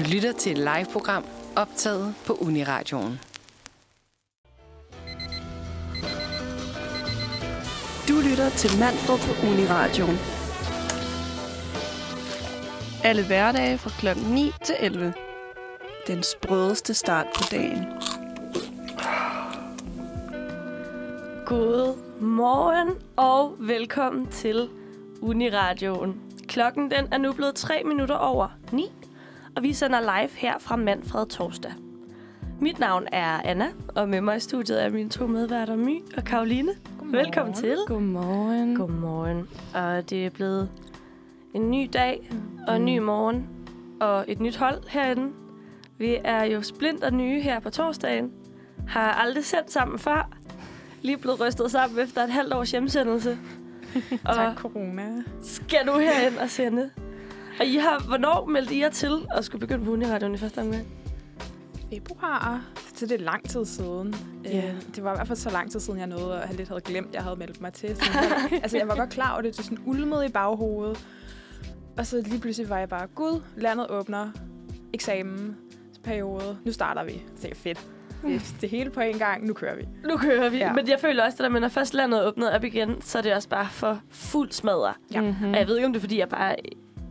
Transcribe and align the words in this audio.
Du 0.00 0.04
lytter 0.04 0.32
til 0.32 0.52
et 0.52 0.58
live-program 0.58 1.24
optaget 1.56 2.14
på 2.26 2.32
Uniradioen. 2.32 3.20
Du 8.08 8.14
lytter 8.28 8.50
til 8.50 8.70
Manfred 8.78 9.18
på 9.18 9.46
Uniradioen. 9.46 10.18
Alle 13.04 13.26
hverdage 13.26 13.78
fra 13.78 13.90
kl. 13.90 14.20
9 14.32 14.52
til 14.64 14.74
11. 14.78 15.14
Den 16.06 16.22
sprødeste 16.22 16.94
start 16.94 17.26
på 17.34 17.42
dagen. 17.50 17.84
God 21.46 21.96
morgen 22.20 22.88
og 23.16 23.56
velkommen 23.58 24.26
til 24.26 24.68
Uniradioen. 25.22 26.20
Klokken 26.48 26.90
den 26.90 27.12
er 27.12 27.18
nu 27.18 27.32
blevet 27.32 27.54
3 27.54 27.82
minutter 27.84 28.14
over 28.14 28.48
9, 28.72 28.92
og 29.56 29.62
vi 29.62 29.72
sender 29.72 30.00
live 30.00 30.30
her 30.36 30.58
fra 30.58 30.76
Manfred 30.76 31.26
Torsdag. 31.26 31.72
Mit 32.60 32.78
navn 32.78 33.06
er 33.12 33.40
Anna, 33.44 33.68
og 33.88 34.08
med 34.08 34.20
mig 34.20 34.36
i 34.36 34.40
studiet 34.40 34.84
er 34.84 34.90
mine 34.90 35.08
to 35.10 35.26
medværter 35.26 35.76
My 35.76 36.00
og 36.16 36.24
Karoline. 36.24 36.72
Velkommen 37.02 37.54
til. 37.54 37.76
Godmorgen. 37.86 38.76
Godmorgen. 38.76 39.48
Og 39.74 40.10
det 40.10 40.26
er 40.26 40.30
blevet 40.30 40.70
en 41.54 41.70
ny 41.70 41.90
dag 41.92 42.30
og 42.68 42.76
en 42.76 42.84
ny 42.84 42.98
morgen 42.98 43.46
og 44.00 44.24
et 44.28 44.40
nyt 44.40 44.56
hold 44.56 44.82
herinde. 44.88 45.32
Vi 45.98 46.16
er 46.24 46.44
jo 46.44 46.62
splinter 46.62 47.10
nye 47.10 47.40
her 47.40 47.60
på 47.60 47.70
torsdagen. 47.70 48.32
Har 48.88 49.12
aldrig 49.12 49.44
sendt 49.44 49.72
sammen 49.72 49.98
før. 49.98 50.30
Lige 51.02 51.16
blevet 51.16 51.40
rystet 51.40 51.70
sammen 51.70 51.98
efter 51.98 52.24
et 52.24 52.30
halvt 52.30 52.54
års 52.54 52.70
hjemsendelse. 52.70 53.38
og 54.28 54.34
Tak, 54.34 54.56
corona. 54.56 55.22
skal 55.42 55.86
nu 55.86 55.92
herind 55.92 56.38
og 56.38 56.50
sende. 56.50 56.90
Og 57.60 57.66
I 57.66 57.76
har, 57.76 58.02
hvornår 58.08 58.46
meldte 58.46 58.74
I 58.74 58.80
jer 58.80 58.90
til 58.90 59.26
at 59.30 59.44
skulle 59.44 59.60
begynde 59.60 59.84
på 59.84 59.90
Uniradioen 59.90 60.34
i 60.34 60.38
første 60.38 60.60
omgang? 60.60 60.86
Februar. 61.90 62.64
Så 62.94 63.06
det 63.06 63.20
er 63.20 63.24
lang 63.24 63.48
tid 63.48 63.64
siden. 63.64 64.14
Yeah. 64.46 64.74
Det 64.96 65.04
var 65.04 65.12
i 65.12 65.16
hvert 65.16 65.26
fald 65.26 65.38
så 65.38 65.50
lang 65.50 65.70
tid 65.70 65.80
siden, 65.80 65.98
jeg 65.98 66.06
nåede 66.06 66.34
at 66.40 66.46
have 66.46 66.56
lidt 66.56 66.68
havde 66.68 66.80
glemt, 66.80 67.14
jeg 67.14 67.22
havde 67.22 67.36
meldt 67.36 67.60
mig 67.60 67.72
til. 67.72 67.96
Så 67.96 68.04
jeg, 68.12 68.48
altså, 68.62 68.76
jeg 68.76 68.88
var 68.88 68.96
godt 68.96 69.10
klar 69.10 69.32
over 69.32 69.42
det. 69.42 69.52
Det 69.52 69.58
er 69.58 69.62
sådan 69.62 69.78
ulmede 69.86 70.26
i 70.26 70.28
baghovedet. 70.28 71.06
Og 71.98 72.06
så 72.06 72.22
lige 72.26 72.40
pludselig 72.40 72.70
var 72.70 72.78
jeg 72.78 72.88
bare, 72.88 73.06
gud, 73.06 73.40
landet 73.56 73.90
åbner. 73.90 74.30
Eksamen. 74.92 75.56
Periode. 76.04 76.58
Nu 76.64 76.72
starter 76.72 77.04
vi. 77.04 77.22
Så 77.36 77.42
det 77.42 77.50
er 77.50 77.54
fedt. 77.54 77.86
Det, 78.22 78.54
det 78.60 78.68
hele 78.68 78.90
på 78.90 79.00
en 79.00 79.18
gang. 79.18 79.46
Nu 79.46 79.52
kører 79.52 79.76
vi. 79.76 79.88
Nu 80.08 80.16
kører 80.16 80.48
vi. 80.48 80.56
Ja. 80.56 80.72
Men 80.72 80.88
jeg 80.88 81.00
føler 81.00 81.24
også, 81.24 81.44
at 81.44 81.52
når 81.52 81.68
først 81.68 81.94
landet 81.94 82.20
er 82.20 82.26
åbnet 82.26 82.52
op 82.52 82.64
igen, 82.64 83.00
så 83.00 83.18
er 83.18 83.22
det 83.22 83.34
også 83.34 83.48
bare 83.48 83.68
for 83.70 84.00
fuld 84.10 84.52
smadre. 84.52 84.94
Ja. 85.12 85.20
Mm. 85.20 85.50
Og 85.50 85.58
jeg 85.58 85.66
ved 85.66 85.76
ikke, 85.76 85.86
om 85.86 85.92
det 85.92 85.98
er, 85.98 86.00
fordi 86.00 86.18
jeg 86.18 86.28
bare 86.28 86.56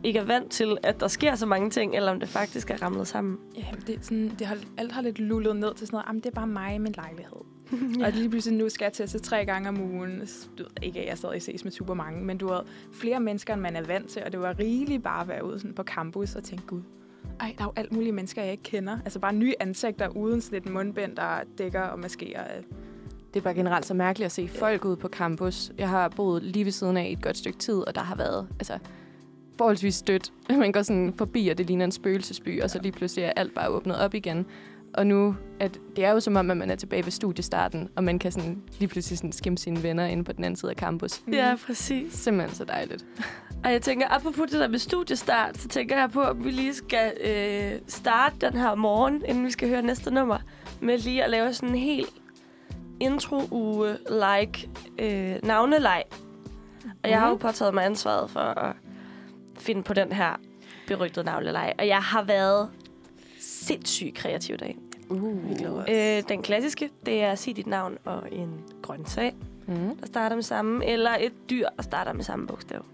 ikke 0.04 0.18
er 0.18 0.24
vant 0.24 0.50
til, 0.50 0.76
at 0.82 1.00
der 1.00 1.08
sker 1.08 1.34
så 1.34 1.46
mange 1.46 1.70
ting, 1.70 1.96
eller 1.96 2.12
om 2.12 2.20
det 2.20 2.28
faktisk 2.28 2.70
er 2.70 2.82
ramlet 2.82 3.08
sammen. 3.08 3.38
Ja, 3.56 3.64
det, 3.86 3.94
er 3.94 3.98
sådan, 4.02 4.32
det 4.38 4.46
har, 4.46 4.58
alt 4.78 4.92
har 4.92 5.02
lidt 5.02 5.18
lullet 5.18 5.56
ned 5.56 5.74
til 5.74 5.86
sådan 5.86 5.94
noget, 5.94 6.06
jamen 6.06 6.20
det 6.20 6.26
er 6.26 6.34
bare 6.34 6.46
mig 6.46 6.74
i 6.74 6.78
min 6.78 6.92
lejlighed. 6.92 7.40
ja. 8.00 8.06
Og 8.06 8.12
lige 8.12 8.30
pludselig 8.30 8.58
nu 8.58 8.68
skal 8.68 8.84
jeg 8.84 8.92
teste 8.92 9.18
tre 9.18 9.44
gange 9.44 9.68
om 9.68 9.80
ugen. 9.80 10.28
Du 10.58 10.62
ved, 10.62 10.70
ikke, 10.82 11.00
at 11.00 11.08
jeg 11.08 11.18
stadig 11.18 11.42
ses 11.42 11.64
med 11.64 11.72
super 11.72 11.94
mange, 11.94 12.24
men 12.24 12.38
du 12.38 12.48
har 12.48 12.64
flere 12.92 13.20
mennesker, 13.20 13.54
end 13.54 13.62
man 13.62 13.76
er 13.76 13.82
vant 13.82 14.08
til, 14.08 14.22
og 14.24 14.32
det 14.32 14.40
var 14.40 14.58
rigeligt 14.58 15.02
bare 15.02 15.20
at 15.20 15.28
være 15.28 15.44
ude 15.44 15.58
sådan 15.58 15.74
på 15.74 15.82
campus 15.82 16.34
og 16.34 16.44
tænke, 16.44 16.66
gud, 16.66 16.82
ej, 17.40 17.54
der 17.58 17.64
er 17.64 17.66
jo 17.66 17.72
alt 17.76 17.92
mulige 17.92 18.12
mennesker, 18.12 18.42
jeg 18.42 18.52
ikke 18.52 18.62
kender. 18.62 18.98
Altså 19.04 19.18
bare 19.18 19.32
nye 19.32 19.54
ansigter 19.60 20.08
uden 20.08 20.40
sådan 20.40 20.58
et 20.58 20.68
mundbind, 20.68 21.16
der 21.16 21.40
dækker 21.58 21.82
og 21.82 21.98
maskerer. 21.98 22.44
Det 23.34 23.40
er 23.40 23.44
bare 23.44 23.54
generelt 23.54 23.86
så 23.86 23.94
mærkeligt 23.94 24.26
at 24.26 24.32
se 24.32 24.48
folk 24.48 24.84
ude 24.84 24.96
på 24.96 25.08
campus. 25.08 25.72
Jeg 25.78 25.88
har 25.88 26.08
boet 26.08 26.42
lige 26.42 26.64
ved 26.64 26.72
siden 26.72 26.96
af 26.96 27.08
i 27.08 27.12
et 27.12 27.22
godt 27.22 27.36
stykke 27.36 27.58
tid, 27.58 27.74
og 27.74 27.94
der 27.94 28.00
har 28.00 28.14
været 28.14 28.48
altså, 28.58 28.78
forholdsvis 29.60 29.94
stødt. 29.94 30.32
Man 30.58 30.72
går 30.72 30.82
sådan 30.82 31.14
forbi, 31.18 31.48
og 31.48 31.58
det 31.58 31.66
ligner 31.66 31.84
en 31.84 31.92
spøgelsesby, 31.92 32.62
og 32.62 32.70
så 32.70 32.78
lige 32.82 32.92
pludselig 32.92 33.24
er 33.24 33.32
alt 33.36 33.54
bare 33.54 33.68
åbnet 33.68 33.96
op 33.96 34.14
igen. 34.14 34.46
Og 34.94 35.06
nu, 35.06 35.36
at 35.60 35.78
det 35.96 36.04
er 36.04 36.10
jo 36.10 36.20
som 36.20 36.36
om, 36.36 36.50
at 36.50 36.56
man 36.56 36.70
er 36.70 36.74
tilbage 36.74 37.04
ved 37.04 37.12
studiestarten, 37.12 37.88
og 37.96 38.04
man 38.04 38.18
kan 38.18 38.32
sådan 38.32 38.62
lige 38.78 38.88
pludselig 38.88 39.18
sådan 39.18 39.32
skimme 39.32 39.58
sine 39.58 39.82
venner 39.82 40.04
inde 40.04 40.24
på 40.24 40.32
den 40.32 40.44
anden 40.44 40.56
side 40.56 40.70
af 40.70 40.76
campus. 40.76 41.22
Mm. 41.26 41.32
Ja, 41.32 41.56
præcis. 41.66 42.12
Simpelthen 42.12 42.56
så 42.56 42.64
dejligt. 42.64 43.04
Og 43.64 43.72
jeg 43.72 43.82
tænker, 43.82 44.06
apropos 44.08 44.50
det 44.50 44.60
der 44.60 44.68
med 44.68 44.78
studiestart, 44.78 45.58
så 45.58 45.68
tænker 45.68 45.98
jeg 45.98 46.10
på, 46.10 46.22
at 46.22 46.44
vi 46.44 46.50
lige 46.50 46.74
skal 46.74 47.12
øh, 47.24 47.80
starte 47.86 48.36
den 48.40 48.52
her 48.52 48.74
morgen, 48.74 49.22
inden 49.28 49.44
vi 49.44 49.50
skal 49.50 49.68
høre 49.68 49.82
næste 49.82 50.10
nummer, 50.14 50.38
med 50.80 50.98
lige 50.98 51.24
at 51.24 51.30
lave 51.30 51.52
sådan 51.52 51.68
en 51.68 51.80
helt 51.80 52.14
intro-uge-like 53.00 54.70
øh, 54.98 55.36
navneleg. 55.42 56.02
Og 57.04 57.10
jeg 57.10 57.20
har 57.20 57.28
jo 57.28 57.36
påtaget 57.36 57.74
mig 57.74 57.84
ansvaret 57.84 58.30
for 58.30 58.40
at 58.40 58.76
finde 59.60 59.82
på 59.82 59.94
den 59.94 60.12
her 60.12 60.40
berygtede 60.86 61.24
navneleg. 61.26 61.74
Og 61.78 61.86
jeg 61.86 62.02
har 62.02 62.22
været 62.22 62.68
sindssygt 63.40 64.14
kreativ 64.14 64.56
dag. 64.56 64.76
Uh. 65.08 65.84
Øh, 65.88 66.22
den 66.28 66.42
klassiske, 66.42 66.90
det 67.06 67.22
er 67.22 67.32
at 67.32 67.38
sige 67.38 67.54
dit 67.54 67.66
navn 67.66 67.98
og 68.04 68.22
en 68.32 68.50
grøntsag 68.82 69.34
Mm. 69.66 69.96
der 69.96 70.06
starter 70.06 70.36
med 70.36 70.42
samme, 70.42 70.86
eller 70.86 71.10
et 71.20 71.32
dyr, 71.50 71.68
der 71.76 71.82
starter 71.82 72.12
med 72.12 72.24
samme 72.24 72.46
bogstav. 72.46 72.84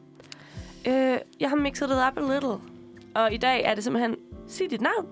Øh, 0.87 1.19
jeg 1.41 1.49
har 1.49 1.57
mixet 1.57 1.89
det 1.89 1.97
up 2.09 2.19
a 2.19 2.35
little. 2.35 2.59
Og 3.15 3.33
i 3.33 3.37
dag 3.37 3.65
er 3.65 3.75
det 3.75 3.85
simpelthen, 3.85 4.17
sig 4.49 4.71
dit 4.71 4.81
navn, 4.81 5.07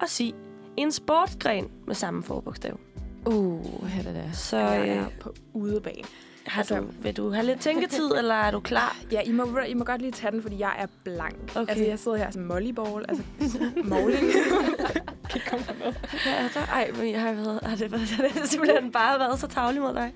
og 0.00 0.08
sig 0.08 0.34
en 0.76 0.92
sportsgren 0.92 1.70
med 1.86 1.94
samme 1.94 2.22
forbogstav. 2.22 2.78
Uh, 3.26 3.86
her 3.86 4.08
er 4.08 4.12
det. 4.12 4.36
Så 4.36 4.56
Jeg 4.56 4.88
øh, 4.88 4.96
er 4.96 5.06
på 5.20 5.34
udebane. 5.52 6.02
Har 6.50 6.60
altså- 6.60 6.76
du, 6.78 6.86
vil 7.02 7.16
du 7.16 7.30
have 7.30 7.46
lidt 7.46 7.60
tænketid, 7.60 8.10
eller 8.18 8.34
er 8.34 8.50
du 8.50 8.60
klar? 8.60 8.96
Ja, 9.12 9.20
I 9.20 9.32
må, 9.32 9.58
I 9.68 9.74
må 9.74 9.84
godt 9.84 10.00
lige 10.00 10.12
tage 10.12 10.30
den, 10.32 10.42
fordi 10.42 10.58
jeg 10.60 10.72
er 10.78 10.86
blank. 11.04 11.36
Okay. 11.56 11.68
Altså, 11.70 11.84
jeg 11.84 11.98
sidder 11.98 12.16
her 12.18 12.30
som 12.30 12.48
volleyball, 12.48 13.04
altså 13.08 13.22
måling. 13.84 14.24
Hvad 16.24 16.32
er 16.32 16.48
der? 16.54 16.60
Ej, 16.72 16.90
men 16.98 17.10
jeg 17.10 17.20
har, 17.20 17.32
været, 17.32 17.60
har 17.62 17.76
det, 17.76 17.92
været, 17.92 18.08
har 18.10 18.22
det 18.40 18.48
simpelthen 18.48 18.92
bare 18.92 19.18
været 19.18 19.38
så 19.40 19.46
tavlig 19.46 19.80
mod 19.82 19.94
dig. 19.94 20.12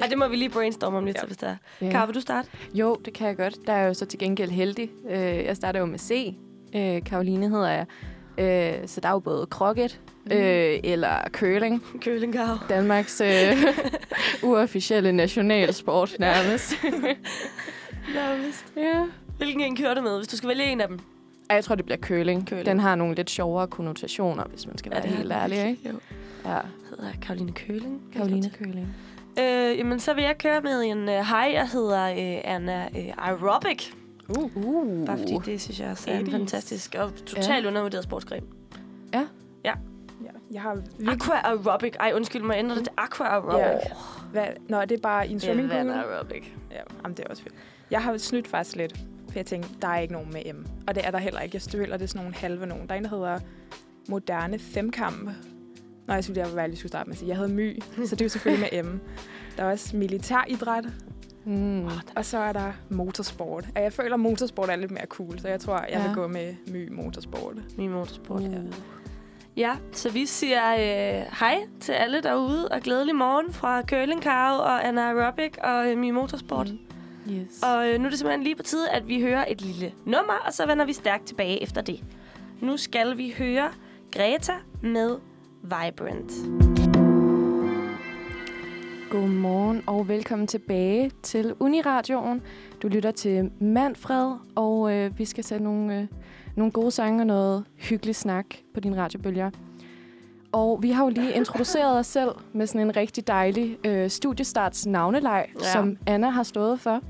Ej, 0.00 0.06
det 0.06 0.18
må 0.18 0.28
vi 0.28 0.36
lige 0.36 0.48
brainstorme 0.50 0.98
om 0.98 1.04
lidt, 1.04 1.16
Ja. 1.16 1.20
ja. 1.22 1.26
hvis 1.26 1.36
det 1.36 1.48
er. 1.48 1.56
Ja. 1.80 1.90
Kar, 1.90 2.06
vil 2.06 2.14
du 2.14 2.20
starte? 2.20 2.48
Jo, 2.74 2.96
det 3.04 3.12
kan 3.12 3.28
jeg 3.28 3.36
godt. 3.36 3.66
Der 3.66 3.72
er 3.72 3.86
jo 3.86 3.94
så 3.94 4.06
til 4.06 4.18
gengæld 4.18 4.50
heldig. 4.50 4.90
Øh, 5.10 5.18
jeg 5.18 5.56
starter 5.56 5.80
jo 5.80 5.86
med 5.86 5.98
C. 5.98 6.34
Øh, 6.76 7.04
Karoline 7.04 7.48
hedder 7.48 7.68
jeg. 7.70 7.86
Øh, 8.38 8.88
så 8.88 9.00
der 9.00 9.08
er 9.08 9.12
jo 9.12 9.18
både 9.18 9.46
krokket 9.46 10.00
øh, 10.30 10.80
eller 10.84 11.16
curling. 11.32 11.82
Kølingkav. 12.00 12.58
Danmarks 12.68 13.20
øh, 13.20 13.30
uofficielle 14.50 15.12
nationalsport 15.12 16.16
nærmest. 16.18 16.72
Nærmest. 18.14 18.64
ja. 18.76 19.04
Hvilken 19.36 19.60
en 19.60 19.76
kører 19.76 19.94
du 19.94 20.00
med, 20.00 20.16
hvis 20.16 20.28
du 20.28 20.36
skal 20.36 20.48
vælge 20.48 20.64
en 20.64 20.80
af 20.80 20.88
dem? 20.88 20.98
Ej, 21.50 21.54
Jeg 21.56 21.64
tror, 21.64 21.74
det 21.74 21.84
bliver 21.84 21.98
curling. 21.98 22.48
Curling. 22.48 22.66
Den 22.66 22.80
har 22.80 22.94
nogle 22.94 23.14
lidt 23.14 23.30
sjovere 23.30 23.66
konnotationer, 23.66 24.44
hvis 24.44 24.66
man 24.66 24.78
skal 24.78 24.92
være 24.92 25.02
det 25.02 25.10
helt 25.10 25.32
ærlig. 25.32 25.58
Ikke? 25.68 25.88
Jo. 25.88 25.94
Ja, 26.44 26.58
hedder 26.90 27.12
Karoline 27.22 27.52
Køling. 27.52 28.00
Karoline 28.12 28.50
Curling. 28.58 28.88
Øh, 29.40 29.78
jamen, 29.78 30.00
så 30.00 30.14
vil 30.14 30.24
jeg 30.24 30.38
køre 30.38 30.60
med 30.60 30.82
en 30.82 30.98
uh, 30.98 31.14
hej. 31.14 31.50
Jeg 31.54 31.68
hedder 31.72 32.10
uh, 32.10 32.40
Anna 32.54 32.86
uh, 32.94 33.26
Aerobic. 33.28 33.90
Uh. 34.38 34.56
uh. 34.56 35.06
Bare 35.06 35.18
fordi 35.18 35.38
det 35.44 35.60
synes 35.60 35.80
jeg 35.80 35.90
også 35.90 36.10
er 36.10 36.18
en 36.18 36.30
fantastisk 36.30 36.94
og 36.98 37.14
totalt 37.26 37.64
Ja. 37.64 37.68
undervurderet 37.68 38.04
sportsgren. 38.04 38.44
Ja, 39.14 39.72
jeg 40.52 40.62
har 40.62 40.74
virkelig... 40.74 41.08
Aqua 41.08 41.36
Aerobic. 41.44 41.92
Ej, 42.00 42.12
undskyld 42.14 42.42
mig, 42.42 42.56
ændre 42.58 42.74
det 42.76 42.84
til 42.84 42.92
Aqua 42.96 43.26
Aerobic. 43.26 43.58
Ja. 43.58 43.78
Hvad, 44.32 44.46
nå, 44.68 44.80
det 44.80 44.92
er 44.92 45.00
bare 45.02 45.28
i 45.28 45.30
en 45.30 45.36
Det 45.38 45.44
er 45.44 45.46
swimmingpool? 45.54 45.76
vand 45.78 45.90
aerobic. 45.90 46.44
Ja, 46.70 46.80
jamen, 47.04 47.16
det 47.16 47.24
er 47.24 47.30
også 47.30 47.42
fedt. 47.42 47.54
Jeg 47.90 48.02
har 48.02 48.16
snydt 48.16 48.48
faktisk 48.48 48.76
lidt, 48.76 48.98
for 49.28 49.38
jeg 49.38 49.46
tænkte, 49.46 49.70
der 49.82 49.88
er 49.88 49.98
ikke 49.98 50.12
nogen 50.14 50.32
med 50.32 50.52
M. 50.52 50.66
Og 50.88 50.94
det 50.94 51.06
er 51.06 51.10
der 51.10 51.18
heller 51.18 51.40
ikke. 51.40 51.54
Jeg 51.56 51.62
føler, 51.62 51.96
det 51.96 52.04
er 52.04 52.08
sådan 52.08 52.22
nogle 52.22 52.36
halve 52.36 52.66
nogen. 52.66 52.86
Der 52.88 52.94
er 52.94 52.98
en, 52.98 53.04
der 53.04 53.10
hedder 53.10 53.38
moderne 54.08 54.58
femkamp. 54.58 55.30
Nå, 56.06 56.14
jeg 56.14 56.24
skulle 56.24 56.40
jeg 56.56 56.68
lige 56.68 56.78
skulle 56.78 56.90
starte 56.90 57.08
med 57.08 57.14
at 57.14 57.18
sige. 57.18 57.28
Jeg 57.28 57.36
havde 57.36 57.48
my, 57.52 57.80
så 58.06 58.14
det 58.16 58.20
er 58.20 58.24
jo 58.24 58.28
selvfølgelig 58.28 58.68
med 58.72 58.82
M. 58.82 59.00
Der 59.56 59.64
er 59.64 59.70
også 59.70 59.96
militæridræt, 59.96 60.84
Mm. 61.44 61.84
og 62.16 62.24
så 62.24 62.38
er 62.38 62.52
der 62.52 62.72
motorsport. 62.88 63.68
Og 63.76 63.82
jeg 63.82 63.92
føler, 63.92 64.14
at 64.14 64.20
motorsport 64.20 64.70
er 64.70 64.76
lidt 64.76 64.90
mere 64.90 65.06
cool, 65.06 65.38
så 65.38 65.48
jeg 65.48 65.60
tror, 65.60 65.78
jeg 65.78 65.88
Ja. 65.90 66.06
vil 66.06 66.14
gå 66.14 66.26
med 66.26 66.54
my 66.72 66.88
motorsport. 66.92 67.56
Min 67.78 67.90
motorsport. 67.90 68.40
Uh. 68.40 68.52
Ja, 68.52 68.58
så 69.92 70.10
vi 70.10 70.26
siger 70.26 70.72
øh, 70.72 71.26
hej 71.40 71.58
til 71.80 71.92
alle 71.92 72.22
derude, 72.22 72.68
og 72.68 72.80
glædelig 72.80 73.14
morgen 73.14 73.52
fra 73.52 73.82
Curling 73.82 74.22
Cow 74.22 74.56
og 74.56 74.88
Anna 74.88 75.00
Aerobic 75.00 75.56
og 75.62 75.90
øh, 75.90 75.98
min 75.98 76.14
motorsport. 76.14 76.70
Mm. 77.26 77.32
Yes. 77.32 77.62
Og 77.62 77.88
øh, 77.88 77.98
nu 77.98 78.04
er 78.04 78.10
det 78.10 78.18
simpelthen 78.18 78.42
lige 78.42 78.56
på 78.56 78.62
tide, 78.62 78.90
at 78.90 79.08
vi 79.08 79.20
hører 79.20 79.44
et 79.48 79.60
lille 79.60 79.92
nummer, 80.04 80.34
og 80.46 80.52
så 80.52 80.66
vender 80.66 80.84
vi 80.84 80.92
stærkt 80.92 81.26
tilbage 81.26 81.62
efter 81.62 81.80
det. 81.80 82.04
Nu 82.60 82.76
skal 82.76 83.16
vi 83.16 83.34
høre 83.38 83.70
Greta 84.12 84.54
med 84.82 85.16
Vibrant. 85.62 86.32
Godmorgen 89.10 89.82
og 89.86 90.08
velkommen 90.08 90.46
tilbage 90.46 91.10
til 91.22 91.54
Uniradioen. 91.60 92.42
Du 92.82 92.88
lytter 92.88 93.10
til 93.10 93.50
Manfred, 93.60 94.36
og 94.54 94.94
øh, 94.94 95.18
vi 95.18 95.24
skal 95.24 95.44
sætte 95.44 95.64
nogle, 95.64 96.00
øh, 96.00 96.06
nogle 96.60 96.72
gode 96.72 96.90
sange 96.90 97.22
og 97.22 97.26
noget 97.26 97.64
hyggelig 97.76 98.16
snak 98.16 98.46
på 98.74 98.80
din 98.80 98.96
radiobølger. 98.96 99.50
Og 100.52 100.78
vi 100.82 100.90
har 100.90 101.04
jo 101.04 101.08
lige 101.10 101.32
introduceret 101.40 101.98
os 101.98 102.06
selv 102.06 102.30
med 102.52 102.66
sådan 102.66 102.80
en 102.80 102.96
rigtig 102.96 103.26
dejlig 103.26 103.78
øh, 103.86 104.10
studiestarts 104.10 104.86
navneleg, 104.86 105.46
Ja. 105.60 105.72
som 105.72 105.96
Anna 106.06 106.28
har 106.30 106.42
stået 106.42 106.80
for. 106.80 107.00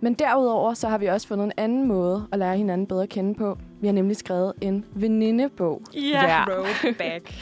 Men 0.00 0.14
derudover 0.14 0.74
så 0.74 0.88
har 0.88 0.98
vi 0.98 1.06
også 1.06 1.28
fundet 1.28 1.44
en 1.44 1.52
anden 1.56 1.86
måde 1.88 2.28
at 2.32 2.38
lære 2.38 2.56
hinanden 2.56 2.86
bedre 2.86 3.02
at 3.02 3.08
kende 3.08 3.34
på. 3.34 3.58
Vi 3.80 3.86
har 3.86 3.94
nemlig 3.94 4.16
skrevet 4.16 4.52
en 4.60 4.84
venindebog. 4.94 5.82
Ja. 5.94 6.20
hver. 6.20 6.44
Throwback. 6.44 7.34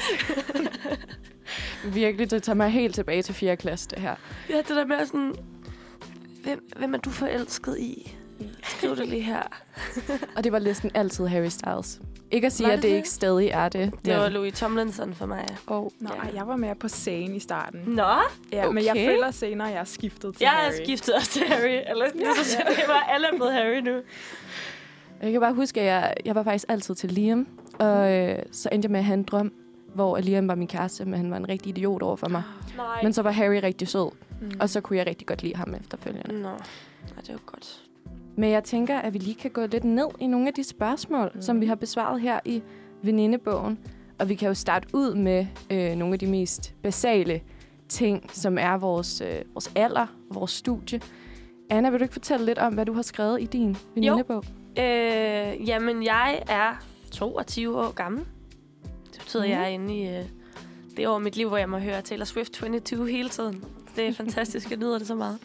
Virkelig, 1.94 2.30
det 2.30 2.42
tager 2.42 2.56
mig 2.56 2.70
helt 2.70 2.94
tilbage 2.94 3.22
til 3.22 3.34
4. 3.34 3.56
klasse, 3.56 3.88
det 3.90 3.98
her. 3.98 4.14
Ja, 4.50 4.56
det 4.56 4.68
der 4.68 4.86
med 4.86 5.06
sådan... 5.06 5.34
Hvem, 6.42 6.68
hvem 6.76 6.94
er 6.94 6.98
du 6.98 7.10
forelsket 7.10 7.78
i? 7.78 8.16
Skriv 8.62 8.96
det 8.96 9.08
lige 9.08 9.22
her. 9.22 9.42
Og 10.36 10.44
det 10.44 10.52
var 10.52 10.58
næsten 10.58 10.90
altid 10.94 11.26
Harry 11.26 11.48
Styles. 11.48 12.00
Ikke 12.30 12.46
at 12.46 12.52
sige, 12.52 12.66
Var 12.66 12.72
at 12.72 12.76
det 12.76 12.82
det 12.82 12.90
det? 12.90 12.96
ikke 12.96 13.08
stadig 13.08 13.48
er 13.48 13.68
det. 13.68 13.92
Det 14.04 14.16
var 14.16 14.28
Louis 14.28 14.54
Tomlinson 14.58 15.14
for 15.14 15.26
mig. 15.26 15.46
Oh, 15.66 15.88
Nå, 16.00 16.10
Ja. 16.24 16.36
jeg 16.36 16.46
var 16.48 16.56
med 16.56 16.74
på 16.74 16.88
scenen 16.88 17.36
i 17.36 17.40
starten. 17.40 17.80
Nå, 17.86 18.02
Ja, 18.52 18.70
men 18.70 18.84
jeg 18.84 18.90
Okay. 18.92 19.06
føler 19.08 19.30
senere, 19.30 19.68
at 19.68 19.74
jeg 19.74 19.80
er 19.80 19.84
skiftet 19.84 20.34
til 20.34 20.44
jeg 20.44 20.50
Harry. 20.50 20.64
har 20.64 20.84
skiftet 20.84 21.14
også 21.14 21.30
til 21.30 21.42
Harry. 21.48 21.80
Eller 21.90 22.04
ja. 22.20 22.34
så 22.44 22.62
det 22.68 22.84
var 22.88 23.00
alle 23.08 23.26
er 23.26 23.36
blevet 23.36 23.52
Harry 23.52 23.78
nu. 23.80 24.00
Jeg 25.22 25.32
kan 25.32 25.40
bare 25.40 25.54
huske, 25.54 25.80
at 25.80 25.86
jeg, 25.86 26.14
jeg 26.24 26.34
var 26.34 26.42
faktisk 26.42 26.64
altid 26.68 26.94
til 26.94 27.10
Liam. 27.12 27.46
Og 27.78 28.12
øh, 28.12 28.38
så 28.52 28.68
endte 28.72 28.86
jeg 28.86 28.90
med 28.90 29.00
at 29.00 29.04
have 29.06 29.14
en 29.14 29.22
drøm, 29.22 29.52
hvor 29.94 30.18
Liam 30.18 30.48
var 30.48 30.54
min 30.54 30.68
kæreste, 30.68 31.04
men 31.04 31.14
han 31.14 31.30
var 31.30 31.36
en 31.36 31.48
rigtig 31.48 31.70
idiot 31.70 32.02
over 32.02 32.16
for 32.16 32.28
mig. 32.28 32.42
Nej. 32.76 33.02
Men 33.02 33.12
så 33.12 33.22
var 33.22 33.30
Harry 33.30 33.60
rigtig 33.62 33.88
sød, 33.88 34.10
Mm. 34.40 34.50
og 34.60 34.70
så 34.70 34.80
kunne 34.80 34.98
jeg 34.98 35.06
rigtig 35.06 35.26
godt 35.26 35.42
lide 35.42 35.56
ham 35.56 35.74
efterfølgende. 35.74 36.40
Nå, 36.42 36.48
ja, 36.48 37.20
det 37.20 37.28
er 37.28 37.32
jo 37.32 37.38
godt. 37.46 37.82
Men 38.36 38.50
jeg 38.50 38.64
tænker, 38.64 38.98
at 38.98 39.14
vi 39.14 39.18
lige 39.18 39.34
kan 39.34 39.50
gå 39.50 39.66
lidt 39.66 39.84
ned 39.84 40.06
i 40.20 40.26
nogle 40.26 40.48
af 40.48 40.54
de 40.54 40.64
spørgsmål, 40.64 41.30
mm. 41.34 41.42
som 41.42 41.60
vi 41.60 41.66
har 41.66 41.74
besvaret 41.74 42.20
her 42.20 42.40
i 42.44 42.62
venindebogen. 43.02 43.78
Og 44.18 44.28
vi 44.28 44.34
kan 44.34 44.48
jo 44.48 44.54
starte 44.54 44.88
ud 44.92 45.14
med 45.14 45.46
øh, 45.70 45.96
nogle 45.96 46.12
af 46.12 46.18
de 46.18 46.26
mest 46.26 46.74
basale 46.82 47.40
ting, 47.88 48.30
som 48.32 48.58
er 48.58 48.76
vores, 48.76 49.20
øh, 49.20 49.42
vores 49.52 49.72
alder, 49.74 50.06
vores 50.30 50.50
studie. 50.50 51.00
Anna, 51.70 51.90
vil 51.90 52.00
du 52.00 52.04
ikke 52.04 52.12
fortælle 52.12 52.46
lidt 52.46 52.58
om, 52.58 52.74
hvad 52.74 52.86
du 52.86 52.92
har 52.92 53.02
skrevet 53.02 53.42
i 53.42 53.46
din 53.46 53.76
venindebog? 53.94 54.44
Øh, 54.78 55.68
jamen, 55.68 56.04
jeg 56.04 56.42
er 56.48 56.84
22 57.12 57.78
år 57.78 57.92
gammel. 57.92 58.24
Det 59.12 59.20
betyder, 59.20 59.42
at 59.42 59.50
jeg 59.50 59.62
er 59.62 59.66
inde 59.66 59.94
i 59.94 60.08
øh, 60.08 60.24
det 60.96 61.08
år 61.08 61.14
af 61.14 61.20
mit 61.20 61.36
liv, 61.36 61.48
hvor 61.48 61.56
jeg 61.56 61.68
må 61.68 61.78
høre 61.78 62.02
Taylor 62.02 62.24
Swift 62.24 62.52
22 62.52 63.10
hele 63.10 63.28
tiden. 63.28 63.64
Det 63.96 64.06
er 64.06 64.12
fantastisk, 64.24 64.70
jeg 64.70 64.78
nyder 64.78 64.98
det 64.98 65.06
så 65.06 65.14
meget. 65.14 65.38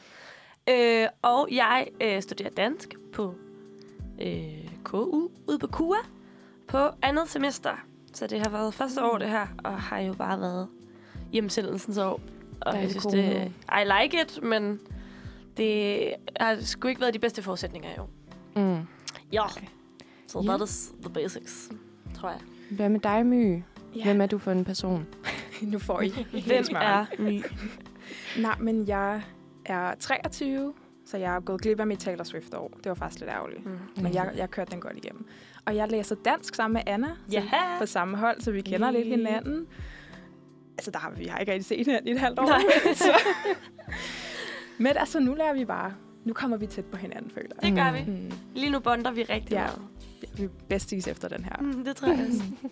Øh, 0.72 1.08
og 1.22 1.48
jeg 1.52 1.88
øh, 2.02 2.22
studerer 2.22 2.50
dansk 2.50 2.96
på 3.14 3.36
øh, 4.22 4.68
KU 4.84 5.30
ude 5.48 5.60
på 5.60 5.68
KUA 5.68 5.98
på 6.68 6.78
andet 7.02 7.30
semester. 7.30 7.72
Så 8.14 8.28
det 8.28 8.40
har 8.40 8.50
været 8.50 8.74
første 8.74 9.04
år, 9.04 9.18
det 9.18 9.30
her, 9.30 9.48
og 9.64 9.82
har 9.82 10.00
jo 10.00 10.14
bare 10.14 10.40
været 10.42 10.68
hjemsendelsens 11.32 11.98
år. 11.98 12.22
Og 12.62 12.82
jeg 12.82 12.90
synes, 12.90 13.06
det, 13.06 13.52
I 13.70 14.02
like 14.04 14.22
it, 14.22 14.44
men 14.44 14.80
det 15.58 16.00
har 16.40 16.58
sgu 16.62 16.88
ikke 16.88 17.02
været 17.02 17.14
de 17.14 17.20
bedste 17.20 17.42
forudsætninger 17.42 17.90
år. 18.00 18.10
Mm. 18.56 18.88
Ja. 19.32 19.44
Så 20.28 20.40
Ja. 20.42 20.48
that 20.58 20.70
is 20.70 20.92
the 21.04 21.14
basics, 21.14 21.72
tror 22.16 22.30
jeg. 22.30 22.40
Hvad 22.72 22.90
med 22.90 23.00
dig, 23.00 23.26
My? 23.26 23.64
Ja. 23.96 24.04
Hvem 24.04 24.22
er 24.22 24.26
du 24.26 24.38
for 24.38 24.52
en 24.52 24.66
person? 24.66 25.08
Nu 25.62 25.80
får 25.80 26.02
I 26.02 26.10
Hvem 26.48 26.66
er 26.76 27.06
My? 27.20 27.44
Nej, 28.42 28.56
men 28.60 28.88
jeg 28.88 29.22
er 29.66 29.96
23, 29.96 30.74
så 31.06 31.18
jeg 31.18 31.36
er 31.36 31.40
gået 31.40 31.62
glip 31.62 31.80
af 31.80 31.88
mit 31.88 32.00
Taylor 32.00 32.24
Swift-år. 32.24 32.72
Det 32.84 32.90
var 32.90 32.94
faktisk 32.94 33.20
lidt 33.20 33.32
ærgerligt. 33.32 33.66
Mm. 33.66 33.78
Men 34.04 34.14
jeg, 34.14 34.32
jeg 34.36 34.52
kørte 34.52 34.72
den 34.72 34.82
godt 34.82 34.98
igennem. 34.98 35.26
Og 35.66 35.76
jeg 35.76 35.92
læser 35.92 36.16
dansk 36.26 36.56
sammen 36.56 36.74
med 36.74 36.94
Anna. 36.94 37.08
Ja. 37.32 37.44
På 37.80 37.86
samme 37.86 38.18
hold, 38.18 38.42
så 38.42 38.52
vi 38.52 38.62
kender 38.62 38.92
Yeah. 38.94 38.94
lidt 39.06 39.08
hinanden. 39.18 39.68
Altså, 40.78 40.92
der 40.92 41.00
har 41.00 41.12
vi 41.12 41.26
har 41.26 41.38
ikke 41.38 41.52
rigtig 41.52 41.66
set 41.66 41.86
hinanden 41.86 42.08
i 42.08 42.12
et 42.12 42.20
halvt 42.20 42.40
år. 42.40 42.46
Nej. 42.46 42.94
så. 42.96 43.18
Men 44.78 44.98
altså, 44.98 45.20
nu 45.20 45.34
lærer 45.34 45.54
vi 45.54 45.66
bare. 45.66 45.94
Nu 46.26 46.34
kommer 46.34 46.58
vi 46.58 46.66
tæt 46.68 46.86
på 46.86 46.98
hinanden, 46.98 47.32
føler 47.32 47.50
jeg. 47.62 47.70
Det 47.70 47.76
gør 47.78 47.92
Mm. 47.92 48.14
vi. 48.16 48.22
Mm. 48.22 48.32
Lige 48.56 48.72
nu 48.72 48.80
bonder 48.80 49.12
vi 49.12 49.24
rigtig 49.24 49.52
Ja. 49.52 49.62
meget. 49.64 49.82
Vi 50.38 50.44
er 50.44 50.48
besties 50.70 51.08
efter 51.08 51.28
den 51.28 51.44
her. 51.46 51.56
Mm, 51.62 51.84
det 51.86 51.96
tror 51.96 52.08
jeg 52.08 52.26
også. 52.30 52.42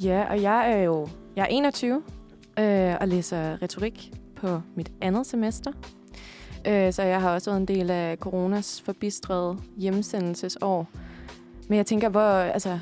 Ja, 0.00 0.26
og 0.30 0.42
jeg 0.42 0.72
er 0.72 0.82
jo 0.82 1.08
jeg 1.36 1.42
er 1.42 1.46
21 1.46 2.02
øh, 2.58 2.94
og 3.00 3.08
læser 3.08 3.62
retorik 3.62 4.12
på 4.36 4.60
mit 4.74 4.92
andet 5.00 5.26
semester. 5.26 5.72
Øh, 6.66 6.92
så 6.92 7.02
jeg 7.02 7.20
har 7.20 7.34
også 7.34 7.50
været 7.50 7.60
en 7.60 7.68
del 7.68 7.90
af 7.90 8.16
coronas 8.16 8.82
forbistrede 8.82 9.58
hjemsendelsesår. 9.76 10.88
Men 11.68 11.76
jeg 11.76 11.86
tænker, 11.86 12.08
hvor, 12.08 12.20
altså, 12.30 12.78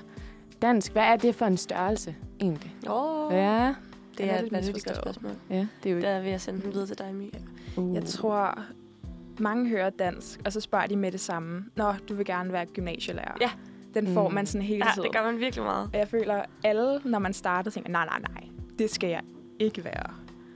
dansk, 0.62 0.92
hvad 0.92 1.02
er 1.02 1.16
det 1.16 1.34
for 1.34 1.46
en 1.46 1.56
størrelse 1.56 2.14
egentlig? 2.40 2.74
Oh, 2.88 3.32
Ja, 3.32 3.74
det 4.18 4.26
er 4.30 4.32
er 4.34 4.42
et 4.42 4.52
vanvittigt 4.52 4.86
godt 4.86 4.96
spørgsmål. 4.96 5.32
ja, 5.50 5.66
det 5.82 5.90
er 5.90 5.94
jo 5.94 6.00
Der 6.00 6.08
er 6.08 6.20
ved 6.22 6.30
at 6.30 6.40
sende 6.40 6.62
den 6.62 6.72
videre 6.72 6.86
til 6.86 6.98
dig, 6.98 7.14
My. 7.14 7.30
Uh. 7.76 7.94
Jeg 7.94 8.04
tror, 8.04 8.58
mange 9.40 9.68
hører 9.68 9.90
dansk, 9.90 10.40
og 10.44 10.52
så 10.52 10.60
spørger 10.60 10.86
de 10.86 10.96
med 10.96 11.12
det 11.12 11.20
samme. 11.20 11.64
Nå, 11.76 11.92
du 12.08 12.14
vil 12.14 12.26
gerne 12.26 12.52
være 12.52 12.66
gymnasielærer. 12.66 13.34
Ja. 13.40 13.50
Den 13.94 14.14
får 14.14 14.28
Mm. 14.28 14.34
man 14.34 14.46
sådan 14.46 14.66
hele 14.66 14.84
Ja, 14.86 14.90
tiden. 14.94 15.06
det 15.08 15.16
gør 15.16 15.24
man 15.24 15.38
virkelig 15.40 15.64
meget. 15.64 15.90
Og 15.92 15.98
jeg 15.98 16.08
føler, 16.08 16.42
alle, 16.64 17.00
når 17.04 17.18
man 17.18 17.32
starter, 17.32 17.70
tænker, 17.70 17.90
nej, 17.90 18.04
nej, 18.06 18.18
nej, 18.20 18.44
det 18.78 18.90
skal 18.90 19.10
jeg 19.10 19.20
ikke 19.58 19.84
være. 19.84 20.10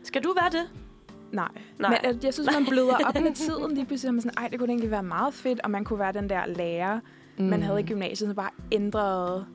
Skal 0.04 0.24
du 0.24 0.34
være 0.40 0.50
det? 0.50 0.70
Nej. 1.32 1.48
Nej. 1.78 1.90
Men 1.90 2.14
jeg, 2.14 2.25
jeg 2.25 2.34
synes, 2.34 2.48
man 2.54 2.66
bløder 2.69 2.94
op 3.06 3.14
med 3.22 3.32
tiden. 3.46 3.75
Lige 3.75 3.86
pludselig 3.86 4.14
man 4.14 4.20
sådan, 4.20 4.38
ej, 4.38 4.48
det 4.48 4.58
kunne 4.58 4.69
egentlig 4.69 4.90
være 4.90 5.02
meget 5.02 5.34
fedt, 5.34 5.60
og 5.60 5.70
man 5.70 5.84
kunne 5.84 5.98
være 5.98 6.12
den 6.12 6.28
der 6.30 6.46
lærer, 6.46 7.00
mm. 7.38 7.44
man 7.44 7.62
havde 7.62 7.80
i 7.80 7.82
gymnasiet, 7.86 8.28
som 8.28 8.36
bare 8.36 8.50
ændrede 8.72 9.46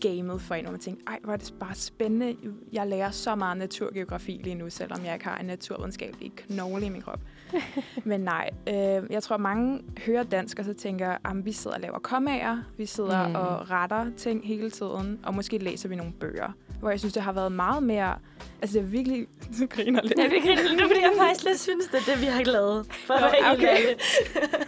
gamet 0.00 0.40
for 0.40 0.54
en, 0.54 0.66
og 0.66 0.72
man 0.72 0.80
tænkte, 0.80 1.04
ej, 1.06 1.18
hvor 1.24 1.32
er 1.32 1.36
det 1.36 1.54
bare 1.60 1.74
spændende. 1.74 2.36
Jeg 2.72 2.86
lærer 2.86 3.10
så 3.10 3.34
meget 3.34 3.56
naturgeografi 3.56 4.40
lige 4.44 4.54
nu, 4.54 4.70
selvom 4.70 5.04
jeg 5.04 5.14
ikke 5.14 5.26
har 5.26 5.38
en 5.38 5.46
naturvidenskabelig 5.46 6.32
knogle 6.36 6.86
i 6.86 6.88
min 6.88 7.02
krop. 7.02 7.20
Men 8.04 8.20
nej, 8.20 8.50
øh, 8.68 8.74
jeg 9.10 9.22
tror, 9.22 9.36
mange 9.36 9.80
hører 10.06 10.22
dansk, 10.22 10.58
og 10.58 10.64
så 10.64 10.74
tænker, 10.74 11.10
at 11.10 11.44
vi 11.44 11.52
sidder 11.52 11.76
og 11.76 11.80
laver 11.82 11.98
kommager, 11.98 12.58
vi 12.76 12.86
sidder 12.86 13.22
Mm. 13.26 13.30
mm. 13.30 13.36
og 13.36 13.70
retter 13.70 14.06
ting 14.16 14.46
hele 14.46 14.70
tiden, 14.70 15.20
og 15.22 15.34
måske 15.34 15.58
læser 15.58 15.88
vi 15.88 15.96
nogle 15.96 16.12
bøger. 16.12 16.52
Hvor 16.82 16.90
jeg 16.90 16.98
synes, 16.98 17.12
det 17.12 17.22
har 17.22 17.32
været 17.32 17.52
meget 17.52 17.82
mere... 17.82 18.14
Altså, 18.62 18.78
det 18.78 18.84
er 18.84 18.88
virkelig... 18.88 19.26
Du 19.60 19.66
griner 19.66 20.02
lidt. 20.02 20.18
Jeg 20.18 20.30
vil 20.30 20.40
grine 20.42 20.62
lidt 20.62 20.80
nu, 20.80 20.86
fordi 20.86 21.00
jeg 21.00 21.12
faktisk 21.18 21.44
lidt 21.44 21.60
synes, 21.60 21.86
det 21.86 22.00
er 22.00 22.12
det, 22.12 22.20
vi 22.20 22.26
har 22.26 22.42
lavet. 22.44 22.86
For 23.06 23.14
at 23.14 23.20
Nå, 23.20 23.26
helt 23.28 23.46
okay. 23.46 23.76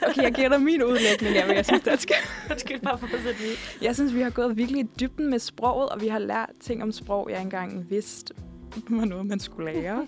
Okay, 0.09 0.23
jeg 0.23 0.33
giver 0.35 0.49
dig 0.49 0.63
min 0.63 0.83
udlægning 0.83 1.37
af, 1.37 1.45
hvad 1.45 1.55
jeg 1.55 1.65
synes, 1.65 1.83
der 1.83 1.97
skal. 1.97 2.17
Undskyld 2.51 2.81
bare 2.81 2.99
for 2.99 3.07
at 3.07 3.13
det. 3.13 3.79
Jeg 3.83 3.95
synes, 3.95 4.15
vi 4.15 4.21
har 4.21 4.31
gået 4.31 4.57
virkelig 4.57 4.81
i 4.81 4.89
dybden 5.01 5.31
med 5.31 5.39
sproget, 5.39 5.89
og 5.89 6.01
vi 6.01 6.09
har 6.09 6.19
lært 6.19 6.51
ting 6.61 6.83
om 6.83 6.93
sprog, 6.93 7.29
jeg 7.31 7.39
ikke 7.39 7.45
engang 7.45 7.91
vidste 7.91 8.35
var 8.89 9.05
noget, 9.05 9.27
man 9.27 9.41
skulle 9.41 9.73
lære. 9.73 10.07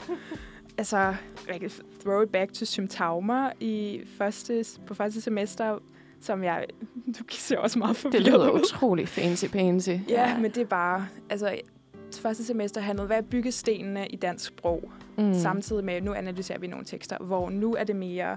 altså, 0.78 1.14
jeg 1.48 1.60
kan 1.60 1.70
throw 2.04 2.22
it 2.22 2.28
back 2.28 2.52
to 2.52 2.64
symptomer 2.64 3.50
i 3.60 4.00
første, 4.18 4.64
på 4.86 4.94
første 4.94 5.20
semester, 5.20 5.78
som 6.20 6.44
jeg... 6.44 6.66
Du 7.18 7.24
ser 7.30 7.58
også 7.58 7.78
meget 7.78 7.96
Det 7.96 8.02
forvirret 8.02 8.26
lyder 8.26 8.50
utrolig 8.50 9.08
fancy-pansy. 9.08 9.90
Ja, 10.08 10.38
men 10.38 10.50
det 10.50 10.60
er 10.60 10.66
bare... 10.66 11.06
Altså, 11.30 11.60
første 12.14 12.44
semester 12.44 12.80
handlede, 12.80 13.06
hvad 13.06 13.16
er 13.16 13.22
byggestenene 13.22 14.06
i 14.06 14.16
dansk 14.16 14.44
sprog? 14.46 14.90
Mm. 15.18 15.34
Samtidig 15.34 15.84
med, 15.84 16.00
nu 16.00 16.14
analyserer 16.14 16.58
vi 16.58 16.66
nogle 16.66 16.84
tekster, 16.84 17.16
hvor 17.20 17.50
nu 17.50 17.74
er 17.74 17.84
det 17.84 17.96
mere 17.96 18.36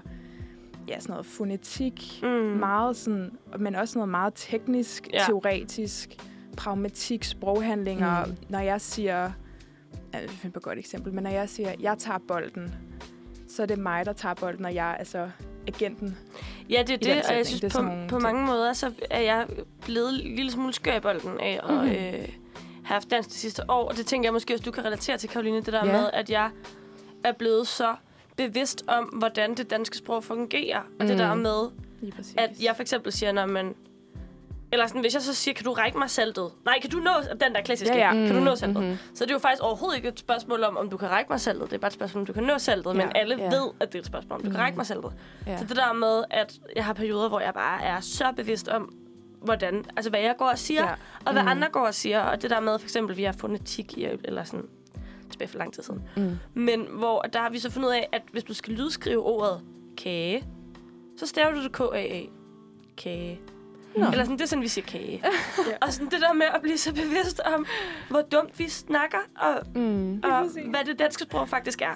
ja, 0.88 1.00
sådan 1.00 1.12
noget 1.12 1.26
fonetik, 1.26 2.20
Mm. 2.22 2.28
meget 2.28 2.96
sådan, 2.96 3.30
men 3.58 3.74
også 3.74 3.98
noget 3.98 4.08
meget 4.08 4.32
teknisk, 4.36 5.08
Ja. 5.12 5.18
teoretisk, 5.26 6.16
pragmatik, 6.56 7.24
sproghandlinger. 7.24 8.24
Mm. 8.24 8.30
Mm. 8.30 8.36
Når 8.48 8.58
jeg 8.58 8.80
siger, 8.80 9.30
jeg 10.12 10.22
finder 10.28 10.52
på 10.52 10.58
et 10.58 10.62
godt 10.64 10.78
eksempel, 10.78 11.12
men 11.14 11.24
når 11.24 11.30
jeg 11.30 11.48
siger, 11.48 11.72
jeg 11.80 11.98
tager 11.98 12.18
bolden, 12.28 12.74
så 13.48 13.62
er 13.62 13.66
det 13.66 13.78
mig, 13.78 14.06
der 14.06 14.12
tager 14.12 14.34
bolden, 14.34 14.64
og 14.64 14.74
jeg 14.74 14.90
er 14.90 14.94
altså 14.94 15.30
agenten. 15.68 16.16
Ja, 16.70 16.82
det 16.86 16.94
er 16.94 17.14
det, 17.14 17.22
og 17.30 17.36
jeg 17.36 17.46
synes 17.46 17.60
Det 17.60 17.72
på, 17.72 17.78
på 17.82 18.08
ting. 18.10 18.22
mange 18.22 18.46
måder, 18.46 18.72
så 18.72 18.92
er 19.10 19.20
jeg 19.20 19.46
blevet 19.84 20.08
en 20.24 20.36
lille 20.36 20.50
smule 20.50 20.72
skør 20.72 20.96
i 20.96 21.00
bolden 21.00 21.40
af 21.40 21.60
at 21.68 21.74
Mhm. 21.74 21.88
øh, 21.90 22.28
haft 22.94 23.10
dansk 23.10 23.28
det 23.28 23.36
sidste 23.38 23.62
år. 23.70 23.88
Og 23.88 23.96
det 23.96 24.06
tænker 24.06 24.26
jeg 24.26 24.32
måske 24.32 24.54
også, 24.54 24.62
du 24.64 24.70
kan 24.70 24.84
relatere 24.84 25.16
til, 25.18 25.28
Karoline, 25.28 25.56
det 25.56 25.72
der 25.72 25.86
Ja. 25.86 25.92
med, 25.92 26.10
at 26.12 26.30
jeg 26.30 26.50
er 27.24 27.32
blevet 27.32 27.66
så 27.66 27.94
bevidst 28.36 28.84
om, 28.88 29.04
hvordan 29.04 29.54
det 29.54 29.70
danske 29.70 29.96
sprog 29.96 30.24
fungerer. 30.24 30.80
Og 31.00 31.06
det 31.06 31.10
Mm. 31.10 31.18
der 31.18 31.34
med, 31.34 31.70
Lige 32.00 32.12
præcis. 32.12 32.34
at 32.38 32.50
jeg 32.62 32.76
for 32.76 32.82
eksempel 32.82 33.12
siger, 33.12 33.32
når 33.32 33.46
man... 33.46 33.74
Eller 34.72 34.86
sådan, 34.86 35.00
hvis 35.00 35.14
jeg 35.14 35.22
så 35.22 35.34
siger, 35.34 35.54
kan 35.54 35.64
du 35.64 35.72
række 35.72 35.98
mig 35.98 36.10
saltet? 36.10 36.50
Nej, 36.64 36.80
kan 36.80 36.90
du 36.90 36.98
nå... 36.98 37.10
Den 37.40 37.54
der 37.54 37.60
klassiske. 37.62 37.96
Ja, 37.96 38.06
ja. 38.14 38.26
Kan 38.26 38.34
du 38.36 38.40
nå 38.44 38.56
saltet? 38.56 38.82
Mm-hmm. 38.82 38.98
Så 39.14 39.24
det 39.24 39.30
er 39.30 39.34
jo 39.34 39.38
faktisk 39.38 39.62
overhovedet 39.62 39.96
ikke 39.96 40.08
et 40.08 40.18
spørgsmål 40.18 40.64
om, 40.64 40.76
om 40.76 40.90
du 40.90 40.96
kan 40.96 41.10
række 41.10 41.32
mig 41.32 41.40
saltet. 41.40 41.64
Det 41.70 41.72
er 41.76 41.78
bare 41.78 41.86
et 41.88 41.92
spørgsmål, 41.92 42.20
om 42.22 42.26
du 42.26 42.32
kan 42.32 42.42
nå 42.42 42.58
saltet. 42.58 42.90
Ja. 42.90 42.96
Men 42.96 43.12
alle 43.14 43.36
Ja. 43.38 43.44
ved, 43.44 43.70
at 43.80 43.88
det 43.92 43.94
er 43.98 44.00
et 44.00 44.06
spørgsmål, 44.06 44.32
om 44.36 44.40
du 44.42 44.50
kan 44.50 44.56
Mm. 44.56 44.62
række 44.62 44.76
mig 44.76 44.86
saltet. 44.86 45.12
Ja. 45.46 45.58
Så 45.58 45.64
det 45.64 45.76
der 45.76 45.92
med, 45.92 46.24
at 46.30 46.52
jeg 46.76 46.84
har 46.84 46.92
perioder, 46.92 47.28
hvor 47.28 47.40
jeg 47.40 47.54
bare 47.54 47.82
er 47.82 48.00
så 48.00 48.32
bevidst 48.36 48.68
om, 48.68 48.94
hvordan, 49.42 49.84
altså 49.96 50.10
hvad 50.10 50.20
jeg 50.20 50.34
går 50.38 50.46
og 50.48 50.58
siger, 50.58 50.84
Ja. 50.84 50.92
og 51.26 51.32
hvad 51.32 51.42
Mm. 51.42 51.48
andre 51.48 51.68
går 51.68 51.86
og 51.86 51.94
siger. 51.94 52.20
Og 52.20 52.42
det 52.42 52.50
der 52.50 52.60
med, 52.60 52.78
for 52.78 52.86
eksempel, 52.86 53.16
vi 53.16 53.22
har 53.22 53.32
fonetik 53.32 53.98
i, 53.98 54.04
eller 54.24 54.44
sådan, 54.44 54.66
tilbage 55.30 55.48
for 55.48 55.58
lang 55.58 55.72
tid 55.74 55.82
siden. 55.82 56.02
Mm. 56.16 56.36
Men 56.54 56.86
hvor 56.90 57.20
der 57.22 57.38
har 57.40 57.50
vi 57.50 57.58
så 57.58 57.70
fundet 57.70 57.88
ud 57.88 57.94
af, 57.94 58.08
at 58.12 58.22
hvis 58.32 58.44
du 58.44 58.54
skal 58.54 58.74
lydskrive 58.74 59.22
ordet 59.22 59.60
kage, 59.96 60.44
så 61.18 61.26
staver 61.26 61.50
du 61.54 61.62
det 61.62 61.72
K-A-A. 61.72 62.20
Kage. 62.96 63.40
Nå. 63.96 64.06
Eller 64.06 64.24
sådan, 64.24 64.36
det 64.38 64.42
er 64.44 64.46
sådan, 64.48 64.62
vi 64.62 64.68
siger 64.68 64.84
kage. 64.86 65.22
Ja. 65.70 65.76
Og 65.86 65.92
sådan 65.92 66.10
det 66.10 66.20
der 66.20 66.32
med 66.32 66.46
at 66.54 66.60
blive 66.62 66.78
så 66.78 66.94
bevidst 66.94 67.40
om, 67.54 67.66
hvor 68.10 68.22
dumt 68.22 68.58
vi 68.58 68.68
snakker, 68.68 69.18
og, 69.40 69.62
Mm. 69.74 70.22
og 70.24 70.44
hvad 70.70 70.84
det 70.86 70.98
danske 70.98 71.22
sprog 71.24 71.48
faktisk 71.48 71.82
er. 71.82 71.94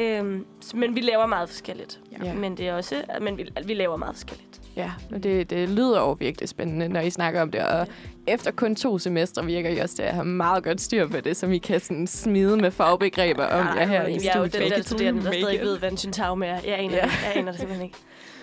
Øhm, 0.00 0.46
men 0.74 0.94
vi 0.94 1.00
laver 1.00 1.26
meget 1.26 1.48
forskelligt. 1.48 2.00
Ja. 2.24 2.34
Men 2.34 2.56
det 2.56 2.68
er 2.68 2.74
også, 2.74 3.04
men 3.20 3.36
vi, 3.38 3.48
vi 3.64 3.74
laver 3.74 3.96
meget 3.96 4.14
forskelligt. 4.14 4.60
Ja, 4.78 4.90
det, 5.22 5.50
det 5.50 5.68
lyder 5.68 6.00
jo 6.00 6.12
virkelig 6.12 6.48
spændende, 6.48 6.88
når 6.88 7.00
I 7.00 7.10
snakker 7.10 7.42
om 7.42 7.50
det. 7.50 7.60
Og 7.66 7.86
efter 8.26 8.50
kun 8.50 8.76
to 8.76 8.98
semestre 8.98 9.44
virker 9.44 9.70
I 9.70 9.78
også 9.78 9.96
til 9.96 10.02
at 10.02 10.14
have 10.14 10.24
meget 10.24 10.64
godt 10.64 10.80
styr 10.80 11.06
på 11.08 11.20
det, 11.20 11.36
som 11.36 11.52
I 11.52 11.58
kan 11.58 11.80
sådan 11.80 12.06
smide 12.06 12.56
med 12.56 12.70
fagbegreber 12.70 13.44
om 13.46 13.66
jer 13.78 13.86
her 13.86 14.06
i 14.06 14.18
jeg 14.24 14.30
er 14.34 14.38
jo 14.38 14.42
den 14.44 14.50
studiet. 14.52 14.70
der 14.76 14.82
studerende, 14.82 15.24
der 15.24 15.32
stadig 15.32 15.54
it. 15.54 15.60
ved, 15.60 15.78
hvad 15.78 15.90
en 15.90 15.96
syntagme 15.96 16.46
er. 16.46 16.60
Jeg 16.66 16.78
aner, 16.78 16.96
Ja. 16.96 17.02
det. 17.02 17.10
jeg 17.24 17.32
aner 17.36 17.50
det 17.52 17.58
simpelthen 17.60 17.86
ikke. 17.86 17.98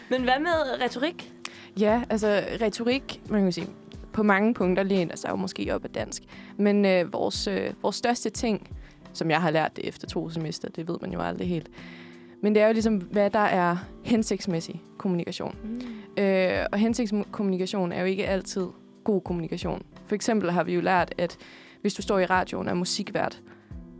Men 0.09 0.23
hvad 0.23 0.39
med 0.39 0.81
retorik? 0.85 1.31
Ja, 1.79 2.01
altså 2.09 2.43
retorik, 2.61 3.21
man 3.29 3.43
kan 3.43 3.51
sige, 3.51 3.67
på 4.13 4.23
mange 4.23 4.53
punkter 4.53 4.83
læner 4.83 5.15
sig 5.15 5.29
jo 5.29 5.35
måske 5.35 5.75
op 5.75 5.83
af 5.83 5.89
dansk. 5.89 6.23
Men 6.57 6.85
øh, 6.85 7.13
vores, 7.13 7.47
øh, 7.47 7.69
vores 7.81 7.95
største 7.95 8.29
ting, 8.29 8.69
som 9.13 9.29
jeg 9.31 9.41
har 9.41 9.51
lært 9.51 9.75
det 9.75 9.87
efter 9.87 10.07
to 10.07 10.29
semester, 10.29 10.69
det 10.69 10.87
ved 10.87 10.97
man 11.01 11.13
jo 11.13 11.21
aldrig 11.21 11.47
helt. 11.49 11.67
Men 12.45 12.55
det 12.55 12.63
er 12.63 12.67
jo 12.67 12.73
ligesom, 12.73 12.97
hvad 12.97 13.29
der 13.29 13.39
er 13.39 13.77
hensigtsmæssig 14.03 14.81
kommunikation. 14.97 15.55
Mm. 15.63 16.23
Øh, 16.23 16.65
og 16.71 16.79
hensigtskommunikation 16.79 17.91
er 17.91 17.99
jo 17.99 18.05
ikke 18.05 18.27
altid 18.27 18.67
god 19.03 19.21
kommunikation. 19.21 19.81
For 20.07 20.15
eksempel 20.15 20.51
har 20.51 20.63
vi 20.63 20.73
jo 20.73 20.81
lært, 20.81 21.13
at 21.17 21.37
hvis 21.81 21.93
du 21.93 22.01
står 22.01 22.19
i 22.19 22.25
radioen 22.25 22.67
og 22.67 22.71
er 22.71 22.75
musikvært, 22.75 23.41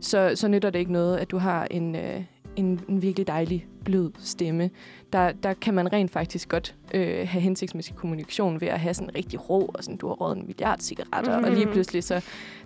så, 0.00 0.32
så 0.34 0.48
nytter 0.48 0.70
det 0.70 0.78
ikke 0.78 0.92
noget, 0.92 1.16
at 1.16 1.30
du 1.30 1.38
har 1.38 1.66
en, 1.70 1.96
øh, 1.96 2.22
en, 2.56 2.80
en 2.88 3.02
virkelig 3.02 3.26
dejlig, 3.26 3.66
blød 3.84 4.10
stemme. 4.18 4.70
Der, 5.12 5.32
der 5.32 5.54
kan 5.54 5.74
man 5.74 5.92
rent 5.92 6.10
faktisk 6.10 6.48
godt 6.48 6.74
øh, 6.94 7.28
have 7.28 7.40
hensigtsmæssig 7.40 7.94
kommunikation 7.94 8.60
ved 8.60 8.68
at 8.68 8.80
have 8.80 8.94
sådan 8.94 9.14
rigtig 9.14 9.50
rå, 9.50 9.70
og 9.74 9.84
sådan, 9.84 9.96
du 9.96 10.06
har 10.06 10.14
røget 10.14 10.36
en 10.36 10.46
milliard 10.46 10.78
cigaretter, 10.78 11.38
mm. 11.38 11.44
og 11.44 11.50
lige 11.50 11.66
pludselig 11.66 12.04
så 12.04 12.24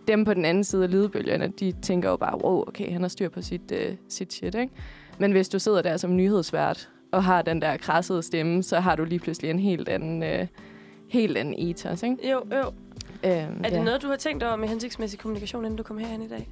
dem 0.09 0.25
på 0.25 0.35
den 0.35 0.45
anden 0.45 0.65
side 0.65 0.85
af 0.85 0.91
lydbølgerne, 0.91 1.53
de 1.61 1.73
tænker 1.83 2.11
jo 2.11 2.17
bare, 2.17 2.45
wow, 2.45 2.65
okay, 2.69 2.93
han 2.93 3.01
har 3.01 3.09
styr 3.09 3.29
på 3.29 3.43
sit, 3.43 3.73
øh, 3.73 3.95
sit 4.09 4.33
shit, 4.33 4.55
ikke? 4.55 4.73
Men 5.21 5.33
hvis 5.33 5.49
du 5.49 5.59
sidder 5.59 5.83
der 5.83 5.97
som 5.97 6.17
nyhedsvært, 6.17 6.89
og 7.13 7.25
har 7.25 7.43
den 7.43 7.63
der 7.63 7.77
krassede 7.77 8.23
stemme, 8.23 8.63
så 8.63 8.81
har 8.81 8.97
du 8.97 9.05
lige 9.05 9.19
pludselig 9.19 9.51
en 9.51 9.59
helt 9.59 9.89
anden, 9.89 10.23
øh, 10.23 10.47
helt 11.09 11.37
anden 11.37 11.55
ethos, 11.59 12.03
ikke? 12.03 12.31
Jo, 12.31 12.43
jo. 12.57 12.63
Øhm, 13.25 13.61
Er 13.65 13.71
det 13.71 13.85
noget, 13.85 14.03
du 14.03 14.09
har 14.09 14.17
tænkt 14.17 14.43
over 14.43 14.57
med 14.57 14.69
hensigtsmæssig 14.69 15.19
kommunikation, 15.19 15.65
inden 15.65 15.77
du 15.77 15.83
kom 15.83 15.99
herind 15.99 16.23
i 16.23 16.29
dag? 16.29 16.49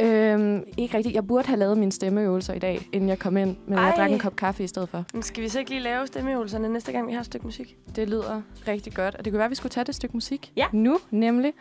Øhm, 0.00 0.64
ikke 0.76 0.96
rigtigt. 0.96 1.14
Jeg 1.14 1.26
burde 1.26 1.46
have 1.48 1.58
lavet 1.58 1.78
mine 1.78 1.92
stemmeøvelser 1.92 2.54
i 2.54 2.58
dag, 2.58 2.88
inden 2.92 3.08
jeg 3.08 3.18
kom 3.18 3.36
ind, 3.36 3.56
men 3.66 3.78
Ej. 3.78 3.84
jeg 3.84 3.94
drak 3.96 4.10
en 4.10 4.18
kop 4.18 4.36
kaffe 4.36 4.64
i 4.64 4.66
stedet 4.66 4.88
for. 4.88 5.04
Men 5.12 5.22
skal 5.22 5.42
vi 5.42 5.48
så 5.48 5.58
ikke 5.58 5.70
lige 5.70 5.82
lave 5.82 6.06
stemmeøvelserne 6.06 6.68
næste 6.68 6.92
gang, 6.92 7.06
vi 7.08 7.12
har 7.12 7.20
et 7.20 7.26
stykke 7.26 7.46
musik? 7.46 7.76
Det 7.96 8.08
lyder 8.08 8.42
rigtig 8.68 8.94
godt, 8.94 9.14
og 9.14 9.24
det 9.24 9.32
kunne 9.32 9.38
være, 9.38 9.44
at 9.44 9.50
vi 9.50 9.54
skulle 9.54 9.70
tage 9.70 9.84
det 9.84 9.94
stykke 9.94 10.16
musik 10.16 10.52
Ja. 10.56 10.66
nu, 10.72 10.98
nemlig. 11.10 11.52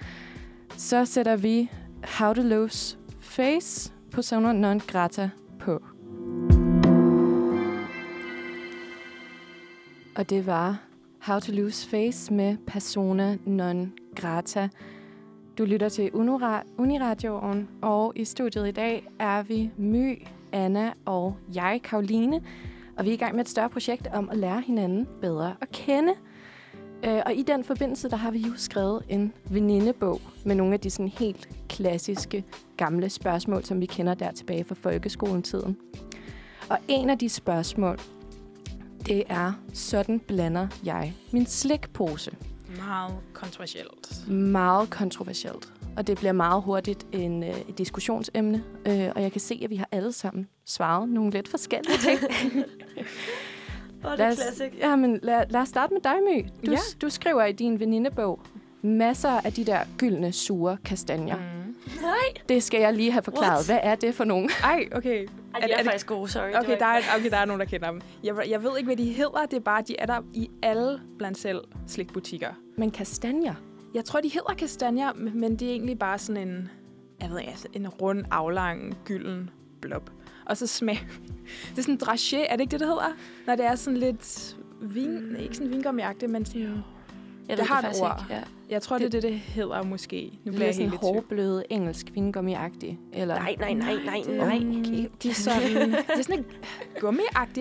Så 0.77 1.06
sætter 1.06 1.36
vi 1.36 1.70
How 2.20 2.34
to 2.34 2.42
Lose 2.42 2.98
Face 3.20 3.92
på 4.12 4.15
Persona 4.15 4.53
Non 4.53 4.80
Grata 4.80 5.30
på. 5.60 5.84
Og 10.15 10.30
det 10.30 10.46
var 10.46 10.82
How 11.20 11.39
to 11.39 11.51
Lose 11.51 11.89
Face 11.89 12.34
med 12.34 12.58
Persona 12.68 13.38
Non 13.46 13.94
Grata. 14.15 14.70
Du 15.58 15.65
lytter 15.65 15.89
til 15.89 16.12
Uniradioen, 16.77 17.70
og 17.82 18.13
i 18.15 18.25
studiet 18.25 18.68
i 18.68 18.72
dag 18.72 19.08
er 19.20 19.44
vi 19.44 19.72
My, 19.77 20.22
Anna 20.51 20.94
og 21.06 21.36
jeg, 21.56 21.80
Karoline. 21.84 22.42
Og 22.98 23.06
vi 23.06 23.10
er 23.10 23.13
i 23.13 23.18
gang 23.18 23.36
med 23.36 23.44
et 23.44 23.50
større 23.50 23.70
projekt 23.70 24.08
om 24.13 24.30
at 24.30 24.38
lære 24.38 24.62
hinanden 24.62 25.08
bedre 25.22 25.56
at 25.62 25.72
kende. 25.72 26.13
Øh, 27.06 27.22
og 27.25 27.34
i 27.34 27.44
den 27.44 27.63
forbindelse, 27.63 28.10
der 28.10 28.15
har 28.15 28.32
vi 28.32 28.39
jo 28.39 28.51
skrevet 28.56 29.01
en 29.10 29.34
venindebog 29.50 30.22
med 30.46 30.56
nogle 30.56 30.74
af 30.74 30.80
de 30.80 30.89
sådan 30.89 31.08
helt 31.08 31.50
klassiske 31.70 32.44
gamle 32.77 33.10
spørgsmål, 33.10 33.63
som 33.63 33.82
vi 33.82 33.86
kender 33.86 34.13
der 34.13 34.32
tilbage 34.32 34.63
fra 34.63 34.75
folkeskolen-tiden. 34.75 35.77
Og 36.74 36.80
en 36.88 37.10
af 37.10 37.18
de 37.18 37.30
spørgsmål, 37.30 38.00
det 39.06 39.24
er, 39.30 39.53
sådan 39.74 40.20
blander 40.20 40.68
jeg 40.86 41.13
min 41.32 41.46
slikpose. 41.46 42.32
Meget 42.77 43.15
kontroversielt. 43.34 44.27
Meget 44.27 44.89
kontroversielt. 44.89 45.74
Og 45.98 46.08
det 46.08 46.18
bliver 46.18 46.32
meget 46.32 46.63
hurtigt 46.63 47.08
en, 47.12 47.44
øh, 47.44 47.62
et 47.70 47.77
diskussionsemne. 47.77 48.63
Øh, 48.88 49.10
og 49.15 49.22
jeg 49.22 49.32
kan 49.32 49.42
se, 49.42 49.62
at 49.63 49.70
vi 49.70 49.75
har 49.75 49.88
alle 49.92 50.12
sammen 50.12 50.48
svaret 50.65 51.10
nogle 51.10 51.32
lidt 51.32 51.48
forskellige 51.48 51.98
ting. 51.98 52.20
Åh, 54.06 54.12
oh, 54.12 54.18
det 54.18 54.25
er 54.25 54.36
classic. 54.36 54.74
Ja, 54.77 54.96
men 54.96 55.20
lad, 55.24 55.44
lad 55.50 55.62
os 55.62 55.70
starte 55.70 55.94
med 55.94 56.01
dig, 56.01 56.15
My. 56.30 56.46
Du, 56.65 56.72
Ja. 56.72 56.77
du 57.01 57.10
skriver 57.10 57.46
i 57.46 57.51
din 57.51 57.80
venindebog 57.80 58.39
masser 58.82 59.30
af 59.30 59.53
de 59.53 59.65
der 59.65 59.80
gyldne, 59.98 60.32
sure 60.32 60.77
kastanjer. 60.86 61.36
Mm. 61.38 61.75
Nej! 62.01 62.44
Det 62.50 62.63
skal 62.63 62.82
jeg 62.82 62.94
lige 62.94 63.12
have 63.12 63.24
forklaret. 63.24 63.53
What? 63.53 63.65
Hvad 63.65 63.80
er 63.92 63.96
det 63.96 64.15
for 64.15 64.24
nogle? 64.24 64.50
Ej, 64.63 64.86
okay. 64.96 65.27
Ej, 65.54 65.60
de 65.60 65.64
Er 65.64 65.64
er, 65.64 65.68
det- 65.68 65.74
er 65.74 65.78
det- 65.78 65.86
faktisk 65.86 66.08
gode, 66.08 66.30
sorry. 66.30 66.50
Okay 66.64 66.80
der, 66.80 66.86
er, 66.86 67.02
okay, 67.18 67.30
der 67.30 67.38
er 67.38 67.46
nogen, 67.46 67.60
der 67.60 67.66
kender 67.66 67.92
dem. 67.92 68.02
Jeg, 68.24 68.36
jeg 68.50 68.64
ved 68.64 68.78
ikke, 68.78 68.86
hvad 68.88 68.96
de 68.98 69.06
hedder. 69.14 69.46
Det 69.46 69.58
er 69.58 69.62
bare, 69.62 69.82
de 69.88 69.96
er 70.00 70.06
der 70.06 70.22
i 70.34 70.50
alle 70.62 71.02
blandt 71.18 71.38
selv 71.38 71.62
slikbutikker. 71.88 72.50
Men 72.78 72.92
kastanjer? 72.92 73.54
Jeg 73.94 74.06
tror, 74.06 74.22
de 74.22 74.30
hedder 74.30 74.54
kastanjer, 74.58 75.14
men 75.14 75.56
det 75.56 75.68
er 75.68 75.72
egentlig 75.72 76.00
bare 76.00 76.20
sådan 76.20 76.48
en, 76.48 76.70
jeg 77.22 77.30
ved 77.30 77.40
ikke, 77.40 77.54
en 77.74 77.88
rund, 77.88 78.26
aflang, 78.32 78.98
gylden 79.06 79.50
blob. 79.82 80.10
Og 80.46 80.58
så 80.58 80.68
smag. 80.68 81.00
Det 81.72 81.78
er 81.78 81.82
sådan 81.82 81.94
en 81.94 82.00
dragé, 82.04 82.38
er 82.52 82.56
det 82.56 82.62
ikke 82.62 82.72
det, 82.72 82.80
det 82.80 82.88
hedder? 82.88 83.16
Når 83.48 83.56
det 83.56 83.66
er 83.66 83.76
sådan 83.76 83.98
lidt 84.00 84.56
vin, 84.82 85.30
mm. 85.30 85.36
ikke 85.36 85.56
sådan 85.56 85.72
vingummiagtigt, 85.72 86.32
men 86.32 86.46
sådan, 86.46 86.84
Jeg 87.50 87.58
det 87.58 87.66
har 87.66 87.78
et 87.78 87.84
faktisk 87.84 88.04
ord. 88.04 88.20
Ikke. 88.24 88.34
Ja. 88.34 88.42
jeg 88.70 88.82
tror, 88.82 88.98
det 88.98 89.06
er 89.06 89.10
det, 89.10 89.24
det 89.24 89.40
hedder 89.40 89.84
måske. 89.84 90.30
Nu 90.32 90.38
Det 90.44 90.52
bliver 90.52 90.62
er 90.62 90.66
jeg 90.66 90.76
sådan 90.76 90.90
helt 90.90 91.02
tvivl. 91.02 91.14
hårbløde 91.14 91.64
engelsk 91.70 92.08
vingummi-agtig. 92.16 92.98
Eller? 93.14 93.36
Nej, 93.36 93.56
nej, 93.60 93.74
nej, 93.74 93.96
nej, 94.06 94.22
det- 94.26 94.38
nej. 94.38 94.56
Okay. 94.58 95.08
De 95.24 95.30
er 95.30 95.34
sådan, 95.34 95.92
det 95.92 95.98
er 96.10 96.22
sådan 96.22 96.36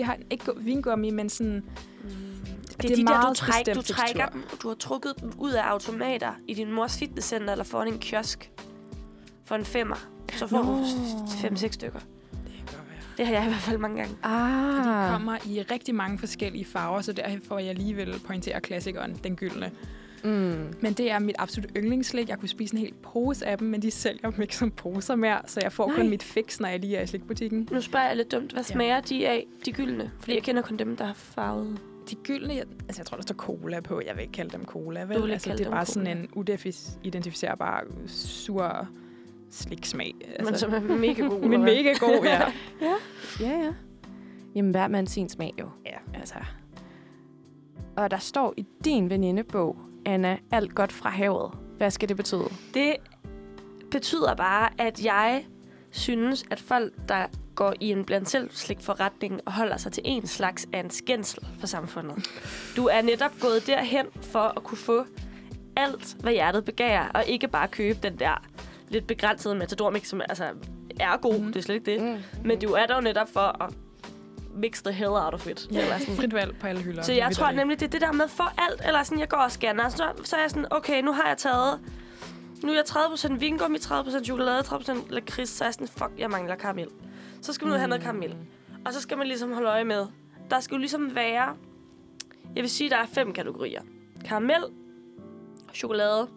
har- 0.05 0.17
ikke 0.31 0.43
gu- 0.51 0.59
vingummi, 0.59 1.09
men 1.09 1.29
sådan, 1.29 1.53
Det 1.55 2.81
Det 2.81 2.91
er 2.91 2.95
de 2.95 3.05
der, 3.05 3.27
du, 3.29 3.33
træk, 3.33 3.75
du 3.75 3.81
trækker 3.81 4.25
dem, 4.25 4.43
du 4.63 4.67
har 4.67 4.75
trukket 4.75 5.13
dem 5.21 5.31
ud 5.37 5.51
af 5.51 5.63
automater 5.63 6.31
i 6.47 6.53
din 6.53 6.71
mors 6.71 6.97
fitnesscenter 6.97 7.51
eller 7.51 7.63
foran 7.65 7.87
en 7.87 7.99
kiosk 7.99 8.51
for 9.45 9.55
en 9.55 9.65
femmer. 9.65 9.95
Så 10.35 10.47
får 10.47 10.57
Nå. 10.63 10.63
du 10.71 10.85
fem-seks 11.41 11.75
stykker. 11.75 11.99
Det 13.17 13.27
har 13.27 13.33
jeg 13.33 13.43
i 13.45 13.47
hvert 13.47 13.61
fald 13.61 13.77
mange 13.77 13.97
gange. 13.97 14.15
Ah. 14.23 15.03
De 15.05 15.11
kommer 15.13 15.37
i 15.47 15.61
rigtig 15.61 15.95
mange 15.95 16.19
forskellige 16.19 16.65
farver, 16.65 17.01
så 17.01 17.13
derfor 17.13 17.37
får 17.47 17.59
jeg 17.59 17.69
alligevel 17.69 18.19
pointere 18.27 18.61
klassikeren, 18.61 19.19
den 19.23 19.35
gyldne. 19.35 19.71
Mm. 20.23 20.73
Men 20.81 20.93
det 20.93 21.11
er 21.11 21.19
mit 21.19 21.35
absolut 21.39 21.71
yndlingsslik. 21.77 22.29
Jeg 22.29 22.39
kunne 22.39 22.49
spise 22.49 22.73
en 22.75 22.79
hel 22.79 22.93
pose 23.03 23.45
af 23.45 23.57
dem, 23.57 23.67
men 23.67 23.81
de 23.81 23.91
sælger 23.91 24.29
dem 24.31 24.41
ikke 24.41 24.55
som 24.55 24.71
poser 24.71 25.15
mere, 25.15 25.41
så 25.45 25.59
jeg 25.63 25.71
får 25.71 25.87
Nej. 25.87 25.95
kun 25.95 26.09
mit 26.09 26.23
fix, 26.23 26.59
når 26.59 26.67
jeg 26.67 26.79
lige 26.79 26.97
er 26.97 27.01
i 27.01 27.07
slikbutikken. 27.07 27.67
Nu 27.71 27.81
spørger 27.81 28.07
jeg 28.07 28.17
lidt 28.17 28.31
dumt. 28.31 28.51
Hvad 28.51 28.63
Ja. 28.69 28.73
smager 28.73 29.01
de 29.01 29.27
af, 29.27 29.45
de 29.65 29.71
gyldne? 29.71 30.11
Fordi 30.19 30.33
jeg 30.35 30.43
kender 30.43 30.61
kun 30.61 30.77
dem, 30.77 30.97
der 30.97 31.05
har 31.05 31.13
farvet. 31.13 31.79
De 32.09 32.15
gyldne, 32.15 32.53
jeg, 32.55 32.63
altså 32.87 32.99
jeg 33.01 33.05
tror, 33.05 33.15
der 33.17 33.21
står 33.21 33.35
cola 33.35 33.79
på. 33.79 34.01
Jeg 34.07 34.15
vil 34.15 34.21
ikke 34.21 34.31
kalde 34.33 34.49
dem 34.57 34.65
cola, 34.65 34.99
vel? 35.03 35.07
Du 35.15 35.21
vil 35.21 35.23
ikke 35.23 35.33
altså, 35.33 35.47
kalde 35.49 35.57
det 35.57 35.65
er 35.65 35.69
dem 35.69 35.75
bare 35.75 35.85
cola. 35.85 35.93
sådan 36.05 36.17
en 36.17 36.27
uidentificerbar, 37.03 37.83
sur 38.07 38.87
sliksmag. 39.53 40.13
Altså, 40.39 40.51
men 40.51 40.59
som 40.59 40.91
er 40.91 40.97
mega 40.97 41.21
gode. 41.21 41.49
men 41.49 41.61
mega 41.63 41.93
god, 41.99 42.25
ja. 42.25 42.41
Ja, 42.81 42.95
ja. 43.39 43.73
Jamen, 44.55 44.71
hver 44.71 44.87
mand 44.87 45.07
sin 45.07 45.29
smag 45.29 45.53
jo. 45.59 45.69
ja. 45.85 46.17
Altså. 46.19 46.35
Og 47.97 48.11
der 48.11 48.17
står 48.17 48.53
i 48.57 48.65
din 48.85 49.09
venindebog, 49.09 49.77
Anna, 50.05 50.37
alt 50.51 50.75
godt 50.75 50.91
fra 50.91 51.09
havet. 51.09 51.51
Hvad 51.77 51.91
skal 51.91 52.09
det 52.09 52.17
betyde? 52.17 52.49
Det 52.73 52.95
betyder 53.91 54.35
bare, 54.35 54.69
at 54.77 55.05
jeg 55.05 55.45
synes, 55.91 56.43
at 56.51 56.59
folk, 56.59 56.93
der 57.09 57.25
går 57.55 57.73
i 57.79 57.91
en 57.91 58.05
blandt 58.05 58.29
selv 58.29 58.49
slik 58.51 58.81
forretning 58.81 59.41
og 59.45 59.53
holder 59.53 59.77
sig 59.77 59.91
til 59.91 60.03
en 60.05 60.27
slags 60.27 60.67
af 60.73 60.79
en 60.79 60.89
skændsel 60.89 61.47
for 61.59 61.67
samfundet. 61.67 62.29
Du 62.75 62.85
er 62.85 63.01
netop 63.01 63.31
gået 63.41 63.67
derhen 63.67 64.05
for 64.21 64.53
at 64.57 64.63
kunne 64.63 64.77
få 64.77 65.05
alt, 65.75 66.17
hvad 66.19 66.31
hjertet 66.33 66.65
begærer, 66.65 67.09
og 67.09 67.25
ikke 67.27 67.47
bare 67.47 67.67
købe 67.67 67.99
den 68.03 68.19
der 68.19 68.43
lidt 68.93 69.07
begrænsede 69.07 69.55
matadormix, 69.55 70.07
som 70.07 70.21
altså 70.21 70.45
er 70.99 71.17
god, 71.17 71.39
mm. 71.39 71.45
det 71.45 71.55
er 71.55 71.61
slet 71.61 71.75
ikke 71.75 71.91
det. 71.91 72.01
Mm. 72.01 72.07
Mm. 72.07 72.47
Men 72.47 72.59
du 72.59 72.71
er 72.71 72.85
der 72.85 72.95
jo 72.95 73.01
netop 73.01 73.29
for 73.29 73.63
at 73.63 73.73
mix 74.55 74.81
the 74.83 74.91
hell 74.91 75.11
out 75.11 75.33
of 75.33 75.47
it. 75.47 75.67
ja. 75.71 75.81
Eller 75.81 75.97
sådan. 75.97 76.15
Frit 76.15 76.33
valg 76.33 76.55
på 76.59 76.67
alle 76.67 76.81
hylder. 76.81 77.03
Så 77.03 77.13
jeg 77.13 77.31
tror 77.35 77.51
nemlig, 77.51 77.79
det 77.79 77.85
er 77.85 77.89
det 77.89 78.01
der 78.01 78.11
med 78.11 78.27
for 78.27 78.53
alt, 78.61 78.81
eller 78.87 79.03
sådan, 79.03 79.19
jeg 79.19 79.29
går 79.29 79.37
og 79.37 79.51
scanner, 79.51 79.89
så, 79.89 80.11
så 80.23 80.35
er 80.35 80.41
jeg 80.41 80.49
sådan, 80.49 80.65
okay, 80.71 81.01
nu 81.01 81.11
har 81.11 81.27
jeg 81.27 81.37
taget, 81.37 81.79
nu 82.63 82.71
er 82.71 82.75
jeg 82.75 82.83
30% 82.83 83.33
vingummi, 83.33 83.77
30% 83.77 84.23
chokolade, 84.23 84.59
30% 84.59 84.93
lakrids, 85.09 85.49
så 85.49 85.63
er 85.63 85.67
jeg 85.67 85.73
sådan, 85.73 85.87
fuck, 85.87 86.11
jeg 86.17 86.29
mangler 86.29 86.55
karamel. 86.55 86.87
Så 87.41 87.53
skal 87.53 87.65
man 87.65 87.69
ud 87.69 87.73
og 87.73 87.79
have 87.79 87.89
noget 87.89 88.03
karamel. 88.03 88.35
Og 88.85 88.93
så 88.93 89.01
skal 89.01 89.17
man 89.17 89.27
ligesom 89.27 89.53
holde 89.53 89.69
øje 89.69 89.83
med, 89.83 90.05
der 90.49 90.59
skal 90.59 90.75
jo 90.75 90.79
ligesom 90.79 91.15
være, 91.15 91.55
jeg 92.55 92.61
vil 92.61 92.69
sige, 92.69 92.89
der 92.89 92.97
er 92.97 93.05
fem 93.05 93.33
kategorier. 93.33 93.81
Karamel, 94.25 94.63
chokolade, 95.73 96.27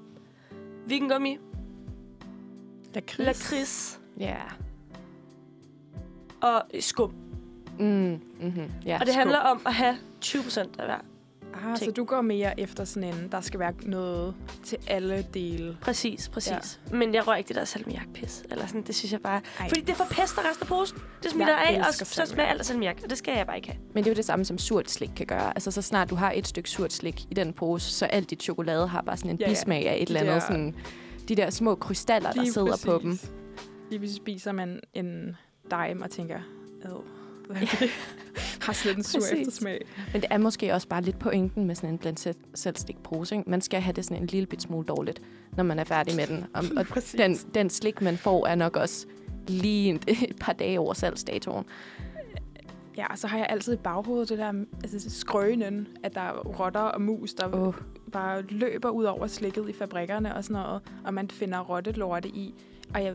vingummi, 0.87 1.39
Lakrids. 2.97 3.27
lakrids 3.27 4.01
Ja. 4.21 4.37
og 6.43 6.63
skum. 6.81 7.15
Mm. 7.79 8.21
Mm-hmm. 8.41 8.71
Ja, 8.87 8.95
Og 9.01 9.07
det 9.07 9.09
skål. 9.15 9.19
handler 9.19 9.39
om 9.39 9.61
at 9.67 9.75
have 9.75 9.97
20% 10.25 10.59
af 10.79 10.85
hver. 10.87 10.99
Ah, 11.55 11.77
så 11.77 11.85
ting. 11.85 11.97
du 11.97 12.05
går 12.05 12.21
mere 12.21 12.61
efter 12.61 12.85
sådan 12.85 13.15
en, 13.15 13.29
der 13.33 13.41
skal 13.41 13.61
være 13.61 13.73
noget 13.83 14.35
til 14.65 14.79
alle 14.87 15.27
dele. 15.35 15.77
Præcis, 15.81 16.29
præcis. 16.29 16.81
Ja. 16.91 16.97
Men 16.97 17.15
jeg 17.15 17.27
rører 17.29 17.37
ikke 17.37 17.49
det 17.49 17.57
der 17.57 17.65
salmiakpis. 17.65 18.43
Eller 18.51 18.67
sådan, 18.67 18.83
det 18.83 18.95
synes 18.95 19.13
jeg 19.13 19.21
bare... 19.21 19.41
Ej. 19.61 19.69
Fordi 19.69 19.81
det 19.81 19.97
forpester 19.97 20.49
resten 20.51 20.63
af 20.63 20.69
posen. 20.69 20.99
Det 21.23 21.31
smitter 21.31 21.59
Jeg 21.59 21.67
af, 21.85 21.89
og 21.89 21.95
så 21.95 22.27
smager 22.27 22.49
alt 22.51 22.61
af 22.61 22.67
salmiak. 22.67 22.97
Og 23.05 23.11
det 23.11 23.19
skal 23.19 23.37
jeg 23.37 23.47
bare 23.47 23.57
ikke 23.57 23.69
have. 23.69 23.79
Men 23.95 24.05
det 24.05 24.11
er 24.11 24.15
jo 24.15 24.17
det 24.17 24.25
samme, 24.25 24.45
som 24.45 24.59
surt 24.59 24.91
slik 24.91 25.11
kan 25.17 25.27
gøre. 25.27 25.49
Altså, 25.49 25.71
så 25.71 25.83
snart 25.83 26.11
du 26.11 26.15
har 26.15 26.33
et 26.37 26.47
stykke 26.49 26.71
surt 26.71 26.93
slik 26.93 27.21
i 27.31 27.35
den 27.35 27.53
pose, 27.53 27.91
så 27.93 28.05
alt 28.07 28.31
dit 28.31 28.43
chokolade 28.43 28.87
har 28.89 29.03
bare 29.03 29.17
sådan 29.17 29.31
en 29.31 29.37
Ja, 29.37 29.45
ja, 29.45 29.49
ja. 29.51 29.55
bismag 29.55 29.89
af 29.89 29.97
et 30.03 30.09
eller 30.09 30.21
andet. 30.21 30.35
der- 30.35 30.41
Sådan, 30.41 30.75
de 31.29 31.35
der 31.35 31.51
små 31.51 31.75
krystaller, 31.75 32.33
der 32.33 32.41
Lige 32.43 32.53
sidder 32.53 32.71
præcis. 32.71 32.87
på 32.87 32.99
dem. 33.03 33.19
Lige 33.91 34.01
præcis 34.01 34.17
spiser 34.17 34.53
man 34.53 34.81
en 34.95 35.37
dime 35.71 36.05
og 36.05 36.11
tænker, 36.11 36.39
ad, 36.83 36.91
hvad 37.47 37.57
er 37.57 37.67
det? 37.81 37.91
har 38.67 38.73
slet 38.73 38.97
en 38.97 39.05
sur 39.05 39.21
Præcis. 39.21 39.39
eftersmag. 39.39 39.81
Men 40.13 40.23
det 40.23 40.29
er 40.31 40.39
måske 40.39 40.75
også 40.75 40.89
bare 40.89 41.03
lidt 41.03 41.19
pointen 41.19 41.65
med 41.65 41.75
sådan 41.75 41.91
en 41.91 41.99
blandt 41.99 42.21
selv, 42.21 42.37
selvstik 42.55 42.97
pose. 43.05 43.37
Ikke? 43.37 43.51
Man 43.51 43.61
skal 43.61 43.81
have 43.81 43.93
det 43.93 44.05
sådan 44.05 44.23
en 44.23 44.27
lille 44.27 44.47
bit 44.47 44.63
smule 44.63 44.87
dårligt, 44.87 45.23
når 45.57 45.65
man 45.65 45.79
er 45.79 45.85
færdig 45.85 46.17
med 46.17 46.27
den. 46.27 46.45
Og, 46.55 46.65
og 46.77 46.87
den, 47.19 47.35
den 47.55 47.71
slik, 47.71 48.01
man 48.03 48.17
får, 48.17 48.47
er 48.47 48.55
nok 48.55 48.77
også 48.77 49.07
lige 49.49 49.89
en, 49.89 49.97
et 50.29 50.37
par 50.41 50.53
dage 50.53 50.81
over 50.81 50.95
salgsdatoen. 50.95 51.65
Ja, 52.97 53.07
og 53.11 53.19
så 53.19 53.27
har 53.27 53.39
jeg 53.39 53.47
altid 53.51 53.73
i 53.73 53.77
baghovedet 53.77 54.29
det 54.29 54.39
der 54.39 54.53
altså, 54.85 55.11
skrønen, 55.11 55.89
at 56.03 56.15
der 56.15 56.21
er 56.21 56.33
rotter 56.39 56.81
og 56.81 57.01
mus, 57.03 57.35
der 57.35 57.55
Åh, 57.67 57.75
bare 58.13 58.43
løber 58.43 58.89
ud 58.91 59.05
over 59.05 59.27
slikket 59.27 59.69
i 59.69 59.73
fabrikkerne 59.73 60.35
og 60.35 60.45
sådan 60.45 60.63
noget, 60.63 60.83
og 61.05 61.15
man 61.15 61.29
finder 61.31 61.59
rottelorte 61.61 62.29
i. 62.29 62.55
Og 62.95 63.05
jeg, 63.05 63.15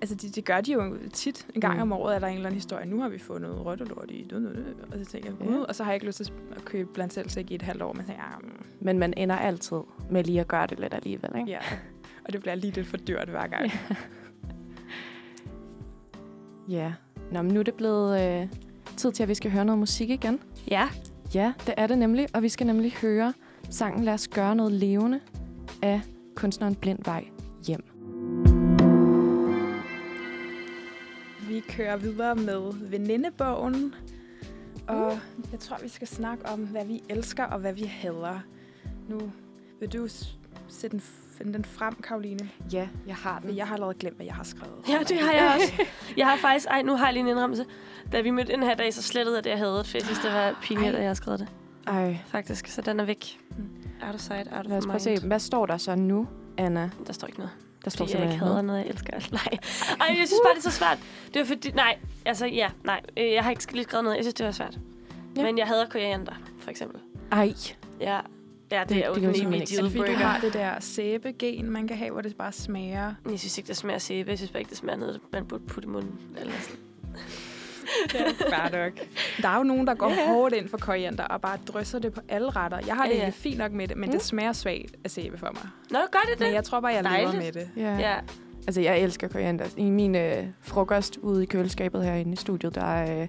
altså, 0.00 0.14
det, 0.16 0.34
det 0.36 0.44
gør 0.44 0.60
de 0.60 0.72
jo 0.72 0.96
tit. 1.12 1.46
En 1.54 1.60
gang 1.60 1.74
Mm. 1.76 1.82
om 1.82 1.92
året 1.92 2.14
er 2.14 2.18
der 2.18 2.26
en 2.26 2.34
eller 2.34 2.46
anden 2.46 2.56
historie. 2.60 2.86
Nu 2.86 3.00
har 3.00 3.08
vi 3.08 3.18
fundet 3.18 3.64
rottelorte 3.66 4.14
i. 4.14 4.30
Og 4.92 4.98
så 4.98 5.04
tænker 5.04 5.30
jeg, 5.40 5.48
Ja. 5.48 5.52
ja. 5.54 5.60
og 5.60 5.74
så 5.74 5.84
har 5.84 5.90
jeg 5.90 5.96
ikke 5.96 6.06
lyst 6.06 6.18
til 6.18 6.32
at 6.56 6.64
købe 6.64 6.90
blandt 6.94 7.12
selv 7.12 7.28
slik 7.28 7.50
i 7.50 7.54
et 7.54 7.62
halvt 7.62 7.82
år. 7.82 7.92
Men 7.92 8.06
tænker 8.06 8.22
jeg, 8.22 8.38
mm, 8.42 8.66
Men 8.80 8.98
man 8.98 9.14
ender 9.16 9.36
altid 9.36 9.76
med 10.10 10.24
lige 10.24 10.40
at 10.40 10.48
gøre 10.48 10.66
det 10.66 10.80
lidt 10.80 10.94
alligevel. 10.94 11.30
Ikke? 11.38 11.50
ja. 11.50 11.58
Og 12.26 12.32
det 12.32 12.40
bliver 12.40 12.54
lige 12.54 12.70
lidt 12.72 12.86
for 12.86 12.96
dyrt 12.96 13.28
hver 13.28 13.46
gang. 13.46 13.70
Ja. 16.68 16.92
Nå, 17.32 17.42
men 17.42 17.54
nu 17.54 17.60
er 17.60 17.64
det 17.64 17.74
blevet 17.74 18.20
øh, 18.42 18.48
tid 18.96 19.12
til, 19.12 19.22
at 19.22 19.28
vi 19.28 19.34
skal 19.34 19.50
høre 19.50 19.64
noget 19.64 19.78
musik 19.78 20.10
igen. 20.10 20.40
Ja. 20.70 20.88
Ja, 21.34 21.52
det 21.66 21.74
er 21.76 21.86
det 21.86 21.98
nemlig. 21.98 22.26
Og 22.34 22.42
vi 22.42 22.48
skal 22.48 22.66
nemlig 22.66 22.92
høre 22.92 23.32
sangen 23.70 24.04
Lad 24.04 24.14
os 24.14 24.28
gøre 24.28 24.56
noget 24.56 24.72
levende 24.72 25.20
af 25.82 26.00
kunstneren 26.34 26.74
Blindvej 26.74 27.24
hjem. 27.66 27.84
Vi 31.48 31.60
kører 31.60 31.96
videre 31.96 32.34
med 32.34 32.72
venindebogen. 32.90 33.94
Og 34.88 35.18
jeg 35.52 35.60
tror, 35.60 35.76
vi 35.82 35.88
skal 35.88 36.08
snakke 36.08 36.46
om, 36.46 36.60
hvad 36.60 36.84
vi 36.84 37.02
elsker 37.08 37.44
og 37.44 37.58
hvad 37.58 37.72
vi 37.72 37.84
hader. 37.84 38.40
Nu 39.08 39.20
vil 39.80 39.92
du 39.92 40.08
sætte 40.68 40.96
den, 40.96 41.02
finde 41.38 41.52
den 41.52 41.64
frem, 41.64 41.94
Karoline. 42.02 42.50
Ja, 42.72 42.88
jeg 43.06 43.14
har 43.16 43.40
For 43.44 43.52
jeg 43.52 43.66
har 43.66 43.74
allerede 43.74 43.94
glemt, 43.94 44.16
hvad 44.16 44.26
jeg 44.26 44.34
har 44.34 44.44
skrevet. 44.44 44.74
Ja, 44.88 44.98
det 45.08 45.18
har 45.20 45.32
jeg 45.32 45.54
også. 45.54 45.72
Jeg 46.16 46.26
har 46.26 46.36
faktisk... 46.36 46.66
Ej, 46.70 46.82
nu 46.82 46.96
har 46.96 47.04
jeg 47.06 47.12
lige 47.12 47.20
en 47.22 47.28
indrømmelse. 47.28 47.64
Da 48.12 48.20
vi 48.20 48.30
mødte 48.30 48.52
den 48.52 48.62
her 48.62 48.74
dag, 48.74 48.94
så 48.94 49.02
slettede 49.02 49.36
jeg 49.36 49.44
det, 49.44 49.50
jeg 49.50 49.58
havde. 49.58 49.84
For 49.84 49.96
jeg 49.98 50.02
synes, 50.04 50.18
det 50.18 50.32
var 50.32 50.58
pinligt, 50.62 50.94
at 50.94 51.00
jeg 51.00 51.08
har 51.08 51.14
skrevet 51.14 51.40
det. 51.40 51.48
Ej, 51.86 52.18
Faktisk. 52.26 52.66
Så 52.66 52.82
den 52.82 53.00
er 53.00 53.04
væk. 53.04 53.40
Out 54.06 54.14
of 54.14 54.20
sight, 54.20 54.48
out 54.52 54.60
of 54.66 54.68
lad 54.70 54.76
os 54.78 54.84
prøve 54.86 54.96
at 54.96 55.06
mind. 55.06 55.18
se. 55.20 55.26
Hvad 55.26 55.38
står 55.40 55.66
der 55.66 55.76
så 55.76 55.94
nu, 55.94 56.28
Anna? 56.58 56.90
Der 57.06 57.12
står 57.12 57.26
ikke 57.26 57.38
noget. 57.38 57.52
Der 57.84 57.90
står 57.90 58.04
Fordi 58.04 58.16
jeg 58.18 58.24
ikke 58.24 58.38
hader 58.44 58.62
noget, 58.62 58.78
jeg 58.80 58.86
elsker. 58.88 59.12
Nej. 59.32 59.58
Ej, 60.00 60.16
jeg 60.18 60.26
synes 60.28 60.40
bare, 60.44 60.54
det 60.54 60.58
er 60.66 60.70
så 60.70 60.76
svært. 60.76 60.98
Det 61.34 61.40
var 61.40 61.46
fordi... 61.46 61.70
Nej, 61.70 61.98
altså 62.26 62.46
ja, 62.46 62.70
nej. 62.84 63.00
Øh, 63.16 63.32
Jeg 63.32 63.42
har 63.44 63.50
ikke 63.50 63.72
lige 63.72 63.84
skrevet 63.84 64.04
noget. 64.04 64.16
Jeg 64.16 64.24
synes, 64.24 64.34
det 64.34 64.46
var 64.46 64.52
svært. 64.52 64.78
Ja. 65.36 65.42
Men 65.42 65.58
jeg 65.58 65.66
hader 65.66 65.86
koriander, 65.88 66.32
for 66.58 66.70
eksempel. 66.70 67.00
Ej, 67.32 67.52
Ja. 68.00 68.20
Ja, 68.72 68.80
det, 68.80 68.88
Det- 68.88 69.04
er 69.04 69.08
jo 69.08 69.14
det 69.14 69.22
evige 69.22 69.60
ikke. 69.60 69.76
Er 69.78 69.82
det 69.82 69.92
fordi, 69.92 70.12
du 70.12 70.16
har 70.18 70.40
det 70.40 70.52
der 70.52 70.80
sæbegen, 70.80 71.70
man 71.70 71.88
kan 71.88 71.96
have, 71.96 72.10
hvor 72.10 72.20
det 72.20 72.36
bare 72.36 72.52
smager? 72.52 73.14
Jeg 73.30 73.38
synes 73.38 73.58
ikke, 73.58 73.68
det 73.68 73.76
smager 73.76 73.98
sæbe. 73.98 74.30
Jeg 74.30 74.38
synes 74.38 74.50
bare 74.50 74.60
ikke, 74.60 74.70
det 74.70 74.78
smager 74.78 74.98
noget, 74.98 75.20
man 75.32 75.46
burde 75.46 75.64
putte 75.66 75.86
i 75.86 75.90
munden. 75.90 76.18
Eller 76.40 76.52
sådan. 76.60 76.76
Bare 78.50 78.70
nok. 78.72 78.92
Der 79.42 79.48
er 79.48 79.56
jo 79.56 79.62
nogen, 79.62 79.86
der 79.86 79.94
går 79.94 80.10
Ja. 80.10 80.26
hårdt 80.26 80.54
ind 80.54 80.68
for 80.68 80.78
koriander 80.78 81.24
og 81.24 81.40
bare 81.40 81.58
drysser 81.66 81.98
det 81.98 82.12
på 82.12 82.20
alle 82.28 82.50
retter. 82.50 82.78
Jeg 82.86 82.94
har 82.96 83.02
det 83.04 83.10
Ja, 83.10 83.14
ja. 83.16 83.20
egentlig 83.20 83.34
fint 83.40 83.58
nok 83.58 83.72
med 83.72 83.88
det, 83.88 83.96
men 83.96 84.08
Mm. 84.08 84.12
det 84.12 84.22
smager 84.22 84.52
svagt 84.52 84.96
af 85.04 85.10
sæbe 85.10 85.38
for 85.38 85.50
mig. 85.54 85.68
Nå, 85.90 85.98
gør 86.12 86.18
det 86.30 86.38
det? 86.38 86.46
Men 86.46 86.54
jeg 86.54 86.64
tror 86.64 86.80
bare, 86.80 86.92
jeg 86.92 87.02
lever 87.02 87.16
Dejligt. 87.16 87.54
med 87.54 87.62
det. 87.62 87.70
ja. 87.76 87.96
Ja. 87.98 88.14
Altså, 88.66 88.80
jeg 88.80 88.98
elsker 89.00 89.28
koriander. 89.28 89.64
I 89.76 89.90
min 89.90 90.14
øh, 90.14 90.44
frokost 90.60 91.16
ude 91.16 91.42
i 91.42 91.46
køleskabet 91.46 92.04
herinde 92.04 92.32
i 92.32 92.36
studiet, 92.36 92.74
der, 92.74 93.20
øh, 93.22 93.28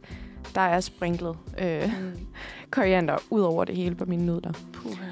der 0.56 0.62
er 0.62 0.80
sprinklet 0.80 1.38
øh, 1.62 1.84
Mm. 2.02 2.12
koriander 2.72 3.18
ud 3.30 3.42
over 3.42 3.66
det 3.66 3.76
hele 3.76 3.96
på 3.96 4.06
mine 4.06 4.26
nudler. 4.26 4.54
Puha. 4.74 5.06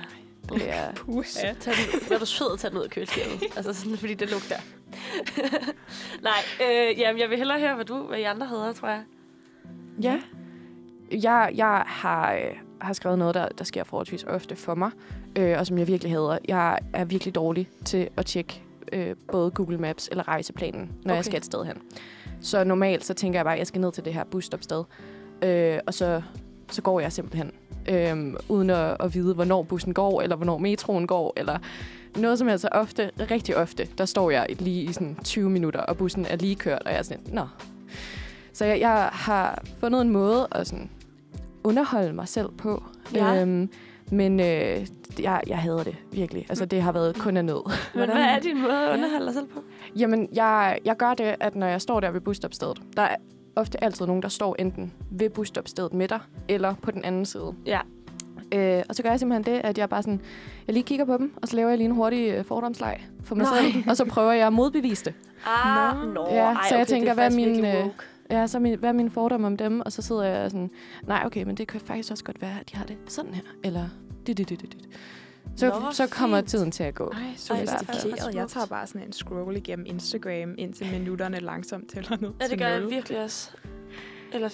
Det 0.49 0.69
er, 0.69 0.93
Puha. 0.95 1.23
Tag 1.31 1.55
den, 1.65 1.73
var 2.09 2.17
du 2.17 2.25
sød 2.25 2.53
at 2.53 2.59
tage 2.59 2.69
den 2.71 2.77
ud 2.79 2.83
af 2.83 2.89
køleskabet? 2.89 3.43
altså 3.57 3.73
sådan, 3.73 3.97
fordi 3.97 4.13
det 4.13 4.31
lugter. 4.31 4.55
Nej, 6.21 6.39
øh, 6.61 6.99
jamen, 6.99 7.21
jeg 7.21 7.29
vil 7.29 7.37
hellere 7.37 7.59
høre, 7.59 7.75
hvad 7.75 7.85
du 7.85 8.03
hvad 8.07 8.19
I 8.19 8.23
andre 8.23 8.47
hedder, 8.47 8.73
tror 8.73 8.87
jeg. 8.87 9.03
ja. 10.01 10.21
Jeg, 11.11 11.51
jeg 11.55 11.83
har, 11.87 12.33
øh, 12.33 12.55
har 12.81 12.93
skrevet 12.93 13.19
noget, 13.19 13.35
der, 13.35 13.47
der 13.47 13.63
sker 13.63 13.83
forholdsvis 13.83 14.23
ofte 14.23 14.55
for 14.55 14.75
mig, 14.75 14.91
øh, 15.35 15.59
og 15.59 15.67
som 15.67 15.77
jeg 15.77 15.87
virkelig 15.87 16.11
hader. 16.11 16.37
Jeg 16.47 16.79
er 16.93 17.05
virkelig 17.05 17.35
dårlig 17.35 17.69
til 17.85 18.09
at 18.17 18.25
tjekke 18.25 18.63
øh, 18.91 19.15
både 19.31 19.51
Google 19.51 19.77
Maps 19.77 20.07
eller 20.11 20.27
rejseplanen, 20.27 20.81
når. 21.03 21.11
Okay. 21.11 21.15
jeg 21.15 21.25
skal 21.25 21.37
et 21.37 21.45
sted 21.45 21.65
hen. 21.65 21.77
Så 22.41 22.63
normalt, 22.63 23.05
så 23.05 23.13
tænker 23.13 23.39
jeg 23.39 23.45
bare, 23.45 23.53
at 23.53 23.59
jeg 23.59 23.67
skal 23.67 23.81
ned 23.81 23.91
til 23.91 24.05
det 24.05 24.13
her 24.13 24.23
busstopsted, 24.23 24.83
øh, 25.41 25.79
og 25.87 25.93
så, 25.93 26.21
så 26.71 26.81
går 26.81 26.99
jeg 26.99 27.11
simpelthen, 27.11 27.51
øh, 27.89 28.33
uden 28.49 28.69
at, 28.69 28.97
at 28.99 29.13
vide, 29.13 29.33
hvornår 29.33 29.63
bussen 29.63 29.93
går, 29.93 30.21
eller 30.21 30.35
hvornår 30.35 30.57
metroen 30.57 31.07
går, 31.07 31.33
eller 31.37 31.57
noget 32.17 32.39
som 32.39 32.47
helst. 32.47 32.65
Ofte, 32.71 33.11
rigtig 33.31 33.57
ofte, 33.57 33.87
der 33.97 34.05
står 34.05 34.31
jeg 34.31 34.45
lige 34.59 34.83
i 34.83 34.93
sådan 34.93 35.17
20 35.23 35.49
minutter, 35.49 35.79
og 35.79 35.97
bussen 35.97 36.25
er 36.25 36.35
lige 36.35 36.55
kørt, 36.55 36.81
og 36.85 36.91
jeg 36.91 36.99
er 36.99 37.03
sådan, 37.03 37.23
nå. 37.27 37.47
Så 38.53 38.65
jeg, 38.65 38.79
jeg 38.79 39.09
har 39.11 39.63
fundet 39.79 40.01
en 40.01 40.09
måde 40.09 40.47
at 40.51 40.67
sådan 40.67 40.89
underholde 41.63 42.13
mig 42.13 42.27
selv 42.27 42.49
på. 42.57 42.83
Ja. 43.13 43.41
Øhm, 43.41 43.69
men 44.11 44.39
øh, 44.39 44.87
jeg, 45.19 45.41
jeg 45.47 45.57
hader 45.57 45.83
det 45.83 45.95
virkelig. 46.11 46.45
Altså, 46.49 46.65
det 46.65 46.81
har 46.81 46.91
været 46.91 47.15
kun 47.19 47.37
af 47.37 47.45
nød. 47.45 47.71
Men 47.95 48.09
hvad 48.09 48.23
er 48.23 48.39
din 48.39 48.61
måde 48.61 48.87
at 48.87 48.93
underholde 48.93 49.25
dig 49.25 49.33
selv 49.33 49.47
på? 49.47 49.63
Jamen, 49.95 50.29
jeg, 50.33 50.79
jeg 50.85 50.97
gør 50.97 51.13
det, 51.13 51.35
at 51.39 51.55
når 51.55 51.67
jeg 51.67 51.81
står 51.81 51.99
der 51.99 52.11
ved 52.11 52.21
busstopstedet, 52.21 52.81
der 52.95 53.01
er 53.01 53.15
ofte 53.55 53.83
altid 53.83 54.05
nogen, 54.05 54.21
der 54.21 54.29
står 54.29 54.55
enten 54.59 54.93
ved 55.11 55.29
busstopstedet 55.29 55.93
med 55.93 56.07
dig, 56.07 56.19
eller 56.47 56.73
på 56.81 56.91
den 56.91 57.05
anden 57.05 57.25
side. 57.25 57.53
Ja. 57.65 57.79
Øh, 58.51 58.83
og 58.89 58.95
så 58.95 59.03
gør 59.03 59.09
jeg 59.09 59.19
simpelthen 59.19 59.55
det, 59.55 59.61
at 59.63 59.77
jeg 59.77 59.89
bare 59.89 60.03
sådan, 60.03 60.21
jeg 60.67 60.73
lige 60.73 60.83
kigger 60.83 61.05
på 61.05 61.17
dem, 61.17 61.33
og 61.41 61.47
så 61.47 61.55
laver 61.55 61.69
jeg 61.69 61.77
lige 61.77 61.85
en 61.85 61.95
hurtig 61.95 62.31
øh, 62.31 62.45
fordomsleg 62.45 63.07
for 63.23 63.35
mig 63.35 63.45
Nej. 63.45 63.61
selv, 63.61 63.89
og 63.89 63.97
så 63.97 64.05
prøver 64.05 64.31
jeg 64.31 64.47
at 64.47 64.53
modbevise 64.53 65.05
det. 65.05 65.13
Ah, 65.65 66.13
nå. 66.13 66.27
Ja, 66.29 66.43
ej, 66.43 66.55
så 66.69 66.75
jeg 66.75 66.81
okay, 66.81 66.89
tænker, 66.93 67.09
er 67.09 67.13
hvad 67.13 67.31
er 67.31 67.35
min, 67.35 67.65
øh. 67.65 67.85
Ja, 68.31 68.47
så 68.47 68.59
min, 68.59 68.79
hvad 68.79 68.89
er 68.89 68.93
min 68.93 69.09
fordom 69.09 69.43
om 69.43 69.57
dem? 69.57 69.81
Og 69.81 69.91
så 69.91 70.01
sidder 70.01 70.23
jeg 70.23 70.51
sådan, 70.51 70.69
nej, 71.07 71.23
okay, 71.25 71.43
men 71.43 71.57
det 71.57 71.67
kan 71.67 71.79
faktisk 71.81 72.11
også 72.11 72.23
godt 72.23 72.41
være, 72.41 72.59
at 72.61 72.71
de 72.71 72.75
har 72.75 72.85
det 72.85 72.97
sådan 73.07 73.33
her. 73.33 73.41
Eller 73.63 73.85
dit, 74.27 74.37
dit, 74.37 74.49
dit, 74.49 74.61
dit. 74.61 74.77
Så, 75.55 75.69
Nå, 75.69 75.91
så 75.91 76.07
kommer 76.07 76.37
fint. 76.37 76.49
tiden 76.49 76.71
til 76.71 76.83
at 76.83 76.95
gå. 76.95 77.11
Ej, 77.13 77.19
Ej, 77.21 77.33
sofistikeret. 77.37 78.01
hvor 78.03 78.09
Jeg 78.29 78.33
smukt. 78.33 78.51
tager 78.51 78.65
bare 78.65 78.87
sådan 78.87 79.07
en 79.07 79.13
scroll 79.13 79.57
igennem 79.57 79.85
Instagram, 79.85 80.55
indtil 80.57 80.87
minutterne 80.91 81.39
langsomt 81.39 81.89
tæller 81.93 82.17
ned 82.21 82.29
Ja, 82.39 82.43
det 82.43 82.49
til 82.49 82.59
gør 82.59 82.67
jeg 82.67 82.89
virkelig 82.89 83.23
også. 83.23 83.49
Eller 84.33 84.49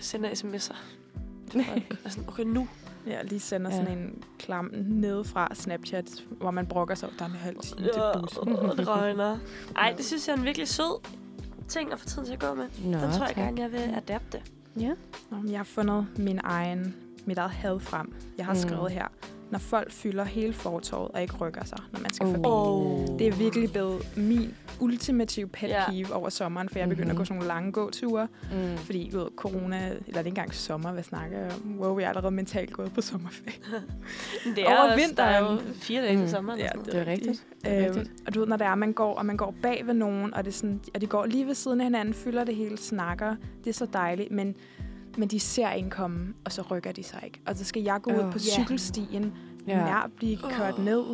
sender 0.00 0.30
sms'er. 0.30 0.76
sådan, 2.08 2.24
okay, 2.28 2.42
nu. 2.44 2.68
Jeg 3.06 3.20
lige 3.24 3.40
sender 3.40 3.70
Ja. 3.70 3.76
sådan 3.76 3.98
en 3.98 4.22
klam 4.38 4.70
ned 4.74 5.24
fra 5.24 5.48
Snapchat, 5.54 6.10
hvor 6.30 6.50
man 6.50 6.66
brokker 6.66 6.94
sig, 6.94 7.08
der 7.18 7.24
er 7.24 7.28
en 7.28 7.34
halv 7.34 7.56
time 7.60 7.80
til 7.80 8.00
bussen. 8.20 8.48
Det 8.76 8.88
regner. 8.88 9.38
Ej, 9.76 9.94
det 9.96 10.04
synes 10.04 10.28
jeg 10.28 10.34
er 10.34 10.38
en 10.38 10.44
virkelig 10.44 10.68
sød 10.68 11.04
ting 11.68 11.92
at 11.92 11.98
få 11.98 12.06
tiden 12.08 12.24
til 12.26 12.32
at 12.32 12.40
gå 12.40 12.54
med. 12.54 12.64
Nå, 12.84 12.90
Den 12.98 13.00
tror 13.00 13.08
jeg 13.26 13.28
tak. 13.28 13.36
gerne, 13.36 13.60
jeg 13.60 13.72
vil 13.72 13.78
adapte. 13.96 14.40
Ja. 14.80 14.92
Nå, 15.30 15.36
jeg 15.50 15.58
har 15.58 15.64
fundet 15.64 16.06
min 16.16 16.40
egen, 16.44 16.94
mit 17.26 17.38
eget 17.38 17.50
had 17.50 17.80
frem. 17.80 18.14
Jeg 18.38 18.46
har 18.46 18.52
Mm. 18.52 18.58
skrevet 18.58 18.90
her, 18.92 19.06
når 19.52 19.58
folk 19.58 19.92
fylder 19.92 20.24
hele 20.24 20.52
fortorvet 20.52 21.10
og 21.14 21.22
ikke 21.22 21.34
rykker 21.36 21.64
sig, 21.64 21.78
når 21.92 22.00
man 22.00 22.12
skal 22.12 22.26
Oh. 22.26 22.32
forbi. 22.34 22.48
Oh. 22.48 23.18
Det 23.18 23.26
er 23.26 23.32
virkelig 23.32 23.72
blevet 23.72 24.16
min 24.16 24.54
ultimative 24.80 25.48
pet 25.48 25.68
Ja. 25.68 25.90
peeve 25.90 26.12
over 26.14 26.28
sommeren, 26.28 26.68
for 26.68 26.78
jeg 26.78 26.88
begynder 26.88 27.04
Mhm. 27.08 27.10
at 27.12 27.16
gå 27.18 27.24
sådan 27.24 27.36
nogle 27.36 27.48
lange 27.48 27.72
gåture, 27.72 28.28
Mm. 28.52 28.76
fordi 28.76 29.10
ved, 29.12 29.26
corona, 29.36 29.86
eller 29.86 29.96
det 30.06 30.14
er 30.14 30.18
ikke 30.18 30.28
engang 30.28 30.54
sommer, 30.54 30.92
hvad 30.92 31.02
snakker 31.02 31.38
jeg 31.38 31.52
om? 31.64 31.80
Wow, 31.80 31.98
jeg 31.98 32.04
er 32.04 32.08
allerede 32.08 32.34
mentalt 32.34 32.72
gået 32.72 32.92
på 32.92 33.00
sommerferie. 33.00 33.52
Det 34.56 34.66
Over 34.66 34.76
også- 34.76 35.14
Der 35.16 35.22
er 35.22 35.38
jo 35.38 35.48
vinteren. 35.50 35.74
fire 35.74 36.02
dage 36.02 36.12
til 36.16 36.20
Mm. 36.22 36.28
sommeren. 36.28 36.58
Ja, 36.58 36.66
og 36.78 36.84
sådan 36.84 37.00
det 37.00 37.08
er 37.08 37.12
rigtigt. 37.12 37.44
Det 37.64 37.72
er 37.72 37.88
Øhm, 37.98 38.06
og 38.26 38.34
du 38.34 38.40
ved, 38.40 38.46
når 38.48 38.56
det 38.56 38.66
er, 38.66 38.74
man 38.74 38.92
går, 38.92 39.14
og 39.14 39.26
man 39.26 39.36
går 39.36 39.54
bag 39.62 39.82
ved 39.86 39.94
nogen, 39.94 40.34
og, 40.34 40.44
det 40.44 40.50
er 40.50 40.54
sådan, 40.54 40.80
og 40.94 41.00
de 41.00 41.06
går 41.06 41.26
lige 41.26 41.46
ved 41.46 41.54
siden 41.54 41.80
af 41.80 41.86
hinanden, 41.86 42.14
fylder 42.14 42.44
det 42.44 42.56
hele, 42.56 42.78
snakker. 42.78 43.36
Det 43.64 43.70
er 43.70 43.74
så 43.74 43.86
dejligt, 43.92 44.30
men, 44.30 44.54
men 45.18 45.28
de 45.28 45.40
ser 45.40 45.68
en 45.68 45.90
komme, 45.90 46.34
og 46.44 46.52
så 46.52 46.62
rykker 46.62 46.92
de 46.92 47.02
sig 47.02 47.20
ikke. 47.24 47.40
Og 47.46 47.56
så 47.56 47.64
skal 47.64 47.82
jeg 47.82 48.00
gå 48.02 48.10
ud 48.10 48.16
Åh, 48.18 48.32
på 48.32 48.38
ja. 48.38 48.62
cykelstien, 48.62 49.32
Ja. 49.66 49.76
nær 49.76 50.10
blive 50.16 50.36
kørt 50.36 50.74
Åh. 50.78 50.84
ned. 50.84 51.04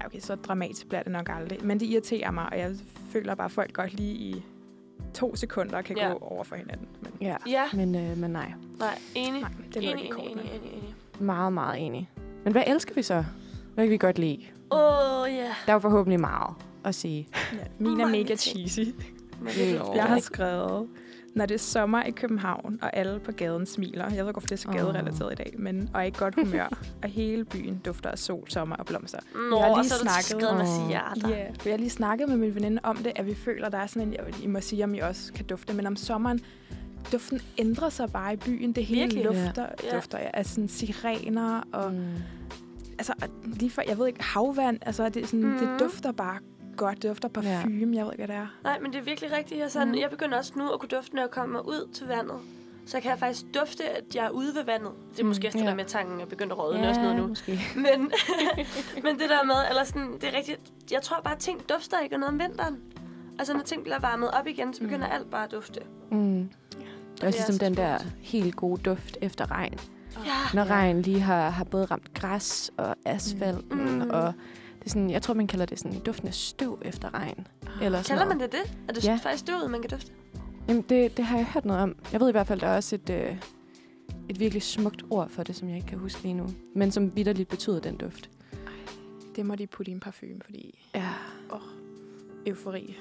Ja, 0.00 0.06
okay, 0.06 0.20
så 0.20 0.34
dramatisk 0.34 0.88
bliver 0.88 1.02
det 1.02 1.12
nok 1.12 1.28
aldrig. 1.32 1.58
Men 1.64 1.80
det 1.80 1.86
irriterer 1.86 2.30
mig, 2.30 2.46
og 2.52 2.58
jeg 2.58 2.74
føler 3.10 3.34
bare, 3.34 3.44
at 3.44 3.50
folk 3.50 3.72
godt 3.72 3.94
lige 3.94 4.14
i 4.14 4.42
to 5.14 5.36
sekunder 5.36 5.82
kan 5.82 5.96
Ja. 5.96 6.08
gå 6.12 6.18
over 6.20 6.44
for 6.44 6.56
hinanden. 6.56 6.86
Men 7.02 7.12
Ja, 7.20 7.36
Ja, 7.46 7.64
men, 7.72 7.94
øh, 7.94 8.18
men 8.18 8.30
nej. 8.30 8.52
nej, 8.78 8.98
enig. 9.14 9.40
nej, 9.40 9.50
det 9.74 9.76
er 9.76 9.90
enig, 9.92 10.04
enig, 10.04 10.18
enig, 10.18 10.30
enig, 10.32 10.72
enig. 10.72 10.94
Meget, 11.20 11.52
meget 11.52 11.86
enig. 11.86 12.10
Men 12.44 12.52
hvad 12.52 12.62
elsker 12.66 12.94
vi 12.94 13.02
så? 13.02 13.24
Hvad 13.74 13.84
kan 13.84 13.90
vi 13.90 13.96
godt 13.98 14.18
lide? 14.18 14.46
Åh, 14.70 14.78
oh, 15.22 15.28
ja. 15.30 15.44
Der 15.44 15.50
er 15.66 15.72
jo 15.72 15.78
forhåbentlig 15.78 16.20
meget 16.20 16.54
at 16.84 16.94
sige. 16.94 17.28
Ja, 17.52 17.58
min 17.78 18.00
er 18.00 18.08
mega 18.08 18.36
cheesy. 18.36 18.80
Nå. 19.40 19.94
Jeg 19.94 20.04
har 20.04 20.18
skrevet, 20.18 20.88
når 21.34 21.46
det 21.46 21.54
er 21.54 21.58
sommer 21.58 22.02
i 22.02 22.10
København, 22.10 22.78
og 22.82 22.96
alle 22.96 23.20
på 23.20 23.32
gaden 23.32 23.66
smiler. 23.66 24.10
Jeg 24.14 24.26
ved 24.26 24.32
godt, 24.32 24.44
det 24.44 24.52
er 24.52 24.56
så 24.56 24.68
gaderelateret 24.68 25.32
i 25.32 25.34
dag, 25.34 25.54
men 25.58 25.90
og 25.94 26.00
er 26.00 26.04
i 26.04 26.10
godt 26.16 26.34
humør. 26.34 26.78
og 27.02 27.08
hele 27.08 27.44
byen 27.44 27.80
dufter 27.84 28.10
af 28.10 28.18
sol, 28.18 28.44
sommer 28.50 28.76
og 28.76 28.86
blomster. 28.86 29.18
Nå, 29.50 29.56
Jeg 29.56 29.64
har 29.64 29.68
lige 29.68 29.78
og 29.78 29.84
så 29.84 29.94
du 29.94 30.00
snakket- 30.00 30.24
skrevet 30.24 30.56
masse 30.58 30.80
Åh. 30.82 30.88
hjerter. 30.88 31.28
Ja, 31.28 31.34
yeah. 31.44 31.54
jeg 31.64 31.72
har 31.72 31.78
lige 31.78 31.90
snakket 31.90 32.28
med 32.28 32.36
min 32.36 32.54
veninde 32.54 32.80
om 32.82 32.96
det, 32.96 33.12
at 33.16 33.26
vi 33.26 33.34
føler, 33.34 33.68
der 33.68 33.78
er 33.78 33.86
sådan 33.86 34.08
en, 34.08 34.14
jeg- 34.14 34.42
I 34.42 34.46
må 34.46 34.60
sige, 34.60 34.84
om 34.84 34.94
I 34.94 34.98
også 34.98 35.32
kan 35.32 35.44
dufte, 35.46 35.74
men 35.74 35.86
om 35.86 35.96
sommeren, 35.96 36.40
duften 37.12 37.40
ændrer 37.58 37.88
sig 37.88 38.08
bare 38.12 38.32
i 38.32 38.36
byen. 38.36 38.72
Det 38.72 38.84
hele 38.86 39.00
Virkelig? 39.00 39.24
lufter, 39.24 39.62
Ja. 39.82 39.88
ja. 39.90 39.94
dufter 39.96 40.18
af 40.34 40.46
sådan 40.46 40.68
sirener 40.68 41.60
og 41.72 41.92
Mm. 41.92 42.06
altså, 42.98 43.12
lige 43.44 43.70
for, 43.70 43.82
jeg 43.88 43.98
ved 43.98 44.06
ikke, 44.06 44.22
havvand, 44.24 44.78
altså 44.82 45.08
det, 45.08 45.22
er 45.22 45.26
sådan, 45.26 45.44
mm. 45.44 45.58
Det 45.58 45.68
dufter 45.80 46.12
bare 46.12 46.38
godt. 46.76 47.02
Det 47.02 47.10
dufter 47.10 47.28
parfume, 47.28 47.96
jeg 47.96 48.04
ved 48.04 48.12
ikke, 48.12 48.24
hvad 48.26 48.28
det 48.28 48.36
er. 48.42 48.46
Nej, 48.64 48.78
men 48.80 48.92
det 48.92 48.98
er 48.98 49.02
virkelig 49.02 49.32
rigtigt. 49.32 49.60
Jeg, 49.60 49.70
sådan, 49.70 49.88
Mhm. 49.88 49.98
jeg 49.98 50.10
begynder 50.10 50.38
også 50.38 50.52
nu 50.56 50.68
at 50.70 50.80
kunne 50.80 50.88
dufte, 50.88 51.14
når 51.14 51.22
jeg 51.22 51.30
kommer 51.30 51.60
ud 51.60 51.88
til 51.94 52.06
vandet. 52.06 52.36
Så 52.86 53.00
kan 53.00 53.10
jeg 53.10 53.18
faktisk 53.18 53.44
dufte, 53.60 53.88
at 53.88 54.04
jeg 54.14 54.24
er 54.26 54.30
ude 54.30 54.54
ved 54.54 54.64
vandet. 54.64 54.90
Det 55.12 55.20
er 55.20 55.24
måske 55.24 55.46
også 55.48 55.58
det 55.58 55.64
ja. 55.64 55.68
der 55.70 55.76
med, 55.76 55.84
at 55.84 55.90
tanken 55.90 56.20
er 56.20 56.26
begyndt 56.26 56.52
at 56.52 56.58
rådne 56.58 56.88
og 56.88 56.94
sådan 56.94 57.08
noget 57.10 57.22
nu. 57.22 57.28
måske. 57.28 57.60
Men, 57.76 58.12
men 59.04 59.18
det 59.18 59.28
der 59.30 59.44
med, 59.44 59.54
eller 59.68 59.84
sådan, 59.84 60.12
det 60.12 60.24
er 60.24 60.36
rigtigt. 60.36 60.60
Jeg 60.92 61.02
tror 61.02 61.20
bare, 61.24 61.34
at 61.34 61.38
ting 61.40 61.68
dufter 61.68 62.00
ikke 62.00 62.18
noget 62.18 62.32
om 62.32 62.38
vinteren. 62.40 62.76
Altså, 63.38 63.54
når 63.54 63.62
ting 63.62 63.82
bliver 63.82 63.98
varmet 63.98 64.30
op 64.30 64.46
igen, 64.46 64.74
så 64.74 64.80
begynder 64.80 65.06
mm. 65.06 65.12
alt 65.12 65.30
bare 65.30 65.44
at 65.44 65.52
dufte. 65.52 65.80
Mm. 66.10 66.48
Det 67.14 67.22
er 67.22 67.26
også 67.26 67.38
ligesom 67.38 67.54
så 67.54 67.64
den 67.64 67.76
der 67.76 67.98
helt 68.20 68.56
gode 68.56 68.82
duft 68.82 69.16
efter 69.22 69.50
regn. 69.50 69.78
Ja. 70.24 70.30
Når 70.54 70.64
regn 70.64 71.02
lige 71.02 71.20
har, 71.20 71.50
har 71.50 71.64
både 71.64 71.84
ramt 71.84 72.14
græs 72.14 72.70
og 72.76 72.96
asfalten, 73.04 73.84
Mm. 73.84 74.04
mm. 74.04 74.10
og 74.10 74.32
det 74.80 74.86
er 74.86 74.90
sådan, 74.90 75.10
jeg 75.10 75.22
tror, 75.22 75.34
man 75.34 75.46
kalder 75.46 75.66
det 75.66 75.78
sådan 75.78 75.98
duften 76.00 76.28
af 76.28 76.34
støv 76.34 76.78
efter 76.84 77.14
regn. 77.14 77.46
Eller 77.82 78.02
sådan 78.02 78.18
Kalder 78.18 78.34
man 78.34 78.40
det 78.40 78.52
det? 78.52 78.76
Er 78.88 78.92
det 78.92 79.04
Ja. 79.04 79.18
faktisk 79.22 79.40
støvet, 79.40 79.70
man 79.70 79.80
kan 79.80 79.90
dufte? 79.90 80.12
Jamen, 80.68 80.82
det, 80.88 81.16
det 81.16 81.24
har 81.24 81.36
jeg 81.36 81.46
hørt 81.46 81.64
noget 81.64 81.82
om. 81.82 81.96
Jeg 82.12 82.20
ved 82.20 82.28
i 82.28 82.32
hvert 82.32 82.46
fald, 82.46 82.60
der 82.60 82.66
er 82.66 82.76
også 82.76 82.94
et, 82.94 83.10
øh, 83.10 83.36
et 84.28 84.40
virkelig 84.40 84.62
smukt 84.62 85.04
ord 85.10 85.28
for 85.28 85.42
det, 85.42 85.56
som 85.56 85.68
jeg 85.68 85.76
ikke 85.76 85.88
kan 85.88 85.98
huske 85.98 86.22
lige 86.22 86.34
nu. 86.34 86.46
Men 86.74 86.90
som 86.90 87.16
vidderligt 87.16 87.48
betyder 87.48 87.80
den 87.80 87.96
duft. 87.96 88.30
Det 89.36 89.46
må 89.46 89.54
de 89.54 89.66
putte 89.66 89.90
i 89.90 89.94
en 89.94 90.00
parfume, 90.00 90.40
fordi 90.44 90.88
Ja, 90.94 91.08
eufori. 92.46 92.96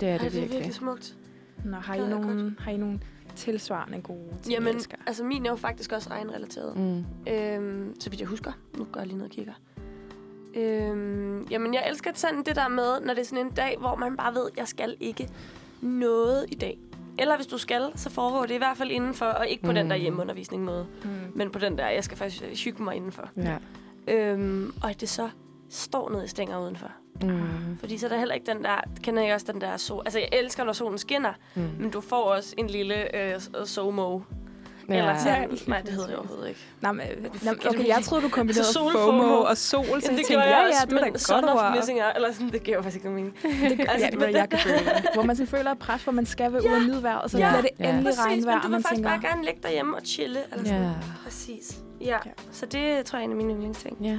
det 0.00 0.02
er 0.02 0.12
Ej, 0.12 0.18
det 0.18 0.20
det 0.20 0.26
er 0.26 0.30
virkelig. 0.40 0.50
virkelig 0.50 0.74
smukt. 0.74 1.16
Nå, 1.64 1.76
har, 1.76 1.94
I 1.94 2.08
nogle, 2.08 2.56
har 2.58 2.70
I 2.70 2.76
nogle 2.76 3.00
tilsvarende 3.36 4.00
gode 4.00 4.28
ting, 4.42 4.52
Jamen, 4.54 4.74
altså 5.06 5.24
min 5.24 5.46
er 5.46 5.50
jo 5.50 5.56
faktisk 5.56 5.92
også 5.92 6.10
regnrelateret. 6.10 6.76
Mm. 6.76 7.04
Øhm, 7.32 8.00
så 8.00 8.10
vidt 8.10 8.20
jeg 8.20 8.28
husker. 8.28 8.52
Nu 8.78 8.84
går 8.84 9.00
jeg 9.00 9.06
lige 9.06 9.16
ned 9.18 9.24
og 9.24 9.30
kigger. 9.30 9.52
Øhm, 10.54 11.46
jamen, 11.50 11.74
jeg 11.74 11.84
elsker 11.88 12.10
sådan 12.14 12.42
det 12.42 12.56
der 12.56 12.68
med, 12.68 13.00
når 13.00 13.14
det 13.14 13.20
er 13.20 13.24
sådan 13.26 13.46
en 13.46 13.52
dag, 13.52 13.76
hvor 13.80 13.94
man 13.94 14.16
bare 14.16 14.34
ved, 14.34 14.48
jeg 14.56 14.68
skal 14.68 14.96
ikke 15.00 15.28
noget 15.80 16.46
i 16.48 16.54
dag. 16.54 16.78
Eller 17.18 17.36
hvis 17.36 17.46
du 17.46 17.58
skal, 17.58 17.90
så 17.96 18.10
foregår 18.10 18.46
det 18.46 18.54
i 18.54 18.58
hvert 18.58 18.76
fald 18.76 18.90
indenfor, 18.90 19.26
og 19.26 19.48
ikke 19.48 19.62
på 19.62 19.70
mm. 19.70 19.74
den 19.74 19.90
der 19.90 19.96
Mm. 19.96 20.02
hjemmeundervisning 20.02 20.64
måde, 20.64 20.86
Mm. 21.04 21.10
men 21.34 21.50
på 21.50 21.58
den 21.58 21.78
der, 21.78 21.88
jeg 21.88 22.04
skal 22.04 22.16
faktisk 22.18 22.42
øh, 22.42 22.56
hygge 22.64 22.82
mig 22.82 22.96
indenfor. 22.96 23.28
Ja. 23.36 23.56
Øhm, 24.08 24.74
og 24.82 24.90
at 24.90 25.00
det 25.00 25.08
så 25.08 25.28
står 25.70 26.10
nede 26.10 26.24
i 26.24 26.28
stænger 26.28 26.58
udenfor. 26.62 26.90
Mm. 27.22 27.78
Fordi 27.80 27.98
så 27.98 28.06
er 28.06 28.10
der 28.10 28.18
heller 28.18 28.34
ikke 28.34 28.46
den 28.46 28.64
der, 28.64 28.80
kender 29.02 29.22
jeg 29.22 29.34
også 29.34 29.52
den 29.52 29.60
der 29.60 29.76
sol. 29.76 30.02
Altså, 30.04 30.18
jeg 30.18 30.28
elsker, 30.32 30.64
når 30.64 30.72
solen 30.72 30.98
skinner, 30.98 31.32
Mm. 31.54 31.62
men 31.78 31.90
du 31.90 32.00
får 32.00 32.22
også 32.22 32.54
en 32.58 32.66
lille 32.66 33.16
øh, 33.34 33.40
SOMO. 33.64 34.20
Ja. 34.88 34.94
Eller 34.94 35.18
sådan. 35.18 35.40
Ja. 35.50 35.56
Nej, 35.66 35.80
det 35.80 35.90
hedder 35.92 36.08
jeg 36.08 36.18
overhovedet 36.18 36.48
ikke. 36.48 36.60
Nå, 36.80 36.92
men, 36.92 37.00
det 37.44 37.66
okay, 37.66 37.86
jeg 37.88 37.98
troede, 38.02 38.24
du 38.24 38.28
kombinerede 38.28 38.64
Så 38.64 38.78
FOMO 38.78 38.90
sol-FOMO. 38.92 39.34
og 39.42 39.56
sol, 39.56 39.84
så 39.84 39.90
Jamen, 39.90 40.02
jeg 40.02 40.10
det 40.10 40.16
tænkte, 40.16 40.32
ja, 40.34 40.40
jeg 40.40 40.50
ja, 40.50 40.66
også, 40.68 40.86
det 40.86 40.92
er 40.92 40.98
da 40.98 41.44
godt 41.48 41.60
ord. 41.60 41.76
missing 41.76 42.02
out, 42.02 42.12
eller 42.16 42.32
sådan, 42.32 42.48
det 42.52 42.62
giver 42.62 42.76
jo 42.76 42.82
faktisk 42.82 42.96
ikke 43.04 43.08
mening. 43.10 43.34
Det, 43.42 43.50
Altså, 43.50 43.82
altså, 43.88 44.04
ja, 44.06 44.10
det 44.10 44.20
var, 44.20 44.26
jeg 44.26 44.48
kan 44.50 44.58
føle 44.58 44.76
det. 44.78 45.08
Hvor 45.14 45.22
man 45.22 45.36
sådan 45.36 45.46
føler 45.48 45.70
et 45.72 45.78
pres, 45.78 46.02
hvor 46.02 46.12
man 46.12 46.26
skal 46.26 46.52
være 46.52 46.62
ude 46.64 46.74
og 46.74 46.80
nyde 46.80 47.02
vejret, 47.02 47.22
og 47.22 47.30
så 47.30 47.38
Ja. 47.38 47.48
bliver 47.50 47.60
det 47.62 47.70
Ja. 47.80 47.88
endelig 47.88 48.04
Præcis, 48.06 48.20
regnvejr, 48.24 48.54
men 48.54 48.58
og 48.58 48.62
du 48.64 48.68
man 48.68 48.76
vil 48.78 48.82
faktisk 48.82 48.96
tænker, 48.96 49.10
bare 49.10 49.20
gerne 49.30 49.44
ligge 49.44 49.60
derhjemme 49.62 49.96
og 49.96 50.02
chille. 50.04 50.38
Eller 50.52 50.64
sådan. 50.64 50.82
Ja. 50.82 50.90
Præcis. 51.24 51.78
Ja. 52.00 52.06
Ja. 52.26 52.30
så 52.52 52.66
det 52.66 53.04
tror 53.06 53.16
jeg 53.18 53.22
er 53.22 53.24
en 53.24 53.30
af 53.30 53.36
mine 53.36 53.52
yndlingsting. 53.54 53.96
Ja. 54.02 54.18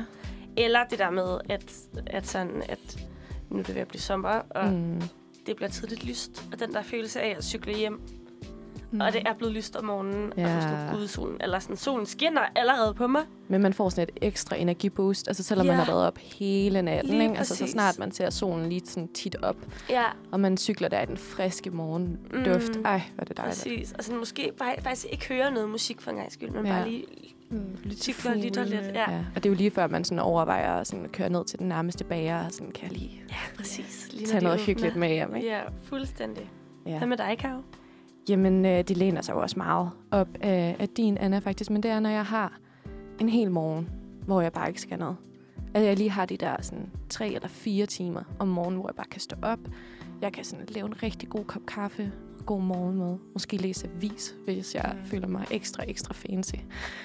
Eller 0.57 0.83
det 0.83 0.99
der 0.99 1.09
med, 1.09 1.37
at, 1.49 1.63
at, 2.07 2.27
sådan, 2.27 2.63
at 2.69 2.79
nu 3.49 3.59
er 3.59 3.63
det 3.63 3.75
ved 3.75 3.81
at 3.81 3.87
blive 3.87 4.01
sommer, 4.01 4.29
og. 4.49 4.65
Mm. 4.69 5.01
det 5.45 5.55
bliver 5.55 5.69
tidligt 5.69 6.03
lyst. 6.05 6.43
Og 6.53 6.59
den 6.59 6.73
der 6.73 6.81
følelse 6.81 7.21
af 7.21 7.35
at 7.37 7.43
cykle 7.43 7.73
hjem, 7.73 8.01
mm. 8.93 9.01
og 9.01 9.13
det 9.13 9.21
er 9.25 9.33
blevet 9.33 9.53
lyst 9.53 9.75
om 9.75 9.85
morgenen, 9.85 10.29
og 10.31 10.35
du 10.37 10.41
er 10.41 10.47
Ja. 10.47 10.61
sådan, 10.61 10.95
gud, 10.95 11.07
solen, 11.07 11.37
eller 11.41 11.59
sådan, 11.59 11.75
solen 11.77 12.05
skinner 12.05 12.41
allerede 12.55 12.93
på 12.93 13.07
mig. 13.07 13.21
Men 13.47 13.61
man 13.61 13.73
får 13.73 13.89
sådan 13.89 14.07
et 14.17 14.23
ekstra 14.27 14.55
energiboost, 14.55 15.27
altså 15.27 15.43
selvom 15.43 15.65
Ja. 15.67 15.71
man 15.71 15.79
har 15.85 15.91
været 15.93 16.07
op 16.07 16.17
hele 16.17 16.81
natten, 16.81 17.11
Lige 17.13 17.23
ikke? 17.23 17.37
Altså 17.37 17.55
så 17.55 17.67
snart 17.67 17.99
man 17.99 18.11
ser 18.11 18.29
solen 18.29 18.69
lige 18.69 18.81
sådan 18.85 19.07
tit 19.07 19.35
op, 19.41 19.55
Ja, 19.89 20.03
og 20.31 20.39
man 20.39 20.57
cykler 20.57 20.87
der 20.87 21.01
i 21.01 21.05
den 21.05 21.17
friske 21.17 21.69
morgenduft. 21.69 22.75
Mm. 22.75 22.85
Ej, 22.85 23.01
hvor 23.15 23.21
er 23.21 23.25
det 23.25 23.37
dejligt. 23.37 23.57
præcis. 23.57 23.91
Og 23.97 24.03
sådan, 24.03 24.19
måske 24.19 24.51
bare, 24.59 24.75
faktisk 24.81 25.05
ikke 25.11 25.27
høre 25.27 25.51
noget 25.51 25.69
musik 25.69 26.01
for 26.01 26.11
en 26.11 26.17
gang 26.17 26.31
skyld, 26.31 26.49
men 26.49 26.65
Ja. 26.65 26.71
bare 26.71 26.89
lige 26.89 27.05
Mm, 27.49 27.91
cykler 27.91 28.33
lidt 28.33 28.57
og 28.57 28.65
lidt. 28.65 28.81
Ja, 28.81 29.11
Ja. 29.11 29.17
Og 29.35 29.43
det 29.43 29.45
er 29.45 29.49
jo 29.49 29.55
lige 29.55 29.71
før, 29.71 29.87
man 29.87 30.03
sådan 30.03 30.19
overvejer 30.19 30.73
at 30.73 30.87
sådan 30.87 31.09
køre 31.09 31.29
ned 31.29 31.45
til 31.45 31.59
den 31.59 31.67
nærmeste 31.67 32.03
bager, 32.03 32.45
og 32.45 32.51
sådan 32.51 32.71
kan 32.71 32.83
jeg 32.83 32.91
lige 32.97 33.23
præcis. 33.57 34.09
Lige 34.13 34.27
tage 34.27 34.43
noget 34.43 34.59
hyggeligt 34.61 34.95
med 34.95 35.09
hjem. 35.09 35.35
Ikke? 35.35 35.47
Ja, 35.47 35.59
fuldstændig. 35.83 36.49
Ja. 36.85 36.97
Hvad 36.97 37.07
med 37.07 37.17
dig, 37.17 37.37
Karo? 37.39 37.59
Jamen, 38.29 38.65
øh, 38.65 38.83
det 38.87 38.97
læner 38.97 39.21
sig 39.21 39.33
jo 39.33 39.41
også 39.41 39.55
meget 39.57 39.89
op 40.11 40.27
af, 40.41 40.75
af 40.79 40.89
din, 40.89 41.17
Anna, 41.17 41.39
faktisk. 41.39 41.69
Men 41.71 41.83
det 41.83 41.91
er, 41.91 41.99
når 41.99 42.09
jeg 42.09 42.25
har 42.25 42.59
en 43.19 43.29
hel 43.29 43.51
morgen, 43.51 43.89
hvor 44.25 44.41
jeg 44.41 44.51
bare 44.53 44.67
ikke 44.67 44.81
skal 44.81 44.99
noget. 44.99 45.15
At 45.73 45.83
jeg 45.83 45.97
lige 45.97 46.09
har 46.09 46.25
de 46.25 46.37
der 46.37 46.55
sådan, 46.61 46.89
tre 47.09 47.27
eller 47.33 47.47
fire 47.47 47.85
timer 47.85 48.21
om 48.39 48.47
morgenen, 48.47 48.79
hvor 48.79 48.89
jeg 48.89 48.95
bare 48.95 49.05
kan 49.11 49.21
stå 49.21 49.35
op. 49.41 49.59
Jeg 50.21 50.33
kan 50.33 50.43
sådan 50.43 50.65
lave 50.69 50.85
en 50.87 51.03
rigtig 51.03 51.29
god 51.29 51.43
kop 51.43 51.61
kaffe, 51.67 52.11
god 52.45 52.61
morgenmad. 52.61 53.17
Måske 53.33 53.57
læse 53.57 53.87
avis, 53.95 54.35
hvis 54.45 54.75
jeg 54.75 54.89
Mm. 54.93 54.99
mm. 54.99 55.05
føler 55.05 55.27
mig 55.27 55.45
ekstra, 55.51 55.83
ekstra 55.87 56.13
fancy. 56.13 56.55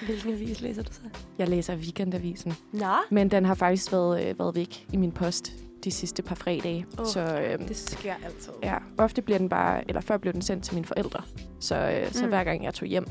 Hvilken 0.06 0.32
avis 0.32 0.60
læser 0.60 0.82
du 0.82 0.92
så? 0.92 1.00
Jeg 1.38 1.48
læser 1.48 1.76
weekendavisen. 1.76 2.52
Nå, 2.72 2.86
Men 3.10 3.30
den 3.30 3.44
har 3.44 3.54
faktisk 3.54 3.92
været, 3.92 4.28
øh, 4.30 4.38
været 4.38 4.54
væk 4.56 4.86
i 4.92 4.96
min 4.96 5.12
post 5.12 5.52
de 5.84 5.90
sidste 5.90 6.22
par 6.22 6.34
fredage. 6.34 6.86
Åh, 6.98 7.06
så 7.06 7.20
øhm, 7.40 7.64
Det 7.64 7.76
sker 7.76 8.14
altid. 8.24 8.52
Ja, 8.62 8.76
ofte 8.98 9.22
bliver 9.22 9.38
den 9.38 9.48
bare, 9.48 9.88
eller 9.88 10.00
før 10.00 10.16
blev 10.16 10.32
den 10.32 10.42
sendt 10.42 10.64
til 10.64 10.74
mine 10.74 10.84
forældre. 10.86 11.22
Så, 11.60 11.76
øh, 11.76 12.12
så 12.12 12.22
Mm. 12.24 12.28
hver 12.28 12.44
gang 12.44 12.64
jeg 12.64 12.74
tog 12.74 12.88
hjem, 12.88 13.06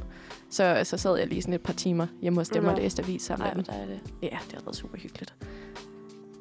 så, 0.49 0.81
så 0.83 0.97
sad 0.97 1.17
jeg 1.17 1.27
lige 1.27 1.41
sådan 1.41 1.53
et 1.53 1.61
par 1.61 1.73
timer 1.73 2.07
hjemme 2.21 2.39
hos 2.39 2.49
dem 2.49 2.63
Nå. 2.63 2.69
og 2.69 2.77
læste 2.77 3.03
avis 3.03 3.21
sammen 3.21 3.49
med 3.55 3.63
dem. 3.63 3.73
Ja, 4.21 4.27
det 4.27 4.53
har 4.53 4.61
været 4.65 4.75
super 4.75 4.97
hyggeligt. 4.97 5.35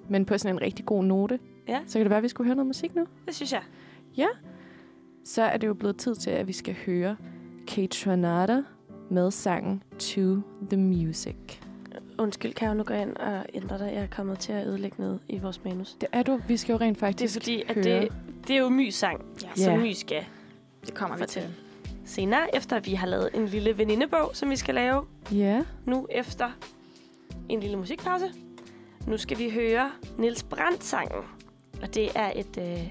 Men 0.08 0.24
på 0.24 0.38
sådan 0.38 0.54
en 0.56 0.62
rigtig 0.62 0.86
god 0.86 1.04
note, 1.04 1.38
Ja. 1.68 1.80
så 1.86 1.92
kan 1.98 2.00
det 2.04 2.10
være, 2.10 2.16
at 2.16 2.22
vi 2.22 2.28
skulle 2.28 2.46
høre 2.46 2.56
noget 2.56 2.66
musik 2.66 2.94
nu. 2.94 3.06
Det 3.26 3.34
synes 3.34 3.52
jeg. 3.52 3.62
Så 5.24 5.42
er 5.42 5.56
det 5.56 5.66
jo 5.66 5.74
blevet 5.74 5.96
tid 5.96 6.14
til, 6.14 6.30
at 6.30 6.48
vi 6.48 6.52
skal 6.52 6.76
høre 6.86 7.16
Kate 7.68 7.86
Tranada 8.04 8.62
med 9.10 9.30
sangen 9.30 9.82
To 9.98 10.40
The 10.70 10.76
Music. 10.76 11.36
Undskyld, 12.18 12.52
kan 12.54 12.68
jeg 12.68 12.74
nu 12.76 12.82
gå 12.82 12.94
ind 12.94 13.16
og 13.16 13.46
ændre 13.54 13.78
dig? 13.78 13.90
Jeg 13.94 14.02
er 14.02 14.06
kommet 14.10 14.38
til 14.38 14.52
at 14.52 14.66
ødelægge 14.66 14.96
noget 14.98 15.20
i 15.28 15.38
vores 15.38 15.64
manus. 15.64 15.96
Det 16.00 16.08
er 16.12 16.22
du. 16.22 16.40
Vi 16.48 16.56
skal 16.56 16.72
jo 16.72 16.78
rent 16.78 16.96
Det 16.98 17.02
er 17.02 17.06
faktisk 17.06 17.32
fordi, 17.34 17.62
at 17.68 17.74
høre. 17.74 18.00
det, 18.00 18.12
det 18.48 18.56
er 18.56 18.60
jo 18.60 18.68
My 18.68 18.88
sang, 18.90 19.24
Ja. 19.42 19.48
som 19.54 19.72
Ja. 19.72 19.78
My 19.80 19.92
skal 19.92 20.24
Det 20.86 20.94
kommer 20.94 21.16
vi 21.16 21.20
til. 21.26 21.28
fortælle. 21.42 21.54
Senere, 22.04 22.56
efter 22.56 22.80
vi 22.80 22.94
har 22.94 23.06
lavet 23.06 23.30
en 23.34 23.46
lille 23.46 23.78
venindebog, 23.78 24.30
som 24.34 24.50
vi 24.50 24.56
skal 24.56 24.74
lave 24.74 25.04
Ja, 25.32 25.62
nu 25.84 26.06
efter 26.10 26.50
en 27.48 27.60
lille 27.60 27.76
musikpause. 27.76 28.32
Nu 29.06 29.16
skal 29.18 29.38
vi 29.38 29.50
høre 29.50 29.90
Nils 30.18 30.42
Brandt 30.42 30.84
sangen. 30.84 31.22
Og 31.82 31.94
det 31.94 32.08
er 32.14 32.32
et 32.36 32.58
øh, 32.58 32.88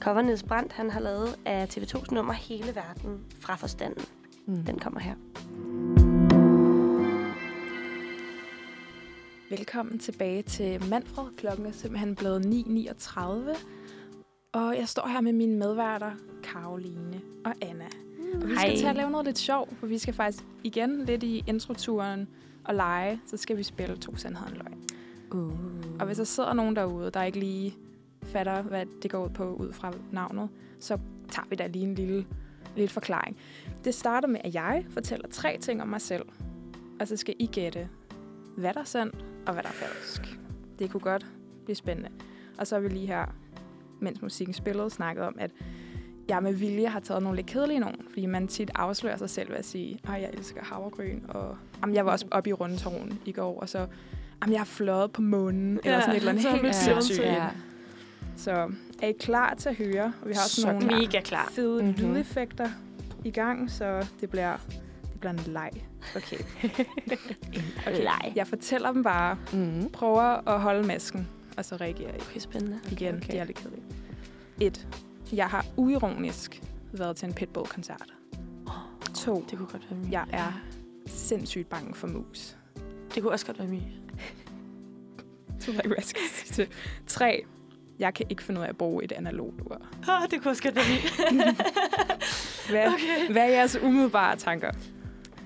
cover, 0.00 0.22
Nils 0.22 0.42
Brandt 0.42 0.72
han 0.72 0.90
har 0.90 1.00
lavet 1.00 1.36
af 1.44 1.66
TV2's 1.76 2.14
nummer 2.14 2.32
Hele 2.32 2.74
Verden 2.74 3.20
fra 3.40 3.54
Forstanden. 3.56 4.04
mm. 4.46 4.64
Den 4.64 4.78
kommer 4.78 5.00
her. 5.00 5.14
Velkommen 9.58 9.98
tilbage 9.98 10.42
til 10.42 10.84
Manfred. 10.90 11.24
Klokken 11.36 11.66
er 11.66 11.72
simpelthen 11.72 12.14
blevet 12.14 12.46
9.39. 12.46 13.20
Og 14.52 14.76
jeg 14.76 14.88
står 14.88 15.08
her 15.08 15.20
med 15.20 15.32
mine 15.32 15.58
medværter, 15.58 16.10
Karoline 16.42 17.20
og 17.44 17.54
Anna. 17.62 17.84
Og 18.34 18.48
vi 18.48 18.54
skal 18.54 18.68
Hej. 18.68 18.76
til 18.76 18.86
at 18.86 18.96
lave 18.96 19.10
noget 19.10 19.26
lidt 19.26 19.38
sjov, 19.38 19.68
for 19.80 19.86
vi 19.86 19.98
skal 19.98 20.14
faktisk 20.14 20.44
igen 20.64 21.04
lidt 21.04 21.22
i 21.22 21.44
introturen 21.46 22.28
og 22.64 22.74
lege. 22.74 23.20
Så 23.26 23.36
skal 23.36 23.56
vi 23.56 23.62
spille 23.62 23.96
to 23.96 24.16
sandheder 24.16 24.50
og 24.50 24.56
løgn. 24.56 24.84
uh. 25.32 25.52
Og 26.00 26.06
hvis 26.06 26.16
der 26.16 26.24
sidder 26.24 26.52
nogen 26.52 26.76
derude, 26.76 27.10
der 27.10 27.22
ikke 27.22 27.38
lige 27.38 27.74
fatter, 28.22 28.62
hvad 28.62 28.86
det 29.02 29.10
går 29.10 29.24
ud 29.24 29.30
på 29.30 29.54
ud 29.54 29.72
fra 29.72 29.92
navnet, 30.12 30.48
så 30.80 30.98
tager 31.30 31.46
vi 31.48 31.56
da 31.56 31.66
lige 31.66 31.84
en 31.84 31.94
lille, 31.94 32.26
lille 32.76 32.88
forklaring. 32.88 33.36
Det 33.84 33.94
starter 33.94 34.28
med, 34.28 34.40
at 34.44 34.54
jeg 34.54 34.84
fortæller 34.90 35.28
tre 35.28 35.58
ting 35.60 35.82
om 35.82 35.88
mig 35.88 36.00
selv. 36.00 36.24
Og 37.00 37.08
så 37.08 37.16
skal 37.16 37.34
I 37.38 37.46
gætte, 37.46 37.88
hvad 38.56 38.74
der 38.74 38.80
er 38.80 38.84
sandt 38.84 39.31
og 39.46 39.52
hvad 39.52 39.62
der 39.62 39.68
er 39.68 39.72
falsk. 39.72 40.38
Det 40.78 40.90
kunne 40.90 41.00
godt 41.00 41.26
blive 41.64 41.76
spændende. 41.76 42.08
Og 42.58 42.66
så 42.66 42.74
har 42.74 42.80
vi 42.80 42.88
lige 42.88 43.06
her, 43.06 43.34
mens 44.00 44.22
musikken 44.22 44.54
spillede, 44.54 44.90
snakket 44.90 45.24
om, 45.24 45.36
at 45.38 45.50
jeg 46.28 46.42
med 46.42 46.52
vilje 46.52 46.86
har 46.88 47.00
taget 47.00 47.22
nogle 47.22 47.36
lidt 47.36 47.46
kedelige 47.46 47.78
nogen, 47.80 47.96
fordi 48.08 48.26
man 48.26 48.48
tit 48.48 48.70
afslører 48.74 49.16
sig 49.16 49.30
selv 49.30 49.50
ved 49.50 49.56
at 49.56 49.64
sige, 49.64 49.98
at 50.04 50.22
jeg 50.22 50.30
elsker 50.32 50.64
havregryn, 50.64 51.20
og 51.28 51.56
jamen, 51.82 51.94
jeg 51.94 52.06
var 52.06 52.12
også 52.12 52.26
oppe 52.30 52.50
i 52.50 52.52
Rundetårn 52.52 53.18
i 53.24 53.32
går, 53.32 53.60
og 53.60 53.68
så 53.68 53.86
Jamen, 54.42 54.52
jeg 54.52 54.60
har 54.60 54.64
fløjet 54.66 55.12
på 55.12 55.22
månen, 55.22 55.80
ja, 55.84 55.90
eller 55.90 56.00
sådan 56.00 56.16
et 56.16 56.16
eller 56.16 56.30
andet 56.30 56.44
så 56.44 56.50
helt 56.62 56.74
sindssygt. 56.74 57.26
Ja. 57.26 57.48
Så 58.36 58.70
er 59.02 59.08
I 59.08 59.12
klar 59.20 59.54
til 59.54 59.68
at 59.68 59.74
høre? 59.76 60.12
Og 60.22 60.28
vi 60.28 60.34
har 60.34 60.42
også 60.42 60.60
Så 60.60 60.72
nogle. 60.72 60.86
Mega 60.86 61.20
klar. 61.20 61.48
fede 61.52 61.82
Mhm. 61.82 61.90
mm-hmm. 61.92 62.12
lydeffekter 62.12 62.68
i 63.24 63.30
gang, 63.30 63.70
så 63.70 64.06
det 64.20 64.30
bliver, 64.30 64.56
det 65.12 65.20
bliver 65.20 65.32
en 65.32 65.40
leg. 65.46 65.70
Okay. 66.16 66.38
okay. 67.86 68.06
Jeg 68.34 68.46
fortæller 68.46 68.92
dem 68.92 69.02
bare, 69.02 69.38
Mm. 69.52 69.90
prøver 69.92 70.48
at 70.48 70.60
holde 70.60 70.86
masken, 70.86 71.28
og 71.56 71.64
så 71.64 71.76
reagerer 71.76 72.14
I. 72.14 72.20
Okay, 72.30 72.40
spændende. 72.40 72.80
Igen, 72.90 73.16
okay. 73.16 73.26
det 73.26 73.38
er 73.40 73.44
lidt 73.44 73.58
kedeligt. 73.58 73.84
Et. 74.60 74.86
Jeg 75.32 75.46
har 75.46 75.66
uironisk 75.76 76.62
været 76.92 77.16
til 77.16 77.28
en 77.28 77.34
Pitbull-koncert. 77.34 78.14
To. 79.14 79.44
Det 79.50 79.58
kunne 79.58 79.68
godt 79.68 79.90
være 79.90 79.98
mig. 80.00 80.12
Jeg 80.12 80.26
er 80.32 80.52
sindssygt 81.06 81.68
bange 81.68 81.94
for 81.94 82.06
mus. 82.06 82.56
Det 83.14 83.22
kunne 83.22 83.32
også 83.32 83.46
godt 83.46 83.58
være 83.58 83.68
mig. 83.68 83.92
Ved 85.66 85.74
jeg 85.74 85.84
ikke, 85.84 85.88
hvad 85.88 85.96
jeg 85.96 86.04
sige. 86.54 86.68
Tre. 87.06 87.44
Jeg 87.98 88.14
kan 88.14 88.26
ikke 88.30 88.42
finde 88.42 88.60
ud 88.60 88.64
af 88.64 88.68
at 88.68 88.76
bruge 88.78 89.04
et 89.04 89.12
analogt 89.12 89.60
ur. 89.60 89.80
Ah, 90.08 90.30
det 90.30 90.42
kunne 90.42 90.50
også 90.50 90.62
godt 90.62 90.76
være 90.76 90.84
mig. 90.88 91.56
Hvad, 92.70 92.86
okay. 92.86 93.32
hvad 93.32 93.42
er 93.42 93.46
jeres 93.48 93.76
umiddelbare 93.82 94.36
tanker? 94.36 94.70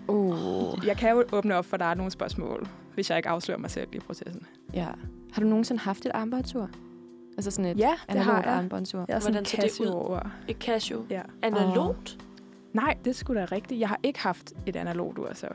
Uh. 0.08 0.86
Jeg 0.86 0.96
kan 0.96 1.10
jo 1.10 1.24
åbne 1.32 1.54
op 1.54 1.64
for, 1.64 1.74
at 1.74 1.80
der 1.80 1.86
er 1.86 1.94
nogle 1.94 2.12
spørgsmål, 2.12 2.68
hvis 2.94 3.10
jeg 3.10 3.16
ikke 3.18 3.28
afslører 3.28 3.58
mig 3.58 3.70
selv 3.70 3.88
i 3.92 3.98
processen. 3.98 4.46
Ja. 4.74 4.88
Har 5.32 5.42
du 5.42 5.48
nogensinde 5.48 5.80
haft 5.80 6.06
et 6.06 6.12
armbåndsur? 6.14 6.68
Altså 7.36 7.50
sådan 7.50 7.70
et 7.70 7.78
Ja, 7.78 7.90
det 7.90 8.20
har 8.20 8.20
analogt 8.32 8.46
jeg. 8.46 8.54
armbåndsur? 8.54 9.04
Jeg 9.08 9.14
er 9.14 9.18
sådan 9.20 9.32
Hvordan 9.34 9.44
ser 9.44 9.56
det 9.56 9.64
ud? 9.80 9.86
Casio-ur. 9.86 10.30
Et 10.48 10.56
Casio. 10.56 11.04
Ja. 11.10 11.22
Analogt? 11.42 12.18
Nej, 12.72 12.96
det 13.04 13.16
skulle 13.16 13.40
da 13.40 13.46
rigtigt. 13.52 13.80
Jeg 13.80 13.88
har 13.88 14.00
ikke 14.02 14.20
haft 14.20 14.52
et 14.66 14.76
analogt 14.76 15.18
ur, 15.18 15.28
så. 15.34 15.46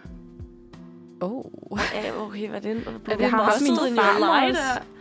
Oh. 1.22 1.46
Ja, 1.94 2.22
okay, 2.22 2.50
hvad 2.50 2.66
er 2.66 2.74
det? 2.74 3.20
Jeg 3.20 3.30
har 3.30 3.44
haft 3.44 3.62
min 3.62 3.76
farmors. 3.96 4.58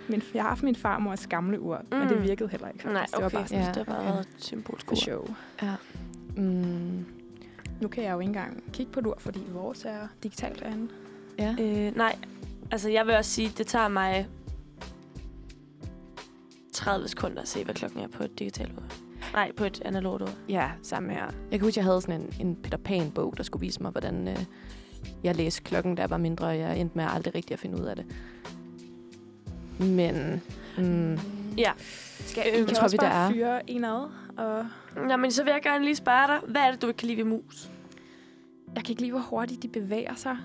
Min, 0.09 0.23
jeg 0.35 0.43
har 0.43 0.49
haft 0.49 0.63
min 0.63 0.77
farmors 0.77 1.27
gamle 1.27 1.61
ur, 1.61 1.79
mm. 1.93 1.99
men 1.99 2.09
det 2.09 2.17
Mm. 2.17 2.23
virkede 2.23 2.49
heller 2.49 2.69
ikke. 2.69 2.87
Nej, 2.87 2.95
faktisk. 2.97 3.17
okay. 3.17 3.25
Det 3.27 3.33
var 3.33 3.39
bare 3.41 3.49
sådan 3.49 3.63
Ja. 3.65 3.69
Det 3.69 3.77
har 3.77 3.95
bare 3.95 4.15
Ja. 4.15 4.21
et 4.21 4.29
symbolsk 4.37 4.87
for 4.87 4.93
ord. 4.93 4.97
show. 4.99 5.25
Mm. 6.37 7.05
Nu 7.81 7.88
kan 7.88 8.05
jeg 8.05 8.12
jo 8.12 8.21
ikke 8.21 8.29
engang 8.29 8.62
kigge 8.73 8.93
på 8.93 9.01
et 9.01 9.07
ur, 9.07 9.16
fordi 9.19 9.40
vores 9.53 9.85
er 9.85 10.09
digitalt 10.23 10.61
derinde. 10.61 10.88
Ja. 11.38 11.57
Øh, 11.61 11.97
nej, 11.97 12.16
altså 12.71 12.90
jeg 12.90 13.07
vil 13.07 13.14
også 13.14 13.31
sige, 13.31 13.53
det 13.59 13.66
tager 13.66 13.88
mig 13.88 14.27
30 16.73 17.09
sekunder 17.09 17.43
at 17.43 17.49
se, 17.49 17.64
hvad 17.64 17.75
klokken 17.75 18.01
er 18.01 18.09
på 18.09 18.25
et 18.25 18.38
digitalt 18.38 18.73
ur. 18.73 18.83
Nej, 19.33 19.53
på 19.57 19.64
et 19.64 19.83
analogt 19.85 20.23
ur. 20.23 20.31
Ja, 20.49 20.71
samme 20.83 21.12
her. 21.12 21.25
Jeg 21.51 21.59
kan 21.59 21.61
huske, 21.61 21.79
jeg 21.79 21.85
havde 21.85 22.01
sådan 22.01 22.21
en, 22.21 22.47
en 22.47 22.57
Peter 22.57 22.79
Pan-bog, 22.79 23.35
der 23.37 23.43
skulle 23.43 23.61
vise 23.61 23.83
mig, 23.83 23.90
hvordan 23.90 24.29
øh, 24.29 24.45
jeg 25.23 25.37
læste 25.37 25.62
klokken, 25.62 25.97
der 25.97 26.07
var 26.07 26.16
mindre, 26.16 26.47
og 26.47 26.59
jeg 26.59 26.81
endte 26.81 26.97
med 26.97 27.07
aldrig 27.09 27.35
rigtig 27.35 27.53
at 27.53 27.59
finde 27.59 27.81
ud 27.81 27.87
af 27.87 27.97
det. 27.97 28.07
Men... 29.79 30.43
Mm, 30.79 31.19
Ja. 31.59 31.73
Skal, 31.79 32.43
Øhm, 32.47 32.57
jeg 32.59 32.67
kan 32.67 32.75
tror, 32.75 32.85
også 32.85 32.97
vi, 32.97 33.01
der 33.01 33.11
bare 33.11 33.29
er. 33.29 33.33
fyre 33.33 33.71
en 33.71 33.85
ad. 33.85 34.09
Og 34.37 34.67
Nå, 35.09 35.17
men 35.17 35.33
så 35.33 35.45
vil 35.45 35.51
jeg 35.51 35.61
gerne 35.63 35.85
lige 35.85 35.97
spørge 35.97 36.27
dig, 36.27 36.39
hvad 36.49 36.61
er 36.63 36.71
det, 36.71 36.83
du 36.83 36.87
ikke 36.87 36.99
kan 36.99 37.07
lide 37.09 37.17
ved 37.19 37.25
mus? 37.25 37.71
jeg 38.75 38.85
kan 38.85 38.93
ikke 38.93 39.03
lide, 39.03 39.11
hvor 39.13 39.21
hurtigt 39.21 39.63
de 39.63 39.69
bevæger 39.69 40.15
sig. 40.15 40.37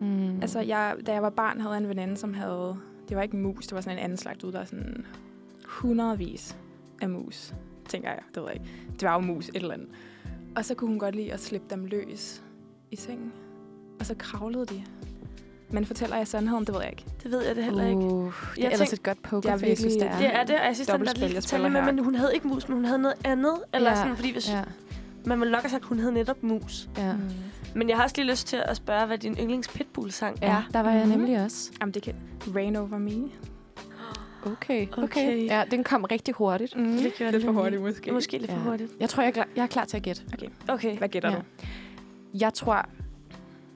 mm, 0.00 0.40
Altså, 0.42 0.60
jeg, 0.60 0.96
da 1.06 1.12
jeg 1.12 1.22
var 1.22 1.30
barn, 1.30 1.60
havde 1.60 1.74
jeg 1.74 1.82
en 1.82 1.88
veninde, 1.88 2.16
som 2.16 2.34
havde... 2.34 2.76
Det 3.08 3.16
var 3.16 3.22
ikke 3.22 3.34
en 3.36 3.42
mus, 3.42 3.66
det 3.66 3.74
var 3.74 3.80
sådan 3.80 3.98
en 3.98 4.04
anden 4.04 4.18
slags 4.18 4.44
ud. 4.44 4.52
Der 4.52 4.60
er 4.60 4.64
sådan 4.64 5.06
hundredvis 5.64 6.56
af 7.02 7.08
mus, 7.08 7.54
tænker 7.88 8.08
jeg. 8.08 8.18
Det 8.34 8.42
ved 8.42 8.48
jeg 8.50 8.54
ikke. 8.60 8.96
Dværgmus, 9.00 9.48
et 9.48 9.56
eller 9.56 9.74
andet. 9.74 9.88
Og 10.56 10.64
så 10.64 10.74
kunne 10.74 10.88
hun 10.88 10.98
godt 10.98 11.14
lide 11.14 11.32
at 11.32 11.40
slippe 11.40 11.66
dem 11.70 11.84
løs 11.84 12.42
i 12.90 12.96
sengen. 12.96 13.32
Og 14.00 14.06
så 14.06 14.14
kravlede 14.18 14.66
de. 14.66 14.84
Men 15.70 15.86
fortæller 15.86 16.16
jeg 16.16 16.28
sandheden? 16.28 16.64
Det 16.64 16.74
ved 16.74 16.80
jeg 16.80 16.90
ikke. 16.90 17.04
Det 17.22 17.30
ved 17.30 17.44
jeg 17.46 17.56
det 17.56 17.64
heller 17.64 17.86
ikke. 17.86 17.96
Uh, 17.98 18.24
det 18.24 18.58
Jeg 18.58 18.64
er 18.66 18.70
ellers 18.70 18.88
tænk- 18.88 18.92
et 18.92 19.02
godt 19.02 19.18
Jeg 19.22 19.26
er 19.26 19.30
pokerface, 19.30 19.64
hvis 19.66 19.82
virkelig- 19.82 20.00
det 20.00 20.10
er. 20.10 20.18
Det 20.18 20.34
er 20.36 20.44
det, 20.44 20.54
og 20.60 20.66
jeg 20.66 20.74
synes, 20.74 20.86
den 20.88 21.00
der 21.06 21.12
lige 21.14 21.34
jeg 21.34 21.42
fortæller 21.42 21.68
med, 21.68 21.82
men 21.82 21.98
hun 22.04 22.14
havde 22.14 22.34
ikke 22.34 22.48
mus, 22.48 22.68
men 22.68 22.74
hun 22.76 22.84
havde 22.84 22.98
noget 22.98 23.16
andet. 23.24 23.54
Eller 23.74 23.90
Ja. 23.90 23.96
sådan, 23.96 24.16
fordi 24.16 24.32
hvis, 24.32 24.50
Ja, 24.50 24.62
man 25.24 25.40
ville 25.40 25.52
nok 25.52 25.62
have 25.62 25.70
sagt, 25.70 25.82
at 25.82 25.88
hun 25.88 25.98
havde 25.98 26.12
netop 26.14 26.42
mus. 26.42 26.88
ja. 26.98 27.12
Mm. 27.12 27.20
Men 27.74 27.88
jeg 27.88 27.96
har 27.96 28.04
også 28.04 28.16
lige 28.18 28.30
lyst 28.30 28.46
til 28.46 28.62
at 28.64 28.76
spørge, 28.76 29.06
hvad 29.06 29.18
din 29.18 29.36
yndlings 29.40 29.68
pitbull-sang 29.68 30.38
ja, 30.42 30.46
er. 30.48 30.62
der 30.72 30.80
var 30.80 30.90
jeg 30.92 31.06
Mhm. 31.06 31.18
nemlig 31.18 31.42
også. 31.44 31.70
Jamen, 31.80 31.94
det 31.94 32.02
kan... 32.02 32.14
Rain 32.54 32.76
over 32.76 32.98
me. 32.98 33.10
Okay, 34.46 34.86
okay. 34.92 35.02
Okay. 35.02 35.46
Ja, 35.46 35.62
den 35.70 35.84
kom 35.84 36.04
rigtig 36.04 36.34
hurtigt. 36.34 36.76
Mm. 36.76 36.84
Det 36.96 37.32
Lidt 37.32 37.44
for 37.44 37.52
hurtigt, 37.52 37.82
måske. 37.82 38.12
Måske 38.12 38.38
lidt 38.38 38.50
for 38.50 38.58
Ja. 38.58 38.64
hurtigt. 38.64 38.92
Jeg 39.00 39.08
tror, 39.08 39.22
jeg 39.22 39.28
er, 39.28 39.32
klar, 39.32 39.46
jeg 39.56 39.62
er 39.62 39.66
klar 39.66 39.84
til 39.84 39.96
at 39.96 40.02
gætte. 40.02 40.22
Okay. 40.68 40.98
Hvad 40.98 41.08
gætter 41.08 41.30
Ja. 41.30 41.36
du? 41.36 41.40
Jeg 42.40 42.54
tror 42.54 42.88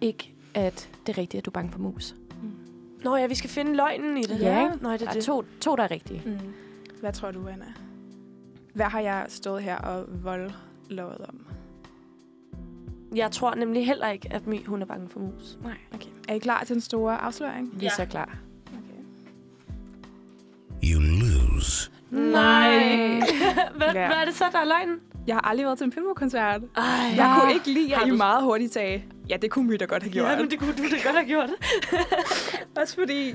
ikke, 0.00 0.35
at 0.55 0.89
det 1.07 1.13
er 1.13 1.19
rigtigt, 1.19 1.39
at 1.39 1.45
du 1.45 1.51
er 1.51 1.53
bange 1.53 1.73
for 1.73 1.79
mus. 1.79 2.15
Nå 3.05 3.17
ja, 3.17 3.27
vi 3.27 3.35
skal 3.35 3.51
finde 3.51 3.77
løgnen 3.77 4.17
i 4.17 4.23
det. 4.23 4.41
Ja, 4.41 4.73
ikke? 4.73 4.83
Nå, 4.83 4.93
det 4.93 5.01
Der 5.01 5.09
er 5.09 5.13
det. 5.13 5.25
to, 5.25 5.45
to, 5.61 5.77
der 5.77 5.83
er 5.83 5.91
rigtige. 5.91 6.23
Mm. 6.27 6.39
Hvad 7.01 7.13
tror 7.13 7.31
du, 7.31 7.47
Anna? 7.47 7.65
Hvad 8.75 8.87
har 8.87 9.01
jeg 9.01 9.27
stået 9.29 9.63
her 9.63 9.77
og 9.79 10.05
voldlovet 10.25 11.19
om? 11.29 11.47
Jeg 13.15 13.31
tror 13.31 13.55
nemlig 13.55 13.87
heller 13.87 14.09
ikke, 14.09 14.33
at 14.33 14.47
My, 14.47 14.67
hun 14.67 14.83
er 14.83 14.87
bange 14.87 15.09
for 15.09 15.21
mus. 15.21 15.59
Nej, 15.63 15.77
okay. 15.95 16.09
Er 16.29 16.35
I 16.35 16.39
klar 16.39 16.65
til 16.65 16.75
den 16.75 16.81
store 16.81 17.17
afsløring? 17.19 17.81
Vi 17.81 17.87
er 17.87 17.91
så 17.97 18.05
klar. 18.07 18.39
Okay. 18.67 19.03
You 20.93 21.01
lose. 21.01 21.91
Nej. 22.11 22.70
hvad, 23.77 23.88
Ja. 23.94 24.07
hvad 24.07 24.16
er 24.16 24.25
det 24.25 24.35
så, 24.35 24.44
der 24.53 24.59
er 24.59 24.64
løgnen? 24.64 24.96
Jeg 25.27 25.35
har 25.37 25.40
aldrig 25.49 25.66
været 25.66 25.79
til 25.79 25.85
en 25.85 25.90
Pitbull-koncert. 25.90 26.61
Ej, 26.77 26.83
Jeg 27.16 27.37
kunne 27.40 27.53
ikke 27.55 27.70
lide, 27.70 27.94
Har 27.94 28.03
at 28.03 28.07
I 28.09 28.11
du- 28.11 28.16
meget 28.16 28.42
hurtigt 28.44 28.73
sagde, 28.73 29.03
ja, 29.29 29.37
det 29.37 29.51
kunne 29.51 29.66
My 29.68 29.75
da 29.81 29.85
godt 29.85 30.03
have 30.03 30.12
gjort. 30.12 30.31
Ja, 30.31 30.37
men 30.37 30.51
det 30.51 30.59
kunne 30.59 30.73
du 30.73 30.83
da 30.83 30.96
godt 31.09 31.16
have 31.16 31.27
gjort. 31.27 31.51
Også 32.81 32.94
fordi, 32.94 33.35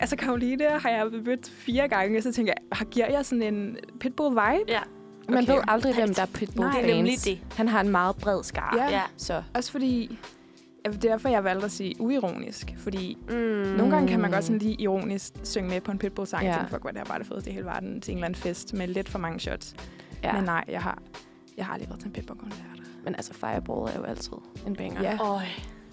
altså 0.00 0.16
Karoline 0.16 0.64
har 0.64 0.88
jeg 0.90 1.06
mødt 1.24 1.50
fire 1.50 1.88
gange, 1.88 2.18
og 2.18 2.22
så 2.22 2.32
tænker 2.32 2.52
jeg, 2.56 2.76
har- 2.78 2.84
giver 2.84 3.06
jeg 3.10 3.26
sådan 3.26 3.54
en 3.54 3.76
Pitbull-vibe? 4.04 4.64
Ja, 4.68 4.80
Man 5.28 5.42
Okay. 5.44 5.52
ved 5.54 5.62
aldrig, 5.68 5.94
hvem 5.94 6.14
der 6.14 6.22
er 6.22 6.26
pitbull 6.26 6.68
Nej. 6.68 6.80
det 6.80 6.90
er 6.90 6.94
nemlig 6.96 7.14
det. 7.24 7.38
Han 7.56 7.68
har 7.68 7.80
en 7.80 7.88
meget 7.88 8.16
bred 8.16 8.42
skare. 8.44 8.76
Ja. 8.84 8.90
Ja. 8.90 9.02
Så 9.16 9.42
Også 9.54 9.72
fordi, 9.72 10.02
ja, 10.12 10.16
det 10.92 11.04
er 11.04 11.08
derfor, 11.10 11.28
jeg 11.28 11.44
valgte 11.44 11.64
at 11.64 11.70
sige 11.72 11.94
uironisk. 12.00 12.74
Fordi 12.78 13.18
Mm. 13.28 13.34
nogle 13.76 13.90
gange 13.94 14.08
kan 14.08 14.20
man 14.20 14.30
godt 14.30 14.44
sådan 14.44 14.58
lige 14.58 14.74
ironisk 14.82 15.32
synge 15.44 15.68
med 15.68 15.80
på 15.80 15.90
en 15.90 15.98
Pitbull-sang. 15.98 16.42
Ja. 16.44 16.48
Ja. 16.50 16.56
Tænke, 16.56 16.70
fuck, 16.70 16.82
hvor 16.82 16.90
det 16.90 17.00
er 17.00 17.04
bare 17.04 17.18
det 17.18 17.26
fedeste 17.26 17.50
i 17.50 17.52
hele 17.52 17.66
verden 17.66 18.00
til 18.00 18.12
en 18.12 18.18
eller 18.18 18.26
anden 18.26 18.40
fest 18.40 18.74
med 18.74 18.86
lidt 18.88 19.08
for 19.08 19.18
mange 19.18 19.40
shots. 19.40 19.74
ja. 20.24 20.32
Men 20.32 20.44
nej, 20.44 20.64
jeg 20.68 20.82
har, 20.82 20.98
jeg 21.56 21.66
har 21.66 21.72
aldrig 21.72 21.88
været 21.88 22.00
til 22.00 22.06
en 22.08 22.12
Pitbull-koncert. 22.12 22.66
men 23.04 23.14
altså, 23.14 23.34
Fireball 23.34 23.88
er 23.94 23.98
jo 23.98 24.02
altid 24.04 24.32
en 24.66 24.76
banger. 24.76 25.02
Ja. 25.02 25.18
Øj, 25.32 25.40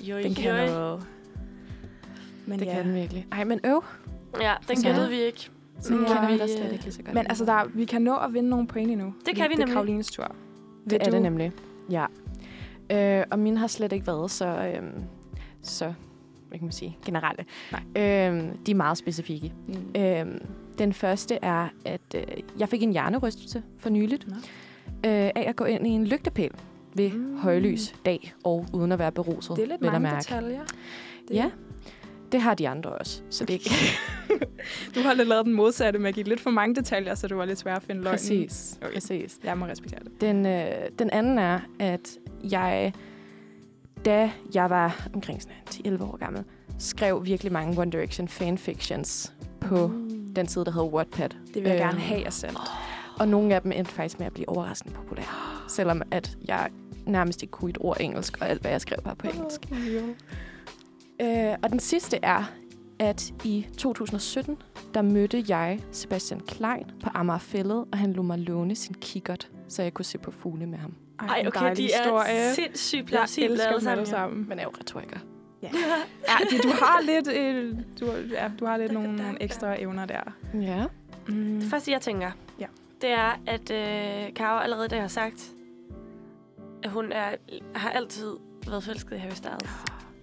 joj, 0.01 0.21
Den 0.21 0.33
kan 0.35 0.53
noget. 0.69 1.05
Men 2.45 2.59
Det 2.59 2.65
ja. 2.65 2.73
kan 2.73 2.85
den 2.85 2.95
virkelig. 2.95 3.27
Ej, 3.31 3.43
men 3.43 3.59
øv. 3.63 3.83
Ja, 4.41 4.53
den 4.67 4.77
Så- 4.77 4.83
gættede 4.87 5.09
vi 5.09 5.15
ikke. 5.21 5.49
Så 5.79 5.93
Ja. 5.93 5.97
kender 5.97 6.27
vi 6.27 6.33
dig 6.33 6.41
øh, 6.43 6.49
slet 6.49 6.71
ikke 6.71 6.83
lige 6.83 6.93
så 6.93 7.03
godt. 7.03 7.13
Men 7.15 7.25
altså, 7.29 7.45
der, 7.45 7.63
vi 7.73 7.85
kan 7.85 8.01
nå 8.01 8.15
at 8.17 8.33
vinde 8.33 8.49
nogle 8.49 8.67
point 8.67 8.91
endnu. 8.91 9.13
fordi 9.21 9.35
kan 9.35 9.43
vi 9.43 9.49
Det 9.49 9.59
nemlig. 9.59 9.71
er 9.71 9.75
Karolines 9.75 10.11
tur. 10.11 10.35
det 10.89 11.07
er 11.07 11.11
det 11.11 11.21
nemlig. 11.21 11.51
Ja. 11.89 12.05
Øh, 12.93 13.23
og 13.31 13.39
mine 13.39 13.57
har 13.57 13.67
slet 13.67 13.91
ikke 13.93 14.07
været 14.07 14.31
så, 14.31 14.45
øhm, 14.75 15.03
så 15.61 15.93
hvad 16.49 16.59
kan 16.59 16.65
man 16.65 16.71
sige, 16.71 16.97
generelle. 17.05 17.45
Nej. 17.71 17.81
Øhm, 18.03 18.57
de 18.57 18.71
er 18.71 18.75
meget 18.75 18.97
specifikke. 18.97 19.53
Mm. 19.67 20.01
Øhm, 20.01 20.41
den 20.77 20.93
første 20.93 21.39
er, 21.41 21.67
at 21.85 22.01
øh, 22.15 22.23
jeg 22.59 22.69
fik 22.69 22.83
en 22.83 22.91
hjernerystelse 22.91 23.63
for 23.79 23.89
nyligt 23.89 24.23
øh, 25.05 25.11
af 25.11 25.45
at 25.47 25.55
gå 25.55 25.63
ind 25.65 25.87
i 25.87 25.89
en 25.89 26.07
lygtepæl 26.07 26.51
ved 26.95 27.11
Mm. 27.11 27.37
højlys 27.37 27.95
dag 28.05 28.33
og 28.43 28.65
uden 28.73 28.91
at 28.91 28.99
være 28.99 29.11
beruset. 29.11 29.55
Det 29.55 29.63
er 29.63 29.67
lidt 29.67 29.81
mange 29.81 29.99
mærke. 29.99 30.17
detaljer. 30.17 30.61
Det, 31.27 31.35
Ja, 31.35 31.51
det 32.31 32.41
har 32.41 32.53
de 32.53 32.69
andre 32.69 32.89
også. 32.89 33.21
Så 33.29 33.45
det 33.45 33.53
ikke 33.53 33.69
Du 34.95 34.99
har 34.99 35.13
lidt 35.13 35.27
lavet 35.27 35.45
den 35.45 35.53
modsatte 35.53 35.99
med 35.99 36.09
at 36.09 36.15
give 36.15 36.25
lidt 36.27 36.39
for 36.39 36.49
mange 36.49 36.75
detaljer, 36.75 37.15
så 37.15 37.27
det 37.27 37.37
var 37.37 37.45
lidt 37.45 37.59
svært 37.59 37.77
at 37.77 37.83
finde 37.83 38.01
løgnen. 38.01 38.13
præcis. 38.17 38.79
Okay. 38.81 38.93
præcis. 38.93 39.39
Jeg 39.43 39.57
må 39.57 39.65
respektere 39.65 39.99
det. 40.03 40.21
Den, 40.21 40.45
øh, 40.45 40.71
den 40.99 41.09
anden 41.09 41.37
er, 41.39 41.59
at 41.79 42.17
jeg, 42.51 42.93
da 44.05 44.31
jeg 44.53 44.69
var 44.69 45.07
omkring 45.13 45.41
sådan 45.41 45.97
10-11 45.99 46.03
år 46.03 46.17
gammel, 46.17 46.43
skrev 46.77 47.25
virkelig 47.25 47.51
mange 47.53 47.81
One 47.81 47.91
Direction 47.91 48.27
fanfictions 48.27 49.33
på 49.61 49.87
Mm. 49.87 50.33
den 50.35 50.47
side, 50.47 50.65
der 50.65 50.71
hedder 50.71 50.87
Wattpad. 50.87 51.29
Det 51.29 51.55
vil 51.55 51.63
jeg 51.63 51.71
Øhm, 51.71 51.79
gerne 51.87 51.99
have 51.99 52.21
jer 52.21 52.29
selv. 52.29 52.55
Og 53.19 53.27
nogle 53.27 53.55
af 53.55 53.61
dem 53.61 53.71
endte 53.71 53.91
faktisk 53.91 54.19
med 54.19 54.27
at 54.27 54.33
blive 54.33 54.49
overraskende 54.49 54.95
populære. 54.95 55.25
Selvom 55.69 56.01
at 56.11 56.37
jeg 56.47 56.69
nærmest 57.05 57.41
ikke 57.43 57.51
kunne 57.51 57.69
et 57.69 57.77
ord 57.81 57.97
engelsk, 57.99 58.37
og 58.41 58.49
alt, 58.49 58.61
hvad 58.61 58.71
jeg 58.71 58.81
skrev, 58.81 58.97
var 59.05 59.13
på 59.13 59.27
engelsk. 59.27 59.61
Øh, 61.21 61.55
og 61.63 61.69
den 61.69 61.79
sidste 61.79 62.19
er, 62.23 62.43
at 62.99 63.33
i 63.45 63.65
2017, 63.77 64.57
der 64.93 65.01
mødte 65.01 65.43
jeg 65.47 65.79
Sebastian 65.91 66.39
Klein 66.39 66.85
på 67.03 67.09
Amagerfællet, 67.13 67.85
og 67.91 67.97
han 67.97 68.13
lod 68.13 68.25
mig 68.25 68.39
låne 68.39 68.75
sin 68.75 68.95
kikkert, 69.01 69.49
så 69.67 69.83
jeg 69.83 69.93
kunne 69.93 70.05
se 70.05 70.17
på 70.17 70.31
fugle 70.31 70.65
med 70.65 70.77
ham. 70.77 70.93
Ej, 71.19 71.37
en 71.39 71.47
okay, 71.47 71.75
de 71.75 71.93
er 71.93 72.03
historie. 72.03 72.53
sindssygt 72.55 73.11
elsker 73.11 73.43
alle 73.43 73.57
dem 73.57 73.67
alle 73.69 73.81
sammen. 73.81 74.05
sammen. 74.05 74.45
Men 74.49 74.59
er 74.59 74.63
jo 74.63 74.69
retoriker. 74.79 75.19
Ja, 75.63 76.37
det, 76.49 76.63
du 76.63 76.69
har 76.69 77.01
lidt, 77.01 77.27
øh, 77.27 77.75
du, 77.99 78.05
ja, 78.31 78.51
du 78.59 78.65
har 78.65 78.77
lidt 78.77 78.89
da, 78.89 78.93
nogle 78.93 79.17
da. 79.17 79.23
ekstra 79.41 79.81
evner 79.81 80.05
der. 80.05 80.21
Ja. 80.61 80.85
Mm. 81.27 81.59
Det 81.59 81.69
første, 81.69 81.91
jeg 81.91 82.01
tænker, 82.01 82.31
Ja. 82.59 82.65
det 83.01 83.09
er, 83.11 83.39
at 83.47 83.71
øh, 83.71 84.33
Karo 84.33 84.59
allerede 84.59 84.87
der 84.87 85.01
har 85.01 85.07
sagt, 85.07 85.51
at 86.83 86.89
hun 86.91 87.11
er, 87.11 87.29
har 87.75 87.89
altid 87.89 88.31
været 88.67 88.83
forelsket 88.83 89.15
i 89.15 89.19
Harry 89.19 89.33
Styles. 89.33 89.69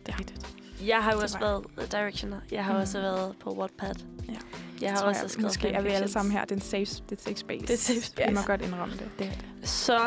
Det 0.07 0.15
er 0.15 0.19
rigtigt. 0.19 0.47
Jeg 0.87 0.97
har 1.05 1.11
jo 1.13 1.17
Det 1.17 1.23
også 1.25 1.39
været 1.39 1.93
directioner. 1.93 2.41
Jeg 2.51 2.65
har 2.65 2.73
Mm. 2.75 2.81
også 2.81 3.01
været 3.01 3.37
på 3.41 3.51
Wattpad. 3.51 3.95
Ja. 4.29 4.35
Jeg 4.81 4.91
har 4.91 4.97
tror 4.99 5.09
også 5.09 5.21
jeg, 5.23 5.31
skrevet 5.31 5.45
Måske 5.47 5.69
er 5.69 5.83
vi 5.83 5.89
alle 5.89 6.09
sammen 6.09 6.33
her. 6.33 6.41
Det 6.45 6.51
er 6.51 6.55
en 6.57 6.61
safe, 6.61 7.03
det 7.11 7.19
er 7.19 7.23
safe 7.23 7.37
space. 7.37 7.61
Det 7.67 7.71
er 7.71 7.77
safe 7.77 8.01
space. 8.01 8.35
må 8.35 8.41
godt 8.47 8.63
indrømme 8.63 8.95
det. 8.95 9.09
det, 9.19 9.27
er 9.27 9.31
det. 9.31 9.69
Så, 9.69 9.99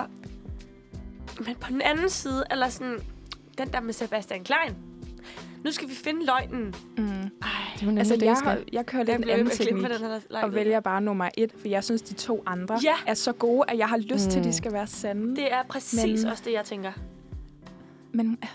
men 1.46 1.56
på 1.56 1.70
den 1.72 1.82
anden 1.82 2.10
side, 2.10 2.44
eller 2.52 2.70
sådan, 2.70 2.98
den 3.58 3.68
der 3.68 3.82
med 3.82 3.94
Sebastian 3.94 4.44
Klein. 4.44 4.76
Nu 5.66 5.72
skal 5.72 5.90
vi 5.90 5.94
finde 5.94 6.26
løgnen. 6.26 6.74
Mm. 6.98 7.04
Ej, 7.08 7.30
Det 7.80 7.88
er 7.94 7.98
Altså, 7.98 8.14
det, 8.16 8.22
jeg, 8.26 8.36
har, 8.44 8.60
jeg 8.74 8.86
kører 8.86 9.04
lidt 9.04 9.10
jeg 9.20 9.24
en 9.24 9.30
anden 9.30 9.50
teknik. 9.58 9.84
den 9.84 10.36
og 10.44 10.54
vælger 10.54 10.80
bare 10.80 11.02
nummer 11.02 11.30
et, 11.38 11.52
for 11.58 11.68
jeg 11.68 11.84
synes, 11.84 12.02
de 12.02 12.14
to 12.14 12.44
andre 12.46 12.80
Ja. 12.84 12.94
er 13.08 13.14
så 13.14 13.32
gode, 13.34 13.64
at 13.68 13.78
jeg 13.78 13.88
har 13.90 13.98
lyst 13.98 14.26
mm. 14.26 14.32
til, 14.32 14.40
at 14.40 14.46
Mm. 14.46 14.52
de 14.52 14.54
skal 14.54 14.74
være 14.74 14.88
sande. 14.88 15.36
Det 15.36 15.54
er 15.54 15.64
præcis 15.70 16.22
Men- 16.24 16.32
også 16.32 16.44
det, 16.46 16.54
jeg 16.54 16.66
tænker. 16.66 16.92
Men 18.12 18.38
øh, 18.44 18.50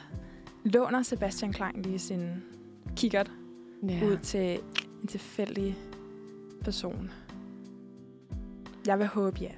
låner 0.73 1.03
Sebastian 1.03 1.53
Klein 1.53 1.83
lige 1.83 1.99
sin 1.99 2.29
kikkert 2.97 3.31
Ja. 3.89 4.01
ud 4.07 4.17
til 4.23 4.61
en 5.03 5.07
tilfældig 5.09 5.77
person? 6.65 7.11
Jeg 8.87 8.99
vil 8.99 9.07
håbe 9.07 9.39
ja. 9.41 9.49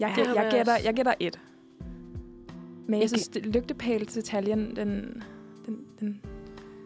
Jeg, 0.00 0.14
ja, 0.18 0.24
jeg, 0.26 0.36
jeg 0.36 0.48
gætter, 0.52 0.76
jeg 0.84 0.94
gætter 0.94 1.14
et. 1.20 1.38
Men 2.88 3.00
jeg, 3.00 3.08
synes, 3.08 3.28
det, 3.28 3.46
lygtepæl-detaljen, 3.46 4.76
den, 4.76 5.22
den, 5.66 5.78
den, 6.00 6.20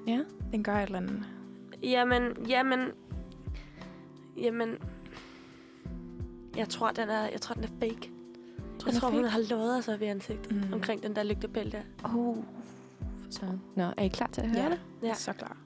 Ja. 0.06 0.20
den 0.52 0.62
gør 0.64 0.74
et 0.76 0.82
eller 0.82 0.98
andet. 0.98 1.24
Jamen, 1.82 2.22
jamen, 2.48 2.80
jamen, 4.36 4.70
jeg 6.56 6.68
tror, 6.68 6.90
den 6.90 7.08
er, 7.08 7.28
jeg 7.28 7.40
tror, 7.40 7.54
den 7.54 7.64
er 7.64 7.68
fake. 7.80 8.10
Tror 8.78 8.90
jeg 8.92 9.00
tror, 9.00 9.08
er 9.08 9.12
hun 9.12 9.22
fake? 9.24 9.30
har 9.32 9.40
lovet 9.56 9.78
os 9.78 9.88
op 9.88 10.02
i 10.02 10.04
ansigtet 10.04 10.52
Mm. 10.52 10.72
omkring 10.72 11.02
den 11.02 11.16
der 11.16 11.22
lygtepæl 11.22 11.72
der. 11.72 11.80
Oh, 12.04 12.36
for 13.22 13.30
søren. 13.30 13.60
Nå, 13.76 13.82
er 13.96 14.02
I 14.02 14.08
klar 14.08 14.26
til 14.32 14.40
at 14.40 14.48
høre 14.48 14.62
Ja. 14.62 14.68
det? 14.70 14.80
Ja. 15.02 15.06
Ja. 15.08 15.14
Så 15.14 15.32
klar. 15.32 15.56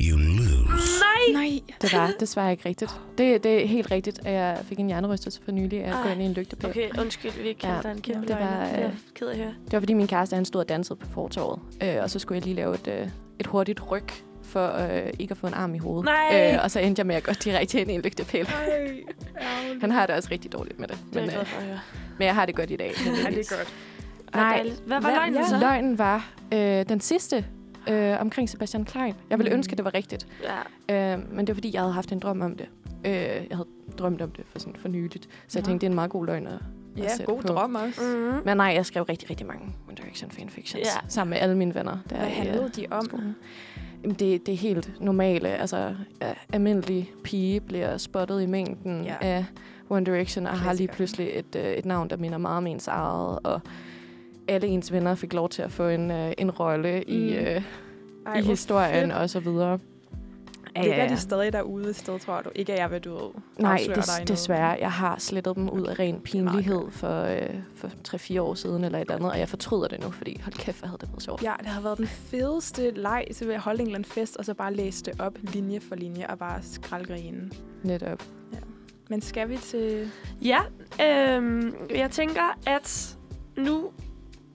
You 0.00 0.16
lose. 0.18 0.61
Nej! 1.00 1.42
Nej! 1.44 1.60
Det 1.82 1.92
var 1.92 2.10
desværre 2.20 2.50
ikke 2.52 2.68
rigtigt. 2.68 3.00
Det, 3.18 3.44
det 3.44 3.62
er 3.62 3.66
helt 3.68 3.90
rigtigt, 3.90 4.20
at 4.26 4.32
jeg 4.32 4.58
fik 4.64 4.78
en 4.78 4.86
hjernerystelse 4.86 5.40
for 5.44 5.52
nylig 5.52 5.84
af 5.84 5.88
at 5.88 5.96
gå 6.04 6.08
ind 6.08 6.22
i 6.22 6.24
en 6.24 6.32
lygtepæl. 6.32 6.70
Okay, 6.70 6.88
undskyld, 7.00 7.42
vi 7.42 7.48
ikke 7.48 7.66
Ja, 7.68 7.78
dig 7.82 7.90
en 7.92 8.00
kæmpe 8.00 8.26
det 8.26 8.36
var. 8.36 8.64
Det 8.64 8.78
er 8.82 8.86
øh, 8.86 8.92
ked 9.14 9.26
af 9.26 9.32
at 9.32 9.38
høre. 9.38 9.54
Det 9.64 9.72
var 9.72 9.80
fordi 9.80 9.94
min 9.94 10.06
kæreste 10.06 10.34
han 10.34 10.44
stod 10.44 10.60
og 10.60 10.68
dansede 10.68 10.98
på 10.98 11.06
fortorvet, 11.14 11.60
øh, 11.82 11.96
og 12.02 12.10
så 12.10 12.18
skulle 12.18 12.36
jeg 12.36 12.44
lige 12.44 12.56
lave 12.56 12.74
et, 12.74 12.88
øh, 12.88 13.08
et 13.38 13.46
hurtigt 13.46 13.90
ryg 13.90 14.04
for 14.42 14.72
øh, 15.06 15.12
ikke 15.18 15.32
at 15.32 15.38
få 15.38 15.46
en 15.46 15.54
arm 15.54 15.74
i 15.74 15.78
hovedet. 15.78 16.04
Nej! 16.04 16.52
Øh, 16.54 16.58
og 16.64 16.70
så 16.70 16.80
endte 16.80 17.00
jeg 17.00 17.06
med 17.06 17.14
at 17.16 17.22
gå 17.22 17.32
direkte 17.32 17.80
ind 17.80 17.90
i 17.90 17.94
en 17.94 18.00
lygtepæl. 18.00 18.44
Ej, 18.46 19.00
Han 19.80 19.90
har 19.90 20.06
det 20.06 20.14
også 20.16 20.28
rigtig 20.32 20.52
dårligt 20.52 20.78
med 20.80 20.88
det. 20.88 20.98
Det 21.10 21.16
er 21.16 21.20
Men, 21.20 21.24
jeg 21.24 21.32
glad 21.32 21.40
øh, 21.40 21.46
for 21.46 21.60
at 21.60 21.66
høre. 21.66 21.78
men 22.18 22.26
jeg 22.26 22.34
har 22.34 22.46
det 22.46 22.54
godt 22.56 22.70
i 22.70 22.76
dag. 22.76 22.92
Ja, 23.06 23.30
det 23.30 23.38
er 23.52 23.56
godt. 23.56 23.74
Ej, 24.34 24.40
Nej. 24.62 24.62
Hvad 24.86 25.00
var 25.00 25.00
Hvad- 25.00 25.10
løgnen 25.18 25.34
ja. 25.40 25.48
så? 25.48 25.58
Løgnen 25.60 25.98
var 25.98 26.30
øh, 26.52 26.88
den 26.88 27.00
sidste 27.00 27.44
øh, 27.88 28.20
omkring 28.20 28.48
Sebastian 28.48 28.84
Klein. 28.84 29.14
Jeg 29.30 29.38
ville 29.38 29.50
Mm. 29.50 29.56
ønske, 29.56 29.72
at 29.72 29.78
det 29.78 29.84
var 29.84 29.94
rigtigt. 29.94 30.26
Ja. 30.88 31.14
Øh, 31.14 31.18
men 31.32 31.38
det 31.38 31.48
var 31.48 31.54
fordi, 31.54 31.70
jeg 31.74 31.80
havde 31.82 31.92
haft 31.92 32.12
en 32.12 32.18
drøm 32.18 32.40
om 32.40 32.56
det. 32.56 32.68
Øh, 33.06 33.12
jeg 33.12 33.46
havde 33.50 33.68
drømt 33.98 34.22
om 34.22 34.30
det 34.30 34.44
for, 34.52 34.58
sådan, 34.58 34.76
for 34.76 34.88
nyligt. 34.88 35.28
Så 35.48 35.58
jeg 35.58 35.62
Nå. 35.62 35.66
tænkte, 35.66 35.80
det 35.80 35.86
er 35.86 35.90
en 35.90 35.94
meget 35.94 36.10
god 36.10 36.26
løgn 36.26 36.46
at, 36.46 36.52
at 36.52 36.60
Ja, 36.96 37.08
sætte 37.08 37.24
god 37.32 37.40
på. 37.42 37.46
drøm 37.48 37.74
også. 37.74 38.00
Mm-hmm. 38.02 38.42
Men 38.44 38.56
nej, 38.56 38.66
jeg 38.66 38.86
skrev 38.86 39.02
rigtig, 39.02 39.30
rigtig 39.30 39.46
mange 39.46 39.64
One 39.88 39.96
Direction 39.96 40.30
fanfictions. 40.30 40.86
Ja. 40.86 41.00
Sammen 41.08 41.30
med 41.30 41.38
alle 41.38 41.56
mine 41.56 41.74
venner. 41.74 41.98
Der 42.10 42.16
Hvad 42.16 42.26
i, 42.26 42.30
øh, 42.30 42.36
handlede 42.36 42.68
de 42.76 42.86
om? 42.90 43.04
skolen. 43.04 43.36
Jamen, 44.02 44.16
det, 44.16 44.46
det 44.46 44.52
er 44.54 44.58
helt 44.58 44.92
normale. 45.00 45.48
Altså, 45.48 45.94
ja, 46.22 46.32
almindelig 46.52 47.12
pige 47.24 47.60
bliver 47.60 47.96
spottet 47.96 48.42
i 48.42 48.46
mængden 48.46 49.04
Ja. 49.04 49.10
ja. 49.22 49.28
af 49.28 49.44
One 49.90 50.06
Direction, 50.06 50.46
og 50.46 50.58
har 50.58 50.72
lige 50.72 50.88
pludselig 50.88 51.30
et, 51.32 51.56
øh, 51.56 51.64
et 51.72 51.84
navn, 51.86 52.10
der 52.10 52.16
minder 52.16 52.38
meget 52.38 52.56
om 52.56 52.66
ens 52.66 52.88
eget. 52.88 53.38
Og 53.44 53.60
alle 54.48 54.66
ens 54.66 54.92
venner 54.92 55.14
fik 55.14 55.32
lov 55.32 55.48
til 55.48 55.62
at 55.62 55.72
få 55.72 55.88
en, 55.88 56.10
øh, 56.10 56.32
en 56.38 56.50
rolle 56.50 57.04
mm. 57.08 57.14
i, 57.14 57.36
øh, 57.36 57.62
Ej, 58.26 58.38
i 58.38 58.42
historien 58.42 59.10
fedt. 59.10 59.12
og 59.12 59.30
så 59.30 59.40
videre. 59.40 59.78
Ligger 60.76 61.08
de 61.08 61.16
stadig 61.16 61.52
derude 61.52 61.90
et 61.90 61.96
sted, 61.96 62.18
tror 62.18 62.40
du? 62.40 62.50
Ikke 62.54 62.72
at 62.72 62.78
jeg 62.78 62.90
vil, 62.90 63.00
du 63.00 63.14
ved, 63.14 63.30
Nej, 63.58 63.76
des, 63.76 63.86
dig 63.86 63.94
i 63.94 64.06
noget. 64.08 64.28
desværre. 64.28 64.76
Jeg 64.80 64.92
har 64.92 65.18
slettet 65.18 65.56
dem 65.56 65.70
ud 65.70 65.86
af 65.86 65.98
ren 65.98 66.20
pinlighed 66.20 66.90
for, 66.90 67.22
øh, 67.22 67.54
for 67.76 67.90
3-4 68.08 68.40
år 68.40 68.54
siden 68.54 68.84
eller 68.84 68.98
et 68.98 69.10
andet, 69.10 69.30
og 69.30 69.38
jeg 69.38 69.48
fortryder 69.48 69.88
det 69.88 70.00
nu, 70.00 70.10
fordi 70.10 70.40
hold 70.44 70.54
kæft, 70.54 70.78
hvor 70.78 70.86
havde 70.88 70.98
det 71.00 71.08
været 71.08 71.22
sjovt. 71.22 71.42
Ja, 71.42 71.52
det 71.58 71.66
har 71.66 71.80
været 71.80 71.98
den 71.98 72.06
fedeste 72.06 72.90
leg, 72.90 73.24
så 73.32 73.44
vil 73.44 73.52
jeg 73.52 73.60
holde 73.60 73.80
en 73.80 73.86
eller 73.86 73.98
anden 73.98 74.10
fest, 74.10 74.36
og 74.36 74.44
så 74.44 74.54
bare 74.54 74.74
læse 74.74 75.04
det 75.04 75.20
op 75.20 75.38
linje 75.42 75.80
for 75.80 75.94
linje, 75.94 76.26
og 76.28 76.38
bare 76.38 76.62
skraldgrine. 76.62 77.50
Netop. 77.82 78.22
Men 79.10 79.20
skal 79.20 79.48
vi 79.48 79.56
til... 79.56 80.10
Ja, 80.42 80.60
øhm, 81.02 81.74
jeg 81.94 82.10
tænker, 82.10 82.58
at 82.66 83.16
nu 83.56 83.90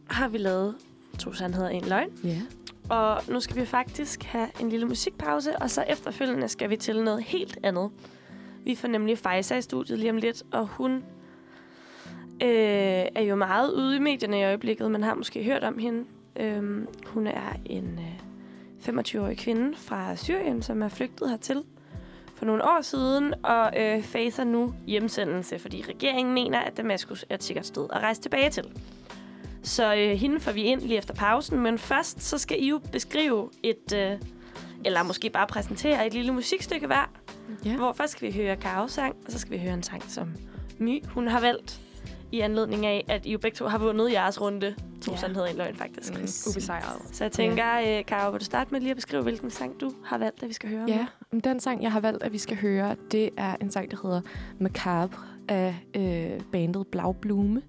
har 0.10 0.28
vi 0.28 0.38
lavet 0.38 0.76
to 1.20 1.34
sandheder 1.34 1.68
og 1.68 1.76
en 1.76 1.86
løgn. 1.86 2.10
Ja. 2.24 2.42
Og 2.90 3.22
nu 3.28 3.40
skal 3.40 3.56
vi 3.56 3.66
faktisk 3.66 4.24
have 4.24 4.48
en 4.60 4.70
lille 4.70 4.86
musikpause, 4.86 5.58
og 5.58 5.70
så 5.70 5.82
efterfølgende 5.82 6.48
skal 6.48 6.70
vi 6.70 6.78
til 6.78 7.04
noget 7.04 7.24
helt 7.24 7.58
andet. 7.64 7.92
Vi 8.64 8.76
får 8.76 8.88
nemlig 8.88 9.18
Faisa 9.18 9.58
i 9.58 9.62
studiet 9.62 10.00
lige 10.00 10.10
om 10.10 10.18
lidt, 10.18 10.44
og 10.52 10.68
hun 10.68 10.96
øh, 12.42 13.06
er 13.16 13.22
jo 13.22 13.36
meget 13.36 13.72
ude 13.72 13.96
i 13.96 14.00
medierne 14.00 14.40
i 14.40 14.44
øjeblikket. 14.44 14.92
Man 14.92 15.04
har 15.04 15.16
måske 15.16 15.44
hørt 15.44 15.64
om 15.64 15.78
hende. 15.78 16.06
Øhm, 16.36 16.88
hun 17.06 17.28
er 17.28 17.56
en 17.66 18.00
øh, 18.00 19.00
25-årig 19.00 19.38
kvinde 19.38 19.78
fra 19.78 20.16
Syrien, 20.16 20.62
som 20.62 20.82
er 20.82 20.90
flygtet 20.90 21.30
hertil 21.30 21.64
for 22.36 22.46
nogle 22.46 22.64
år 22.64 22.82
siden, 22.82 23.34
og 23.44 23.74
øh, 23.82 24.04
facer 24.04 24.44
nu 24.44 24.74
hjemsendelse, 24.88 25.60
fordi 25.60 25.84
regeringen 25.90 26.34
mener, 26.34 26.60
at 26.60 26.78
Damaskus 26.78 27.26
er 27.30 27.36
et 27.36 27.44
sikkert 27.44 27.66
sted 27.66 27.88
at 27.94 28.00
rejse 28.02 28.22
tilbage 28.22 28.50
til. 28.50 28.64
Så 29.64 29.96
øh, 29.96 30.10
hende 30.12 30.40
får 30.40 30.52
vi 30.52 30.62
ind 30.62 30.82
lige 30.82 30.98
efter 30.98 31.14
pausen, 31.14 31.60
men 31.60 31.78
først 31.78 32.22
så 32.24 32.38
skal 32.38 32.64
I 32.64 32.70
jo 32.70 32.80
beskrive 32.92 33.50
et, 33.64 33.94
øh, 33.96 34.12
eller 34.86 35.04
måske 35.04 35.30
bare 35.30 35.48
præsentere 35.48 36.08
et 36.08 36.14
lille 36.14 36.32
musikstykke 36.34 36.88
hver. 36.88 37.12
Ja. 37.66 37.76
Hvor 37.76 37.94
først 37.94 38.12
skal 38.12 38.28
vi 38.28 38.34
høre 38.34 38.56
Karos 38.56 38.92
sang, 38.92 39.16
og 39.26 39.32
så 39.32 39.40
skal 39.40 39.52
vi 39.52 39.58
høre 39.58 39.74
en 39.74 39.84
sang, 39.84 40.04
som 40.12 40.34
My, 40.78 41.04
hun 41.08 41.28
har 41.28 41.40
valgt 41.40 41.82
i 42.32 42.40
anledning 42.40 42.86
af, 42.86 43.06
at 43.10 43.26
I 43.26 43.32
jo 43.32 43.38
begge 43.38 43.56
to 43.56 43.66
har 43.68 43.78
vundet 43.78 44.12
jeres 44.12 44.42
runde. 44.42 44.76
To 45.02 45.12
Ja. 45.12 45.16
ja. 45.16 45.22
sandheder 45.22 45.48
i 45.48 45.54
løgn, 45.54 45.76
faktisk. 45.76 46.14
Mm, 46.14 46.20
ubesejret. 46.50 47.02
Så 47.12 47.24
jeg 47.24 47.32
tænker, 47.32 47.98
øh, 48.00 48.06
Karo, 48.06 48.32
vil 48.32 48.40
du 48.40 48.46
starte 48.46 48.72
med 48.72 48.80
lige 48.80 48.90
at 48.92 48.96
beskrive, 48.98 49.24
hvilken 49.24 49.50
sang 49.50 49.82
du 49.82 49.92
har 50.06 50.18
valgt, 50.18 50.44
at 50.44 50.50
vi 50.50 50.54
skal 50.54 50.70
høre? 50.70 50.86
Ja, 50.88 51.06
men 51.32 51.40
den 51.42 51.60
sang, 51.60 51.84
jeg 51.84 51.92
har 51.92 52.00
valgt, 52.00 52.24
at 52.24 52.34
vi 52.34 52.38
skal 52.38 52.58
høre, 52.58 52.96
det 53.12 53.30
er 53.38 53.56
en 53.62 53.72
sang, 53.72 53.92
der 53.92 53.98
hedder 54.04 54.22
Macabre 54.60 55.24
af 55.48 55.76
øh, 55.96 56.42
bandet 56.52 56.88
Blau 56.88 57.12
Blume. 57.12 57.62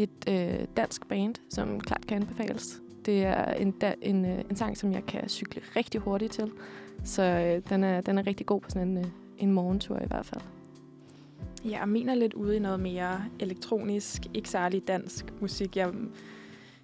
Et 0.00 0.28
øh, 0.28 0.66
dansk 0.76 1.08
band, 1.08 1.34
som 1.50 1.80
klart 1.80 2.06
kan 2.06 2.16
anbefales. 2.16 2.80
Det 3.06 3.24
er 3.24 3.44
en, 3.44 3.70
da, 3.70 3.94
en, 4.02 4.24
øh, 4.24 4.38
en 4.50 4.56
sang, 4.56 4.76
som 4.76 4.92
jeg 4.92 5.06
kan 5.06 5.28
cykle 5.28 5.62
rigtig 5.76 6.00
hurtigt 6.00 6.32
til. 6.32 6.50
Så 7.04 7.22
øh, 7.22 7.62
den, 7.68 7.84
er, 7.84 8.00
den 8.00 8.18
er 8.18 8.26
rigtig 8.26 8.46
god 8.46 8.60
på 8.60 8.70
sådan 8.70 8.88
en, 8.88 8.98
øh, 8.98 9.04
en 9.38 9.52
morgentur 9.52 9.96
i 9.96 10.06
hvert 10.06 10.26
fald. 10.26 10.42
Ja, 11.64 11.82
og 11.82 11.88
min 11.88 12.08
er 12.08 12.14
lidt 12.14 12.34
ude 12.34 12.56
i 12.56 12.58
noget 12.58 12.80
mere 12.80 13.24
elektronisk, 13.38 14.22
ikke 14.34 14.48
særlig 14.48 14.88
dansk 14.88 15.24
musik. 15.40 15.76
Jeg, 15.76 15.92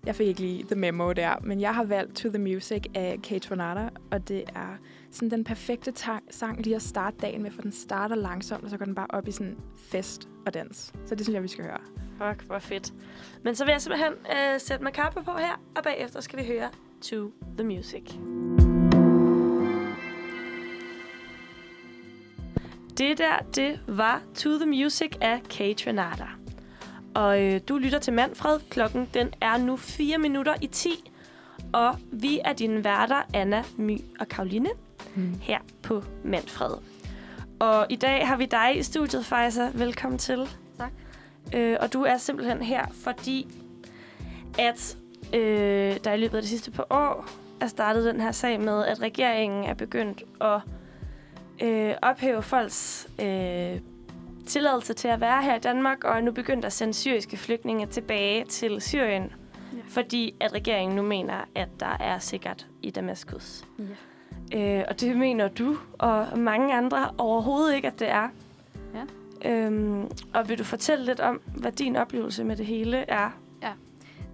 jeg 0.07 0.15
fik 0.15 0.27
ikke 0.27 0.41
lige 0.41 0.65
the 0.65 0.75
memo 0.75 1.13
der, 1.13 1.35
men 1.43 1.61
jeg 1.61 1.75
har 1.75 1.85
valgt 1.85 2.17
To 2.17 2.29
The 2.29 2.39
Music 2.39 2.83
af 2.95 3.19
Kate 3.23 3.53
Renata, 3.53 3.89
og 4.11 4.29
det 4.29 4.45
er 4.55 4.77
sådan 5.11 5.31
den 5.31 5.45
perfekte 5.45 5.91
ta- 5.93 6.31
sang 6.31 6.63
lige 6.63 6.77
at 6.77 6.83
starte 6.83 7.17
dagen 7.17 7.43
med, 7.43 7.51
for 7.51 7.63
den 7.63 7.73
starter 7.73 8.17
langsomt, 8.17 8.65
og 8.65 8.71
så 8.71 8.77
går 8.77 8.85
den 8.85 8.95
bare 8.95 9.07
op 9.11 9.29
i 9.29 9.31
sådan 9.31 9.57
fest 9.77 10.29
og 10.47 10.55
dans. 10.55 10.93
Så 11.07 11.15
det 11.15 11.25
synes 11.25 11.35
jeg, 11.35 11.43
vi 11.43 11.49
skal 11.49 11.65
høre. 11.65 11.81
Fuck, 12.19 12.43
hvor 12.47 12.59
fedt. 12.59 12.93
Men 13.43 13.55
så 13.57 13.65
vil 13.65 13.73
jeg 13.73 13.81
simpelthen 13.83 14.13
øh, 14.13 14.61
sætte 14.61 14.85
Macabre 14.85 15.25
på 15.25 15.33
her, 15.39 15.61
og 15.77 15.83
bagefter 15.83 16.21
skal 16.21 16.39
vi 16.39 16.45
høre 16.47 16.69
To 17.03 17.33
The 17.59 17.67
Music. 17.67 18.03
Det 22.99 23.19
der, 23.19 23.39
det 23.57 23.81
var 23.87 24.23
To 24.35 24.59
The 24.59 24.67
Music 24.67 25.11
af 25.21 25.43
Kate 25.43 25.91
Renata. 25.91 26.27
Og 27.15 27.43
øh, 27.43 27.61
du 27.69 27.79
lytter 27.79 27.99
til 27.99 28.13
Manfred. 28.13 28.61
Klokken 28.71 29.09
den 29.15 29.35
er 29.41 29.57
nu 29.59 29.77
4 29.77 30.19
minutter 30.19 30.55
i 30.63 30.67
10. 30.67 31.11
Og 31.73 31.97
vi 32.13 32.41
er 32.45 32.53
dine 32.53 32.85
værter, 32.85 33.23
Anna, 33.35 33.65
My 33.77 34.01
og 34.21 34.29
Karoline, 34.29 34.69
Mm. 35.15 35.35
her 35.43 35.59
på 35.83 36.03
Manfred. 36.25 36.71
Og 37.61 37.87
i 37.91 37.97
dag 37.97 38.27
har 38.29 38.37
vi 38.37 38.47
dig 38.47 38.79
i 38.79 38.83
studiet, 38.83 39.27
Fejsa. 39.27 39.71
Velkommen 39.75 40.19
til. 40.19 40.49
Øh, 41.55 41.77
og 41.81 41.93
du 41.93 42.03
er 42.03 42.17
simpelthen 42.17 42.63
her, 42.63 42.87
fordi 42.93 43.49
at 44.59 44.97
øh, 45.35 45.97
der 46.05 46.13
i 46.13 46.17
løbet 46.17 46.37
af 46.37 46.43
de 46.43 46.49
sidste 46.49 46.71
par 46.71 46.87
år 46.91 47.27
er 47.61 47.67
startet 47.67 48.05
den 48.05 48.21
her 48.21 48.33
sag 48.33 48.61
med, 48.61 48.85
at 48.85 49.03
regeringen 49.03 49.65
er 49.65 49.75
begyndt 49.75 50.23
at 50.41 50.61
øh, 51.63 51.95
ophæve 52.03 52.43
folks 52.43 53.09
øh, 53.23 53.81
tilladelse 54.47 54.95
til 54.95 55.09
at 55.09 55.21
være 55.21 55.43
her 55.43 55.57
i 55.57 55.59
Danmark, 55.59 56.05
og 56.05 56.17
er 56.17 56.21
nu 56.21 56.33
begyndt 56.33 56.65
at 56.65 56.73
sende 56.73 56.95
syriske 56.95 57.37
flygtninge 57.37 57.87
tilbage 57.87 58.45
til 58.45 58.81
Syrien, 58.81 59.33
ja. 59.73 59.79
fordi 59.89 60.35
at 60.41 60.53
regeringen 60.53 60.97
nu 60.97 61.03
mener, 61.03 61.35
at 61.55 61.69
der 61.81 61.97
er 62.01 62.19
sikkert 62.19 62.67
i 62.83 62.91
Damaskus. 62.91 63.65
Ja. 64.53 64.79
Øh, 64.79 64.85
og 64.89 65.01
det 65.01 65.17
mener 65.17 65.49
du 65.49 65.77
og 65.99 66.39
mange 66.39 66.75
andre 66.75 67.11
overhovedet 67.19 67.75
ikke, 67.75 67.89
at 67.89 67.99
det 67.99 68.11
er. 68.11 68.29
Øhm, 69.47 70.11
og 70.35 70.49
vil 70.49 70.59
du 70.59 70.65
fortælle 70.65 71.05
lidt 71.05 71.21
om, 71.21 71.41
hvad 71.57 71.73
din 71.73 71.97
oplevelse 71.97 72.45
med 72.45 72.57
det 72.57 72.67
hele 72.67 72.97
er? 72.97 73.31
Ja. 73.63 73.73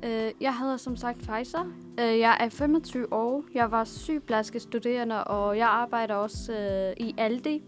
Øh, 0.03 0.33
jeg 0.41 0.57
hedder 0.59 0.77
som 0.77 0.97
sagt 0.97 1.19
Pfizer. 1.19 1.73
Øh, 2.01 2.19
Jeg 2.19 2.37
er 2.41 2.49
25 2.49 3.13
år. 3.13 3.45
Jeg 3.55 3.71
var 3.71 3.85
sygeplejerske 3.85 4.61
studerende, 4.61 5.25
og 5.25 5.59
jeg 5.59 5.69
arbejder 5.69 6.15
også 6.15 6.53
øh, 6.53 7.07
i 7.07 7.15
Aldi. 7.19 7.63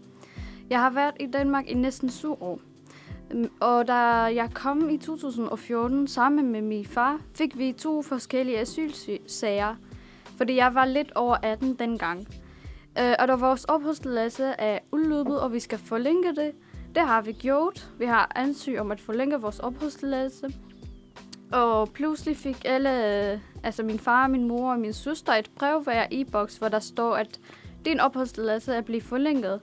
Jeg 0.69 0.79
har 0.79 0.89
været 0.89 1.13
i 1.19 1.25
Danmark 1.25 1.67
i 1.67 1.73
næsten 1.73 2.09
syv 2.09 2.31
år. 2.41 2.59
Mm, 3.31 3.49
og 3.59 3.87
da 3.87 3.93
jeg 4.23 4.49
kom 4.53 4.89
i 4.89 4.97
2014 4.97 6.07
sammen 6.07 6.51
med 6.51 6.61
min 6.61 6.85
far, 6.85 7.19
fik 7.35 7.57
vi 7.57 7.71
to 7.71 8.01
forskellige 8.01 8.59
asylsager, 8.59 9.75
fordi 10.37 10.55
jeg 10.55 10.75
var 10.75 10.85
lidt 10.85 11.11
over 11.15 11.35
18 11.43 11.73
dengang. 11.73 12.27
Øh, 12.99 13.13
og 13.19 13.27
da 13.27 13.35
vores 13.35 13.65
opholdstilladelse 13.65 14.43
er 14.45 14.79
udløbet, 14.91 15.41
og 15.41 15.53
vi 15.53 15.59
skal 15.59 15.77
forlænge 15.79 16.35
det, 16.35 16.51
det 16.95 17.03
har 17.03 17.21
vi 17.21 17.31
gjort. 17.31 17.89
Vi 17.99 18.05
har 18.05 18.31
ansøgt 18.35 18.79
om 18.79 18.91
at 18.91 19.01
forlænge 19.01 19.41
vores 19.41 19.59
opholdstilladelse. 19.59 20.53
Og 21.51 21.89
pludselig 21.89 22.37
fik 22.37 22.57
alle, 22.65 22.89
øh, 23.31 23.39
altså 23.63 23.83
min 23.83 23.99
far, 23.99 24.27
min 24.27 24.47
mor 24.47 24.71
og 24.71 24.79
min 24.79 24.93
søster, 24.93 25.33
et 25.33 25.51
brev 25.55 25.81
hver 25.83 26.05
e-boks, 26.11 26.57
hvor 26.57 26.67
der 26.69 26.79
står, 26.79 27.15
at 27.15 27.39
din 27.85 27.99
opholdstilladelse 27.99 28.73
er 28.73 28.81
blevet 28.81 29.03
forlænget 29.03 29.61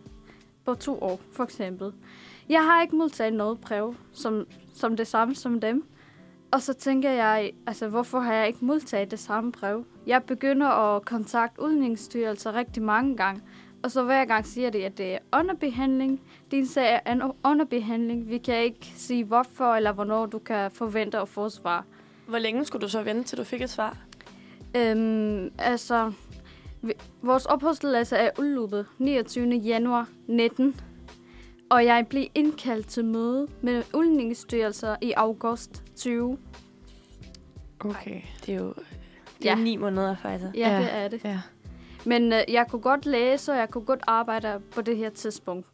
på 0.64 0.74
to 0.74 0.98
år, 1.02 1.20
for 1.32 1.44
eksempel. 1.44 1.92
Jeg 2.48 2.64
har 2.64 2.82
ikke 2.82 2.96
modtaget 2.96 3.32
noget 3.32 3.60
brev, 3.60 3.94
som, 4.12 4.46
som 4.74 4.96
det 4.96 5.06
samme 5.06 5.34
som 5.34 5.60
dem. 5.60 5.84
Og 6.50 6.62
så 6.62 6.72
tænker 6.72 7.10
jeg, 7.10 7.52
altså 7.66 7.88
hvorfor 7.88 8.20
har 8.20 8.34
jeg 8.34 8.46
ikke 8.46 8.64
modtaget 8.64 9.10
det 9.10 9.18
samme 9.18 9.52
brev? 9.52 9.84
Jeg 10.06 10.22
begynder 10.22 10.66
at 10.66 11.04
kontakte 11.04 11.62
udlændingsstyrelser 11.62 12.54
rigtig 12.54 12.82
mange 12.82 13.16
gange, 13.16 13.42
og 13.84 13.90
så 13.90 14.02
hver 14.02 14.24
gang 14.24 14.46
siger 14.46 14.70
de, 14.70 14.84
at 14.86 14.98
det 14.98 15.14
er 15.14 15.18
underbehandling. 15.38 16.20
Din 16.50 16.66
sag 16.66 17.00
er 17.04 17.12
en 17.12 17.22
underbehandling. 17.44 18.28
Vi 18.28 18.38
kan 18.38 18.62
ikke 18.62 18.92
sige 18.96 19.24
hvorfor 19.24 19.74
eller 19.74 19.92
hvornår 19.92 20.26
du 20.26 20.38
kan 20.38 20.70
forvente 20.70 21.18
at 21.18 21.28
få 21.28 21.48
svar. 21.48 21.84
Hvor 22.26 22.38
længe 22.38 22.64
skulle 22.64 22.82
du 22.82 22.88
så 22.88 23.02
vente, 23.02 23.22
til 23.22 23.38
du 23.38 23.44
fik 23.44 23.62
et 23.62 23.70
svar? 23.70 23.96
Øhm, 24.76 25.50
altså, 25.58 26.12
vi- 26.82 26.92
vores 27.22 27.46
opholdstilladelse 27.46 28.16
er 28.16 28.30
udløbet 28.38 28.86
29. 28.98 29.56
januar 29.56 30.08
19. 30.26 30.80
Og 31.70 31.84
jeg 31.84 32.06
blev 32.08 32.26
indkaldt 32.34 32.86
til 32.88 33.04
møde 33.04 33.46
med 33.60 33.82
udlændingsstyrelser 33.94 34.96
i 35.00 35.12
august 35.12 35.82
20. 35.96 36.38
Okay. 37.80 38.20
Det 38.46 38.54
er 38.54 38.58
jo 38.58 38.74
det 39.42 39.50
er 39.50 39.56
Ja. 39.58 39.62
ni 39.62 39.76
måneder, 39.76 40.16
faktisk. 40.16 40.54
Ja, 40.54 40.68
Ja. 40.70 40.78
det 40.80 40.94
er 40.94 41.08
det. 41.08 41.24
Ja. 41.24 41.40
Men 42.06 42.32
øh, 42.32 42.40
jeg 42.48 42.66
kunne 42.70 42.82
godt 42.82 43.06
læse, 43.06 43.52
og 43.52 43.58
jeg 43.58 43.70
kunne 43.70 43.84
godt 43.84 44.00
arbejde 44.06 44.60
på 44.74 44.80
det 44.82 44.96
her 44.96 45.10
tidspunkt. 45.10 45.66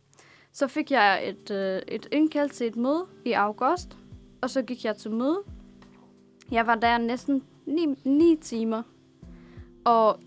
Så 0.53 0.67
fik 0.69 0.91
jeg 0.91 1.29
et, 1.29 1.51
øh, 1.51 1.83
et 1.89 2.09
indkald 2.13 2.51
til 2.51 2.67
et 2.67 2.77
møde 2.77 3.05
i 3.25 3.33
august, 3.33 3.97
og 4.41 4.51
så 4.51 4.63
gik 4.63 4.85
jeg 4.85 4.97
til 4.97 5.11
møde. 5.11 5.39
Jeg 6.51 6.67
var 6.67 6.75
der 6.75 6.99
næsten 6.99 7.43
9, 7.67 7.87
9 8.05 8.37
timer, 8.43 8.83
og 9.85 10.21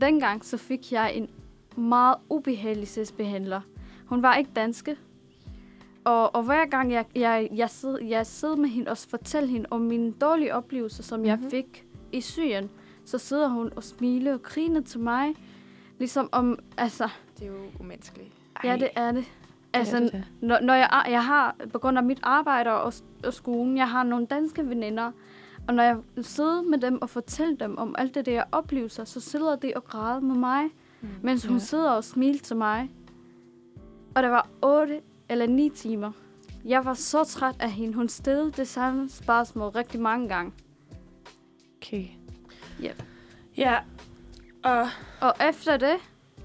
dengang 0.00 0.44
så 0.44 0.56
fik 0.56 0.92
jeg 0.92 1.14
en 1.14 1.30
meget 1.76 2.16
ubehagelig 2.30 2.88
sagsbehandler. 2.88 3.60
Hun 4.06 4.22
var 4.22 4.34
ikke 4.34 4.50
danske, 4.56 4.96
og, 6.04 6.34
og 6.34 6.42
hver 6.42 6.66
gang 6.66 6.92
jeg, 6.92 7.04
jeg, 7.14 7.48
jeg, 7.54 7.70
sidder, 7.70 8.04
jeg 8.04 8.26
sidder 8.26 8.56
med 8.56 8.68
hende 8.68 8.90
og 8.90 8.98
fortæller 8.98 9.50
hende 9.50 9.66
om 9.70 9.80
mine 9.80 10.12
dårlige 10.12 10.54
oplevelser, 10.54 11.02
som 11.02 11.18
mm-hmm. 11.18 11.28
jeg 11.28 11.38
Mhm. 11.38 11.50
fik 11.50 11.84
i 12.12 12.20
Syrien, 12.20 12.70
så 13.06 13.18
sidder 13.18 13.48
hun 13.48 13.70
og 13.76 13.84
smiler 13.84 14.32
og 14.34 14.42
griner 14.42 14.80
til 14.80 15.00
mig. 15.00 15.34
Ligesom 15.98 16.28
om, 16.32 16.58
altså, 16.76 17.08
Det 17.38 17.42
er 17.46 17.50
jo 17.50 17.58
umenneskeligt. 17.80 18.32
ja, 18.64 18.76
det 18.76 18.88
er 18.96 19.12
det. 19.12 19.24
Altså, 19.72 20.00
det 20.00 20.12
da. 20.12 20.24
når, 20.40 20.60
når 20.60 20.74
jeg, 20.74 21.04
jeg 21.08 21.24
har, 21.24 21.56
på 21.72 21.78
grund 21.78 21.98
af 21.98 22.04
mit 22.04 22.20
arbejde 22.22 22.70
og, 22.70 22.92
og 23.24 23.34
skolen, 23.34 23.76
jeg 23.76 23.90
har 23.90 24.02
nogle 24.02 24.26
danske 24.26 24.68
veninder, 24.68 25.12
og 25.68 25.74
når 25.74 25.82
jeg 25.82 25.96
sidder 26.22 26.62
med 26.62 26.78
dem 26.78 27.02
og 27.02 27.10
fortæller 27.10 27.56
dem 27.56 27.78
om 27.78 27.94
alt 27.98 28.14
det 28.14 28.26
der 28.26 28.44
oplevelser, 28.52 29.04
så 29.04 29.20
sidder 29.20 29.56
de 29.56 29.72
og 29.76 29.84
græder 29.84 30.20
med 30.20 30.36
mig, 30.36 30.64
mm. 31.00 31.08
mens 31.22 31.44
hun 31.44 31.56
Ja. 31.56 31.60
ja. 31.60 31.64
sidder 31.64 31.90
og 31.90 32.04
smiler 32.04 32.38
til 32.38 32.56
mig. 32.56 32.90
Og 34.14 34.22
det 34.22 34.30
var 34.30 34.48
8 34.62 35.00
eller 35.28 35.46
9 35.46 35.68
timer. 35.68 36.12
Jeg 36.64 36.84
var 36.84 36.94
så 36.94 37.24
træt 37.24 37.56
af 37.60 37.70
hende. 37.70 37.94
Hun 37.94 38.08
stillede 38.08 38.50
det 38.52 38.68
samme 38.68 39.08
spørgsmål 39.08 39.68
rigtig 39.70 40.00
mange 40.00 40.28
gange. 40.28 40.52
Okay. 41.82 42.06
Ja, 43.56 43.78
og 44.64 44.88
Og 45.20 45.34
efter 45.48 45.76
det, 45.76 45.96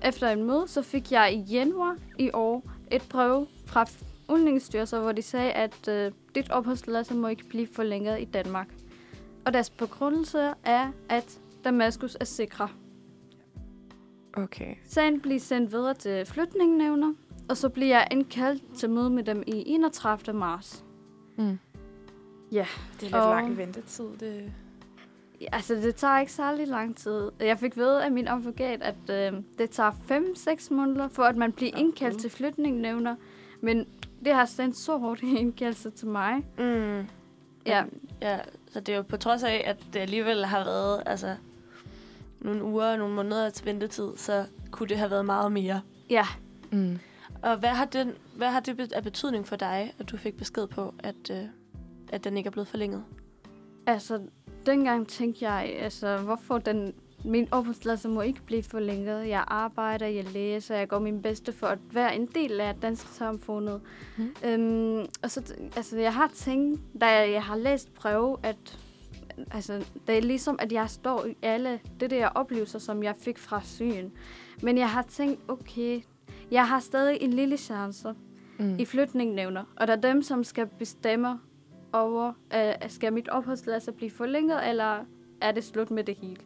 efter 0.03 0.29
en 0.29 0.43
møde, 0.43 0.63
så 0.67 0.81
fik 0.81 1.11
jeg 1.11 1.33
i 1.33 1.39
januar 1.39 1.97
i 2.19 2.29
år 2.33 2.63
et 2.91 3.01
brev 3.09 3.47
fra 3.65 3.85
Udlændingsstyrelsen, 4.29 4.99
hvor 5.01 5.11
de 5.11 5.21
sagde, 5.21 5.51
at 5.51 5.87
øh, 5.87 6.11
dit 6.35 6.49
opholdstilladelse 6.51 7.13
må 7.15 7.27
ikke 7.27 7.43
blive 7.49 7.67
forlænget 7.75 8.21
i 8.21 8.25
Danmark. 8.25 8.67
Og 9.45 9.53
deres 9.53 9.69
begrundelse 9.69 10.53
er, 10.63 10.91
at 11.09 11.39
Damaskus 11.63 12.17
er 12.19 12.25
sikre. 12.25 12.69
Okay. 14.33 14.75
Sagen 14.85 15.21
bliver 15.21 15.39
sendt 15.39 15.71
videre 15.71 15.93
til 15.93 16.25
flytningnævner, 16.25 17.13
og 17.49 17.57
så 17.57 17.69
bliver 17.69 17.87
jeg 17.87 18.07
indkaldt 18.11 18.75
til 18.77 18.89
møde 18.89 19.09
med 19.09 19.23
dem 19.23 19.43
i 19.47 19.63
31. 19.65 20.37
marts. 20.37 20.85
Mm. 21.37 21.59
Det 22.51 22.59
er 22.59 22.65
lidt 23.01 23.13
Og- 23.13 23.35
lang 23.35 23.57
ventetid. 23.57 24.05
Det... 24.19 24.53
Altså, 25.51 25.75
det 25.75 25.95
tager 25.95 26.19
ikke 26.19 26.31
særlig 26.31 26.67
lang 26.67 26.97
tid. 26.97 27.31
Jeg 27.39 27.59
fik 27.59 27.77
ved 27.77 27.95
af 27.95 28.11
min 28.11 28.27
advokat, 28.27 28.81
at 28.81 29.33
øh, 29.33 29.39
det 29.57 29.69
tager 29.69 29.91
5-6 30.71 30.73
måneder, 30.73 31.07
for 31.07 31.23
at 31.23 31.37
man 31.37 31.51
bliver 31.51 31.77
indkaldt 31.77 32.19
til 32.19 32.29
flytningnævner. 32.29 33.15
Men 33.61 33.85
det 34.25 34.33
har 34.33 34.45
sendt 34.45 34.77
så 34.77 34.97
hårdt 34.97 35.23
indkaldelse 35.23 35.89
til 35.89 36.07
mig. 36.07 36.45
mm, 36.57 37.07
Ja, 37.65 37.83
ja, 38.21 38.39
så 38.71 38.79
det 38.79 38.91
er 38.93 38.95
jo 38.97 39.01
på 39.03 39.17
trods 39.17 39.43
af, 39.43 39.63
at 39.65 39.77
det 39.93 39.99
alligevel 39.99 40.45
har 40.45 40.63
været 40.63 41.03
altså, 41.05 41.35
nogle 42.39 42.63
uger 42.63 42.91
og 42.91 42.97
nogle 42.97 43.15
måneder 43.15 43.49
til 43.49 43.65
ventetid, 43.65 44.17
så 44.17 44.45
kunne 44.71 44.89
det 44.89 44.97
have 44.97 45.11
været 45.11 45.25
meget 45.25 45.51
mere. 45.51 45.81
ja. 46.09 46.25
Mm. 46.71 46.99
Og 47.41 47.57
hvad 47.57 47.69
har, 47.69 47.85
den, 47.85 48.11
hvad 48.35 48.47
har 48.49 48.59
det 48.59 48.93
af 48.93 49.03
betydning 49.03 49.47
for 49.47 49.55
dig, 49.55 49.93
at 49.99 50.09
du 50.09 50.17
fik 50.17 50.37
besked 50.37 50.67
på, 50.67 50.93
at, 50.99 51.29
øh, 51.31 51.43
at 52.11 52.23
den 52.23 52.37
ikke 52.37 52.47
er 52.47 52.51
blevet 52.51 52.67
forlænget? 52.67 53.03
Altså, 53.85 54.19
dengang 54.65 55.07
tænkte 55.07 55.49
jeg, 55.49 55.75
altså, 55.79 56.17
hvorfor 56.17 56.57
den, 56.57 56.93
min 57.25 57.47
opholdstilladelse 57.51 58.09
må 58.09 58.21
ikke 58.21 58.41
blive 58.45 58.63
forlænget. 58.63 59.27
Jeg 59.27 59.43
arbejder, 59.47 60.07
jeg 60.07 60.25
læser, 60.33 60.75
jeg 60.75 60.87
går 60.87 60.99
min 60.99 61.21
bedste 61.21 61.53
for 61.53 61.67
at 61.67 61.79
være 61.91 62.15
en 62.15 62.25
del 62.25 62.61
af 62.61 62.75
dansk 62.81 63.07
samfundet. 63.07 63.81
Mm. 64.17 64.35
Øhm, 64.45 65.05
og 65.23 65.31
så, 65.31 65.53
altså, 65.75 65.99
jeg 65.99 66.13
har 66.13 66.31
tænkt, 66.35 66.81
da 67.01 67.05
jeg, 67.05 67.31
jeg 67.31 67.43
har 67.43 67.55
læst 67.55 67.93
breve, 67.93 68.37
at 68.43 68.79
altså, 69.51 69.85
det 70.07 70.17
er 70.17 70.21
ligesom, 70.21 70.55
at 70.59 70.71
jeg 70.71 70.89
står 70.89 71.25
i 71.25 71.35
alle 71.41 71.79
det 71.99 72.09
der 72.09 72.27
oplevelser, 72.27 72.79
som 72.79 73.03
jeg 73.03 73.15
fik 73.19 73.37
fra 73.37 73.61
Syrien. 73.63 74.11
Men 74.61 74.77
jeg 74.77 74.89
har 74.89 75.01
tænkt, 75.01 75.39
okay, 75.47 76.01
jeg 76.51 76.67
har 76.67 76.79
stadig 76.79 77.17
en 77.21 77.33
lille 77.33 77.57
chance 77.57 78.13
Mm. 78.59 78.79
i 78.79 78.85
flytningnævner, 78.85 79.63
og 79.75 79.87
der 79.87 79.95
er 79.95 80.01
dem, 80.01 80.21
som 80.21 80.43
skal 80.43 80.67
bestemme 80.67 81.39
over, 81.93 82.33
øh, 82.55 82.73
skal 82.89 83.13
mit 83.13 83.29
opholdstilladelse 83.29 83.91
blive 83.91 84.11
forlænget, 84.11 84.69
eller 84.69 85.05
er 85.41 85.51
det 85.51 85.63
slut 85.63 85.91
med 85.91 86.03
det 86.03 86.15
hele. 86.15 86.37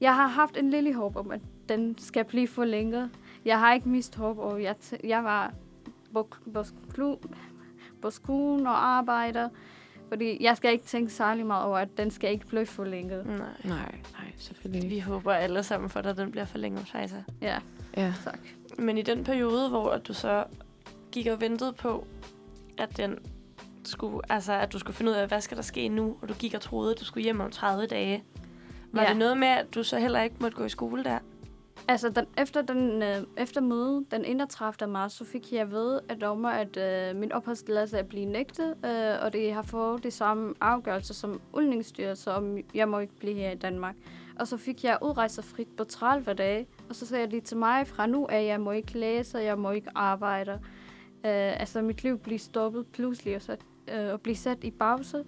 Jeg 0.00 0.14
har 0.14 0.26
haft 0.26 0.56
en 0.56 0.70
lille 0.70 0.94
håb 0.94 1.16
om, 1.16 1.30
at 1.30 1.40
den 1.68 1.98
skal 1.98 2.24
blive 2.24 2.48
forlænget. 2.48 3.10
Jeg 3.44 3.58
har 3.58 3.74
ikke 3.74 3.88
mist 3.88 4.16
håb, 4.16 4.38
og 4.38 4.62
jeg, 4.62 4.74
t- 4.84 5.06
jeg 5.08 5.24
var 5.24 5.52
på, 6.12 6.28
på, 6.54 7.20
på 8.02 8.10
skolen 8.10 8.66
og 8.66 8.86
arbejder, 8.86 9.48
fordi 10.08 10.42
jeg 10.44 10.56
skal 10.56 10.72
ikke 10.72 10.84
tænke 10.84 11.12
særlig 11.12 11.46
meget 11.46 11.64
over, 11.64 11.78
at 11.78 11.88
den 11.96 12.10
skal 12.10 12.30
ikke 12.32 12.46
blive 12.46 12.66
forlænget. 12.66 13.26
Nej. 13.26 13.36
Nej, 13.64 13.94
nej, 14.12 14.32
selvfølgelig. 14.38 14.90
Vi 14.90 14.98
håber 14.98 15.32
alle 15.32 15.62
sammen 15.62 15.90
for 15.90 16.00
dig, 16.00 16.10
at 16.10 16.16
den 16.16 16.30
bliver 16.30 16.44
forlænget, 16.44 16.88
Faisa. 16.88 17.16
Ja, 17.42 17.58
Ja. 17.96 18.14
tak. 18.24 18.38
Men 18.78 18.98
i 18.98 19.02
den 19.02 19.24
periode, 19.24 19.68
hvor 19.68 19.90
at 19.90 20.08
du 20.08 20.12
så 20.14 20.44
gik 21.12 21.26
og 21.26 21.40
ventede 21.40 21.72
på, 21.72 22.06
at 22.78 22.96
den 22.96 23.18
skulle, 23.84 24.32
altså 24.32 24.52
at 24.52 24.72
du 24.72 24.78
skulle 24.78 24.96
finde 24.96 25.10
ud 25.10 25.16
af, 25.16 25.28
hvad 25.28 25.40
skal 25.40 25.56
der 25.56 25.62
ske 25.62 25.88
nu, 25.88 26.16
og 26.22 26.28
du 26.28 26.34
gik 26.34 26.54
og 26.54 26.60
troede, 26.60 26.92
at 26.92 27.00
du 27.00 27.04
skulle 27.04 27.24
hjem 27.24 27.40
om 27.40 27.50
30 27.50 27.86
dage. 27.86 28.24
Var 28.92 29.02
Ja. 29.02 29.08
det 29.08 29.16
noget 29.16 29.36
med, 29.36 29.48
at 29.48 29.74
du 29.74 29.82
så 29.82 29.98
heller 29.98 30.22
ikke 30.22 30.36
måtte 30.40 30.56
gå 30.56 30.64
i 30.64 30.68
skole 30.68 31.04
der? 31.04 31.18
Altså, 31.88 32.08
den, 32.08 32.24
efter, 32.38 32.62
den, 32.62 33.02
øh, 33.02 33.16
efter 33.36 33.60
mødet 33.60 34.06
den 34.10 34.24
31. 34.24 34.90
marts, 34.92 35.14
så 35.14 35.24
fik 35.24 35.52
jeg 35.52 35.70
ved 35.70 36.00
af 36.08 36.16
dommer, 36.16 36.48
at 36.48 36.76
øh, 36.76 37.16
min 37.16 37.32
opholdstilladelse 37.32 37.98
er 37.98 38.02
blevet 38.02 38.28
nægtet, 38.28 38.74
øh, 38.84 39.24
og 39.24 39.32
det 39.32 39.52
har 39.52 39.62
fået 39.62 40.02
det 40.04 40.12
samme 40.12 40.54
afgørelse 40.60 41.14
som 41.14 41.40
udlændingsstyrelse, 41.52 42.30
om 42.32 42.58
jeg 42.74 42.88
må 42.88 42.98
ikke 42.98 43.14
blive 43.18 43.34
her 43.34 43.50
i 43.50 43.54
Danmark. 43.56 43.94
Og 44.38 44.48
så 44.48 44.56
fik 44.56 44.84
jeg 44.84 44.98
udrejsefrit 45.02 45.68
på 45.76 45.84
30 45.84 46.34
dage, 46.34 46.66
og 46.88 46.94
så 46.94 47.06
sagde 47.06 47.26
de 47.30 47.40
til 47.40 47.56
mig 47.56 47.86
fra 47.86 48.06
nu 48.06 48.26
af, 48.26 48.38
at 48.40 48.46
jeg 48.46 48.60
må 48.60 48.70
ikke 48.70 48.98
læse, 48.98 49.38
jeg 49.38 49.58
må 49.58 49.70
ikke 49.70 49.90
arbejde. 49.94 50.60
Øh, 51.24 51.60
altså, 51.60 51.82
mit 51.82 52.02
liv 52.02 52.18
bliver 52.18 52.38
stoppet 52.38 52.86
pludselig 52.86 53.36
og, 53.36 53.42
sat, 53.42 53.60
øh, 53.92 54.12
og 54.12 54.20
blive 54.20 54.36
sat 54.36 54.64
i 54.64 54.70
pause. 54.70 55.24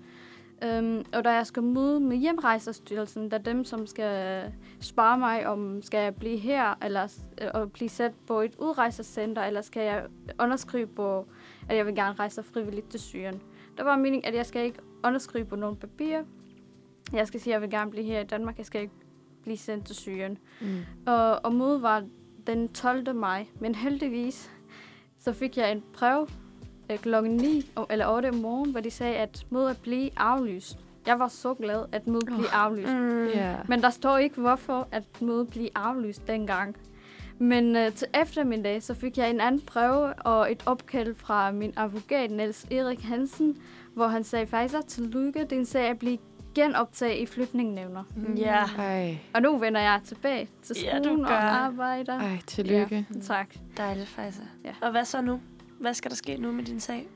Um, 0.78 1.04
og 1.12 1.24
da 1.24 1.30
jeg 1.30 1.46
skal 1.46 1.62
møde 1.62 2.00
med 2.00 2.16
hjemrejserstyrelsen, 2.16 3.30
der 3.30 3.38
er 3.38 3.42
dem, 3.42 3.64
som 3.64 3.86
skal 3.86 4.44
spørge 4.80 5.18
mig, 5.18 5.46
om 5.46 5.82
skal 5.82 6.00
jeg 6.00 6.14
blive 6.14 6.36
her, 6.36 6.74
eller 6.84 7.18
øh, 7.40 7.48
og 7.54 7.72
blive 7.72 7.88
sat 7.88 8.12
på 8.26 8.40
et 8.40 8.54
udrejsecenter, 8.58 9.42
eller 9.42 9.60
skal 9.60 9.82
jeg 9.82 10.06
underskrive 10.40 10.86
på, 10.86 11.26
at 11.68 11.76
jeg 11.76 11.86
vil 11.86 11.94
gerne 11.94 12.14
rejse 12.14 12.42
frivilligt 12.42 12.90
til 12.90 13.00
Syrien. 13.00 13.42
Der 13.76 13.84
var 13.84 13.96
meningen, 13.96 14.24
at 14.24 14.34
jeg 14.34 14.46
skal 14.46 14.64
ikke 14.64 14.78
underskrive 15.04 15.44
på 15.44 15.56
nogle 15.56 15.76
papirer. 15.76 16.24
Jeg 17.12 17.26
skal 17.26 17.40
sige, 17.40 17.52
at 17.52 17.54
jeg 17.54 17.62
vil 17.62 17.70
gerne 17.70 17.90
blive 17.90 18.06
her 18.06 18.20
i 18.20 18.24
Danmark. 18.24 18.58
Jeg 18.58 18.66
skal 18.66 18.80
ikke 18.80 18.94
blive 19.42 19.56
sendt 19.56 19.86
til 19.86 19.96
Syrien. 19.96 20.38
Mm. 20.60 20.66
Og, 21.06 21.44
og 21.44 21.54
mødet 21.54 21.82
var 21.82 22.04
den 22.46 22.68
12. 22.68 23.14
maj, 23.14 23.46
men 23.60 23.74
heldigvis 23.74 24.50
så 25.20 25.32
fik 25.32 25.56
jeg 25.56 25.72
en 25.72 25.82
brev 25.92 26.28
øh, 26.90 26.98
klokken 26.98 27.36
9 27.36 27.70
om- 27.76 27.86
eller 27.90 28.06
8 28.08 28.28
om 28.28 28.34
morgenen, 28.34 28.70
hvor 28.70 28.80
de 28.80 28.90
sagde, 28.90 29.16
at 29.16 29.46
mødet 29.50 29.76
blev 29.82 30.08
aflyst. 30.16 30.78
Jeg 31.06 31.18
var 31.18 31.28
så 31.28 31.54
glad, 31.54 31.84
at 31.92 32.06
mødet 32.06 32.26
blev 32.26 32.44
aflyst. 32.52 32.92
Mm. 32.92 33.26
Ja. 33.26 33.54
Men 33.68 33.82
der 33.82 33.90
står 33.90 34.18
ikke, 34.18 34.40
hvorfor 34.40 34.88
at 34.92 35.02
mødet 35.20 35.48
blev 35.48 35.68
aflyst 35.74 36.26
dengang. 36.26 36.76
Men 37.38 37.76
øh, 37.76 37.92
til 37.92 38.06
eftermiddag, 38.22 38.82
så 38.82 38.94
fik 38.94 39.18
jeg 39.18 39.30
en 39.30 39.40
anden 39.40 39.60
prøve 39.60 40.12
og 40.14 40.52
et 40.52 40.62
opkald 40.66 41.14
fra 41.14 41.52
min 41.52 41.72
advokat, 41.76 42.30
Niels 42.30 42.66
Erik 42.70 43.00
Hansen, 43.02 43.56
hvor 43.94 44.06
han 44.06 44.24
sagde 44.24 44.46
faktisk 44.46 44.86
tillykke, 44.88 45.46
din 45.50 45.64
sag 45.66 45.88
er 45.90 45.94
blevet 45.94 46.20
genoptaget 46.54 47.18
i 47.18 47.26
flytningnævner. 47.26 48.04
Ja. 48.36 48.64
Ej, 48.78 49.18
Og 49.34 49.42
nu 49.42 49.56
vender 49.58 49.80
jeg 49.80 50.00
tilbage 50.04 50.48
til 50.62 50.76
Ja, 50.84 50.98
du 50.98 51.04
skolen 51.04 51.20
og 51.24 51.28
gør. 51.28 51.36
arbejder. 51.36 52.18
ej, 52.20 52.38
tillykke. 52.46 53.06
Ja, 53.14 53.20
tak. 53.20 53.54
Dejligt, 53.76 54.08
Faisa. 54.08 54.42
Ja. 54.64 54.74
Og 54.82 54.90
hvad 54.90 55.04
så 55.04 55.20
nu? 55.20 55.40
Hvad 55.80 55.94
skal 55.94 56.10
der 56.10 56.16
ske 56.16 56.36
nu 56.36 56.52
med 56.52 56.64
din 56.64 56.80
sag? 56.80 57.08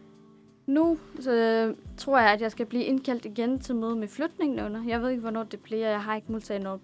Nu 0.67 0.99
så, 1.21 1.75
tror 1.97 2.19
jeg, 2.19 2.31
at 2.33 2.41
jeg 2.41 2.51
skal 2.51 2.67
blive 2.67 2.85
indkaldt 2.85 3.25
igen 3.25 3.61
til 3.61 3.75
møde 3.75 3.97
med 3.97 4.09
flytningnævner. 4.09 4.85
Jeg 4.87 5.03
ved 5.03 5.11
ikke, 5.11 5.21
hvornår 5.21 5.43
det 5.43 5.61
bliver. 5.61 5.89
Jeg 5.89 6.03
har 6.03 6.15
ikke 6.17 6.33
modtaget 6.33 6.63
noget, 6.63 6.81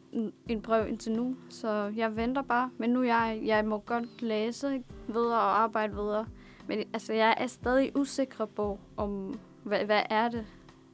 en 0.48 0.60
brev 0.62 0.88
indtil 0.88 1.12
nu, 1.12 1.36
så 1.48 1.92
jeg 1.96 2.16
venter 2.16 2.42
bare. 2.42 2.70
Men 2.78 2.90
nu 2.90 3.02
jeg, 3.02 3.40
jeg 3.44 3.64
må 3.64 3.78
godt 3.78 4.22
læse 4.22 4.82
videre 5.08 5.40
og 5.40 5.60
arbejde 5.62 5.92
videre. 5.94 6.26
Men 6.66 6.78
altså, 6.92 7.12
jeg 7.12 7.34
er 7.38 7.46
stadig 7.46 7.96
usikker 7.96 8.44
på, 8.44 8.78
om 8.96 9.38
hvad, 9.62 9.84
hvad 9.84 10.02
er 10.10 10.28
det, 10.28 10.46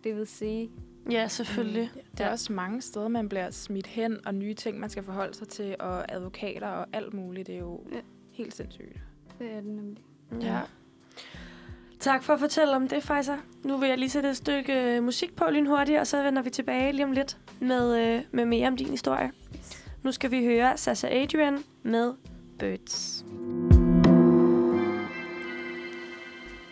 det 0.04 0.16
vil 0.16 0.26
sige. 0.26 0.70
Ja, 1.10 1.28
selvfølgelig. 1.28 1.90
Mm. 1.94 2.00
Der 2.18 2.24
er 2.24 2.30
også 2.30 2.52
mange 2.52 2.82
steder, 2.82 3.08
man 3.08 3.28
bliver 3.28 3.50
smidt 3.50 3.86
hen, 3.86 4.26
og 4.26 4.34
nye 4.34 4.54
ting, 4.54 4.80
man 4.80 4.90
skal 4.90 5.02
forholde 5.02 5.34
sig 5.34 5.48
til, 5.48 5.76
og 5.78 6.12
advokater 6.14 6.68
og 6.68 6.86
alt 6.92 7.14
muligt. 7.14 7.46
Det 7.46 7.54
er 7.54 7.58
jo 7.58 7.80
Ja. 7.92 7.96
helt 8.32 8.54
sindssygt. 8.54 8.98
Det 9.38 9.50
er 9.52 9.54
det 9.60 9.64
nemlig. 9.64 10.02
Ja. 10.40 10.60
Tak 12.00 12.22
for 12.22 12.32
at 12.32 12.40
fortælle 12.40 12.76
om 12.76 12.88
det, 12.88 13.02
Faisa. 13.02 13.36
Nu 13.64 13.76
vil 13.76 13.88
jeg 13.88 13.98
lige 13.98 14.10
sætte 14.10 14.28
et 14.30 14.36
stykke 14.36 14.96
øh, 14.96 15.02
musik 15.02 15.36
på 15.36 15.44
lynhurtigt, 15.50 15.98
og 16.00 16.06
så 16.06 16.22
vender 16.22 16.42
vi 16.42 16.50
tilbage 16.50 16.92
lige 16.92 17.04
om 17.04 17.12
lidt 17.12 17.38
med, 17.60 17.98
øh, 18.16 18.22
med 18.32 18.44
mere 18.44 18.68
om 18.68 18.76
din 18.76 18.88
historie. 18.90 19.32
Nu 20.02 20.12
skal 20.12 20.30
vi 20.30 20.44
høre 20.44 20.76
Sasha 20.76 21.08
Adrian 21.22 21.58
med 21.82 22.12
Birds. 22.58 23.24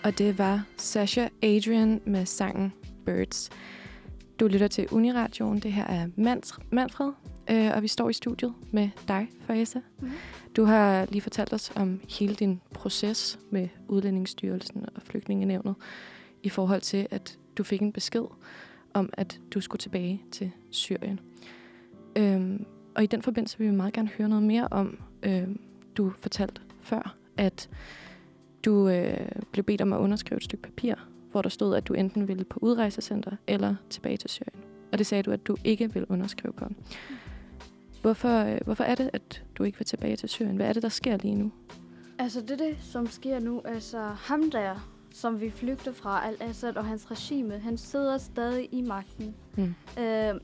Og 0.04 0.18
det 0.18 0.38
var 0.38 0.64
Sasha 0.76 1.28
Adrian 1.42 2.00
med 2.04 2.26
sangen 2.26 2.72
Birds. 3.06 3.50
Du 4.44 4.48
lytter 4.48 4.68
til 4.68 4.88
Uniradioen. 4.92 5.58
Det 5.58 5.72
her 5.72 5.84
er 5.86 6.06
Mans- 6.16 6.58
Manfred, 6.70 7.12
øh, 7.50 7.70
og 7.74 7.82
vi 7.82 7.88
står 7.88 8.08
i 8.08 8.12
studiet 8.12 8.54
med 8.70 8.88
dig, 9.08 9.28
Faisa. 9.40 9.78
Mhm. 10.00 10.10
Du 10.56 10.64
har 10.64 11.06
lige 11.10 11.20
fortalt 11.22 11.52
os 11.52 11.72
om 11.76 12.00
hele 12.18 12.34
din 12.34 12.60
proces 12.74 13.38
med 13.50 13.68
Udlændingsstyrelsen 13.88 14.86
og 14.94 15.02
Flygtningenævnet 15.02 15.74
i 16.42 16.48
forhold 16.48 16.80
til, 16.80 17.06
at 17.10 17.38
du 17.58 17.62
fik 17.62 17.82
en 17.82 17.92
besked 17.92 18.22
om, 18.94 19.10
at 19.12 19.40
du 19.54 19.60
skulle 19.60 19.80
tilbage 19.80 20.22
til 20.32 20.50
Syrien. 20.70 21.20
Øhm, 22.16 22.64
og 22.94 23.02
i 23.02 23.06
den 23.06 23.22
forbindelse 23.22 23.58
vil 23.58 23.66
vi 23.70 23.74
meget 23.74 23.92
gerne 23.92 24.08
høre 24.18 24.28
noget 24.28 24.44
mere 24.44 24.68
om, 24.70 24.98
øhm, 25.22 25.60
du 25.96 26.12
fortalte 26.18 26.60
før, 26.80 27.16
at 27.36 27.70
du 28.64 28.88
øh, 28.88 29.28
blev 29.52 29.64
bedt 29.64 29.80
om 29.80 29.92
at 29.92 29.98
underskrive 29.98 30.36
et 30.36 30.44
stykke 30.44 30.62
papir, 30.62 30.94
hvor 31.34 31.42
der 31.42 31.48
stod, 31.48 31.76
at 31.76 31.88
du 31.88 31.94
enten 31.94 32.28
ville 32.28 32.44
på 32.44 32.58
udrejsecenter 32.62 33.36
eller 33.46 33.74
tilbage 33.90 34.16
til 34.16 34.30
Syrien. 34.30 34.64
Og 34.92 34.98
det 34.98 35.06
sagde 35.06 35.22
du, 35.22 35.30
at 35.30 35.46
du 35.46 35.56
ikke 35.64 35.94
vil 35.94 36.06
underskrive 36.08 36.52
på. 36.52 36.64
Hvorfor, 38.02 38.38
øh, 38.38 38.58
hvorfor 38.64 38.84
er 38.84 38.94
det, 38.94 39.10
at 39.12 39.44
du 39.58 39.64
ikke 39.64 39.78
vil 39.78 39.86
tilbage 39.86 40.16
til 40.16 40.28
Syrien? 40.28 40.56
Hvad 40.56 40.66
er 40.66 40.72
det, 40.72 40.82
der 40.82 40.88
sker 40.88 41.16
lige 41.16 41.34
nu? 41.34 41.52
Altså, 42.18 42.40
det 42.40 42.58
det, 42.58 42.76
som 42.80 43.06
sker 43.06 43.40
nu. 43.40 43.62
Altså, 43.64 43.98
ham 43.98 44.50
der, 44.50 44.90
som 45.12 45.40
vi 45.40 45.50
flygter 45.50 45.92
fra, 45.92 46.26
Al-Assad 46.26 46.76
og 46.76 46.84
hans 46.84 47.10
regime, 47.10 47.58
han 47.58 47.78
sidder 47.78 48.18
stadig 48.18 48.68
i 48.72 48.82
magten. 48.82 49.34
Mm. 49.56 49.74
Øh, 49.98 50.40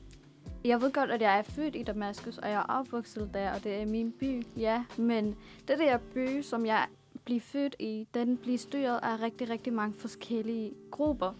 jeg 0.65 0.81
ved 0.81 0.91
godt, 0.91 1.11
at 1.11 1.21
jeg 1.21 1.37
er 1.37 1.43
født 1.43 1.75
i 1.75 1.83
Damaskus, 1.83 2.37
og 2.37 2.49
jeg 2.49 2.57
er 2.57 2.73
opvokset 2.79 3.29
der, 3.33 3.51
og 3.53 3.63
det 3.63 3.75
er 3.81 3.85
min 3.85 4.11
by, 4.19 4.43
ja. 4.57 4.83
Men 4.97 5.35
det 5.67 5.79
der 5.79 5.97
by, 6.13 6.41
som 6.41 6.65
jeg 6.65 6.87
bliver 7.25 7.39
født 7.41 7.75
i, 7.79 8.07
den 8.13 8.37
bliver 8.37 8.57
styret 8.57 8.99
af 9.03 9.21
rigtig, 9.21 9.49
rigtig 9.49 9.73
mange 9.73 9.93
forskellige 9.93 10.73
grupper. 10.91 11.31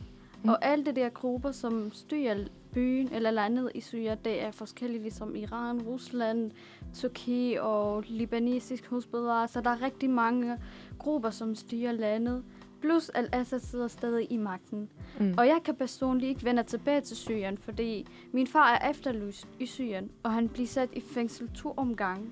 Mm. 0.44 0.50
Og 0.50 0.66
alle 0.66 0.86
de 0.86 0.92
der 0.92 1.10
grupper, 1.10 1.52
som 1.52 1.92
styrer 1.94 2.46
byen 2.74 3.10
eller 3.14 3.32
landet 3.32 3.72
i 3.76 3.82
Syrien, 3.82 4.18
det 4.26 4.44
er 4.44 4.52
forskellige, 4.52 5.02
ligesom 5.02 5.36
Iran, 5.36 5.82
Rusland, 5.82 6.52
Tyrkiet 6.94 7.60
og 7.60 8.04
libanesisk 8.08 8.86
hovedstad. 8.86 9.48
Så 9.48 9.62
der 9.64 9.70
er 9.70 9.82
rigtig 9.82 10.10
mange 10.10 10.58
grupper, 11.00 11.30
som 11.30 11.56
styrer 11.56 11.92
landet. 11.92 12.44
Plus 12.82 13.10
Al-Assad 13.10 13.60
sidder 13.60 13.88
stadig 13.88 14.32
i 14.32 14.38
magten. 14.38 14.90
Mm. 15.20 15.34
Og 15.38 15.48
jeg 15.48 15.60
kan 15.66 15.76
personligt 15.76 16.30
ikke 16.30 16.46
vende 16.46 16.64
tilbage 16.64 17.02
til 17.02 17.18
Syrien, 17.18 17.58
fordi 17.58 18.08
min 18.32 18.48
far 18.48 18.74
er 18.74 18.90
efterlyst 18.90 19.48
i 19.60 19.66
Syrien, 19.66 20.12
og 20.24 20.32
han 20.32 20.50
bliver 20.50 20.68
sat 20.68 20.90
i 20.94 21.02
fængsel 21.02 21.50
to 21.56 21.74
omgange. 21.78 22.26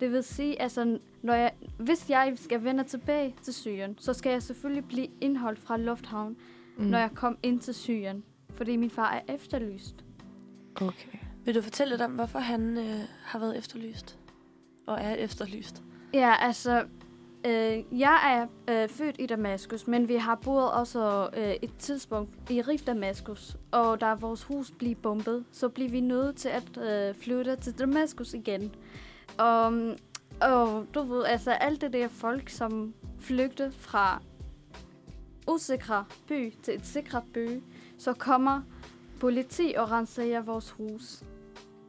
Det 0.00 0.12
vil 0.12 0.22
sige, 0.22 0.62
altså, 0.62 0.98
når 1.24 1.34
jeg, 1.34 1.52
hvis 1.78 2.10
jeg 2.10 2.32
skal 2.36 2.64
vende 2.64 2.84
tilbage 2.84 3.34
til 3.42 3.54
Syrien, 3.54 3.98
så 3.98 4.12
skal 4.12 4.32
jeg 4.32 4.42
selvfølgelig 4.42 4.84
blive 4.84 5.08
indholdt 5.20 5.58
fra 5.58 5.76
lufthavn, 5.76 6.36
mm. 6.76 6.84
når 6.84 6.98
jeg 6.98 7.10
kom 7.14 7.38
ind 7.42 7.60
til 7.60 7.74
Syrien, 7.74 8.24
fordi 8.50 8.76
min 8.76 8.90
far 8.90 9.12
er 9.12 9.34
efterlyst. 9.34 10.04
Okay. 10.76 11.18
Vil 11.44 11.54
du 11.54 11.62
fortælle 11.62 11.90
lidt 11.90 12.02
om, 12.02 12.10
hvorfor 12.10 12.38
han 12.38 12.78
øh, 12.78 13.00
har 13.24 13.38
været 13.38 13.58
efterlyst? 13.58 14.18
Og 14.86 14.98
er 15.00 15.14
efterlyst? 15.14 15.82
Ja, 16.14 16.34
altså, 16.40 16.84
øh, 17.46 18.00
jeg 18.00 18.46
er 18.68 18.82
øh, 18.82 18.88
født 18.88 19.16
i 19.18 19.26
Damaskus, 19.26 19.86
men 19.86 20.08
vi 20.08 20.14
har 20.14 20.34
boet 20.34 20.72
også 20.72 21.30
øh, 21.36 21.54
et 21.62 21.76
tidspunkt 21.78 22.50
i 22.50 22.62
Rif 22.62 22.82
Damaskus, 22.82 23.56
og 23.72 24.00
da 24.00 24.14
vores 24.14 24.42
hus 24.42 24.70
blev 24.70 24.94
bombet, 24.94 25.44
så 25.52 25.68
blev 25.68 25.92
vi 25.92 26.00
nødt 26.00 26.36
til 26.36 26.48
at 26.48 26.78
øh, 26.78 27.14
flytte 27.14 27.56
til 27.56 27.78
Damaskus 27.78 28.34
igen. 28.34 28.74
Og, 29.38 29.72
og 30.40 30.86
du 30.94 31.02
ved, 31.02 31.24
altså 31.24 31.50
alt 31.50 31.80
det 31.80 31.92
der 31.92 32.08
folk, 32.08 32.48
som 32.48 32.94
flygter 33.20 33.70
fra 33.70 34.22
usikre 35.48 36.04
by 36.28 36.54
til 36.62 36.74
et 36.74 36.86
sikret 36.86 37.24
by, 37.34 37.62
så 37.98 38.12
kommer 38.12 38.62
politi 39.20 39.74
og 39.76 39.90
renser 39.90 40.40
vores 40.40 40.70
hus. 40.70 41.24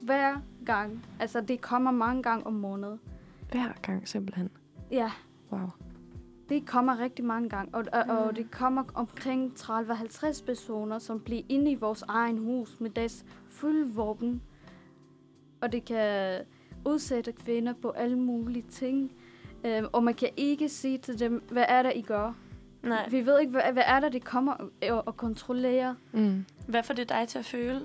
Hver 0.02 0.36
gang. 0.66 1.06
Altså, 1.20 1.42
det 1.42 1.62
kommer 1.62 1.92
mange 1.92 2.24
gange 2.24 2.48
om 2.48 2.54
måneden. 2.54 3.00
Hver 3.52 3.74
gang 3.82 4.08
simpelthen. 4.08 4.50
Ja, 4.92 5.12
Wow. 5.52 5.70
det 6.50 6.68
kommer 6.68 7.00
rigtig 7.00 7.26
mange 7.26 7.50
gange, 7.50 7.76
og, 7.76 7.86
og, 7.94 8.18
og 8.18 8.36
det 8.36 8.52
kommer 8.52 8.84
omkring 8.94 9.54
30-50 9.60 10.46
personer, 10.46 11.00
som 11.00 11.20
bliver 11.20 11.44
inde 11.50 11.72
i 11.72 11.76
vores 11.76 12.02
egen 12.02 12.38
hus 12.38 12.80
med 12.80 12.90
deres 12.90 13.26
fulde 13.50 13.94
våben. 13.94 14.42
Og 15.62 15.72
det 15.72 15.86
kan 15.86 16.40
udsætte 16.86 17.32
kvinder 17.32 17.74
på 17.82 17.90
alle 17.90 18.16
mulige 18.16 18.66
ting. 18.70 19.12
Øhm, 19.66 19.88
og 19.94 20.04
man 20.04 20.14
kan 20.14 20.30
ikke 20.38 20.70
sige 20.70 20.98
til 20.98 21.20
dem, 21.20 21.44
hvad 21.50 21.66
er 21.68 21.84
der, 21.84 21.92
I 21.92 22.02
gør? 22.02 22.34
Nej. 22.84 23.10
Vi 23.10 23.26
ved 23.26 23.40
ikke, 23.40 23.52
hvad, 23.52 23.74
hvad 23.74 23.84
er 23.86 24.00
der, 24.00 24.10
de 24.10 24.20
kommer 24.20 24.54
og, 24.90 25.04
og, 25.08 25.18
kontrollerer. 25.18 25.96
Mm. 26.12 26.46
Hvad 26.68 26.84
får 26.84 26.94
det 26.94 27.10
dig 27.10 27.28
til 27.28 27.40
at 27.40 27.46
føle 27.46 27.82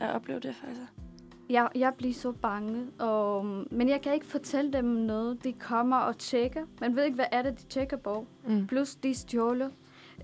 at 0.00 0.14
opleve 0.14 0.40
det, 0.40 0.54
Faisa? 0.54 0.80
Jeg, 1.50 1.68
jeg 1.74 1.94
bliver 1.94 2.14
så 2.14 2.32
bange, 2.32 2.86
og, 2.98 3.46
men 3.70 3.88
jeg 3.88 4.02
kan 4.02 4.14
ikke 4.14 4.26
fortælle 4.26 4.72
dem 4.72 4.84
noget. 4.84 5.44
De 5.44 5.52
kommer 5.52 5.96
og 5.96 6.18
tjekker. 6.18 6.64
Man 6.80 6.96
ved 6.96 7.04
ikke, 7.04 7.14
hvad 7.14 7.26
er 7.32 7.42
det, 7.42 7.60
de 7.60 7.64
tjekker 7.64 7.96
på. 7.96 8.26
Mm. 8.46 8.66
Plus 8.66 8.94
de 8.94 9.14
stjåler. 9.14 9.68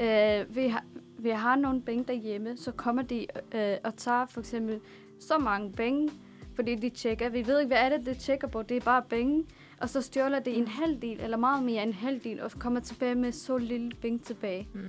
Øh, 0.00 0.56
vi, 0.56 0.68
har, 0.68 0.84
vi 1.18 1.30
har 1.30 1.56
nogle 1.56 1.82
penge 1.82 2.04
derhjemme, 2.04 2.56
så 2.56 2.72
kommer 2.72 3.02
de 3.02 3.26
øh, 3.54 3.76
og 3.84 3.96
tager 3.96 4.26
for 4.26 4.40
eksempel 4.40 4.80
så 5.20 5.38
mange 5.38 5.72
penge, 5.72 6.10
fordi 6.56 6.74
de 6.74 6.88
tjekker. 6.90 7.28
Vi 7.28 7.46
ved 7.46 7.58
ikke, 7.60 7.68
hvad 7.68 7.78
er 7.78 7.96
det, 7.96 8.06
de 8.06 8.14
tjekker 8.14 8.48
på. 8.48 8.62
Det 8.62 8.76
er 8.76 8.80
bare 8.80 9.02
penge. 9.02 9.44
Og 9.80 9.88
så 9.88 10.00
stjåler 10.00 10.38
de 10.38 10.50
en 10.50 10.68
halv 10.68 11.02
del, 11.02 11.20
eller 11.20 11.36
meget 11.36 11.64
mere 11.64 11.82
end 11.82 11.90
en 11.90 11.96
halv 11.96 12.20
del, 12.20 12.40
og 12.42 12.50
kommer 12.50 12.80
tilbage 12.80 13.14
med 13.14 13.32
så 13.32 13.58
lille 13.58 13.90
penge 14.02 14.18
tilbage. 14.18 14.68
Mm. 14.74 14.80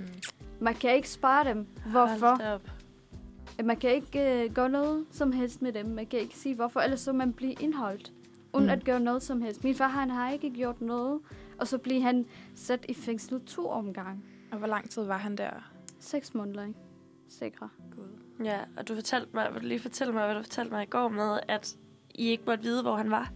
Man 0.60 0.74
kan 0.74 0.94
ikke 0.94 1.08
spare 1.10 1.48
dem. 1.48 1.66
Hvorfor? 1.90 2.60
Man 3.62 3.76
kan 3.76 3.90
ikke 3.94 4.44
øh, 4.44 4.52
gøre 4.54 4.68
noget 4.68 5.06
som 5.10 5.32
helst 5.32 5.62
med 5.62 5.72
dem. 5.72 5.86
Man 5.86 6.06
kan 6.06 6.18
ikke 6.18 6.36
sige 6.36 6.54
hvorfor, 6.54 6.80
ellers 6.80 7.00
så 7.00 7.12
man 7.12 7.32
bliver 7.32 7.54
indholdt. 7.60 8.12
Uden 8.52 8.64
Mm. 8.66 8.68
mm. 8.68 8.68
at 8.78 8.84
gøre 8.84 9.00
noget 9.00 9.22
som 9.22 9.42
helst. 9.42 9.64
Min 9.64 9.74
far, 9.74 9.88
han 9.88 10.10
har 10.10 10.30
ikke 10.30 10.50
gjort 10.50 10.80
noget. 10.80 11.20
Og 11.58 11.66
så 11.68 11.78
bliver 11.78 12.00
han 12.02 12.26
sat 12.54 12.84
i 12.88 12.94
fængsel 12.94 13.40
to 13.40 13.68
omgange. 13.68 14.20
Og 14.52 14.58
hvor 14.58 14.66
lang 14.66 14.90
tid 14.90 15.02
var 15.02 15.16
han 15.18 15.36
der? 15.36 15.50
Seks 15.98 16.34
måneder, 16.34 16.62
ikke? 16.66 16.78
Sikre. 17.28 17.68
Gud. 17.96 18.17
Ja, 18.44 18.58
og 18.76 18.88
du 18.88 18.94
fortalte 18.94 19.28
mig, 19.34 19.48
vil 19.52 19.62
du 19.62 19.66
lige 19.66 19.80
fortælle 19.80 20.12
mig, 20.12 20.24
hvad 20.24 20.34
du 20.34 20.42
fortalte 20.42 20.72
mig 20.72 20.82
i 20.82 20.90
går 20.90 21.08
med, 21.08 21.38
at 21.48 21.76
I 22.14 22.28
ikke 22.28 22.42
måtte 22.46 22.64
vide, 22.64 22.82
hvor 22.82 22.96
han 22.96 23.10
var? 23.10 23.32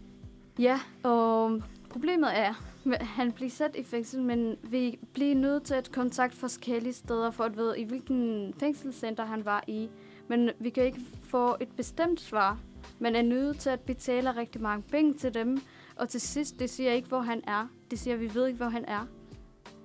Ja, 0.58 0.80
og 1.02 1.62
problemet 1.90 2.38
er, 2.38 2.54
at 2.92 3.06
han 3.06 3.32
bliver 3.32 3.50
sat 3.50 3.76
i 3.76 3.84
fængsel, 3.84 4.22
men 4.22 4.56
vi 4.62 4.98
bliver 5.12 5.34
nødt 5.34 5.62
til 5.62 5.74
at 5.74 5.92
kontakte 5.92 6.36
forskellige 6.36 6.92
steder 6.92 7.30
for 7.30 7.44
at 7.44 7.56
vide, 7.56 7.80
i 7.80 7.84
hvilken 7.84 8.54
fængselscenter 8.60 9.24
han 9.24 9.44
var 9.44 9.64
i. 9.66 9.88
Men 10.28 10.50
vi 10.58 10.70
kan 10.70 10.84
ikke 10.84 11.00
få 11.22 11.56
et 11.60 11.68
bestemt 11.76 12.20
svar. 12.20 12.58
Man 12.98 13.16
er 13.16 13.22
nødt 13.22 13.58
til 13.58 13.70
at 13.70 13.80
betale 13.80 14.36
rigtig 14.36 14.60
mange 14.60 14.82
penge 14.82 15.14
til 15.14 15.34
dem. 15.34 15.60
Og 15.96 16.08
til 16.08 16.20
sidst, 16.20 16.58
det 16.58 16.70
siger 16.70 16.92
ikke, 16.92 17.08
hvor 17.08 17.20
han 17.20 17.42
er. 17.46 17.68
Det 17.90 17.98
siger, 17.98 18.16
vi 18.16 18.34
ved 18.34 18.46
ikke, 18.46 18.56
hvor 18.56 18.68
han 18.68 18.84
er. 18.84 19.06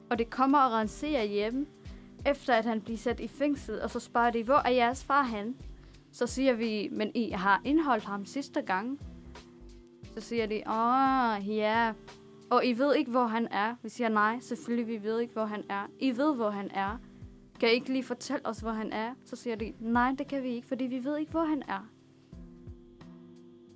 Og 0.09 0.19
det 0.19 0.29
kommer 0.29 0.59
og 0.59 0.71
renserer 0.71 1.23
hjemme, 1.23 1.65
efter 2.27 2.53
at 2.53 2.65
han 2.65 2.81
bliver 2.81 2.97
sat 2.97 3.19
i 3.19 3.27
fængsel. 3.27 3.81
Og 3.81 3.89
så 3.89 3.99
spørger 3.99 4.29
de, 4.29 4.43
hvor 4.43 4.55
er 4.65 4.69
jeres 4.69 5.03
far 5.03 5.23
han? 5.23 5.55
Så 6.11 6.27
siger 6.27 6.53
vi, 6.53 6.89
men 6.91 7.11
I 7.15 7.29
har 7.31 7.61
indholdt 7.65 8.03
ham 8.03 8.25
sidste 8.25 8.61
gang. 8.61 8.99
Så 10.15 10.21
siger 10.21 10.45
de, 10.45 10.55
åh, 10.67 11.57
ja. 11.57 11.93
Og 12.49 12.65
I 12.65 12.73
ved 12.73 12.95
ikke, 12.95 13.11
hvor 13.11 13.27
han 13.27 13.47
er. 13.51 13.75
Vi 13.83 13.89
siger, 13.89 14.09
nej, 14.09 14.39
selvfølgelig, 14.39 14.87
vi 14.87 15.03
ved 15.03 15.19
ikke, 15.19 15.33
hvor 15.33 15.45
han 15.45 15.63
er. 15.69 15.87
I 15.99 16.17
ved, 16.17 16.35
hvor 16.35 16.49
han 16.49 16.71
er. 16.73 16.97
Kan 17.59 17.69
I 17.69 17.71
ikke 17.71 17.91
lige 17.91 18.03
fortælle 18.03 18.45
os, 18.45 18.59
hvor 18.59 18.71
han 18.71 18.91
er? 18.93 19.13
Så 19.25 19.35
siger 19.35 19.55
de, 19.55 19.73
nej, 19.79 20.15
det 20.17 20.27
kan 20.27 20.43
vi 20.43 20.49
ikke, 20.49 20.67
fordi 20.67 20.83
vi 20.85 21.03
ved 21.03 21.17
ikke, 21.17 21.31
hvor 21.31 21.43
han 21.45 21.63
er. 21.67 21.87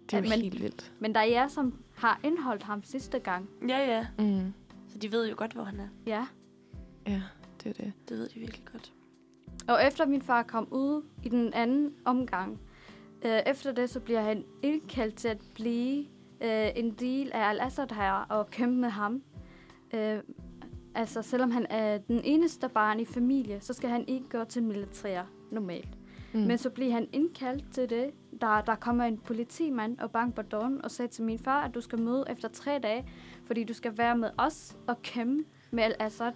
Det 0.06 0.14
er 0.14 0.18
Ja, 0.18 0.30
men- 0.30 0.42
helt 0.42 0.62
vildt. 0.62 0.92
Men 1.00 1.16
der 1.16 1.20
er 1.22 1.26
jer, 1.26 1.48
som 1.48 1.84
har 1.98 2.20
indholdt 2.24 2.64
ham 2.64 2.84
sidste 2.84 3.20
gang. 3.20 3.50
Ja, 3.70 3.78
ja. 3.98 4.08
Mm. 4.20 4.54
Så 4.88 4.98
de 4.98 5.12
ved 5.12 5.30
jo 5.30 5.36
godt, 5.38 5.54
hvor 5.54 5.64
han 5.64 5.80
er. 5.80 5.88
Ja. 6.08 6.26
Ja, 7.08 7.22
det 7.64 7.70
er 7.70 7.84
det. 7.84 7.94
Det 8.10 8.18
ved 8.18 8.30
de 8.30 8.40
virkelig 8.40 8.66
godt. 8.72 8.94
Og 9.68 9.88
efter 9.88 10.06
min 10.06 10.22
far 10.22 10.44
kom 10.44 10.68
ud 10.72 11.06
i 11.24 11.30
den 11.30 11.54
anden 11.54 11.94
omgang, 12.06 12.60
øh, 13.26 13.40
efter 13.46 13.72
det, 13.72 13.90
så 13.90 14.00
bliver 14.00 14.22
han 14.22 14.44
indkaldt 14.64 15.16
til 15.16 15.28
at 15.28 15.38
blive 15.56 16.06
øh, 16.42 16.70
en 16.76 16.92
del 16.92 17.32
af 17.34 17.50
Al-Assad 17.50 17.92
her 17.92 18.12
og 18.12 18.50
kæmpe 18.50 18.78
med 18.78 18.90
ham. 18.90 19.24
Øh, 19.94 20.20
altså, 20.96 21.22
selvom 21.22 21.52
han 21.52 21.66
er 21.70 21.98
den 21.98 22.22
eneste 22.24 22.70
barn 22.70 23.00
i 23.00 23.06
familie, 23.06 23.62
så 23.62 23.74
skal 23.74 23.90
han 23.90 24.08
ikke 24.08 24.30
gå 24.30 24.44
til 24.44 24.64
militær 24.64 25.24
normalt. 25.52 25.98
Mm. 26.34 26.40
Men 26.40 26.58
så 26.58 26.70
bliver 26.70 26.92
han 26.92 27.08
indkaldt 27.14 27.74
til 27.74 27.90
det. 27.90 28.12
Der, 28.42 28.62
der 28.62 28.76
kommer 28.76 29.04
en 29.04 29.18
politimand 29.18 30.00
og 30.00 30.12
banker 30.12 30.44
på 30.44 30.50
døren 30.50 30.82
og 30.86 30.92
sagde 30.92 31.12
til 31.12 31.24
min 31.24 31.40
far, 31.40 31.64
at 31.64 31.74
du 31.76 31.82
skal 31.82 32.02
møde 32.02 32.26
efter 32.30 32.48
tre 32.48 32.80
dage, 32.84 33.08
fordi 33.46 33.64
du 33.64 33.74
skal 33.74 33.98
være 33.98 34.18
med 34.18 34.30
os 34.38 34.78
og 34.88 35.02
kæmpe 35.02 35.44
med 35.72 35.84
Al-Assad. 35.84 36.34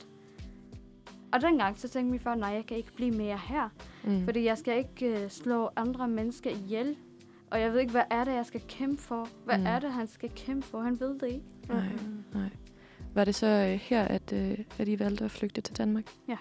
Og 1.36 1.42
dengang 1.42 1.78
så 1.80 1.88
tænkte 1.90 2.12
min 2.12 2.20
far, 2.20 2.36
nej, 2.36 2.50
jeg 2.50 2.66
kan 2.66 2.78
ikke 2.78 2.92
blive 2.96 3.12
mere 3.12 3.38
her. 3.38 3.70
mm. 4.04 4.26
Fordi 4.26 4.44
jeg 4.46 4.58
skal 4.58 4.78
ikke 4.78 5.24
øh, 5.24 5.30
slå 5.30 5.70
andre 5.76 6.08
mennesker 6.08 6.50
ihjel. 6.50 6.96
Og 7.52 7.62
jeg 7.62 7.72
ved 7.74 7.80
ikke, 7.80 7.92
hvad 7.92 8.04
er 8.10 8.24
det, 8.24 8.32
jeg 8.34 8.46
skal 8.46 8.62
kæmpe 8.68 9.02
for? 9.02 9.28
Hvad 9.46 9.58
Mm. 9.58 9.66
er 9.66 9.80
det, 9.80 9.92
han 9.92 10.08
skal 10.08 10.30
kæmpe 10.36 10.68
for? 10.68 10.82
Han 10.82 11.00
ved 11.00 11.20
det 11.20 11.28
ikke. 11.28 11.46
Nej, 11.70 11.88
nej. 12.34 12.50
Var 13.14 13.26
det 13.26 13.36
så 13.36 13.48
øh, 13.48 13.80
her, 13.82 14.04
at, 14.04 14.34
øh, 14.34 14.58
at 14.80 14.88
I 14.88 15.00
valgte 15.00 15.26
at 15.26 15.32
flygte 15.32 15.62
til 15.62 15.78
Danmark? 15.78 16.06
Ja. 16.28 16.38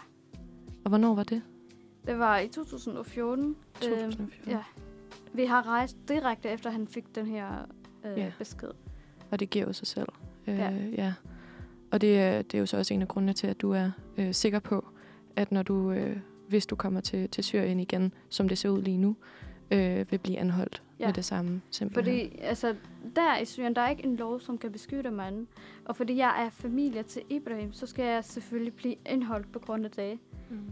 Og 0.85 0.89
hvornår 0.89 1.15
var 1.15 1.23
det? 1.23 1.43
Det 2.07 2.19
var 2.19 2.39
i 2.39 2.49
2014. 2.49 3.57
2014. 3.81 4.33
ja. 4.47 4.63
Vi 5.33 5.45
har 5.45 5.69
rejst 5.69 5.97
direkte 6.09 6.49
efter, 6.49 6.71
han 6.71 6.89
fik 6.89 7.15
den 7.15 7.27
her 7.27 7.49
øh, 8.05 8.19
Ja. 8.19 8.33
besked. 8.39 8.71
Og 9.31 9.41
det 9.41 9.51
giver 9.51 9.67
jo 9.67 9.73
sig 9.73 9.87
selv. 9.87 10.09
Øh, 10.47 10.59
Ja. 10.59 10.71
ja. 10.97 11.13
Og 11.95 12.01
det, 12.01 12.19
er- 12.19 12.43
det 12.43 12.55
er 12.55 12.59
jo 12.59 12.67
så 12.67 12.77
også 12.79 12.95
en 12.95 13.03
af 13.03 13.09
grundene 13.09 13.33
til, 13.33 13.47
at 13.47 13.61
du 13.61 13.71
er 13.73 13.91
øh, 14.17 14.35
sikker 14.35 14.59
på, 14.59 14.85
at 15.37 15.53
når 15.53 15.63
du, 15.63 15.91
øh, 15.91 16.17
hvis 16.49 16.67
du 16.67 16.77
kommer 16.77 17.01
til, 17.01 17.29
til 17.29 17.45
Syrien 17.45 17.81
igen, 17.81 18.13
som 18.29 18.49
det 18.49 18.59
ser 18.59 18.69
ud 18.69 18.83
lige 18.83 18.99
nu, 18.99 19.17
øh, 19.71 20.07
vil 20.11 20.19
blive 20.19 20.39
anholdt 20.39 20.83
ja. 21.01 21.07
Med 21.07 21.15
det 21.15 21.25
samme 21.25 21.61
simpelthen. 21.71 22.29
Fordi 22.29 22.39
altså, 22.43 22.75
der 23.17 23.39
i 23.39 23.45
Syrien, 23.45 23.75
der 23.77 23.81
er 23.83 23.89
ikke 23.91 24.05
en 24.05 24.17
lov, 24.17 24.41
som 24.41 24.59
kan 24.59 24.73
beskytte 24.73 25.11
manden. 25.11 25.49
Og 25.85 25.97
fordi 25.97 26.17
jeg 26.17 26.45
er 26.47 26.51
familie 26.51 27.03
til 27.03 27.23
Ibrahim, 27.31 27.73
så 27.73 27.87
skal 27.87 28.05
jeg 28.05 28.25
selvfølgelig 28.25 28.75
blive 28.75 28.95
indholdt 29.11 29.53
på 29.53 29.59
grund 29.59 29.85
af 29.85 29.91
det. 29.91 30.19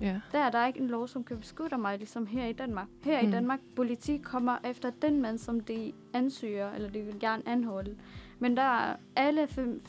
Ja. 0.01 0.20
Der 0.33 0.39
er 0.39 0.51
der 0.51 0.66
ikke 0.66 0.81
en 0.81 0.87
lov, 0.89 1.09
som 1.09 1.25
kan 1.25 1.39
beskytte 1.39 1.79
mig, 1.79 1.99
ligesom 1.99 2.27
her 2.27 2.47
i 2.47 2.53
Danmark. 2.53 2.87
Her 3.05 3.20
mm. 3.20 3.27
Mm. 3.27 3.33
i 3.33 3.35
Danmark, 3.37 3.61
politi 3.77 4.16
kommer 4.18 4.57
efter 4.70 4.91
den 5.03 5.20
mand, 5.23 5.39
som 5.39 5.61
de 5.61 5.93
ansøger, 6.12 6.73
eller 6.73 6.91
de 6.91 7.01
vil 7.01 7.20
gerne 7.20 7.43
anholde. 7.49 7.97
Men 8.39 8.57
der 8.57 8.62
er 8.62 8.97
alle 9.16 9.45
fam- 9.45 9.81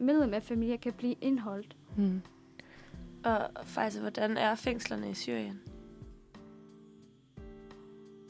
medlemmer 0.00 0.36
af 0.36 0.42
familien 0.42 0.78
kan 0.78 0.92
blive 0.92 1.14
indholdt. 1.20 1.76
Mm. 1.96 2.22
Og 3.24 3.50
faktisk, 3.64 4.00
hvordan 4.00 4.36
er 4.36 4.54
fængslerne 4.54 5.10
i 5.10 5.14
Syrien? 5.14 5.60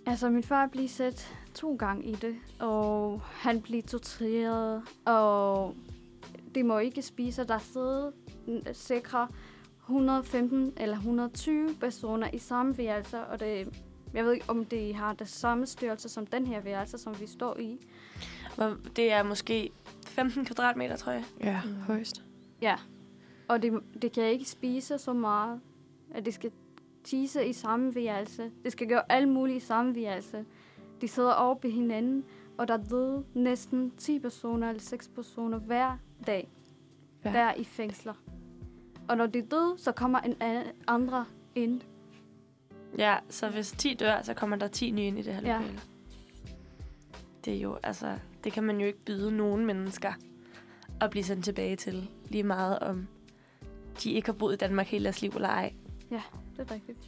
Altså, 0.06 0.30
min 0.30 0.42
far 0.42 0.66
blev 0.66 0.88
sat 0.88 1.36
to 1.54 1.76
gange 1.76 2.04
i 2.04 2.14
det, 2.14 2.36
og 2.58 3.20
han 3.24 3.62
blev 3.62 3.82
tortureret, 3.82 4.82
og 5.04 5.74
de 6.54 6.62
må 6.62 6.78
ikke 6.78 7.02
spise. 7.02 7.44
Der 7.44 7.58
sidder 7.58 8.10
sikre 8.72 9.28
115 9.80 10.72
eller 10.76 10.96
120 10.96 11.74
personer 11.80 12.30
i 12.32 12.38
samme 12.38 12.78
værelse, 12.78 13.20
og 13.20 13.40
det, 13.40 13.68
jeg 14.14 14.24
ved 14.24 14.32
ikke, 14.32 14.50
om 14.50 14.64
de 14.64 14.94
har 14.94 15.12
det 15.12 15.28
samme 15.28 15.66
størrelse 15.66 16.08
som 16.08 16.26
den 16.26 16.46
her 16.46 16.60
værelse, 16.60 16.98
som 16.98 17.20
vi 17.20 17.26
står 17.26 17.58
i. 17.58 17.78
Det 18.96 19.12
er 19.12 19.22
måske 19.22 19.70
15 20.10 20.44
kvadratmeter, 20.44 20.96
tror 20.96 21.12
jeg. 21.12 21.24
Ja, 21.40 21.60
Mm. 21.64 21.74
højst. 21.74 22.24
Ja, 22.62 22.76
og 23.48 23.62
de, 23.62 23.70
de 24.02 24.08
kan 24.08 24.24
ikke 24.24 24.44
spise 24.44 24.98
så 24.98 25.12
meget, 25.12 25.60
at 26.14 26.26
de 26.26 26.32
skal 26.32 26.50
tisse 27.04 27.46
i 27.46 27.52
samme 27.52 27.94
værelse. 27.94 28.50
De 28.64 28.70
skal 28.70 28.88
gøre 28.88 29.02
alt 29.12 29.28
muligt 29.28 29.56
i 29.62 29.66
samme 29.66 29.94
værelse. 29.94 30.44
De 31.00 31.08
sidder 31.08 31.32
over 31.32 31.54
på 31.54 31.68
hinanden, 31.68 32.24
og 32.58 32.68
der 32.68 32.76
døde 32.76 33.24
næsten 33.34 33.90
10 33.98 34.18
personer 34.18 34.68
eller 34.68 34.82
6 34.82 35.08
personer 35.08 35.58
hver 35.58 35.96
dag, 36.26 36.48
Hver- 37.22 37.32
der 37.32 37.54
i 37.54 37.64
fængsler. 37.64 38.14
Og 39.08 39.16
når 39.16 39.26
de 39.26 39.42
døde, 39.42 39.74
så 39.78 39.92
kommer 39.92 40.18
en 40.20 40.34
a- 40.42 40.72
andre 40.86 41.24
ind. 41.54 41.80
Ja, 42.98 43.16
så 43.28 43.48
hvis 43.48 43.72
10 43.72 43.94
dør, 43.94 44.22
så 44.22 44.34
kommer 44.34 44.56
der 44.56 44.68
10 44.68 44.90
nye 44.90 45.02
ind 45.06 45.18
i 45.18 45.22
det 45.22 45.34
her 45.34 45.42
Ja. 45.42 45.58
lokale. 45.58 45.80
Det 47.44 47.54
er 47.56 47.60
jo, 47.60 47.78
altså, 47.82 48.18
det 48.44 48.52
kan 48.52 48.64
man 48.64 48.80
jo 48.80 48.86
ikke 48.86 49.04
byde 49.04 49.36
nogen 49.36 49.66
mennesker 49.66 50.12
at 51.00 51.10
blive 51.10 51.24
sendt 51.24 51.44
tilbage 51.44 51.76
til. 51.76 52.10
Lige 52.28 52.42
meget 52.42 52.78
om 52.78 53.08
de 54.02 54.12
ikke 54.12 54.28
har 54.28 54.32
boet 54.32 54.54
i 54.54 54.56
Danmark 54.56 54.86
hele 54.86 55.04
deres 55.04 55.22
liv 55.22 55.30
eller 55.34 55.48
ej. 55.48 55.72
Det 56.10 56.20
er 56.58 56.74
rigtigt. 56.74 56.98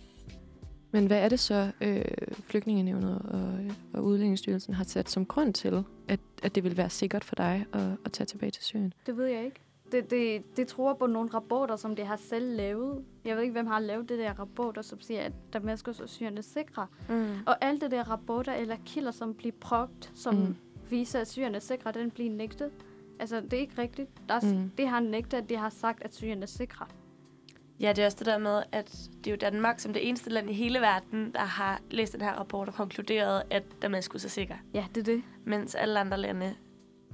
Men 0.91 1.07
hvad 1.07 1.18
er 1.18 1.28
det 1.28 1.41
så, 1.41 1.70
øh, 1.80 2.05
Flygtningenævnet 2.33 3.18
og, 3.18 3.59
og 3.93 4.05
Udlændingsstyrelsen 4.05 4.74
har 4.74 4.85
sat 4.85 5.11
som 5.11 5.26
grund 5.26 5.55
til, 5.55 5.85
at, 6.09 6.20
at 6.43 6.55
det 6.55 6.64
vil 6.64 6.76
være 6.76 6.91
sikkert 6.91 7.24
for 7.24 7.35
dig 7.35 7.66
at, 7.72 7.80
at 8.05 8.12
tage 8.12 8.26
tilbage 8.26 8.51
til 8.51 8.64
Syrien? 8.64 8.93
Det 9.07 9.16
ved 9.16 9.26
jeg 9.26 9.45
ikke. 9.45 9.61
Det, 9.93 10.11
det, 10.11 10.57
det 10.57 10.66
tror 10.66 10.95
på 10.95 11.07
nogle 11.07 11.30
rapporter, 11.35 11.76
som 11.76 11.97
de 11.97 12.05
har 12.05 12.16
selv 12.16 12.57
lavet. 12.57 13.05
Jeg 13.24 13.37
ved 13.37 13.43
ikke, 13.43 13.53
hvem 13.53 13.66
har 13.66 13.78
lavet 13.78 14.09
det 14.09 14.18
der 14.18 14.33
rapporter, 14.33 14.83
som 14.83 15.01
siger, 15.01 15.20
at 15.20 15.33
Damaskus 15.53 16.01
og 16.01 16.09
Syrien 16.09 16.39
er 16.39 16.43
sikre. 16.43 16.87
Mm. 17.09 17.26
Og 17.47 17.64
alle 17.64 17.80
det 17.80 17.91
der 17.91 18.11
rapporter 18.11 18.53
eller 18.53 18.76
kilder, 18.87 19.11
som 19.11 19.35
bliver 19.35 19.55
brugt, 19.61 20.12
som 20.14 20.35
Mm. 20.35 20.57
Mm. 20.93 20.99
viser, 20.99 21.20
at 21.20 21.28
Syrien 21.28 21.55
er 21.55 21.59
sikre, 21.59 21.93
den 21.93 22.11
bliver 22.11 22.30
nægtet. 22.30 22.70
Altså, 23.20 23.40
det 23.40 23.53
er 23.53 23.59
ikke 23.61 23.78
rigtigt. 23.82 24.11
Der 24.28 24.34
er, 24.34 24.40
Mm. 24.43 24.49
mm. 24.59 24.70
Det 24.78 24.88
har 24.88 25.01
nægtet, 25.01 25.38
at 25.38 25.49
de 25.49 25.57
har 25.57 25.68
sagt, 25.68 26.03
at 26.03 26.14
Syrien 26.14 26.43
er 26.43 26.47
sikre. 26.47 26.86
Ja, 27.80 27.93
det 27.93 28.03
er 28.03 28.07
også 28.07 28.18
det 28.18 28.26
der 28.26 28.38
med, 28.38 28.62
at 28.72 29.09
det 29.24 29.26
er 29.26 29.30
jo 29.30 29.36
Danmark 29.40 29.78
som 29.80 29.93
det 29.93 30.09
eneste 30.09 30.30
land 30.30 30.51
i 30.51 30.53
hele 30.53 30.78
verden, 30.80 31.32
der 31.34 31.40
har 31.40 31.80
læst 31.90 32.12
den 32.12 32.20
her 32.20 32.32
rapport 32.32 32.68
og 32.68 32.74
konkluderet, 32.74 33.43
at 33.51 33.62
Damaskus 33.82 34.24
er 34.24 34.28
sikker. 34.28 34.55
Ja, 34.74 34.84
det 34.95 35.01
er 35.01 35.05
det. 35.05 35.22
Mens 35.45 35.74
alle 35.74 36.01
andre 36.01 36.18
lande 36.18 36.55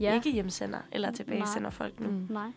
ja. 0.01 0.15
Ikke 0.15 0.33
hjemsender 0.33 0.79
eller 0.93 1.11
tilbagesender 1.11 1.61
Nej. 1.61 1.71
folk 1.71 2.01
nu. 2.01 2.09
Mm. 2.11 2.27
Nej. 2.31 2.49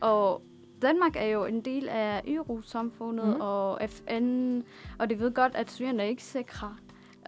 Og 0.00 0.42
Danmark 0.82 1.16
er 1.16 1.24
jo 1.26 1.44
en 1.44 1.60
del 1.60 1.88
af 1.88 2.22
EU-samfundet 2.26 3.26
Mm. 3.26 3.34
mm. 3.34 3.40
og 3.40 3.80
FN, 3.90 4.60
og 4.98 5.10
de 5.10 5.18
ved 5.18 5.32
godt, 5.32 5.54
at 5.56 5.70
Syrien 5.70 6.00
er 6.00 6.04
ikke 6.04 6.22
sikre. 6.24 6.76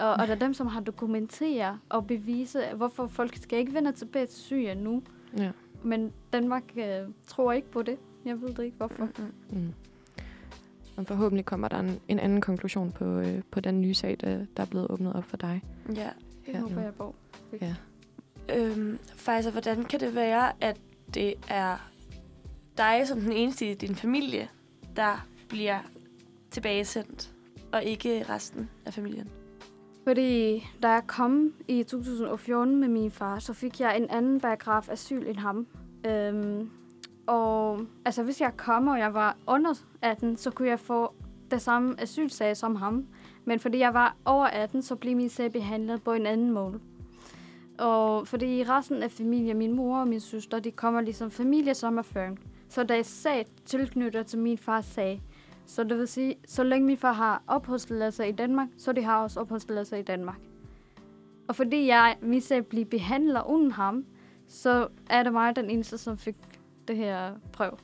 Og, 0.00 0.10
og 0.10 0.28
der 0.28 0.34
er 0.34 0.38
dem, 0.38 0.54
som 0.54 0.66
har 0.66 0.80
dokumenteret 0.80 1.78
og 1.88 2.06
bevise, 2.06 2.62
hvorfor 2.76 3.06
folk 3.06 3.36
skal 3.36 3.58
ikke 3.58 3.74
vende 3.74 3.92
tilbage 3.92 4.26
til 4.26 4.38
Syrien 4.38 4.78
nu. 4.78 5.02
Ja. 5.38 5.50
Men 5.82 6.12
Danmark 6.32 6.62
øh, 6.76 7.08
tror 7.26 7.52
ikke 7.52 7.70
på 7.70 7.82
det. 7.82 7.98
Jeg 8.24 8.40
ved 8.40 8.48
det 8.48 8.64
ikke, 8.64 8.76
hvorfor. 8.76 9.04
Mm-mm. 9.04 9.60
Mm. 9.60 9.72
Og 10.96 11.06
forhåbentlig 11.06 11.44
kommer 11.44 11.68
der 11.68 11.78
en, 11.78 12.00
en 12.08 12.18
anden 12.18 12.40
konklusion 12.40 12.92
på, 12.92 13.04
øh, 13.04 13.42
på 13.50 13.60
den 13.60 13.80
nye 13.80 13.94
sag, 13.94 14.16
der, 14.20 14.46
der 14.56 14.62
er 14.62 14.66
blevet 14.66 14.90
åbnet 14.90 15.12
op 15.12 15.24
for 15.24 15.36
dig. 15.36 15.62
Ja. 15.94 16.08
Det 16.46 16.56
håber 16.56 16.80
jeg 16.80 16.94
på. 16.94 17.14
Ja. 17.60 17.74
Øhm, 18.56 18.98
Faisal, 19.04 19.52
hvordan 19.52 19.84
kan 19.84 20.00
det 20.00 20.14
være, 20.14 20.52
at 20.60 20.80
det 21.14 21.34
er 21.48 21.90
dig 22.78 23.02
som 23.04 23.20
den 23.20 23.32
eneste 23.32 23.70
i 23.70 23.74
din 23.74 23.94
familie, 23.94 24.48
der 24.96 25.26
bliver 25.48 25.78
tilbagesendt, 26.50 27.32
og 27.72 27.84
ikke 27.84 28.24
resten 28.28 28.70
af 28.86 28.94
familien? 28.94 29.28
Fordi 30.08 30.66
da 30.82 30.88
jeg 30.88 31.02
kom 31.06 31.52
i 31.68 31.82
2014 31.82 32.76
med 32.76 32.88
min 32.88 33.10
far, 33.10 33.38
så 33.38 33.52
fik 33.52 33.80
jeg 33.80 33.96
en 33.96 34.10
anden 34.10 34.40
paragraf 34.40 34.88
asyl 34.88 35.26
end 35.26 35.36
ham. 35.36 35.66
Øhm, 36.06 36.70
og 37.26 37.80
altså, 38.04 38.22
hvis 38.22 38.40
jeg 38.40 38.56
kom, 38.56 38.88
og 38.88 38.98
jeg 38.98 39.14
var 39.14 39.36
under 39.46 39.74
18, 40.02 40.36
så 40.36 40.50
kunne 40.50 40.68
jeg 40.68 40.80
få 40.80 41.14
det 41.50 41.62
samme 41.62 42.00
asylsag 42.00 42.56
som 42.56 42.76
ham. 42.76 43.06
Men 43.44 43.60
fordi 43.60 43.78
jeg 43.78 43.94
var 43.94 44.16
over 44.24 44.46
18, 44.46 44.82
så 44.82 44.96
blev 44.96 45.16
min 45.16 45.28
sag 45.28 45.52
behandlet 45.52 46.02
på 46.02 46.12
en 46.12 46.26
anden 46.26 46.50
måde. 46.50 46.80
Og 47.78 48.28
fordi 48.28 48.64
resten 48.64 49.02
af 49.02 49.10
familien, 49.10 49.58
min 49.58 49.76
mor 49.76 49.98
og 49.98 50.08
min 50.08 50.20
søster, 50.20 50.60
de 50.60 50.70
kommer 50.70 51.00
ligesom 51.00 51.30
familiesommerføring. 51.30 52.38
Så 52.68 52.82
der 52.82 53.02
sag 53.02 53.46
tilknytter 53.64 54.22
til 54.22 54.38
min 54.38 54.58
fars 54.58 54.84
sag. 54.84 55.22
Så 55.68 55.84
det 55.84 55.98
vil 55.98 56.08
sige, 56.08 56.34
så 56.46 56.62
længe 56.64 56.86
min 56.86 56.96
far 56.96 57.12
har 57.12 57.42
opholdstilladelse 57.46 58.28
i 58.28 58.32
Danmark, 58.32 58.68
så 58.76 58.92
de 58.92 59.02
har 59.02 59.22
også 59.22 59.40
opholdstilladelse 59.40 59.98
i 59.98 60.02
Danmark. 60.02 60.38
Og 61.48 61.56
fordi 61.56 61.86
jeg 61.86 62.16
at 62.56 62.66
blive 62.66 62.84
behandlet 62.84 63.42
uden 63.50 63.70
ham, 63.70 64.04
så 64.46 64.88
er 65.10 65.22
det 65.22 65.32
mig 65.32 65.56
den 65.56 65.70
eneste, 65.70 65.98
som 65.98 66.18
fik 66.18 66.36
det 66.88 66.96
her 66.96 67.32
prøv. 67.52 67.78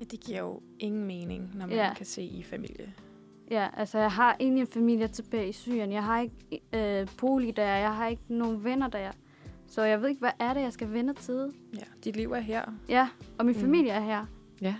Ja, 0.00 0.04
det 0.04 0.20
giver 0.20 0.38
jo 0.38 0.60
ingen 0.78 1.04
mening, 1.04 1.50
når 1.54 1.66
man 1.66 1.74
Ja. 1.76 1.94
kan 1.96 2.06
se 2.06 2.22
i 2.22 2.42
familie. 2.42 2.94
Ja, 3.50 3.68
altså 3.76 3.98
jeg 3.98 4.10
har 4.10 4.36
ingen 4.38 4.66
familie 4.66 5.08
tilbage 5.08 5.48
i 5.48 5.52
Syrien. 5.52 5.92
Jeg 5.92 6.04
har 6.04 6.20
ikke 6.20 6.62
øh, 6.72 7.08
bolig 7.20 7.56
der. 7.56 7.64
Jeg 7.76 7.94
har 7.96 8.06
ikke 8.06 8.22
nogen 8.28 8.64
venner 8.64 8.88
der. 8.88 9.10
Så 9.66 9.82
jeg 9.82 10.02
ved 10.02 10.08
ikke, 10.08 10.18
hvad 10.20 10.30
er 10.38 10.54
det, 10.54 10.60
jeg 10.60 10.72
skal 10.72 10.92
vende 10.92 11.12
til. 11.14 11.52
Ja, 11.74 11.84
dit 12.04 12.16
liv 12.16 12.32
er 12.32 12.40
her. 12.40 12.62
Ja, 12.88 13.08
og 13.38 13.46
min 13.46 13.54
Mm. 13.54 13.60
familie 13.60 13.90
er 13.92 14.00
her. 14.00 14.26
Ja, 14.62 14.66
ja. 14.66 14.74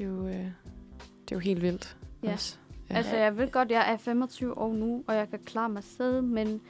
Det 0.00 0.06
er 0.06 0.10
jo, 0.10 0.26
øh, 0.26 0.34
det 0.34 1.32
er 1.32 1.36
jo 1.36 1.38
helt 1.38 1.62
vildt. 1.62 1.96
Ja. 2.22 2.32
Også. 2.32 2.58
Ja. 2.90 2.94
Altså, 2.96 3.16
jeg 3.16 3.36
ved 3.36 3.50
godt, 3.50 3.70
jeg 3.70 3.92
er 3.92 3.96
25 3.96 4.58
år 4.58 4.72
nu, 4.72 5.04
og 5.06 5.14
jeg 5.14 5.30
kan 5.30 5.38
klare 5.38 5.68
mig 5.68 5.84
selv, 5.84 6.24
men 6.24 6.60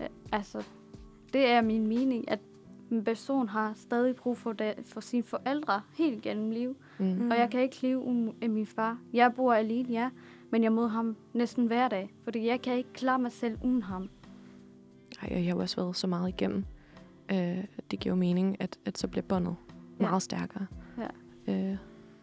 øh, 0.00 0.06
altså, 0.32 0.64
det 1.32 1.46
er 1.50 1.60
min 1.60 1.86
mening, 1.86 2.30
at 2.30 2.38
en 2.90 3.04
person 3.04 3.48
har 3.48 3.72
stadig 3.76 4.16
brug 4.16 4.38
for, 4.38 4.52
det, 4.52 4.74
for 4.84 5.00
sine 5.00 5.22
forældre 5.22 5.80
helt 5.96 6.22
gennem 6.22 6.50
liv. 6.50 6.76
Mm. 6.98 7.30
Og 7.30 7.38
jeg 7.38 7.50
kan 7.50 7.60
ikke 7.60 7.78
leve 7.82 7.98
uden 7.98 8.32
af 8.42 8.50
min 8.50 8.66
far. 8.66 8.98
Jeg 9.12 9.32
bor 9.36 9.52
alene, 9.52 9.88
ja, 9.92 10.10
men 10.50 10.62
jeg 10.62 10.72
møder 10.72 10.88
ham 10.88 11.16
næsten 11.34 11.66
hver 11.66 11.88
dag, 11.88 12.14
fordi 12.24 12.46
jeg 12.46 12.62
kan 12.62 12.76
ikke 12.76 12.92
klare 12.92 13.18
mig 13.18 13.32
selv 13.32 13.58
uden 13.64 13.82
ham. 13.82 14.08
Ej, 15.22 15.28
og 15.30 15.36
jeg 15.36 15.44
har 15.44 15.50
jo 15.54 15.58
også 15.60 15.76
været 15.76 15.96
så 15.96 16.06
meget 16.06 16.28
igennem. 16.28 16.64
Øh, 17.30 17.64
det 17.90 17.98
giver 18.00 18.14
jo 18.14 18.18
mening, 18.18 18.60
at, 18.60 18.78
at 18.84 18.98
så 18.98 19.08
bliver 19.08 19.24
båndet 19.28 19.56
Ja. 20.00 20.04
meget 20.04 20.22
stærkere. 20.22 20.66
Ja. 20.98 21.52
Øh, 21.70 21.76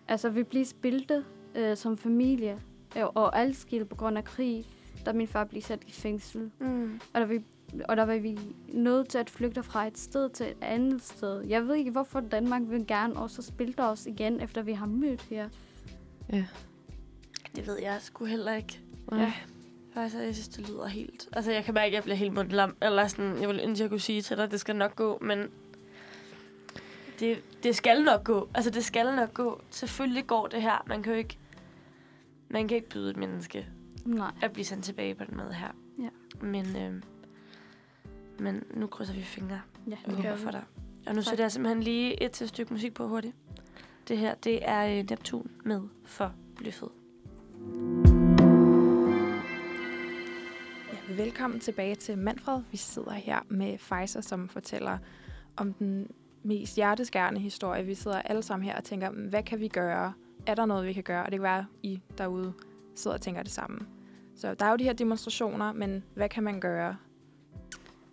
Altså, 0.07 0.29
vi 0.29 0.43
blev 0.43 0.65
spiltet 0.65 1.25
øh, 1.55 1.77
som 1.77 1.97
familie, 1.97 2.61
øh, 2.97 3.05
og 3.05 3.39
adskilt 3.39 3.89
på 3.89 3.95
grund 3.95 4.17
af 4.17 4.23
krig, 4.23 4.65
da 5.05 5.13
min 5.13 5.27
far 5.27 5.43
blev 5.43 5.61
sat 5.61 5.83
i 5.87 5.91
fængsel. 5.91 6.51
Mm. 6.59 6.99
Og 7.13 7.21
der, 7.21 7.25
vi, 7.25 7.39
og 7.89 7.97
der 7.97 8.03
var 8.03 8.17
vi 8.17 8.39
nødt 8.67 9.09
til 9.09 9.17
at 9.17 9.29
flygte 9.29 9.63
fra 9.63 9.87
et 9.87 9.97
sted 9.97 10.29
til 10.29 10.45
et 10.45 10.57
andet 10.61 11.03
sted. 11.03 11.41
Jeg 11.41 11.67
ved 11.67 11.75
ikke, 11.75 11.91
hvorfor 11.91 12.19
Danmark 12.19 12.61
vil 12.65 12.87
gerne 12.87 13.15
også 13.15 13.41
spille 13.41 13.73
os 13.77 14.05
igen, 14.05 14.41
efter 14.41 14.61
vi 14.61 14.73
har 14.73 14.85
mødt 14.85 15.21
her. 15.21 15.49
ja. 16.33 16.45
Det 17.55 17.67
ved 17.67 17.79
jeg 17.81 17.97
sgu 18.01 18.25
heller 18.25 18.55
ikke. 18.55 18.79
Nej. 19.11 19.19
Ja. 19.19 19.33
Altså, 19.95 20.19
jeg 20.19 20.33
synes, 20.33 20.47
det 20.47 20.69
lyder 20.69 20.87
helt... 20.87 21.29
Altså, 21.33 21.51
jeg 21.51 21.63
kan 21.63 21.73
mærke, 21.73 21.87
at 21.87 21.93
jeg 21.93 22.03
bliver 22.03 22.15
helt 22.15 22.33
mundlam. 22.33 22.75
Eller 22.81 23.07
sådan, 23.07 23.41
jeg 23.41 23.49
vil 23.49 23.59
ønske, 23.63 23.83
jeg 23.83 23.89
kunne 23.89 23.99
sige 23.99 24.21
til 24.21 24.37
dig, 24.37 24.43
at 24.43 24.51
det 24.51 24.59
skal 24.59 24.75
nok 24.75 24.95
gå, 24.95 25.17
men... 25.21 25.49
Det, 27.19 27.43
det 27.63 27.75
skal 27.75 28.03
nok 28.03 28.23
gå. 28.23 28.49
Altså, 28.53 28.69
det 28.71 28.85
skal 28.85 29.15
nok 29.15 29.33
gå. 29.33 29.61
Selvfølgelig 29.69 30.27
går 30.27 30.47
det 30.47 30.61
her. 30.61 30.83
Man 30.87 31.03
kan 31.03 31.11
jo 31.13 31.17
ikke... 31.17 31.37
Man 32.49 32.67
kan 32.67 32.77
ikke 32.77 32.89
byde 32.89 33.09
et 33.09 33.17
menneske 33.17 33.67
Nej. 34.05 34.31
at 34.41 34.51
blive 34.53 34.65
sendt 34.65 34.85
tilbage 34.85 35.15
på 35.15 35.23
den 35.23 35.37
måde 35.37 35.53
her. 35.53 35.67
Ja. 35.99 36.09
Men, 36.41 36.75
øh, 36.75 37.01
men 38.39 38.63
nu 38.73 38.87
krydser 38.87 39.13
vi 39.13 39.21
fingre 39.21 39.61
Ja, 39.87 39.97
og 40.05 40.11
det 40.11 40.23
gør 40.23 40.35
vi. 40.35 40.41
for 40.41 40.51
dig. 40.51 40.63
Og 41.07 41.15
nu 41.15 41.21
sætter 41.21 41.43
jeg 41.43 41.51
simpelthen 41.51 41.83
lige 41.83 42.23
et 42.23 42.31
til 42.31 42.47
stykke 42.49 42.73
musik 42.73 42.93
på 42.93 43.07
hurtigt. 43.07 43.35
Det 44.07 44.17
her, 44.17 44.35
det 44.35 44.59
er 44.69 44.85
øh, 44.99 45.05
Neptun 45.09 45.51
med 45.63 45.81
for 46.05 46.33
Blyfed. 46.55 46.87
Ja, 50.93 51.13
velkommen 51.23 51.59
tilbage 51.59 51.95
til 51.95 52.17
Manfred. 52.17 52.61
Vi 52.71 52.77
sidder 52.77 53.11
her 53.11 53.39
med 53.49 53.77
Pfizer, 53.77 54.21
som 54.21 54.49
fortæller 54.49 54.97
om 55.57 55.73
den 55.73 56.07
mest 56.45 56.75
hjerteskærende 56.75 57.39
historie. 57.39 57.83
Vi 57.83 57.95
sidder 57.95 58.21
alle 58.21 58.43
sammen 58.43 58.65
her 58.65 58.77
og 58.77 58.83
tænker, 58.83 59.09
mm, 59.09 59.27
hvad 59.29 59.43
kan 59.43 59.59
vi 59.59 59.67
gøre? 59.67 60.13
Er 60.47 60.55
der 60.55 60.65
noget, 60.65 60.87
vi 60.87 60.93
kan 60.93 61.03
gøre? 61.03 61.23
Og 61.23 61.31
det 61.31 61.39
kan 61.39 61.43
være, 61.43 61.59
at 61.59 61.65
I 61.83 61.99
derude 62.17 62.53
sidder 62.95 63.17
og 63.17 63.21
tænker 63.21 63.43
det 63.43 63.51
samme. 63.51 63.79
Så 64.35 64.53
der 64.53 64.65
er 64.65 64.69
jo 64.69 64.75
de 64.75 64.83
her 64.83 64.93
demonstrationer, 64.93 65.73
men 65.73 66.03
hvad 66.13 66.29
kan 66.29 66.43
man 66.43 66.59
gøre? 66.59 66.95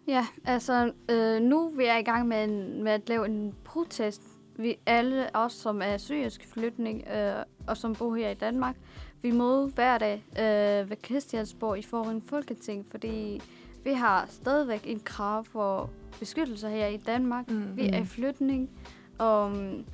Ja, 0.07 0.27
altså 0.45 0.93
øh, 1.11 1.43
nu 1.43 1.73
er 1.81 1.85
jeg 1.85 2.01
i 2.01 2.03
gang 2.03 2.29
med, 2.29 2.45
en, 2.45 2.83
med 2.83 2.93
at 2.93 3.09
lave 3.09 3.27
en 3.27 3.55
protest. 3.65 4.23
Vi 4.57 4.77
alle 4.87 5.37
os, 5.37 5.53
som 5.53 5.83
er 5.83 5.97
syrisk 5.97 6.47
flytning 6.47 7.05
øh, 7.09 7.43
og 7.67 7.77
som 7.77 7.95
bor 7.95 8.15
her 8.15 8.31
i 8.31 8.35
Danmark, 8.35 8.77
vi 9.23 9.31
møder 9.31 9.67
hver 9.67 9.99
dag 9.99 10.25
øh, 10.33 10.91
ved 10.91 10.97
Christiansborg 11.05 11.79
i 11.79 11.83
foran 11.83 12.23
Folketing, 12.23 12.87
fordi 12.91 13.41
vi 13.85 13.93
har 13.93 14.27
stadigvæk 14.29 14.83
en 14.87 15.01
krav 15.01 15.45
for 15.45 15.91
beskyttelse 16.23 16.69
her 16.69 16.87
i 16.87 16.97
Danmark. 16.97 17.51
Mm. 17.51 17.77
Vi 17.77 17.87
er 17.87 18.05
flytning, 18.05 18.71
og 19.19 19.47
um, 19.47 19.85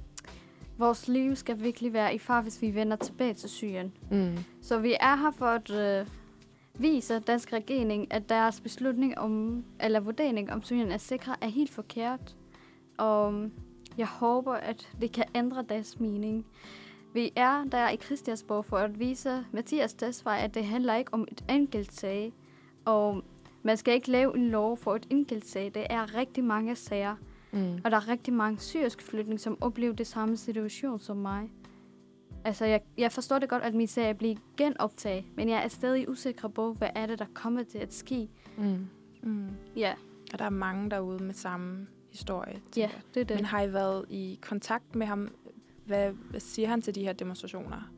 vores 0.78 1.08
liv 1.08 1.36
skal 1.36 1.62
virkelig 1.62 1.92
være 1.92 2.14
i 2.14 2.18
far, 2.18 2.42
hvis 2.42 2.62
vi 2.62 2.74
vender 2.74 2.96
tilbage 2.96 3.34
til 3.34 3.48
Syrien. 3.48 3.92
Mm. 4.10 4.38
Så 4.60 4.78
vi 4.78 4.96
er 5.00 5.16
her 5.16 5.30
for 5.30 5.46
at 5.46 5.70
øh, 5.70 6.06
vise 6.78 7.18
dansk 7.18 7.52
regering, 7.52 8.12
at 8.12 8.28
deres 8.28 8.60
beslutning 8.60 9.18
om, 9.18 9.64
eller 9.80 10.00
vurdering 10.00 10.52
om 10.52 10.62
Syrien 10.62 10.92
er 10.92 10.98
sikre, 10.98 11.36
er 11.40 11.48
helt 11.48 11.70
forkert. 11.70 12.36
Og 12.98 13.32
øhm, 13.32 13.52
jeg 13.98 14.06
håber, 14.06 14.52
at 14.52 14.88
det 15.00 15.12
kan 15.12 15.24
ændre 15.34 15.64
deres 15.68 16.00
mening. 16.00 16.46
Vi 17.14 17.32
er 17.36 17.64
der 17.64 17.88
i 17.88 17.96
Christiansborg 17.96 18.64
for 18.64 18.76
at 18.76 18.98
vise 18.98 19.44
Mathias 19.52 19.94
Desvej, 19.94 20.40
at 20.44 20.54
det 20.54 20.64
handler 20.64 20.94
ikke 20.94 21.14
om 21.14 21.28
et 21.32 21.44
enkelt 21.50 21.92
sag. 21.92 22.32
Og 22.84 23.22
man 23.68 23.76
skal 23.76 23.94
ikke 23.94 24.10
lave 24.10 24.36
en 24.36 24.48
lov 24.48 24.76
for 24.76 24.94
et 24.94 25.06
enkelt 25.10 25.46
sag. 25.46 25.70
Det 25.74 25.86
er 25.90 26.14
rigtig 26.14 26.44
mange 26.44 26.76
sager. 26.76 27.16
Mm. 27.52 27.80
Og 27.84 27.90
der 27.90 27.96
er 27.96 28.08
rigtig 28.08 28.34
mange 28.34 28.58
syriske 28.60 29.04
flygtninge, 29.04 29.38
som 29.38 29.58
oplever 29.60 29.94
det 29.94 30.06
samme 30.06 30.36
situation 30.36 31.00
som 31.00 31.16
mig. 31.16 31.50
Altså, 32.44 32.64
jeg, 32.64 32.80
jeg 32.98 33.12
forstår 33.12 33.38
det 33.38 33.48
godt, 33.48 33.62
at 33.62 33.74
min 33.74 33.86
sag 33.86 34.18
bliver 34.18 34.36
genoptaget, 34.56 35.24
men 35.36 35.48
jeg 35.48 35.64
er 35.64 35.68
stadig 35.68 36.08
usikker 36.08 36.48
på, 36.48 36.72
hvad 36.72 36.88
er 36.94 37.06
det, 37.06 37.18
der 37.18 37.26
kommer 37.34 37.62
til 37.62 37.78
at 37.78 37.94
ske. 37.94 38.28
Mm. 38.58 38.86
Mm. 39.22 39.48
Ja, 39.76 39.94
Og 40.32 40.38
der 40.38 40.44
er 40.44 40.50
mange 40.50 40.90
derude 40.90 41.24
med 41.24 41.34
samme 41.34 41.86
historie. 42.10 42.60
ja 42.76 42.80
jeg. 42.80 42.90
det 43.14 43.20
er 43.20 43.24
det. 43.24 43.36
Men 43.36 43.44
har 43.44 43.62
I 43.62 43.72
været 43.72 44.04
i 44.08 44.38
kontakt 44.42 44.94
med 44.94 45.06
ham? 45.06 45.28
Hvad, 45.86 46.12
hvad 46.30 46.40
siger 46.40 46.68
han 46.68 46.82
til 46.82 46.94
de 46.94 47.02
her 47.02 47.12
demonstrationer? 47.12 47.90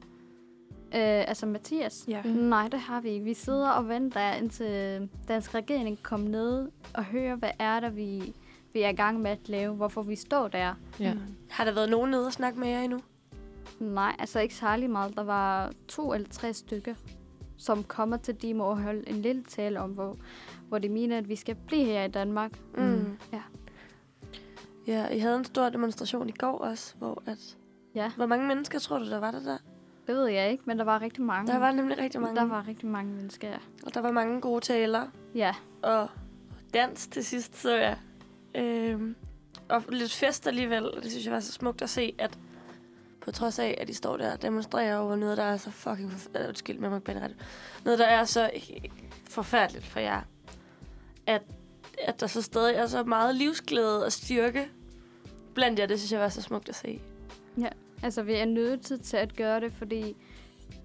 Øh, 0.94 1.28
altså, 1.28 1.46
Mathias? 1.46 2.04
Ja. 2.08 2.22
Mm. 2.22 2.30
Nej, 2.30 2.68
det 2.68 2.80
har 2.80 3.00
vi 3.00 3.08
ikke. 3.08 3.24
Vi 3.24 3.34
sidder 3.34 3.70
og 3.70 3.88
venter, 3.88 4.32
indtil 4.32 5.08
dansk 5.28 5.54
regering 5.54 6.02
kommer 6.02 6.28
ned 6.28 6.68
og 6.94 7.04
hører, 7.04 7.36
hvad 7.36 7.50
er 7.58 7.80
der, 7.80 7.90
vi, 7.90 8.34
vi 8.72 8.82
er 8.82 8.88
i 8.88 8.94
gang 8.94 9.20
med 9.20 9.30
at 9.30 9.48
lave, 9.48 9.74
hvorfor 9.74 10.02
vi 10.02 10.16
står 10.16 10.48
der. 10.48 10.74
Ja. 11.00 11.14
Mm. 11.14 11.20
Har 11.50 11.64
der 11.64 11.72
været 11.72 11.90
nogen 11.90 12.10
nede 12.10 12.26
og 12.26 12.32
snakke 12.32 12.60
med 12.60 12.68
jer 12.68 12.80
endnu? 12.80 13.00
Nej, 13.80 14.16
altså 14.18 14.40
ikke 14.40 14.54
særlig 14.54 14.90
meget. 14.90 15.16
Der 15.16 15.22
var 15.22 15.72
to 15.88 16.12
eller 16.12 16.28
tre 16.28 16.54
stykker, 16.54 16.94
som 17.56 17.84
kommer 17.84 18.16
til 18.16 18.34
Dimo 18.34 18.68
og 18.68 18.82
holde 18.82 19.08
en 19.08 19.22
lille 19.22 19.42
tale 19.42 19.80
om, 19.80 19.90
hvor, 19.90 20.16
hvor 20.68 20.78
de 20.78 20.88
mener, 20.88 21.18
at 21.18 21.28
vi 21.28 21.36
skal 21.36 21.56
blive 21.66 21.84
her 21.84 22.04
i 22.04 22.08
Danmark. 22.08 22.58
Mm. 22.76 23.16
Ja. 23.32 23.42
Ja, 24.86 25.08
I 25.08 25.18
havde 25.18 25.36
en 25.36 25.44
stor 25.44 25.68
demonstration 25.68 26.28
i 26.28 26.32
går 26.32 26.58
også, 26.58 26.94
hvor 26.98 27.22
at... 27.26 27.56
Ja. 27.94 28.12
Hvor 28.16 28.26
mange 28.26 28.46
mennesker 28.46 28.78
tror 28.78 28.98
du, 28.98 29.04
der 29.04 29.20
var 29.20 29.30
der 29.30 29.40
der? 29.40 29.58
Det 30.10 30.18
ved 30.18 30.26
jeg 30.26 30.50
ikke, 30.50 30.62
men 30.66 30.78
der 30.78 30.84
var 30.84 31.02
rigtig 31.02 31.22
mange. 31.22 31.52
Der 31.52 31.58
var 31.58 31.72
nemlig 31.72 31.98
rigtig 31.98 32.20
mange. 32.20 32.36
Der 32.36 32.46
var 32.46 32.68
rigtig 32.68 32.88
mange 32.88 33.12
mennesker, 33.12 33.48
ja. 33.48 33.56
Og 33.86 33.94
der 33.94 34.00
var 34.00 34.10
mange 34.10 34.40
gode 34.40 34.60
taler. 34.60 35.06
Ja, 35.34 35.54
Og 35.82 36.08
dans 36.74 37.06
til 37.06 37.24
sidst, 37.24 37.56
så 37.56 37.74
jeg. 37.74 37.98
Øhm, 38.54 39.16
og 39.68 39.84
lidt 39.88 40.12
fest 40.12 40.46
alligevel. 40.46 40.82
Det 41.02 41.10
synes 41.10 41.24
jeg 41.24 41.32
var 41.32 41.40
så 41.40 41.52
smukt 41.52 41.82
at 41.82 41.90
se, 41.90 42.14
at 42.18 42.38
på 43.20 43.30
trods 43.30 43.58
af, 43.58 43.78
at 43.80 43.88
de 43.88 43.94
står 43.94 44.16
der 44.16 44.32
og 44.32 44.42
demonstrerer 44.42 44.96
over 44.96 45.16
noget, 45.16 45.36
der 45.36 45.44
er 45.44 45.56
så 45.56 45.70
fucking... 45.70 46.12
Øh, 46.38 46.48
undskyld, 46.48 46.78
med 46.78 46.90
mig 46.90 47.02
ret. 47.08 47.36
Noget, 47.84 47.98
der 47.98 48.06
er 48.06 48.24
så 48.24 48.50
forfærdeligt 49.28 49.86
for 49.86 50.00
jer. 50.00 50.20
At, 51.26 51.42
at 51.98 52.20
der 52.20 52.26
så 52.26 52.42
stadig 52.42 52.74
er 52.74 52.86
så 52.86 53.04
meget 53.04 53.34
livsglæde 53.34 54.04
og 54.04 54.12
styrke 54.12 54.68
blandt 55.54 55.78
jer. 55.78 55.86
Det 55.86 55.98
synes 55.98 56.12
jeg 56.12 56.20
var 56.20 56.28
så 56.28 56.42
smukt 56.42 56.68
at 56.68 56.74
se. 56.74 57.00
Altså 58.02 58.22
vi 58.22 58.34
er 58.34 58.44
nødt 58.44 58.80
til, 59.02 59.16
at 59.16 59.36
gøre 59.36 59.60
det, 59.60 59.72
fordi 59.72 60.16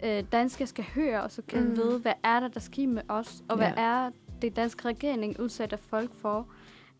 øh, 0.05 0.23
danskere 0.31 0.67
skal 0.67 0.85
høre, 0.95 1.23
og 1.23 1.31
så 1.31 1.41
kan 1.47 1.63
Mm. 1.63 1.69
mm. 1.69 1.75
vide, 1.75 1.99
hvad 1.99 2.13
er 2.23 2.39
der, 2.39 2.47
der 2.47 2.59
sker 2.59 2.87
med 2.87 3.01
os, 3.07 3.43
og 3.49 3.57
hvad 3.57 3.67
Ja. 3.77 3.81
er 3.81 4.09
det 4.41 4.55
danske 4.55 4.85
regering 4.87 5.39
udsætter 5.39 5.77
folk 5.77 6.13
for. 6.13 6.47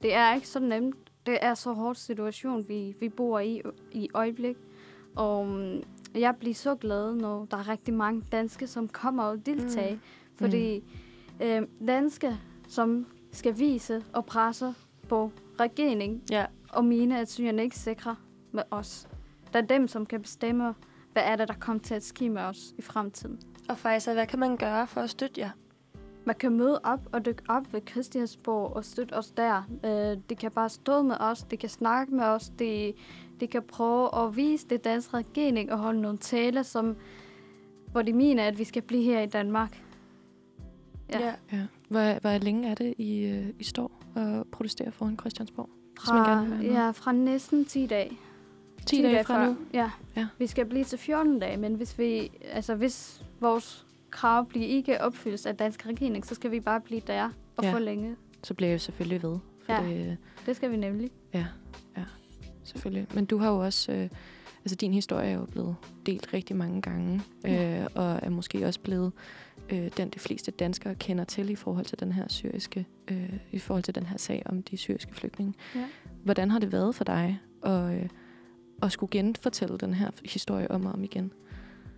Det 0.02 0.14
er 0.14 0.34
ikke 0.36 0.48
så 0.48 0.60
nemt. 0.60 0.96
Det 1.26 1.38
er 1.42 1.54
så 1.54 1.74
hård 1.74 1.96
situation, 1.96 2.68
vi, 2.68 2.96
vi 3.00 3.10
bor 3.10 3.40
i 3.40 3.62
i 3.92 4.10
øjeblik. 4.14 4.56
Og 5.16 5.48
mm, 5.48 5.84
jeg 6.16 6.36
bliver 6.40 6.54
så 6.56 6.76
glad, 6.76 7.16
når 7.16 7.46
der 7.52 7.58
er 7.58 7.68
rigtig 7.70 7.94
mange 7.94 8.22
danske, 8.32 8.68
som 8.68 8.88
kommer 8.88 9.24
og 9.24 9.46
deltager. 9.46 9.92
Mm. 9.96 10.00
Mm. 10.30 10.38
Fordi 10.38 10.84
øh, 11.42 11.62
danske, 11.88 12.38
som 12.68 13.06
skal 13.32 13.60
vise 13.60 14.04
og 14.14 14.26
presse 14.26 14.74
på 15.10 15.32
regeringen, 15.60 16.22
Ja. 16.32 16.46
og 16.70 16.86
mene, 16.86 17.20
at 17.20 17.32
Syrien 17.32 17.60
ikke 17.60 17.78
sikre 17.78 18.16
med 18.52 18.64
os. 18.72 19.08
Det 19.56 19.62
er 19.62 19.68
dem, 19.68 19.88
som 19.88 20.06
kan 20.06 20.22
bestemme, 20.22 20.74
hvad 21.14 21.24
er 21.26 21.36
det, 21.36 21.48
der 21.48 21.54
kommer 21.54 21.82
til 21.82 21.94
at 21.94 22.04
ske 22.04 22.30
med 22.30 22.42
os 22.42 22.74
i 22.78 22.82
fremtiden. 22.82 23.40
Og 23.70 23.78
Faisa, 23.78 24.14
hvad 24.14 24.28
kan 24.28 24.40
man 24.40 24.58
gøre 24.58 24.88
for 24.88 25.02
at 25.02 25.10
støtte 25.10 25.42
jer? 25.42 25.50
Man 26.26 26.36
kan 26.36 26.52
møde 26.52 26.82
op 26.84 27.00
og 27.12 27.26
dykke 27.26 27.44
op 27.50 27.74
ved 27.74 27.82
Christiansborg 27.92 28.76
og 28.76 28.86
støtte 28.86 29.14
os 29.14 29.32
der. 29.32 29.64
Øh, 29.86 30.18
de 30.30 30.36
kan 30.36 30.52
bare 30.52 30.70
stå 30.70 31.02
med 31.02 31.16
os, 31.20 31.44
de 31.44 31.58
kan 31.58 31.70
snakke 31.70 32.16
med 32.16 32.24
os, 32.24 32.52
de, 32.60 32.94
de 33.40 33.48
kan 33.48 33.64
prøve 33.64 34.26
at 34.26 34.36
vise 34.36 34.68
det 34.68 34.84
danske 34.84 35.18
regering 35.18 35.72
og 35.72 35.78
holde 35.78 36.02
nogle 36.02 36.18
taler, 36.18 36.64
som, 36.64 36.96
hvor 37.92 38.02
de 38.02 38.14
mener, 38.14 38.44
at 38.44 38.60
vi 38.60 38.64
skal 38.64 38.82
blive 38.82 39.04
her 39.04 39.22
i 39.22 39.28
Danmark. 39.28 39.84
Ja. 41.10 41.20
ja. 41.20 41.34
Ja. 41.52 41.66
Hvor, 41.90 42.20
hvor 42.20 42.38
længe 42.38 42.70
er 42.70 42.76
det, 42.76 42.94
I, 42.98 43.20
øh, 43.20 43.48
I 43.60 43.64
står 43.64 44.02
og 44.16 44.48
protesterer 44.52 44.92
foran 44.92 45.18
Christiansborg? 45.20 45.70
Fra, 46.00 46.46
ja, 46.62 46.92
fra 46.92 47.12
næsten 47.12 47.66
10 47.66 47.86
dage. 47.86 48.18
10 48.86 49.02
dage 49.02 49.24
fra 49.24 49.46
nu? 49.48 49.58
Ja. 49.74 49.92
Ja. 50.18 50.28
Vi 50.38 50.48
skal 50.48 50.66
blive 50.66 50.84
til 50.84 50.98
14 51.00 51.40
dage, 51.40 51.58
men 51.58 51.74
hvis 51.76 52.00
vi, 52.00 52.32
altså 52.52 52.76
hvis 52.76 53.22
vores 53.40 53.86
krav 54.10 54.46
bliver 54.46 54.68
ikke 54.68 55.02
opfyldt 55.02 55.46
af 55.46 55.56
dansk 55.58 55.86
regering, 55.86 56.26
så 56.26 56.36
skal 56.36 56.52
vi 56.52 56.60
bare 56.60 56.82
blive 56.82 57.02
der 57.08 57.30
og 57.58 57.64
Ja. 57.64 57.70
ja. 57.70 57.74
forlænge. 57.76 58.16
Så 58.44 58.54
bliver 58.54 58.70
jeg 58.70 58.74
jo 58.74 58.80
selvfølgelig 58.80 59.24
ved. 59.24 59.38
For 59.66 59.74
Ja. 59.74 59.84
det, 59.90 60.08
øh, 60.12 60.16
Det 60.46 60.56
skal 60.56 60.72
vi 60.72 60.78
nemlig. 60.78 61.12
selvfølgelig. 62.64 63.08
Men 63.16 63.26
du 63.26 63.38
har 63.38 63.50
jo 63.52 63.58
også... 63.60 63.92
Øh, 63.92 64.10
altså, 64.64 64.76
din 64.76 64.94
historie 64.94 65.30
er 65.30 65.34
jo 65.34 65.46
blevet 65.46 65.76
delt 66.06 66.34
rigtig 66.34 66.56
mange 66.56 66.82
gange, 66.82 67.22
øh, 67.48 67.86
og 67.96 68.20
er 68.24 68.30
måske 68.30 68.66
også 68.68 68.80
blevet 68.80 69.12
øh, 69.70 69.90
den, 69.98 70.10
de 70.10 70.20
fleste 70.20 70.52
danskere 70.52 70.96
kender 70.96 71.24
til 71.24 71.50
i 71.50 71.56
forhold 71.56 71.86
til 71.86 72.00
den 72.00 72.12
her 72.12 72.28
syriske, 72.28 72.86
øh, 73.08 73.34
i 73.52 73.60
forhold 73.60 73.84
til 73.84 73.96
den 73.96 74.06
her 74.06 74.18
sag 74.18 74.44
om 74.46 74.64
de 74.64 74.78
syriske 74.78 75.16
flygtninge. 75.16 75.54
Ja. 75.76 75.86
Hvordan 76.24 76.52
har 76.52 76.60
det 76.60 76.72
været 76.72 76.96
for 76.96 77.04
dig 77.04 77.40
at, 77.64 77.94
øh, 77.94 78.10
at 78.82 78.92
skulle 78.92 79.10
genfortælle 79.12 79.78
den 79.78 79.94
her 79.94 80.10
historie 80.26 80.72
om 80.72 80.86
og 80.86 80.92
om 80.94 81.04
igen? 81.04 81.34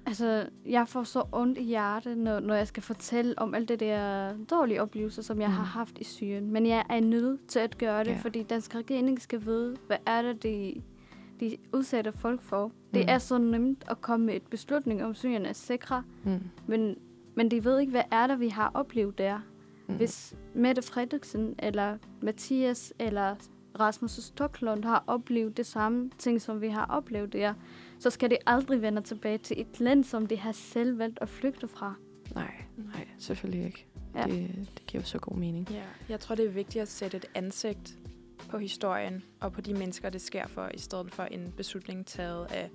Altså, 0.05 0.49
jeg 0.65 0.87
får 0.87 1.03
så 1.03 1.23
ondt 1.31 1.57
i 1.57 1.63
hjertet, 1.63 2.17
når, 2.17 2.39
når 2.39 2.55
jeg 2.55 2.67
skal 2.67 2.83
fortælle 2.83 3.39
om 3.39 3.53
alt 3.55 3.69
det 3.69 3.79
der 3.79 4.33
dårlige 4.49 4.81
oplevelser, 4.81 5.21
som 5.21 5.41
jeg 5.41 5.47
Mm. 5.49 5.53
har 5.55 5.63
haft 5.63 5.97
i 5.97 6.03
Syrien. 6.03 6.51
Men 6.51 6.65
jeg 6.65 6.85
er 6.89 6.99
nødt 6.99 7.47
til 7.47 7.59
at 7.59 7.77
gøre 7.77 8.03
det, 8.03 8.11
Ja. 8.11 8.17
fordi 8.21 8.43
dansk 8.43 8.75
regering 8.75 9.21
skal 9.21 9.45
vide, 9.45 9.75
hvad 9.87 9.97
er 10.05 10.21
det, 10.21 10.43
de, 10.43 10.81
de 11.39 11.57
udsætter 11.73 12.11
folk 12.11 12.41
for. 12.41 12.71
Det 12.93 13.01
Mm. 13.05 13.09
er 13.09 13.17
så 13.17 13.37
nemt 13.37 13.83
at 13.87 14.01
komme 14.01 14.25
med 14.25 14.35
et 14.35 14.43
beslutning 14.43 15.03
om, 15.03 15.13
Syrien 15.15 15.45
er 15.45 15.53
sikre, 15.53 16.03
Mm. 16.23 16.39
men, 16.67 16.95
men 17.35 17.51
de 17.51 17.63
ved 17.63 17.79
ikke, 17.79 17.91
hvad 17.91 18.03
er 18.11 18.27
det, 18.27 18.39
vi 18.39 18.47
har 18.49 18.71
oplevet 18.73 19.17
der. 19.17 19.39
Mm. 19.87 19.95
Hvis 19.95 20.35
Mette 20.55 20.81
Frederiksen, 20.81 21.55
eller 21.59 21.97
Mathias, 22.21 22.93
eller 22.99 23.35
Rasmus 23.79 24.11
Stoklund 24.11 24.83
har 24.83 25.03
oplevet 25.07 25.57
det 25.57 25.65
samme 25.65 26.09
ting, 26.17 26.41
som 26.41 26.61
vi 26.61 26.67
har 26.67 26.85
oplevet 26.85 27.33
der, 27.33 27.53
så 27.99 28.09
skal 28.09 28.29
de 28.29 28.37
aldrig 28.45 28.81
vende 28.81 29.01
tilbage 29.01 29.37
til 29.37 29.61
et 29.61 29.79
land, 29.79 30.03
som 30.03 30.27
de 30.27 30.37
har 30.37 30.51
selv 30.51 30.97
valgt 30.97 31.19
at 31.21 31.29
flygte 31.29 31.67
fra. 31.67 31.93
Nej, 32.35 32.53
nej, 32.77 33.07
selvfølgelig 33.17 33.65
ikke. 33.65 33.85
Ja. 34.15 34.23
Det, 34.23 34.69
det 34.77 34.85
giver 34.87 35.01
jo 35.01 35.07
så 35.07 35.19
god 35.19 35.37
mening. 35.37 35.67
Ja, 35.71 35.83
jeg 36.09 36.19
tror, 36.19 36.35
det 36.35 36.45
er 36.45 36.49
vigtigt 36.49 36.81
at 36.81 36.87
sætte 36.87 37.17
et 37.17 37.25
ansigt 37.35 37.97
på 38.49 38.57
historien 38.57 39.23
og 39.39 39.53
på 39.53 39.61
de 39.61 39.73
mennesker, 39.73 40.09
det 40.09 40.21
sker 40.21 40.47
for, 40.47 40.69
i 40.73 40.77
stedet 40.77 41.13
for 41.13 41.23
en 41.23 41.53
beslutning 41.57 42.05
taget 42.05 42.45
af, 42.51 42.69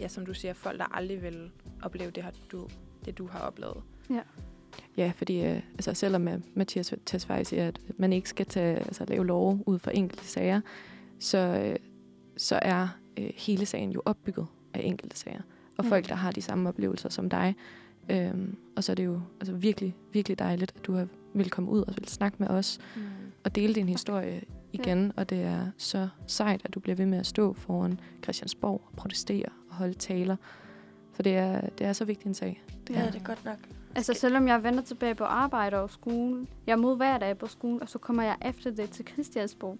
ja, 0.00 0.08
som 0.08 0.26
du 0.26 0.34
siger, 0.34 0.52
folk, 0.52 0.78
der 0.78 0.96
aldrig 0.96 1.22
vil 1.22 1.50
opleve 1.82 2.10
det, 2.10 2.22
her, 2.22 2.30
du, 2.52 2.68
det 3.04 3.18
du 3.18 3.26
har 3.26 3.38
oplevet. 3.38 3.82
Ja, 4.10 4.20
fordi 5.16 5.44
øh, 5.44 5.56
altså, 5.72 5.94
selvom 5.94 6.28
øh, 6.28 6.40
Mathias 6.54 6.94
Tesfaye 7.06 7.44
siger, 7.44 7.68
at 7.68 7.80
man 7.98 8.12
ikke 8.12 8.28
skal 8.28 8.46
tage, 8.46 8.76
altså, 8.76 9.04
lave 9.08 9.26
lov 9.26 9.62
ud 9.66 9.78
for 9.78 9.90
enkelte 9.90 10.24
sager, 10.24 10.60
så, 11.18 11.38
øh, 11.38 11.76
så 12.36 12.58
er 12.62 12.88
øh, 13.18 13.30
hele 13.36 13.66
sagen 13.66 13.90
jo 13.90 14.02
opbygget 14.04 14.46
af 14.74 14.80
enkelte 14.84 15.16
sager. 15.16 15.40
Og 15.78 15.84
Ja. 15.84 15.90
folk, 15.90 16.08
der 16.08 16.14
har 16.14 16.30
de 16.32 16.42
samme 16.42 16.68
oplevelser 16.68 17.08
som 17.08 17.30
dig. 17.30 17.54
Øhm, 18.10 18.56
og 18.76 18.84
så 18.84 18.92
er 18.92 18.96
det 18.96 19.04
jo 19.04 19.20
altså, 19.40 19.54
virkelig, 19.54 19.96
virkelig 20.12 20.38
dejligt, 20.38 20.72
at 20.76 20.84
du 20.86 20.92
har 20.92 21.06
vil 21.34 21.50
komme 21.50 21.70
ud 21.70 21.80
og 21.80 21.94
vil 21.96 22.08
snakke 22.08 22.36
med 22.40 22.48
os 22.48 22.78
Mm. 22.96 23.02
og 23.44 23.54
dele 23.54 23.74
din 23.74 23.88
historie 23.88 24.42
igen. 24.72 25.12
Og 25.16 25.30
det 25.30 25.42
er 25.42 25.66
så 25.76 26.08
sejt, 26.26 26.60
at 26.64 26.74
du 26.74 26.80
bliver 26.80 26.96
ved 26.96 27.06
med 27.06 27.18
at 27.18 27.26
stå 27.26 27.52
foran 27.52 28.00
Christiansborg 28.22 28.82
og 28.90 28.96
protestere 28.96 29.48
og 29.70 29.74
holde 29.76 29.94
taler. 29.94 30.36
For 31.12 31.22
det 31.22 31.36
er, 31.36 31.60
det 31.78 31.86
er 31.86 31.92
så 31.92 32.04
vigtig 32.04 32.26
en 32.28 32.34
sag. 32.34 32.62
Det 32.86 32.96
er 32.96 33.10
det 33.10 33.24
godt 33.24 33.44
nok. 33.44 33.58
Altså 33.96 34.14
selvom 34.14 34.48
jeg 34.48 34.62
vender 34.64 34.82
tilbage 34.82 35.14
på 35.14 35.24
arbejde 35.24 35.76
og 35.80 35.90
skole, 35.90 36.46
jeg 36.66 36.72
er 36.72 36.76
mod 36.76 36.96
hver 36.96 37.18
dag 37.18 37.38
på 37.38 37.46
skole, 37.46 37.82
og 37.82 37.88
så 37.88 37.98
kommer 37.98 38.22
jeg 38.22 38.36
efter 38.44 38.70
det 38.70 38.90
til 38.90 39.06
Christiansborg. 39.12 39.78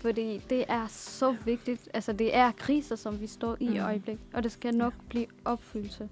Fordi 0.00 0.38
det 0.50 0.64
er 0.68 0.86
så 0.86 1.36
vigtigt. 1.44 1.88
Altså 1.94 2.12
det 2.12 2.36
er 2.36 2.52
kriser, 2.52 2.96
som 2.96 3.20
vi 3.20 3.26
står 3.26 3.56
i 3.60 3.64
i 3.64 3.68
Mm. 3.68 3.84
øjeblik, 3.84 4.18
og 4.32 4.42
det 4.42 4.52
skal 4.52 4.74
nok 4.74 4.92
blive 5.08 5.26
opfyldelse. 5.44 6.08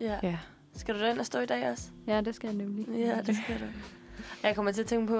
Ja. 0.00 0.18
Ja. 0.22 0.38
Skal 0.74 0.94
du 0.94 1.00
derind 1.00 1.18
og 1.18 1.26
stå 1.26 1.38
i 1.40 1.46
dag 1.46 1.70
også? 1.70 1.90
Ja, 2.06 2.20
det 2.20 2.34
skal 2.34 2.46
jeg 2.48 2.56
nemlig. 2.56 2.88
Ja, 2.88 3.20
det 3.26 3.36
skal 3.44 3.60
du. 3.60 3.64
Jeg 4.42 4.54
kommer 4.56 4.72
til 4.72 4.80
at 4.80 4.86
tænke 4.86 5.06
på, 5.06 5.18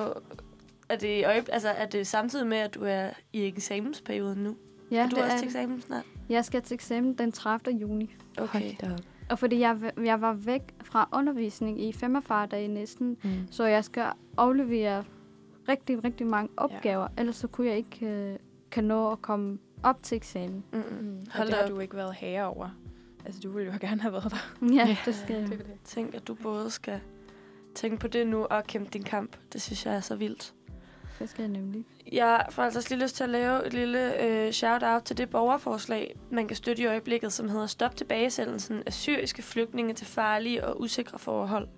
at 0.88 1.00
det, 1.00 1.26
øje, 1.26 1.44
altså, 1.52 1.68
er 1.68 1.86
det 1.86 2.06
samtidig 2.06 2.46
med, 2.46 2.58
at 2.58 2.74
du 2.74 2.84
er 2.84 3.10
i 3.32 3.46
eksamensperioden 3.46 4.42
nu? 4.42 4.56
Ja, 4.90 4.96
Ja, 4.96 5.02
du 5.10 5.16
det 5.16 5.24
også 5.24 5.34
er, 5.34 5.38
til 5.38 5.46
eksamen 5.46 5.80
snart? 5.82 6.04
jeg 6.28 6.44
skal 6.44 6.62
til 6.62 6.74
eksamen 6.74 7.14
den 7.14 7.32
30. 7.32 7.76
juni. 7.76 8.14
Okay. 8.38 8.60
Hold 8.60 8.76
da 8.80 8.92
op. 8.92 9.00
Og 9.30 9.38
fordi 9.38 9.58
jeg, 9.60 9.92
jeg 10.04 10.20
var 10.20 10.32
væk 10.32 10.62
fra 10.82 11.08
undervisning 11.12 11.82
i 11.82 11.92
45 11.92 12.46
dage 12.46 12.68
næsten, 12.68 13.16
Mm. 13.22 13.30
så 13.50 13.64
jeg 13.64 13.84
skal 13.84 14.06
aflevere 14.36 15.04
rigtig, 15.68 16.04
rigtig 16.04 16.26
mange 16.26 16.50
opgaver, 16.56 17.02
ja. 17.16 17.20
ellers 17.20 17.36
så 17.36 17.48
kunne 17.48 17.66
jeg 17.66 17.76
ikke 17.76 18.06
øh, 18.06 18.36
kan 18.70 18.84
nå 18.84 19.10
at 19.12 19.22
komme 19.22 19.58
op 19.82 20.02
til 20.02 20.16
eksamen. 20.16 20.64
Mm. 20.72 20.78
Og 20.78 21.36
Hold 21.36 21.48
det 21.48 21.56
har 21.56 21.62
op. 21.64 21.70
du 21.70 21.78
ikke 21.78 21.96
været 21.96 22.14
herre 22.14 22.44
over. 22.46 22.68
Altså, 23.24 23.40
du 23.40 23.50
ville 23.50 23.72
jo 23.72 23.78
gerne 23.80 24.00
have 24.00 24.12
været 24.12 24.30
der. 24.30 24.54
Ja, 24.76 24.86
Ja. 24.88 24.96
det 25.04 25.14
skal 25.14 25.36
jeg. 25.36 25.58
Tænk, 25.84 26.14
at 26.14 26.28
du 26.28 26.34
både 26.34 26.70
skal 26.70 27.00
tænke 27.74 27.96
på 27.96 28.08
det 28.08 28.26
nu 28.26 28.44
og 28.44 28.64
kæmpe 28.64 28.90
din 28.92 29.02
kamp. 29.02 29.36
Det 29.52 29.62
synes 29.62 29.86
jeg 29.86 29.94
er 29.94 30.00
så 30.00 30.16
vildt. 30.16 30.54
Det 31.20 31.30
skal 31.30 31.42
jeg 31.42 31.50
nemlig. 31.50 31.84
Jeg 32.12 32.46
får 32.50 32.62
altså 32.62 32.78
også 32.78 32.94
lige 32.94 33.02
lyst 33.02 33.16
til 33.16 33.24
at 33.24 33.30
lave 33.30 33.66
et 33.66 33.72
lille 33.72 34.22
øh, 34.22 34.52
shout-out 34.52 35.02
til 35.02 35.18
det 35.18 35.30
borgerforslag, 35.30 36.16
man 36.30 36.48
kan 36.48 36.56
støtte 36.56 36.82
i 36.82 36.86
øjeblikket, 36.86 37.32
som 37.32 37.48
hedder 37.48 37.66
Stop 37.66 37.96
tilbagesendelsen 37.96 38.82
af 38.86 38.92
syriske 38.92 39.42
flygtninge 39.42 39.94
til 39.94 40.06
farlige 40.06 40.64
og 40.64 40.80
usikre 40.80 41.18
forhold. 41.18 41.68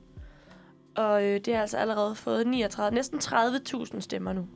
Og 0.95 1.25
øh, 1.25 1.41
det 1.41 1.55
har 1.55 1.61
altså 1.61 1.77
allerede 1.77 2.15
fået 2.15 2.47
39, 2.47 2.95
næsten 2.95 3.19
30.000 3.19 4.01
stemmer 4.01 4.33
nu. 4.33 4.47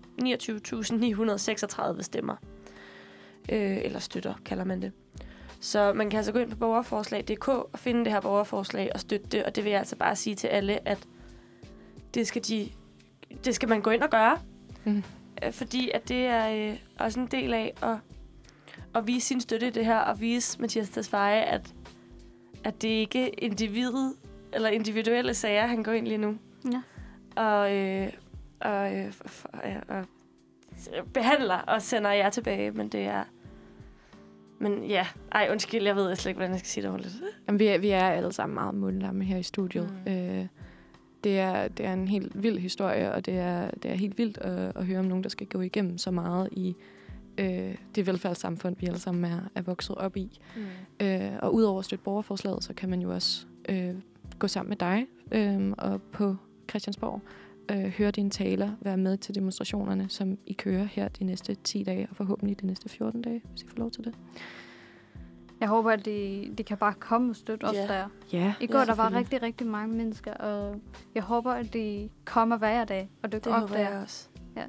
29.936 1.97 2.03
stemmer. 2.03 2.37
Øh, 3.53 3.79
eller 3.85 3.99
støtter, 3.99 4.35
kalder 4.45 4.65
man 4.65 4.83
det. 4.83 4.93
Så 5.61 5.93
man 5.93 6.11
kan 6.11 6.17
altså 6.17 6.33
gå 6.33 6.39
ind 6.39 6.51
på 6.51 6.57
borgerforslag.dk 6.57 7.49
og 7.49 7.79
finde 7.79 8.05
det 8.05 8.13
her 8.13 8.21
borgerforslag 8.21 8.91
og 8.95 9.01
støtte 9.01 9.27
det. 9.27 9.45
Og 9.45 9.57
det 9.57 9.65
vil 9.65 9.71
jeg 9.71 9.79
altså 9.79 9.97
bare 9.97 10.17
sige 10.17 10.37
til 10.37 10.49
alle, 10.49 10.89
at 10.89 11.07
det 12.15 12.27
skal, 12.27 12.45
de, 12.45 12.69
det 13.45 13.55
skal 13.55 13.69
man 13.69 13.81
gå 13.81 13.91
ind 13.91 14.03
og 14.03 14.11
gøre. 14.11 14.39
Mm. 14.87 15.03
Øh, 15.43 15.53
Fordi 15.53 15.91
at 15.95 16.09
det 16.09 16.27
er 16.27 16.71
øh, 16.71 16.79
også 16.99 17.21
en 17.21 17.27
del 17.27 17.55
af 17.55 17.75
at, 17.83 17.97
at 18.95 19.07
vise 19.07 19.27
sin 19.27 19.41
støtte 19.41 19.67
i 19.67 19.71
det 19.71 19.85
her, 19.85 19.99
og 19.99 20.21
vise 20.21 20.61
Mathias 20.61 20.89
Tesfaye, 20.89 21.43
at, 21.43 21.75
at 22.65 22.83
det 22.83 22.89
ikke 22.89 23.25
er 23.27 23.31
individet, 23.39 24.15
eller 24.53 24.69
individuelle 24.69 25.35
sager, 25.35 25.67
han 25.67 25.83
går 25.83 25.93
ind 25.93 26.07
lige 26.07 26.19
nu. 26.19 26.37
Ja. 26.73 26.83
Og, 27.43 27.75
øh, 27.75 28.13
og, 28.61 28.95
øh, 28.95 29.13
øh, 29.65 29.77
og 29.89 30.07
behandler 31.15 31.55
og 31.57 31.83
sender 31.83 32.13
jer 32.13 32.31
tilbage, 32.31 32.71
men 32.71 32.89
det 32.89 33.05
er... 33.05 33.25
Men 34.59 34.85
ja, 34.85 35.07
ej 35.33 35.49
undskyld, 35.51 35.83
jeg 35.83 35.97
ved 35.97 36.17
slet 36.17 36.31
ikke, 36.31 36.39
hvordan 36.39 36.53
jeg 36.53 36.59
skal 36.59 36.69
sige 36.69 36.83
det 36.83 36.91
ordentligt. 36.91 37.15
Jamen, 37.47 37.59
vi, 37.59 37.67
er, 37.67 37.79
vi 37.79 37.91
er 37.91 38.09
alle 38.09 38.33
sammen 38.33 38.55
meget 38.55 38.75
mundlamme 38.75 39.25
her 39.25 39.37
i 39.37 39.43
studiet. 39.43 39.95
Mm. 40.07 40.13
Øh, 40.13 40.47
det, 41.27 41.39
er, 41.39 41.69
det 41.69 41.87
er 41.87 41.93
en 41.93 42.09
helt 42.09 42.43
vild 42.43 42.59
historie, 42.59 43.13
og 43.13 43.27
det 43.27 43.39
er, 43.39 43.71
det 43.71 43.91
er 43.91 43.95
helt 43.95 44.19
vildt 44.19 44.39
at, 44.39 44.73
at 44.77 44.87
høre 44.87 44.99
om 44.99 45.05
nogen, 45.05 45.25
der 45.25 45.31
skal 45.31 45.47
gå 45.47 45.61
igennem 45.61 45.99
så 45.99 46.11
meget 46.11 46.49
i 46.53 46.77
øh, 47.39 47.75
det 47.95 48.07
velfærdssamfund, 48.07 48.77
vi 48.81 48.87
alle 48.87 48.99
sammen 48.99 49.25
er, 49.25 49.41
er 49.55 49.63
vokset 49.63 49.97
op 49.97 50.17
i. 50.17 50.41
Mm. 50.57 51.07
Øh, 51.07 51.33
og 51.43 51.55
udover 51.55 51.79
at 51.79 51.85
støtte 51.85 52.05
borgerforslaget, 52.05 52.65
så 52.65 52.75
kan 52.75 52.89
man 52.89 53.01
jo 53.01 53.15
også 53.15 53.47
øh, 53.69 53.95
gå 54.39 54.49
sammen 54.49 54.69
med 54.69 54.77
dig 54.77 55.07
øh, 55.33 55.73
og 55.79 56.03
på 56.03 56.37
Christiansborg, 56.71 57.21
øh, 57.71 57.85
høre 57.85 58.11
dine 58.11 58.31
taler, 58.31 58.71
være 58.81 58.97
med 58.97 59.17
til 59.17 59.35
demonstrationerne, 59.35 60.07
som 60.09 60.39
I 60.47 60.53
kører 60.53 60.85
her 60.85 61.09
de 61.09 61.25
næste 61.25 61.55
10 61.55 61.83
dage, 61.83 62.07
og 62.11 62.17
forhåbentlig 62.17 62.61
de 62.61 62.67
næste 62.67 62.89
14 62.89 63.23
dage, 63.23 63.43
hvis 63.51 63.63
I 63.63 63.67
får 63.69 63.79
lov 63.79 63.91
til 63.91 64.05
det. 64.05 64.15
Jeg 65.61 65.69
håber, 65.69 65.91
at 65.91 66.05
de, 66.05 66.51
de 66.59 66.63
kan 66.65 66.77
bare 66.79 66.95
komme 66.95 67.31
og 67.31 67.37
støtte 67.37 67.65
os 67.65 67.75
Ja. 67.75 67.87
der. 67.87 68.09
Ja, 68.33 68.55
I 68.61 68.67
går, 68.67 68.85
der 68.85 68.95
var 68.95 69.13
rigtig, 69.13 69.43
rigtig 69.43 69.67
mange 69.67 69.95
mennesker, 69.97 70.35
og 70.35 70.81
jeg 71.15 71.23
håber, 71.23 71.53
at 71.53 71.73
de 71.73 72.11
kommer 72.25 72.57
hver 72.57 72.85
dag 72.85 73.11
og 73.23 73.33
dykker 73.33 73.51
Det 73.51 73.55
op 73.63 73.69
håber 73.69 73.75
der. 73.83 73.91
jeg 73.91 74.01
også. 74.03 74.29
Ja. 74.57 74.65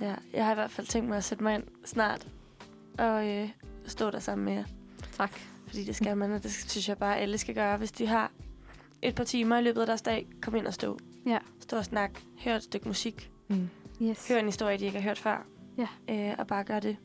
ja. 0.00 0.14
Jeg 0.32 0.44
har 0.44 0.52
i 0.52 0.54
hvert 0.54 0.70
fald 0.70 0.86
tænkt 0.86 1.08
mig 1.08 1.16
at 1.16 1.24
sætte 1.24 1.44
mig 1.44 1.54
ind 1.54 1.62
snart 1.84 2.26
og 2.98 3.28
øh, 3.28 3.48
stå 3.86 4.10
der 4.10 4.18
sammen 4.18 4.44
med 4.44 4.52
jer. 4.52 4.64
Tak. 5.12 5.30
Fordi 5.66 5.84
det 5.84 5.96
skal 5.96 6.16
man, 6.16 6.32
og 6.32 6.42
det 6.42 6.50
synes 6.52 6.88
jeg 6.88 6.98
bare, 6.98 7.18
alle 7.18 7.38
skal 7.38 7.54
gøre. 7.54 7.76
Hvis 7.76 7.92
de 7.92 8.06
har 8.06 8.30
et 9.02 9.14
par 9.14 9.24
timer 9.24 9.58
i 9.58 9.62
løbet 9.62 9.80
af 9.80 9.86
deres 9.86 10.02
dag, 10.02 10.26
kom 10.42 10.54
ind 10.56 10.66
og 10.66 10.74
stå. 10.74 10.98
Ja. 11.26 11.38
Stå 11.60 11.76
og 11.76 11.84
snak. 11.84 12.10
Hør 12.44 12.56
et 12.56 12.62
stykke 12.62 12.88
musik. 12.88 13.30
Mm. 13.48 13.68
Yes. 14.02 14.28
Hør 14.28 14.38
en 14.38 14.46
historie, 14.46 14.78
de 14.78 14.84
ikke 14.84 14.98
har 14.98 15.04
hørt 15.08 15.18
før. 15.18 15.46
Ja. 15.78 15.86
Øh, 16.30 16.34
og 16.38 16.46
bare 16.46 16.64
gør 16.64 16.80
det. 16.80 16.96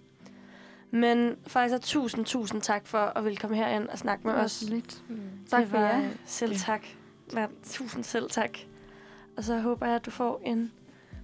Men 0.99 1.35
faktisk 1.47 1.81
tusind, 1.81 2.25
tusind 2.25 2.61
tak 2.61 2.87
for 2.87 2.97
at 2.97 3.23
ville 3.23 3.37
komme 3.37 3.55
herind 3.57 3.87
og 3.89 3.97
snakke 3.97 4.27
med 4.27 4.33
os. 4.33 4.61
lidt. 4.69 5.03
Mm. 5.09 5.19
Tak 5.49 5.61
det 5.61 5.69
for 5.69 5.77
jer. 5.77 5.99
øh, 5.99 6.09
Selv 6.25 6.51
Ja. 6.51 6.57
tak. 6.57 6.85
Ja, 7.33 7.45
tusind 7.63 8.03
selv 8.03 8.29
tak. 8.29 8.57
Og 9.37 9.43
så 9.43 9.59
håber 9.59 9.85
jeg, 9.85 9.95
at 9.95 10.05
du 10.05 10.11
får 10.11 10.41
en 10.45 10.71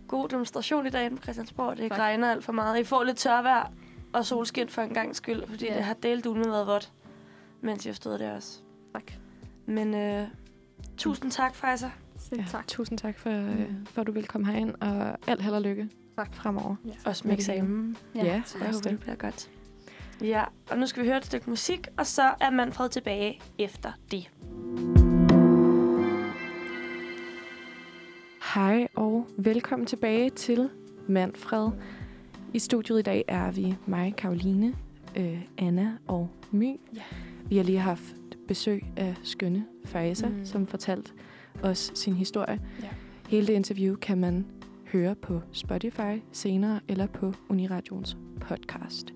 god 0.07 0.29
demonstration 0.29 0.85
i 0.85 0.89
dag 0.89 1.11
på 1.11 1.17
Christiansborg. 1.23 1.77
Det 1.77 1.89
Tak. 1.91 1.99
regner 1.99 2.31
alt 2.31 2.43
for 2.43 2.53
meget. 2.53 2.79
I 2.79 2.83
får 2.83 3.03
lidt 3.03 3.17
tørvejr 3.17 3.71
og 4.13 4.25
solskin 4.25 4.69
for 4.69 4.81
en 4.81 4.93
gang 4.93 5.15
skyld, 5.15 5.47
fordi 5.47 5.65
Ja. 5.65 5.75
det 5.75 5.83
har 5.83 5.93
delt 5.93 6.25
ugen 6.25 6.45
været 6.45 6.67
vådt, 6.67 6.91
mens 7.61 7.85
jeg 7.85 7.95
stod 7.95 8.19
der 8.19 8.35
også. 8.35 8.59
Tak. 8.93 9.11
Men 9.65 9.93
øh, 9.93 10.27
tusind 10.97 11.31
tak, 11.31 11.55
Fejser. 11.55 11.89
Selv 12.17 12.45
tak. 12.47 12.67
Tusind 12.67 12.97
tak 12.97 13.19
for, 13.19 13.29
mm. 13.29 13.85
for, 13.85 14.01
at 14.01 14.07
du 14.07 14.11
vil 14.11 14.27
komme 14.27 14.47
herind, 14.47 14.73
og 14.81 15.17
alt 15.27 15.41
held 15.41 15.55
og 15.55 15.61
lykke 15.61 15.89
Tak. 16.17 16.35
fremover. 16.35 16.75
Også 17.05 17.21
med 17.27 17.31
Med 17.31 17.37
eksamen. 17.39 17.97
Ja, 18.15 18.25
ja 18.25 18.41
Så 18.45 18.57
jeg 18.57 18.67
håber, 18.67 18.81
det 18.81 18.91
det. 18.91 18.99
bliver 18.99 19.15
godt. 19.15 19.49
Ja, 20.23 20.43
og 20.69 20.77
nu 20.77 20.87
skal 20.87 21.03
vi 21.03 21.07
høre 21.07 21.17
et 21.17 21.25
stykke 21.25 21.49
musik, 21.49 21.87
og 21.97 22.07
så 22.07 22.33
er 22.41 22.49
Manfred 22.49 22.89
tilbage 22.89 23.41
efter 23.59 23.91
det. 24.11 24.29
Hej 28.53 28.87
og 28.95 29.27
velkommen 29.37 29.85
tilbage 29.85 30.29
til 30.29 30.69
Manfred. 31.07 31.69
I 32.53 32.59
studiet 32.59 32.99
i 32.99 33.01
dag 33.01 33.25
er 33.27 33.51
vi 33.51 33.75
mig, 33.85 34.13
Karoline, 34.17 34.75
øh, 35.17 35.41
Anna 35.57 35.91
og 36.07 36.29
My. 36.51 36.79
Ja. 36.95 37.01
Vi 37.45 37.57
har 37.57 37.63
lige 37.63 37.79
haft 37.79 38.15
besøg 38.47 38.83
af 38.97 39.15
skønne 39.23 39.65
Faisa, 39.85 40.27
mm. 40.27 40.45
Som 40.45 40.67
fortalte 40.67 41.11
os 41.63 41.91
sin 41.95 42.13
historie. 42.13 42.59
Ja. 42.81 42.89
Hele 43.29 43.47
det 43.47 43.53
interview 43.53 43.95
kan 43.95 44.17
man 44.17 44.45
høre 44.91 45.15
på 45.15 45.41
Spotify 45.51 46.21
senere 46.31 46.79
eller 46.87 47.07
på 47.07 47.33
Uniradions 47.49 48.17
podcast. 48.41 49.13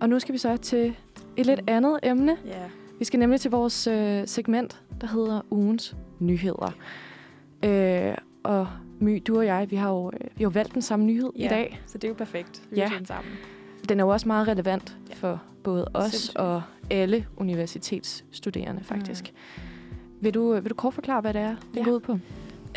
Og 0.00 0.08
nu 0.08 0.18
skal 0.18 0.32
vi 0.32 0.38
så 0.38 0.56
til 0.56 0.96
et 1.36 1.46
lidt 1.46 1.60
andet 1.66 1.98
emne. 2.02 2.36
Ja. 2.46 2.62
Vi 2.98 3.04
skal 3.04 3.18
nemlig 3.20 3.40
til 3.40 3.50
vores 3.50 3.86
øh, 3.86 4.22
segment, 4.28 4.82
der 5.00 5.06
hedder 5.06 5.40
ugens 5.50 5.96
nyheder. 6.20 6.72
Øh, 7.64 8.14
og 8.42 8.68
My, 9.00 9.22
du 9.26 9.38
og 9.38 9.46
jeg, 9.46 9.70
vi 9.70 9.76
har 9.76 9.90
jo, 9.90 10.06
øh, 10.14 10.20
vi 10.20 10.28
har 10.36 10.42
jo 10.42 10.48
valgt 10.48 10.74
den 10.74 10.82
samme 10.82 11.04
nyhed 11.06 11.30
Ja. 11.38 11.44
i 11.44 11.48
dag. 11.48 11.80
Så 11.86 11.98
det 11.98 12.04
er 12.04 12.08
jo 12.08 12.14
perfekt. 12.14 12.62
Vi 12.70 12.76
Ja. 12.76 12.90
den 12.98 13.06
sammen. 13.06 13.32
Den 13.88 14.00
er 14.00 14.04
jo 14.04 14.08
også 14.10 14.28
meget 14.28 14.48
relevant 14.48 14.96
Ja. 15.10 15.14
for 15.14 15.42
både 15.64 15.90
os 15.94 16.10
Sindssygt. 16.12 16.36
og 16.36 16.62
alle 16.90 17.26
universitetsstuderende, 17.36 18.84
faktisk. 18.84 19.32
Mm. 19.56 19.62
Vil, 20.20 20.34
du, 20.34 20.52
vil 20.54 20.70
du 20.70 20.74
kort 20.74 20.94
forklare, 20.94 21.20
hvad 21.20 21.34
det 21.34 21.40
er, 21.42 21.56
det 21.74 21.76
Ja. 21.80 21.84
går 21.84 21.92
ud 21.92 22.00
på? 22.00 22.18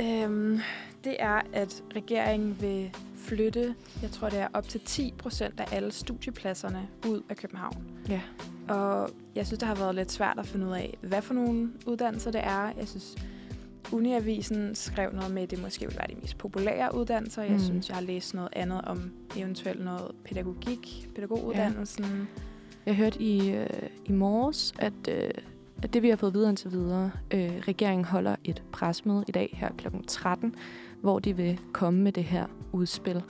Øhm, 0.02 0.60
det 1.04 1.16
er, 1.20 1.42
at 1.54 1.84
regeringen 1.96 2.58
vil 2.62 2.92
flytte, 3.28 3.76
jeg 4.02 4.12
tror 4.12 4.30
det 4.30 4.40
er 4.40 4.48
op 4.54 4.68
til 4.68 4.80
10 4.80 5.14
procent 5.18 5.60
af 5.60 5.66
alle 5.72 5.92
studiepladserne 5.92 6.88
ud 7.08 7.22
af 7.30 7.38
København. 7.38 7.84
Ja. 8.10 8.22
Og 8.70 9.10
jeg 9.36 9.46
synes, 9.48 9.60
det 9.60 9.68
har 9.68 9.76
været 9.76 9.96
lidt 9.96 10.12
svært 10.12 10.40
at 10.40 10.46
finde 10.48 10.68
ud 10.68 10.72
af, 10.72 10.98
hvad 11.02 11.22
for 11.22 11.34
nogle 11.34 11.70
uddannelser 11.88 12.32
det 12.32 12.42
er. 12.44 12.72
Jeg 12.78 12.88
synes, 12.88 13.16
Uniavisen 13.92 14.76
skrev 14.76 15.14
noget 15.14 15.32
med, 15.34 15.42
at 15.44 15.52
det 15.52 15.62
måske 15.62 15.86
vil 15.88 15.96
være 15.98 16.08
de 16.16 16.16
mest 16.22 16.38
populære 16.38 16.96
uddannelser. 16.96 17.42
Jeg 17.44 17.52
Mm. 17.52 17.60
synes, 17.60 17.88
jeg 17.90 17.96
har 17.98 18.04
læst 18.04 18.34
noget 18.34 18.50
andet 18.54 18.82
om 18.82 19.12
eventuelt 19.38 19.86
noget 19.86 20.12
pædagogik, 20.26 21.10
pædagoguddannelsen. 21.16 22.04
Ja. 22.06 22.10
Jeg 22.86 22.96
hørte 22.96 23.22
i, 23.22 23.52
øh, 23.52 23.68
i 24.06 24.12
morges, 24.12 24.74
at, 24.80 24.94
øh, 25.10 25.30
at 25.84 25.94
det, 25.94 26.02
vi 26.04 26.10
har 26.10 26.16
fået 26.16 26.34
videre 26.34 26.50
indtil 26.50 26.72
videre, 26.72 27.12
øh, 27.34 27.52
regeringen 27.68 28.06
holder 28.06 28.36
et 28.44 28.64
presmøde 28.72 29.24
i 29.28 29.32
dag 29.32 29.50
her 29.60 29.70
kl. 29.78 29.88
13, 30.08 30.56
hvor 31.02 31.20
de 31.20 31.36
vil 31.36 31.60
komme 31.72 32.02
med 32.02 32.12
det 32.12 32.24
her 32.24 32.46
udspil, 32.72 33.22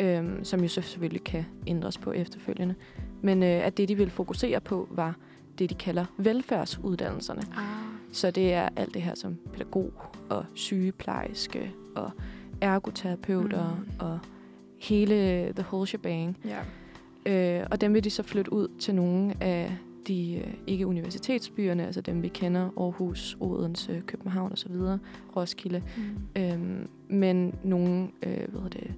øh, 0.00 0.24
som 0.42 0.60
jo 0.60 0.68
selvfølgelig 0.68 1.24
kan 1.24 1.44
ændres 1.66 1.98
på 1.98 2.12
efterfølgende. 2.12 2.74
Men 3.22 3.42
øh, 3.42 3.66
at 3.66 3.76
det, 3.76 3.88
de 3.88 3.96
vil 3.96 4.10
fokusere 4.10 4.60
på, 4.60 4.88
var 4.90 5.16
det, 5.58 5.70
de 5.70 5.74
kalder 5.74 6.04
velfærdsuddannelserne. 6.18 7.42
Ah. 7.56 7.64
Så 8.12 8.30
det 8.30 8.52
er 8.52 8.68
alt 8.76 8.94
det 8.94 9.02
her 9.02 9.14
som 9.14 9.36
pædagog 9.52 9.92
og 10.28 10.44
sygeplejerske 10.54 11.72
og 11.96 12.10
ergoterapeuter 12.60 13.70
Mm. 13.84 13.90
og 14.06 14.18
hele 14.80 15.14
the 15.56 15.64
whole 15.72 15.86
shebang. 15.86 16.36
Ja. 16.44 17.60
Øh, 17.60 17.66
og 17.70 17.80
dem 17.80 17.94
vil 17.94 18.04
de 18.04 18.10
så 18.10 18.22
flytte 18.22 18.52
ud 18.52 18.68
til 18.78 18.94
nogle 18.94 19.34
af 19.40 19.76
de 20.08 20.34
øh, 20.46 20.54
ikke 20.66 20.86
universitetsbyerne, 20.86 21.86
altså 21.86 22.00
dem 22.00 22.22
vi 22.22 22.28
kender, 22.28 22.70
Aarhus, 22.80 23.36
Odense, 23.40 24.02
København 24.06 24.52
osv., 24.52 24.72
Roskilde. 25.36 25.82
Mm. 25.96 26.42
Øhm, 26.42 26.88
men 27.08 27.54
nogle 27.64 28.08
øh, 28.22 28.36
hvad 28.48 28.60
hedder 28.62 28.68
det, 28.68 28.94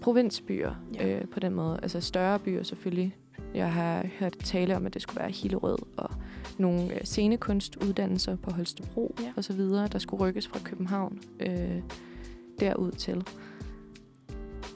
provinsbyer 0.00 0.74
Ja. 0.94 1.16
øh, 1.18 1.24
på 1.28 1.40
den 1.40 1.54
måde. 1.54 1.78
Altså 1.82 2.00
større 2.00 2.38
byer 2.38 2.62
selvfølgelig. 2.62 3.16
Jeg 3.54 3.72
har 3.72 4.06
hørt 4.18 4.36
tale 4.38 4.76
om, 4.76 4.86
at 4.86 4.94
det 4.94 5.02
skulle 5.02 5.20
være 5.20 5.30
Hillerød 5.30 5.78
og 5.96 6.10
nogle 6.58 6.94
øh, 6.94 7.04
scenekunstuddannelser 7.04 8.36
på 8.36 8.50
Holstebro 8.50 9.14
Ja. 9.22 9.32
og 9.36 9.44
så 9.44 9.52
videre, 9.52 9.86
der 9.88 9.98
skulle 9.98 10.24
rykkes 10.24 10.46
fra 10.48 10.58
København 10.64 11.18
øh, 11.40 11.80
derud 12.60 12.92
til. 12.92 13.24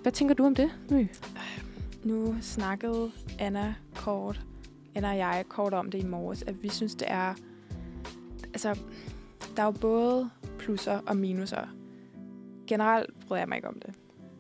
Hvad 0.03 0.13
tænker 0.13 0.35
du 0.35 0.45
om 0.47 0.55
det, 0.55 0.71
My? 0.91 1.09
Nu 2.05 2.35
snakkede 2.41 3.11
Anna 3.39 3.75
kort, 3.97 4.41
Anna 4.95 5.11
og 5.11 5.17
jeg 5.19 5.45
kort 5.49 5.75
om 5.75 5.91
det 5.91 5.99
i 6.03 6.07
morges, 6.07 6.43
at 6.43 6.63
vi 6.63 6.69
synes, 6.69 6.95
det 6.95 7.11
er... 7.11 7.35
Altså, 8.45 8.79
der 9.57 9.63
er 9.63 9.67
jo 9.67 9.71
både 9.71 10.31
plusser 10.59 11.01
og 11.07 11.17
minuser. 11.17 11.75
Generelt 12.67 13.11
bryder 13.27 13.41
jeg 13.41 13.49
mig 13.49 13.57
ikke 13.57 13.69
om 13.69 13.81
det. 13.81 13.95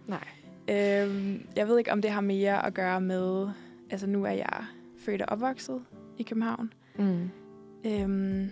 Nej. 0.06 0.24
Øhm, 0.70 1.46
jeg 1.56 1.68
ved 1.68 1.78
ikke, 1.78 1.92
om 1.92 2.02
det 2.02 2.10
har 2.10 2.20
mere 2.20 2.66
at 2.66 2.74
gøre 2.74 3.00
med... 3.00 3.48
Altså, 3.90 4.06
nu 4.06 4.24
er 4.24 4.30
jeg 4.30 4.64
født 4.98 5.22
og 5.22 5.28
opvokset 5.28 5.82
i 6.18 6.22
København. 6.22 6.72
Mm. 6.98 7.30
Øhm, 7.86 8.50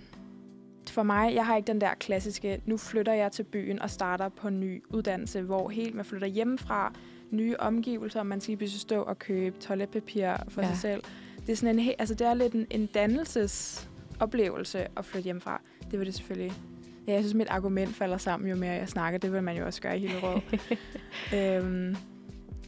for 0.91 1.03
mig, 1.03 1.35
jeg 1.35 1.47
har 1.47 1.57
ikke 1.57 1.67
den 1.67 1.81
der 1.81 1.95
klassiske, 1.95 2.63
nu 2.67 2.77
flytter 2.77 3.13
jeg 3.13 3.33
til 3.33 3.43
byen 3.43 3.79
og 3.83 3.91
starter 3.91 4.29
på 4.29 4.49
en 4.49 4.61
ny 4.61 4.85
uddannelse, 4.91 5.43
hvor 5.43 5.69
helt 5.69 5.95
man 5.95 6.05
flytter 6.05 6.27
hjemmefra, 6.27 6.93
nye 7.31 7.57
omgivelser, 7.59 8.23
man 8.23 8.41
skal 8.41 8.51
lige 8.53 8.57
pludselig 8.59 8.81
stå 8.81 9.03
og 9.03 9.19
købe 9.19 9.59
toiletpapir 9.59 10.33
for 10.49 10.61
Ja. 10.63 10.69
sig 10.69 10.77
selv. 10.77 11.03
Det 11.49 11.53
er 11.55 11.57
sådan 11.57 11.79
en, 11.79 11.91
altså 11.99 12.15
det 12.15 12.27
er 12.27 12.35
lidt 12.35 12.53
en, 12.53 12.67
en 12.71 12.87
dannelsesoplevelse 12.87 14.87
at 14.99 15.05
flytte 15.05 15.25
hjemmefra. 15.25 15.61
Det 15.91 15.99
vil 15.99 16.07
det 16.07 16.15
selvfølgelig. 16.15 16.53
Ja, 17.07 17.13
jeg 17.13 17.23
synes, 17.23 17.35
mit 17.35 17.47
argument 17.51 17.95
falder 17.95 18.17
sammen, 18.17 18.51
jo 18.51 18.57
mere 18.57 18.73
jeg 18.73 18.89
snakker. 18.89 19.19
Det 19.19 19.33
vil 19.33 19.43
man 19.43 19.57
jo 19.57 19.67
også 19.67 19.83
gøre 19.83 19.99
i 19.99 20.01
hele 20.01 20.15
råd. 20.23 20.41
øhm, 21.39 21.97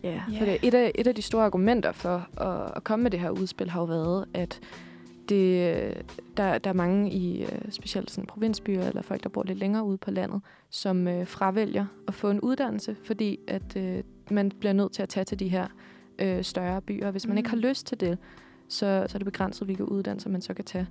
Ja, 0.02 0.10
Ja. 0.32 0.38
for 0.38 0.44
det, 0.44 0.58
et, 0.62 0.74
af, 0.74 0.92
et 0.94 1.06
af 1.06 1.14
de 1.14 1.22
store 1.22 1.44
argumenter 1.44 1.92
for 1.92 2.28
at, 2.40 2.72
at 2.76 2.84
komme 2.84 3.02
med 3.02 3.10
det 3.10 3.20
her 3.20 3.30
udspil 3.30 3.70
har 3.70 3.80
jo 3.80 3.86
været, 3.86 4.24
at 4.34 4.60
det, 5.28 5.94
der, 6.36 6.58
der 6.58 6.70
er 6.70 6.74
mange 6.74 7.10
i 7.12 7.42
øh, 7.44 7.48
specielt 7.70 8.10
sådan 8.10 8.26
provinsbyer 8.26 8.88
eller 8.88 9.02
folk, 9.02 9.22
der 9.22 9.28
bor 9.28 9.42
lidt 9.42 9.58
længere 9.58 9.84
ude 9.84 9.98
på 9.98 10.10
landet, 10.10 10.40
som 10.70 11.08
øh, 11.08 11.26
fravælger 11.26 11.86
at 12.08 12.14
få 12.14 12.30
en 12.30 12.40
uddannelse, 12.40 12.96
fordi 13.04 13.38
at 13.48 13.76
øh, 13.76 14.02
man 14.30 14.50
bliver 14.60 14.72
nødt 14.72 14.92
til 14.92 15.02
at 15.02 15.08
tage 15.08 15.24
til 15.24 15.38
de 15.38 15.48
her 15.48 15.66
øh, 16.18 16.44
større 16.44 16.82
byer. 16.82 17.10
Hvis 17.10 17.26
man 17.26 17.34
Mm. 17.34 17.38
ikke 17.38 17.50
har 17.50 17.56
lyst 17.56 17.86
til 17.86 18.00
det, 18.00 18.18
så, 18.70 19.06
så 19.08 19.16
er 19.16 19.18
det 19.18 19.24
begrænset, 19.24 19.66
hvilke 19.66 19.90
uddannelser 19.90 20.30
man 20.30 20.40
så 20.40 20.54
kan 20.54 20.64
tage. 20.64 20.86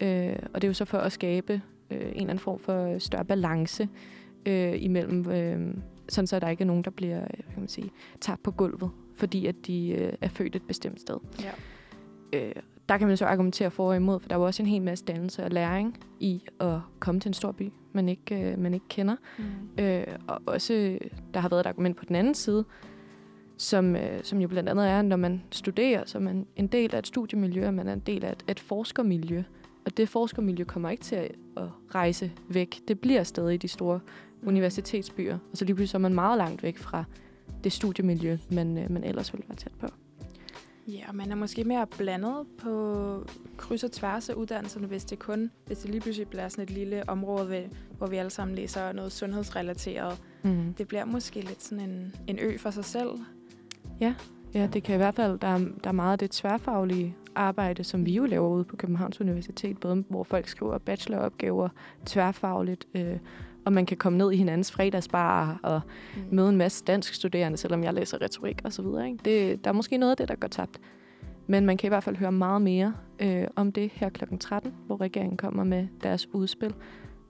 Øh, 0.00 0.36
og 0.54 0.62
det 0.62 0.64
er 0.64 0.68
jo 0.68 0.74
så 0.74 0.84
for 0.84 0.98
at 0.98 1.12
skabe 1.12 1.62
øh, 1.90 2.00
en 2.00 2.06
eller 2.06 2.20
anden 2.20 2.38
form 2.38 2.58
for 2.58 2.98
større 2.98 3.24
balance 3.24 3.88
øh, 4.46 4.82
imellem, 4.82 5.30
øh, 5.30 5.74
sådan 6.08 6.26
så 6.26 6.38
der 6.38 6.48
ikke 6.48 6.62
er 6.62 6.66
nogen, 6.66 6.84
der 6.84 6.90
bliver 6.90 7.20
øh, 7.20 7.26
hvad 7.44 7.52
kan 7.52 7.60
man 7.60 7.68
sige, 7.68 7.90
tabt 8.20 8.42
på 8.42 8.50
gulvet, 8.50 8.90
fordi 9.14 9.46
at 9.46 9.54
de 9.66 9.88
øh, 9.88 10.12
er 10.20 10.28
født 10.28 10.56
et 10.56 10.62
bestemt 10.62 11.00
sted. 11.00 11.16
ja. 11.42 11.50
Øh, 12.32 12.52
der 12.88 12.98
kan 12.98 13.08
man 13.08 13.16
så 13.16 13.26
argumentere 13.26 13.70
for 13.70 13.88
og 13.88 13.96
imod, 13.96 14.20
for 14.20 14.28
der 14.28 14.34
er 14.34 14.38
jo 14.38 14.46
også 14.46 14.62
en 14.62 14.68
hel 14.68 14.82
masse 14.82 15.04
dannelse 15.04 15.44
og 15.44 15.50
læring 15.50 15.98
i 16.20 16.42
at 16.60 16.78
komme 16.98 17.20
til 17.20 17.28
en 17.28 17.34
stor 17.34 17.52
by, 17.52 17.72
man 17.92 18.08
ikke, 18.08 18.52
øh, 18.52 18.58
man 18.58 18.74
ikke 18.74 18.88
kender. 18.88 19.16
Mm. 19.38 19.84
Øh, 19.84 20.06
og 20.26 20.40
også, 20.46 20.98
der 21.34 21.40
har 21.40 21.48
været 21.48 21.60
et 21.60 21.66
argument 21.66 21.96
på 21.96 22.04
den 22.04 22.16
anden 22.16 22.34
side, 22.34 22.64
som, 23.56 23.96
øh, 23.96 24.24
som 24.24 24.40
jo 24.40 24.48
blandt 24.48 24.68
andet 24.68 24.88
er, 24.88 25.02
når 25.02 25.16
man 25.16 25.42
studerer, 25.50 26.02
så 26.06 26.18
er 26.18 26.22
man 26.22 26.46
en 26.56 26.66
del 26.66 26.94
af 26.94 26.98
et 26.98 27.06
studiemiljø, 27.06 27.66
og 27.66 27.74
man 27.74 27.88
er 27.88 27.92
en 27.92 28.02
del 28.06 28.24
af 28.24 28.32
et, 28.32 28.44
et 28.48 28.60
forskermiljø. 28.60 29.42
Og 29.84 29.96
det 29.96 30.08
forskermiljø 30.08 30.64
kommer 30.64 30.90
ikke 30.90 31.02
til 31.02 31.16
at, 31.16 31.32
at 31.56 31.68
rejse 31.94 32.32
væk. 32.48 32.80
Det 32.88 33.00
bliver 33.00 33.22
stadig 33.22 33.54
i 33.54 33.56
de 33.56 33.68
store 33.68 34.00
universitetsbyer. 34.46 35.38
Og 35.52 35.56
så 35.56 35.64
lige 35.64 35.74
pludselig 35.74 35.90
så 35.90 35.96
er 35.96 36.00
man 36.00 36.14
meget 36.14 36.38
langt 36.38 36.62
væk 36.62 36.78
fra 36.78 37.04
det 37.64 37.72
studiemiljø, 37.72 38.38
man, 38.50 38.78
øh, 38.78 38.90
man 38.90 39.04
ellers 39.04 39.32
ville 39.32 39.44
være 39.48 39.56
tæt 39.56 39.72
på. 39.80 39.86
Ja, 40.88 41.08
og 41.08 41.14
man 41.14 41.30
er 41.30 41.34
måske 41.34 41.64
mere 41.64 41.86
blandet 41.86 42.46
på 42.58 43.26
kryds 43.56 43.84
og 43.84 43.92
tværs 43.92 44.28
af 44.28 44.34
uddannelserne, 44.34 44.86
hvis 44.86 45.04
det 45.04 45.18
kun, 45.18 45.50
hvis 45.66 45.78
det 45.78 45.90
lige 45.90 46.00
pludselig 46.00 46.28
bliver 46.28 46.48
sådan 46.48 46.64
et 46.64 46.70
lille 46.70 47.08
område, 47.08 47.68
hvor 47.98 48.06
vi 48.06 48.16
alle 48.16 48.30
sammen 48.30 48.56
læser 48.56 48.92
noget 48.92 49.12
sundhedsrelateret. 49.12 50.22
Mm. 50.42 50.74
Det 50.78 50.88
bliver 50.88 51.04
måske 51.04 51.40
lidt 51.40 51.62
sådan 51.62 51.90
en, 51.90 52.14
en 52.26 52.38
ø 52.38 52.58
for 52.58 52.70
sig 52.70 52.84
selv. 52.84 53.08
Ja, 54.00 54.14
det 54.72 54.82
kan 54.82 54.94
i 54.94 54.96
hvert 54.96 55.14
fald, 55.14 55.38
der 55.38 55.48
er, 55.48 55.58
der 55.58 55.88
er 55.88 55.92
meget 55.92 56.12
af 56.12 56.18
det 56.18 56.30
tværfaglige 56.30 57.16
arbejde, 57.34 57.84
som 57.84 58.06
vi 58.06 58.12
jo 58.12 58.24
laver 58.24 58.48
ude 58.48 58.64
på 58.64 58.76
Københavns 58.76 59.20
Universitet, 59.20 59.78
både 59.78 60.04
hvor 60.08 60.24
folk 60.24 60.48
skriver 60.48 60.78
bacheloropgaver 60.78 61.68
tværfagligt, 62.06 62.86
øh, 62.94 63.16
og 63.64 63.72
man 63.72 63.86
kan 63.86 63.96
komme 63.96 64.18
ned 64.18 64.32
i 64.32 64.36
hinandens 64.36 64.72
fredagsbar 64.72 65.60
og 65.62 65.80
Mm. 66.16 66.22
møde 66.30 66.48
en 66.48 66.56
masse 66.56 66.84
dansk 66.84 67.14
studerende, 67.14 67.58
selvom 67.58 67.84
jeg 67.84 67.94
læser 67.94 68.20
retorik 68.22 68.60
og 68.64 68.72
så 68.72 68.82
videre. 68.82 69.06
Ikke? 69.06 69.18
Det, 69.24 69.64
der 69.64 69.70
er 69.70 69.74
måske 69.74 69.96
noget 69.98 70.10
af 70.10 70.16
det, 70.16 70.28
der 70.28 70.34
går 70.34 70.48
tabt. 70.48 70.80
Men 71.46 71.66
man 71.66 71.76
kan 71.76 71.88
i 71.88 71.90
hvert 71.90 72.04
fald 72.04 72.16
høre 72.16 72.32
meget 72.32 72.62
mere 72.62 72.94
øh, 73.20 73.46
om 73.56 73.72
det 73.72 73.90
her 73.94 74.08
kl. 74.08 74.24
13, 74.40 74.74
hvor 74.86 75.00
regeringen 75.00 75.36
kommer 75.36 75.64
med 75.64 75.86
deres 76.02 76.28
udspil 76.34 76.74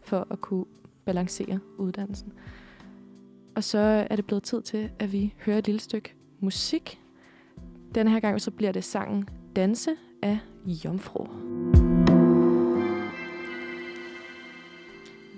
for 0.03 0.27
at 0.31 0.41
kunne 0.41 0.65
balancere 1.05 1.59
uddannelsen. 1.79 2.33
Og 3.57 3.65
så 3.65 3.79
er 4.11 4.17
det 4.17 4.27
blevet 4.27 4.43
tid 4.43 4.63
til, 4.63 4.91
at 4.99 5.13
vi 5.13 5.35
hører 5.47 5.59
et 5.59 5.67
lille 5.67 5.81
stykke 5.81 6.15
musik. 6.45 7.01
Denne 7.95 8.11
her 8.11 8.21
gang 8.21 8.41
så 8.41 8.51
bliver 8.51 8.73
det 8.73 8.85
sangen 8.85 9.29
Danse 9.57 9.91
af 10.23 10.39
Jomfru. 10.67 11.27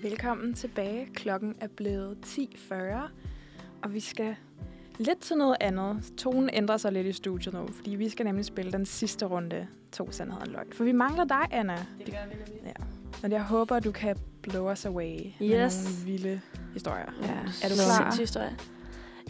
Velkommen 0.03 0.55
tilbage. 0.55 1.07
Klokken 1.15 1.55
er 1.61 1.67
blevet 1.77 2.19
10.40, 2.27 2.75
og 3.83 3.93
vi 3.95 4.01
skal 4.01 4.37
lidt 4.99 5.19
til 5.19 5.37
noget 5.37 5.57
andet. 5.61 6.13
Tonen 6.19 6.51
ændrer 6.53 6.77
sig 6.77 6.93
lidt 6.93 7.07
i 7.07 7.13
studiet 7.13 7.55
nu, 7.55 7.67
fordi 7.67 7.91
vi 7.95 8.09
skal 8.09 8.27
nemlig 8.27 8.45
spille 8.45 8.73
den 8.73 8.87
sidste 8.87 9.27
runde, 9.27 9.67
to 9.93 10.11
sandheder 10.13 10.41
og 10.41 10.47
løgn. 10.49 10.67
For 10.73 10.85
vi 10.85 10.93
mangler 10.93 11.25
dig, 11.25 11.43
Anna. 11.51 11.77
Det 11.99 12.07
gør 12.07 12.29
vi 12.31 12.35
nemlig. 12.35 12.63
Ja. 12.65 12.85
Men 13.23 13.33
jeg 13.33 13.43
håber, 13.43 13.81
du 13.81 13.93
kan 13.93 14.17
blow 14.43 14.73
us 14.73 14.85
away 14.87 15.19
med 15.41 15.65
Yes. 15.67 15.85
nogle 15.85 16.13
vilde 16.13 16.41
historier. 16.73 17.13
Ja. 17.23 17.29
Er 17.65 17.69
du 17.69 17.75
klar? 17.75 18.03
sindssyg 18.03 18.23
historie. 18.23 18.57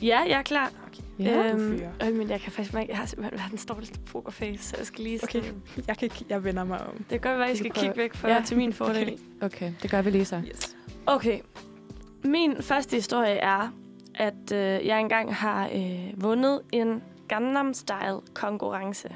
Ja, 0.02 0.20
jeg 0.20 0.38
er 0.38 0.42
klar. 0.42 0.72
Ja. 1.18 1.52
du 1.52 1.58
øhm, 1.58 1.80
øh, 2.06 2.14
men 2.14 2.30
jeg 2.30 2.40
kan 2.40 2.52
faktisk 2.52 2.74
mærke, 2.74 2.90
jeg 2.90 2.98
har 2.98 3.06
simpelthen 3.06 3.38
verdens 3.38 3.66
dårligste 3.66 3.98
pokerface, 4.00 4.62
så 4.62 4.74
jeg 4.78 4.86
skal 4.86 5.04
lige 5.04 5.20
Okay. 5.22 5.42
Jeg, 5.88 5.96
kan, 5.96 6.10
jeg 6.28 6.44
vender 6.44 6.64
mig 6.64 6.86
om. 6.86 6.94
Det 6.96 7.08
kan 7.08 7.20
godt 7.20 7.38
være, 7.38 7.50
at 7.50 7.60
I 7.60 7.62
Vi 7.62 7.68
skal 7.68 7.82
kigge 7.82 7.96
væk 7.96 8.14
for 8.14 8.28
Ja. 8.28 8.34
ja. 8.34 8.42
til 8.42 8.56
min 8.56 8.72
fordel. 8.72 9.18
Okay, 9.40 9.72
det 9.82 9.90
gør 9.90 10.02
vi 10.02 10.10
lige 10.10 10.24
så. 10.24 10.42
Yes. 10.48 10.76
Okay. 11.06 11.40
Min 12.24 12.62
første 12.62 12.96
historie 12.96 13.34
er, 13.34 13.72
at 14.14 14.52
øh, 14.52 14.86
jeg 14.86 15.00
engang 15.00 15.34
har 15.34 15.68
øh, 15.74 16.22
vundet 16.22 16.60
en 16.72 17.02
Gangnam 17.28 17.74
Style 17.74 18.20
konkurrence. 18.34 19.08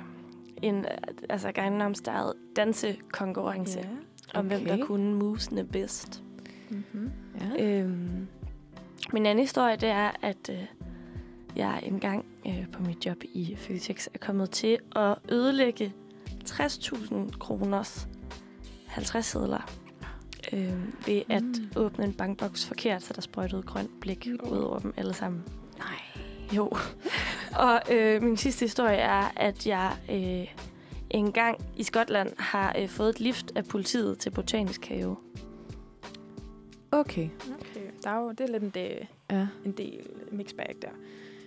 En 0.62 0.74
øh, 0.78 0.84
altså 1.30 1.52
Gangnam 1.52 1.94
Style 1.94 2.32
dansekonkurrence. 2.56 3.78
Ja. 3.78 4.38
Om 4.38 4.46
hvem 4.46 4.60
Okay. 4.60 4.78
der 4.78 4.84
kunne 4.86 5.14
movesene 5.14 5.64
bedst. 5.64 6.22
Mm-hmm. 6.70 7.10
Ja. 7.58 7.64
Øhm, 7.64 8.26
min 9.12 9.26
anden 9.26 9.42
historie, 9.44 9.76
det 9.76 9.88
er, 9.88 10.10
at 10.22 10.50
øh, 10.50 10.56
jeg 11.56 11.80
engang 11.82 12.24
øh, 12.46 12.66
på 12.72 12.82
mit 12.82 13.06
job 13.06 13.16
i 13.22 13.56
Føtex 13.58 14.06
er 14.14 14.18
kommet 14.18 14.50
til 14.50 14.78
at 14.96 15.14
ødelægge 15.32 15.92
60.000 16.48 17.38
kroners 17.38 18.08
50 18.86 19.26
sedler 19.26 19.70
øh, 20.52 20.72
ved 21.06 21.22
at 21.28 21.42
Mm. 21.42 21.54
åbne 21.76 22.04
en 22.04 22.12
bankboks 22.12 22.66
forkert, 22.66 23.02
så 23.02 23.12
der 23.12 23.20
sprøjtede 23.20 23.62
grønt 23.62 24.00
blik 24.00 24.28
Oh. 24.42 24.52
ud 24.52 24.58
over 24.58 24.78
dem 24.78 24.94
alle 24.96 25.14
sammen. 25.14 25.42
Nej. 25.78 26.00
Jo. 26.56 26.72
og 27.66 27.80
øh, 27.92 28.22
min 28.22 28.36
sidste 28.36 28.64
historie 28.64 28.96
er, 28.96 29.32
at 29.36 29.66
jeg 29.66 29.96
øh, 30.10 30.54
en 31.10 31.32
gang 31.32 31.58
i 31.76 31.82
Skotland 31.82 32.32
har 32.38 32.74
øh, 32.78 32.88
fået 32.88 33.08
et 33.08 33.20
lift 33.20 33.52
af 33.56 33.64
politiet 33.64 34.18
til 34.18 34.30
Botanisk 34.30 34.86
Have. 34.88 35.16
Okay. 36.92 37.28
Okay. 37.28 37.28
Der 38.04 38.10
er 38.10 38.20
jo, 38.20 38.30
det 38.30 38.40
er 38.40 38.46
lidt 38.52 38.62
en 38.62 38.70
del, 38.70 39.06
Ja. 39.30 39.46
en 39.64 39.72
del 39.72 40.06
mixbag 40.32 40.76
der. 40.82 40.88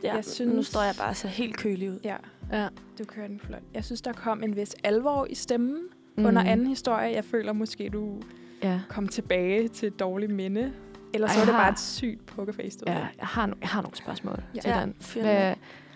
Ja, 0.04 0.16
Jeg 0.16 0.26
synes... 0.26 0.56
nu 0.56 0.64
står 0.64 0.82
jeg 0.82 0.94
bare 1.00 1.14
så 1.16 1.28
helt 1.28 1.58
kølig 1.58 1.92
ud. 1.92 2.00
Ja, 2.04 2.16
Ja. 2.52 2.68
du 3.00 3.04
kører 3.06 3.28
den 3.28 3.40
flot. 3.40 3.62
Jeg 3.74 3.84
synes, 3.86 4.02
der 4.02 4.14
kom 4.14 4.44
en 4.44 4.56
vis 4.56 4.76
alvor 4.84 5.26
i 5.30 5.36
stemmen 5.36 5.78
mm. 6.18 6.26
under 6.26 6.44
anden 6.44 6.68
historie. 6.68 7.12
Jeg 7.16 7.26
føler 7.26 7.54
måske, 7.54 7.90
du 7.90 8.22
Ja. 8.64 8.82
kom 8.90 9.08
tilbage 9.08 9.68
til 9.68 9.88
et 9.88 10.00
dårligt 10.00 10.32
minde. 10.32 10.74
Eller 11.14 11.28
så 11.28 11.34
var 11.34 11.42
det 11.42 11.48
jeg 11.48 11.54
bare 11.56 11.64
har- 11.64 11.72
et 11.72 11.80
sygt 11.80 12.26
pokerface, 12.26 12.80
du 12.80 12.84
Ja, 12.88 12.94
jeg 12.98 13.08
har, 13.20 13.48
no- 13.48 13.58
jeg 13.62 13.70
har 13.70 13.82
nogle 13.82 13.98
spørgsmål 13.98 14.44
Ja. 14.56 14.60
til 14.62 14.70
Ja, 14.70 14.82
den. 14.82 14.96
Hvad, 15.22 15.54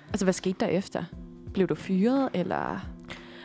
altså, 0.09 0.25
hvad 0.25 0.33
skete 0.33 0.55
der 0.59 0.67
efter? 0.67 1.03
Blev 1.53 1.67
du 1.67 1.75
fyret, 1.75 2.29
eller? 2.33 2.79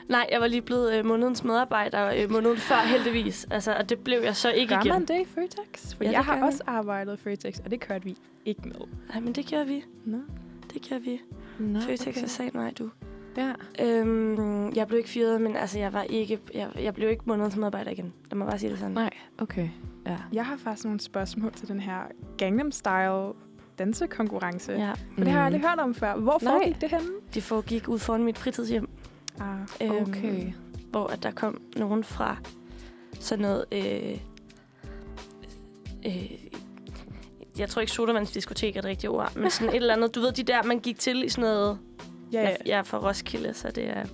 Nej, 0.09 0.27
jeg 0.33 0.41
var 0.41 0.47
lige 0.47 0.63
blevet 0.63 0.95
øh, 0.99 1.05
månedens 1.05 1.45
medarbejder 1.45 2.13
øh, 2.17 2.31
måneden 2.31 2.57
før, 2.57 2.77
heldigvis. 2.87 3.47
Altså, 3.51 3.75
og 3.75 3.89
det 3.89 3.99
blev 3.99 4.21
jeg 4.23 4.37
så 4.37 4.51
ikke 4.51 4.75
Gør 4.75 4.81
igen. 4.81 4.93
man 4.93 5.05
det 5.05 5.21
i 5.21 5.25
Føtex? 5.25 5.95
For 5.97 6.05
Ja, 6.05 6.11
jeg 6.11 6.25
har 6.25 6.37
gør 6.39 6.47
også 6.47 6.63
arbejdet 6.67 7.15
i 7.15 7.23
Føtex, 7.23 7.59
og 7.65 7.71
det 7.71 7.81
kørte 7.81 8.05
vi 8.05 8.17
ikke 8.45 8.63
med. 8.65 8.89
Nej, 9.09 9.21
men 9.21 9.33
det 9.33 9.47
gjorde 9.47 9.67
vi. 9.67 9.85
Nå. 10.05 10.19
Det 10.75 10.83
gjorde 10.83 11.03
vi. 11.03 11.21
Nå, 11.59 11.81
Føtex 11.81 12.17
okay. 12.17 12.27
sagde 12.27 12.51
nej, 12.57 12.73
du. 12.79 12.91
Ja. 13.37 13.53
Øhm, 13.81 14.73
jeg 14.75 14.87
blev 14.87 14.99
ikke 14.99 15.11
fyret, 15.11 15.41
men 15.41 15.57
altså, 15.57 15.79
jeg 15.79 15.93
var 15.93 16.03
ikke... 16.03 16.39
Jeg, 16.55 16.69
jeg 16.81 16.95
blev 16.95 17.11
ikke 17.11 17.23
månedens 17.27 17.57
medarbejder 17.57 17.91
igen. 17.91 18.13
Lad 18.31 18.39
mig 18.39 18.47
bare 18.47 18.59
sige 18.59 18.71
det 18.71 18.79
sådan. 18.79 18.93
Nej, 18.93 19.11
okay. 19.39 19.69
Ja. 20.07 20.17
Jeg 20.33 20.47
har 20.47 20.57
faktisk 20.57 20.85
nogle 20.85 21.01
spørgsmål 21.01 21.53
til 21.53 21.69
den 21.69 21.81
her 21.81 22.01
Gangnam 22.39 22.73
Style 22.73 23.33
dansekonkurrence. 23.79 24.73
Ja. 24.73 24.93
Men 25.17 25.25
det 25.25 25.33
har 25.33 25.39
jeg 25.39 25.47
aldrig 25.47 25.63
hørt 25.63 25.79
om 25.79 25.95
før. 25.95 26.17
Hvor 26.17 26.39
Nej. 26.43 26.53
foregik 26.53 26.81
det 26.81 26.91
henne? 26.91 27.07
det 27.35 27.43
foregik 27.43 27.89
ud 27.89 27.99
foran 27.99 28.23
mit 28.23 28.39
fritidshjem. 28.39 28.89
Ah, 29.43 29.87
Øhm, 29.89 30.03
Okay. 30.09 30.53
hvor 30.91 31.07
at 31.07 31.23
der 31.23 31.31
kom 31.31 31.61
nogen 31.77 32.05
fra 32.05 32.37
sådan 33.21 33.43
noget... 33.43 33.65
Øh, 33.73 34.19
øh, 36.07 36.31
jeg 37.59 37.69
tror 37.69 37.81
ikke, 37.81 37.93
sodavandsdiskotek 37.93 38.77
er 38.77 38.81
det 38.81 38.89
rigtige 38.91 39.11
ord, 39.11 39.37
men 39.37 39.51
sådan 39.51 39.69
et 39.69 39.77
eller 39.77 39.95
andet. 39.95 40.15
Du 40.15 40.21
ved, 40.21 40.33
de 40.33 40.43
der, 40.43 40.63
man 40.63 40.79
gik 40.81 40.99
til 40.99 41.25
i 41.25 41.29
sådan 41.29 41.43
noget... 41.51 41.79
ja, 42.33 42.41
Jeg, 42.43 42.57
ja. 42.67 42.71
jeg 42.73 42.79
er 42.79 42.83
fra 42.83 42.99
Roskilde, 43.09 43.55
så 43.55 43.71
det 43.71 43.89
er... 43.89 44.05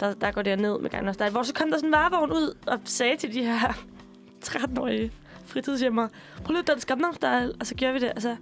Der, 0.00 0.14
der 0.14 0.30
går 0.32 0.42
det 0.42 0.58
ned 0.58 0.78
med 0.78 0.90
Gangnam 0.90 1.14
Style. 1.14 1.30
Hvor 1.30 1.42
så 1.42 1.54
kom 1.54 1.70
der 1.70 1.76
sådan 1.76 1.88
en 1.88 1.92
varevogn 1.92 2.32
ud 2.32 2.56
og 2.66 2.78
sagde 2.84 3.16
til 3.16 3.34
de 3.34 3.42
her 3.44 3.72
13-årige 4.46 5.12
fritidshjemmer, 5.44 6.08
prøv 6.44 6.52
lige 6.54 6.72
at 6.72 6.86
Gangnam 6.86 7.14
Style. 7.14 7.52
Og 7.60 7.66
så 7.66 7.74
gjorde 7.74 7.94
vi 7.94 8.00
det, 8.00 8.12
og 8.12 8.22
så 8.22 8.36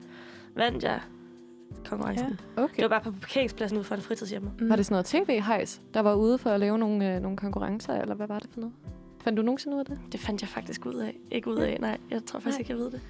vandt 0.57 0.85
jeg 0.85 1.01
konkurrencen. 1.89 2.41
Ja. 2.57 2.62
okay. 2.62 2.74
Det 2.76 2.82
var 2.82 2.89
bare 2.89 3.01
på 3.01 3.11
parkeringspladsen 3.20 3.78
ud 3.78 3.84
for 3.84 3.95
en 3.95 4.01
fritidshjemmer. 4.01 4.51
Mm. 4.61 4.68
Var 4.68 4.76
det 4.76 4.86
sådan 4.86 4.95
noget 4.95 5.07
tv-hejs, 5.07 5.80
der 5.95 6.01
var 6.01 6.14
ude 6.14 6.39
for 6.39 6.51
at 6.51 6.61
lave 6.61 6.78
nogle, 6.78 7.14
øh, 7.14 7.22
nogle 7.22 7.36
konkurrencer, 7.36 7.93
eller 7.95 8.14
hvad 8.14 8.26
var 8.26 8.39
det 8.39 8.51
for 8.53 8.61
noget? 8.61 8.74
Fandt 9.20 9.36
du 9.36 9.43
nogensinde 9.43 9.74
ud 9.76 9.80
af 9.80 9.86
det? 9.86 9.99
Det 10.12 10.20
fandt 10.20 10.41
jeg 10.41 10.49
faktisk 10.49 10.86
ud 10.86 10.95
af. 10.95 11.16
Ikke 11.30 11.51
ud 11.51 11.57
af, 11.57 11.76
nej. 11.80 11.99
Jeg 12.11 12.24
tror 12.26 12.41
faktisk 12.41 12.57
Nej. 12.57 12.61
ikke, 12.61 12.70
jeg 12.72 12.78
ved 12.78 12.91
det. 12.91 13.01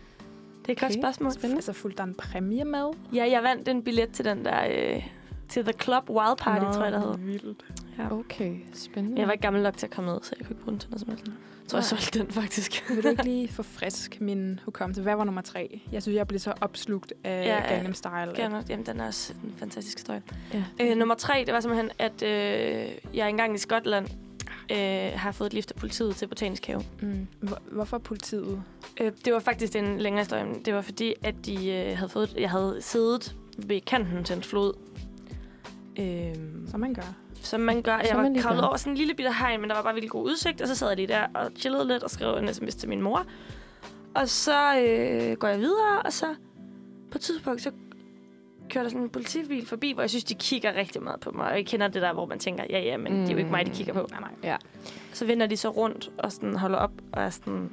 Det 0.63 0.69
er 0.69 0.73
et 0.73 0.81
godt 0.81 0.93
Okay, 0.93 1.01
spørgsmål. 1.01 1.33
spændende. 1.33 1.57
Altså, 1.57 1.73
fulgte 1.73 1.99
der 1.99 2.05
en 2.05 2.15
præmie 2.15 2.65
med? 2.65 2.91
Ja, 3.15 3.31
jeg 3.31 3.43
vandt 3.43 3.69
en 3.69 3.83
billet 3.83 4.11
til 4.11 4.25
den 4.25 4.45
der... 4.45 4.61
Øh, 4.71 5.07
til 5.49 5.65
The 5.65 5.73
Club 5.73 6.11
Wild 6.11 6.37
Party, 6.39 6.65
Nå, 6.65 6.73
tror 6.73 6.83
jeg, 6.85 6.93
der 6.93 7.01
hed. 7.01 7.19
Vildt. 7.19 7.65
Ja. 7.99 8.13
Okay, 8.13 8.57
spændende. 8.75 9.19
Jeg 9.21 9.27
var 9.27 9.33
ikke 9.33 9.43
gammel 9.43 9.63
nok 9.63 9.77
til 9.77 9.87
at 9.87 9.91
komme 9.93 10.11
med, 10.11 10.19
så 10.23 10.35
jeg 10.39 10.47
kunne 10.47 10.55
ikke 10.55 10.65
bruge 10.65 10.73
den 10.73 10.81
til 10.81 10.91
noget 10.91 11.01
som 11.01 11.09
helst. 11.11 11.25
Jeg 11.27 11.71
tror, 11.71 11.79
jeg 11.79 11.85
solgte 11.85 12.19
den 12.19 12.31
faktisk. 12.31 12.85
Vil 12.91 13.03
du 13.05 13.09
ikke 13.09 13.25
lige 13.33 13.49
få 13.49 13.63
frisk 13.63 14.21
min 14.21 14.61
hukommelse? 14.65 15.03
Hvad 15.03 15.15
var 15.17 15.25
nummer 15.25 15.41
tre? 15.43 15.81
Jeg 15.93 16.03
synes, 16.03 16.17
jeg 16.17 16.27
blev 16.27 16.41
så 16.41 16.53
opslugt 16.61 17.13
af 17.25 17.45
Ja, 17.47 17.55
ja, 17.57 17.73
Gangnam 17.75 17.95
Style. 17.95 18.13
at- 18.31 18.35
Gerne. 18.35 18.65
Jamen, 18.69 18.87
den 18.87 19.01
er 19.01 19.07
også 19.07 19.35
en 19.45 19.55
fantastisk 19.57 19.99
historie. 19.99 20.23
Ja. 20.55 20.65
Øh, 20.81 20.97
nummer 20.97 21.15
tre, 21.15 21.43
det 21.47 21.55
var 21.55 21.61
simpelthen, 21.61 21.91
at 21.99 22.23
øh, 22.23 22.89
jeg 23.15 23.29
engang 23.29 23.55
i 23.55 23.59
Skotland 23.59 24.07
øh, 24.73 25.11
har 25.15 25.33
fået 25.33 25.47
et 25.47 25.55
lift 25.55 25.71
af 25.71 25.77
politiet 25.77 26.17
til 26.17 26.27
Botanisk 26.27 26.67
Have. 26.67 26.83
Mm. 27.03 27.27
Hvor, 27.41 27.59
hvorfor 27.73 27.99
politiet? 27.99 28.63
Øh, 29.01 29.13
det 29.25 29.33
var 29.33 29.39
faktisk 29.39 29.77
en 29.77 29.99
længere 29.99 30.21
historie. 30.25 30.45
men 30.45 30.63
Det 30.65 30.75
var 30.75 30.81
fordi, 30.83 31.15
at 31.23 31.35
de 31.47 31.71
øh, 31.73 31.97
havde 31.97 32.09
fået, 32.09 32.35
jeg 32.39 32.51
havde 32.51 32.77
siddet 32.81 33.37
ved 33.59 33.81
kanten 33.81 34.25
til 34.25 34.37
en 34.37 34.43
flod. 34.43 34.73
Øh, 35.99 36.35
Som 36.71 36.81
man 36.81 36.95
gør. 36.95 37.15
Som 37.49 37.61
man 37.61 37.83
gør. 37.83 37.97
Jeg 37.97 38.17
var 38.17 38.33
kravlet 38.39 38.65
over 38.65 38.77
sådan 38.77 38.93
en 38.93 38.97
lille 38.97 39.15
bitte 39.15 39.33
hegn, 39.33 39.61
men 39.61 39.71
der 39.71 39.77
var 39.77 39.83
bare 39.83 39.95
virkelig 39.95 40.11
god 40.11 40.25
udsigt. 40.25 40.61
Og 40.61 40.69
så 40.69 40.75
sad 40.75 40.89
jeg 40.89 40.97
lige 40.97 41.09
der 41.09 41.27
og 41.35 41.51
chillede 41.57 41.89
lidt 41.89 42.03
og 42.03 42.11
skrev 42.11 42.37
en 42.37 42.55
sms 42.55 42.75
til 42.75 42.89
min 42.89 43.03
mor. 43.03 43.27
Og 44.15 44.29
så 44.29 44.79
øh, 44.79 45.37
går 45.37 45.49
jeg 45.49 45.59
videre, 45.59 46.03
og 46.05 46.13
så 46.13 46.27
på 47.11 47.19
et 47.19 47.21
tidspunkt, 47.21 47.63
så 47.63 47.71
kører 48.71 48.85
der 48.85 48.91
sådan 48.91 49.03
en 49.03 49.11
politibil 49.11 49.67
forbi, 49.67 49.93
hvor 49.93 50.03
jeg 50.03 50.11
synes, 50.11 50.25
de 50.25 50.35
kigger 50.35 50.75
rigtig 50.75 51.03
meget 51.03 51.21
på 51.21 51.31
mig. 51.31 51.47
Og 51.51 51.57
jeg 51.57 51.67
kender 51.67 51.89
det 51.89 52.03
der, 52.03 52.13
hvor 52.13 52.27
man 52.27 52.39
tænker, 52.39 52.65
ja, 52.71 52.81
ja, 52.81 52.97
men 52.97 53.13
mm. 53.13 53.19
det 53.19 53.29
er 53.29 53.33
jo 53.33 53.39
ikke 53.39 53.51
mig, 53.51 53.67
de 53.67 53.71
kigger 53.71 53.93
på. 53.93 54.07
Nej, 54.11 54.21
nej. 54.21 54.31
Ja. 54.43 54.57
Så 55.13 55.27
vender 55.27 55.47
de 55.47 55.57
så 55.57 55.69
rundt 55.69 56.11
og 56.19 56.33
sådan 56.33 56.57
holder 56.57 56.79
op 56.79 56.93
og 57.13 57.23
er 57.23 57.31
sådan, 57.31 57.71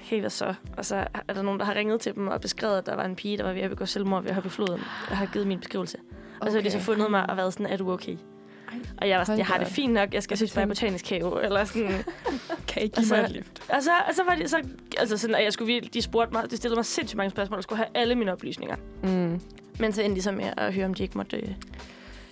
hey, 0.00 0.20
hvad 0.20 0.30
så? 0.30 0.54
Og 0.76 0.84
så 0.84 1.06
er 1.28 1.32
der 1.34 1.42
nogen, 1.42 1.60
der 1.60 1.66
har 1.66 1.74
ringet 1.74 2.00
til 2.00 2.14
dem 2.14 2.28
og 2.28 2.40
beskrevet, 2.40 2.78
at 2.78 2.86
der 2.86 2.94
var 2.94 3.04
en 3.04 3.16
pige, 3.16 3.38
der 3.38 3.44
var 3.44 3.52
ved 3.52 3.62
at 3.62 3.70
begå 3.70 3.86
selvmord 3.86 4.22
ved 4.22 4.30
at 4.30 4.34
hoppe 4.34 4.46
i 4.46 4.50
floden. 4.50 4.80
Og 5.10 5.16
har 5.16 5.26
givet 5.26 5.46
min 5.46 5.58
beskrivelse. 5.58 5.98
Okay. 5.98 6.46
Og 6.46 6.50
så 6.50 6.58
har 6.58 6.62
de 6.62 6.70
så 6.70 6.78
fundet 6.78 7.10
mig 7.10 7.30
og 7.30 7.36
været 7.36 7.52
sådan, 7.52 7.66
er 7.66 7.76
du 7.76 7.92
okay? 7.92 8.16
Og 8.98 9.08
jeg 9.08 9.18
var 9.18 9.24
sådan, 9.24 9.38
jeg 9.38 9.46
har 9.46 9.58
det 9.58 9.66
fint 9.68 9.92
nok, 9.92 10.14
jeg 10.14 10.22
skal 10.22 10.36
synes 10.36 10.50
så 10.50 10.54
bare 10.54 10.64
i 10.64 10.68
botanisk 10.68 11.08
have. 11.08 11.44
Eller 11.44 11.64
sådan. 11.64 11.90
Kan 12.68 12.82
I 12.82 12.86
give 12.86 12.96
Altså- 12.96 13.14
mig 13.16 13.24
et 13.24 13.30
lift? 13.30 13.62
og, 13.70 13.82
så, 13.82 13.90
og 14.08 14.14
så 14.14 14.24
var 14.24 14.34
det 14.34 14.50
så, 14.50 14.56
altså 14.98 15.16
sådan, 15.16 15.36
at 15.36 15.44
jeg 15.44 15.52
skulle 15.52 15.72
virkelig, 15.72 15.94
de 15.94 16.02
spurgte 16.02 16.32
mig, 16.32 16.50
de 16.50 16.56
stillede 16.56 16.78
mig 16.78 16.84
sindssygt 16.84 17.16
mange 17.16 17.30
spørgsmål, 17.30 17.56
og 17.56 17.62
skulle 17.62 17.76
have 17.76 17.88
alle 17.94 18.14
mine 18.14 18.32
oplysninger. 18.32 18.76
Mm. 19.02 19.40
Men 19.80 19.92
så 19.92 20.02
endte 20.02 20.16
de 20.16 20.22
så 20.22 20.32
med 20.32 20.44
at 20.56 20.74
høre, 20.74 20.86
om 20.86 20.94
de 20.94 21.02
ikke 21.02 21.18
måtte 21.18 21.36
øh, 21.36 21.48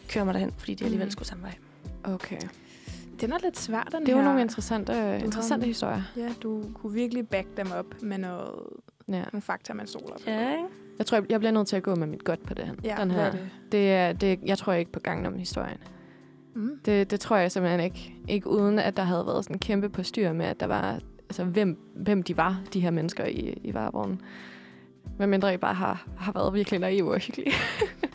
køre 0.08 0.24
mig 0.24 0.34
derhen, 0.34 0.52
fordi 0.58 0.74
de 0.74 0.84
alligevel 0.84 1.06
Mm. 1.06 1.10
skulle 1.10 1.28
samme 1.28 1.42
vej. 1.44 1.54
Okay. 2.14 2.38
Den 3.20 3.32
er 3.32 3.38
lidt 3.42 3.58
svær, 3.58 3.82
den 3.92 4.06
Det 4.06 4.14
var 4.14 4.20
her. 4.20 4.28
nogle 4.28 4.40
interessante, 4.40 4.92
har- 4.92 5.12
interessante 5.14 5.66
historier. 5.66 6.02
Ja, 6.16 6.28
du 6.42 6.64
kunne 6.74 6.92
virkelig 6.92 7.28
back 7.28 7.46
dem 7.56 7.66
op 7.72 7.86
med 8.02 8.18
noget, 8.18 8.50
Ja. 9.08 9.22
nogle 9.32 9.42
fakta, 9.42 9.72
man 9.74 9.86
stoler 9.86 10.14
på. 10.14 10.20
Ja, 10.26 10.50
ikke? 10.50 10.64
Jeg 10.98 11.06
tror, 11.06 11.24
jeg, 11.30 11.40
bliver 11.40 11.52
nødt 11.52 11.68
til 11.68 11.76
at 11.76 11.82
gå 11.82 11.94
med 11.94 12.06
mit 12.06 12.24
godt 12.24 12.42
på 12.46 12.54
det 12.54 12.64
her. 12.64 12.74
Ja, 12.84 12.96
den 13.00 13.10
her. 13.10 13.20
er 13.20 13.30
det? 13.30 13.48
Det 13.72 13.92
er, 13.92 14.12
det, 14.12 14.38
jeg 14.46 14.58
tror 14.58 14.72
ikke 14.72 14.92
på 14.92 15.00
gangen 15.00 15.26
om 15.26 15.34
historien. 15.38 15.78
Mm. 16.54 16.80
Det, 16.84 17.10
det 17.10 17.20
tror 17.20 17.36
jeg 17.36 17.52
simpelthen 17.52 17.80
ikke. 17.80 18.14
Ikke 18.28 18.48
uden, 18.48 18.78
at 18.78 18.96
der 18.96 19.02
havde 19.02 19.26
været 19.26 19.44
sådan 19.44 19.56
en 19.56 19.60
kæmpe 19.60 19.88
på 19.88 20.02
styr 20.02 20.32
med, 20.32 20.46
at 20.46 20.60
der 20.60 20.66
var, 20.66 21.00
altså 21.28 21.44
hvem, 21.44 21.78
hvem 21.94 22.22
de 22.22 22.36
var, 22.36 22.60
de 22.72 22.80
her 22.80 22.90
mennesker 22.90 23.24
i, 23.24 23.58
i 23.64 23.74
varevognen. 23.74 24.20
Men 25.18 25.30
mindre 25.30 25.54
I 25.54 25.56
bare 25.56 25.74
har, 25.74 26.08
har 26.18 26.32
været 26.32 26.54
virkelig 26.54 26.80
naive 26.80 27.14
og 27.14 27.18
hyggelige. 27.20 27.52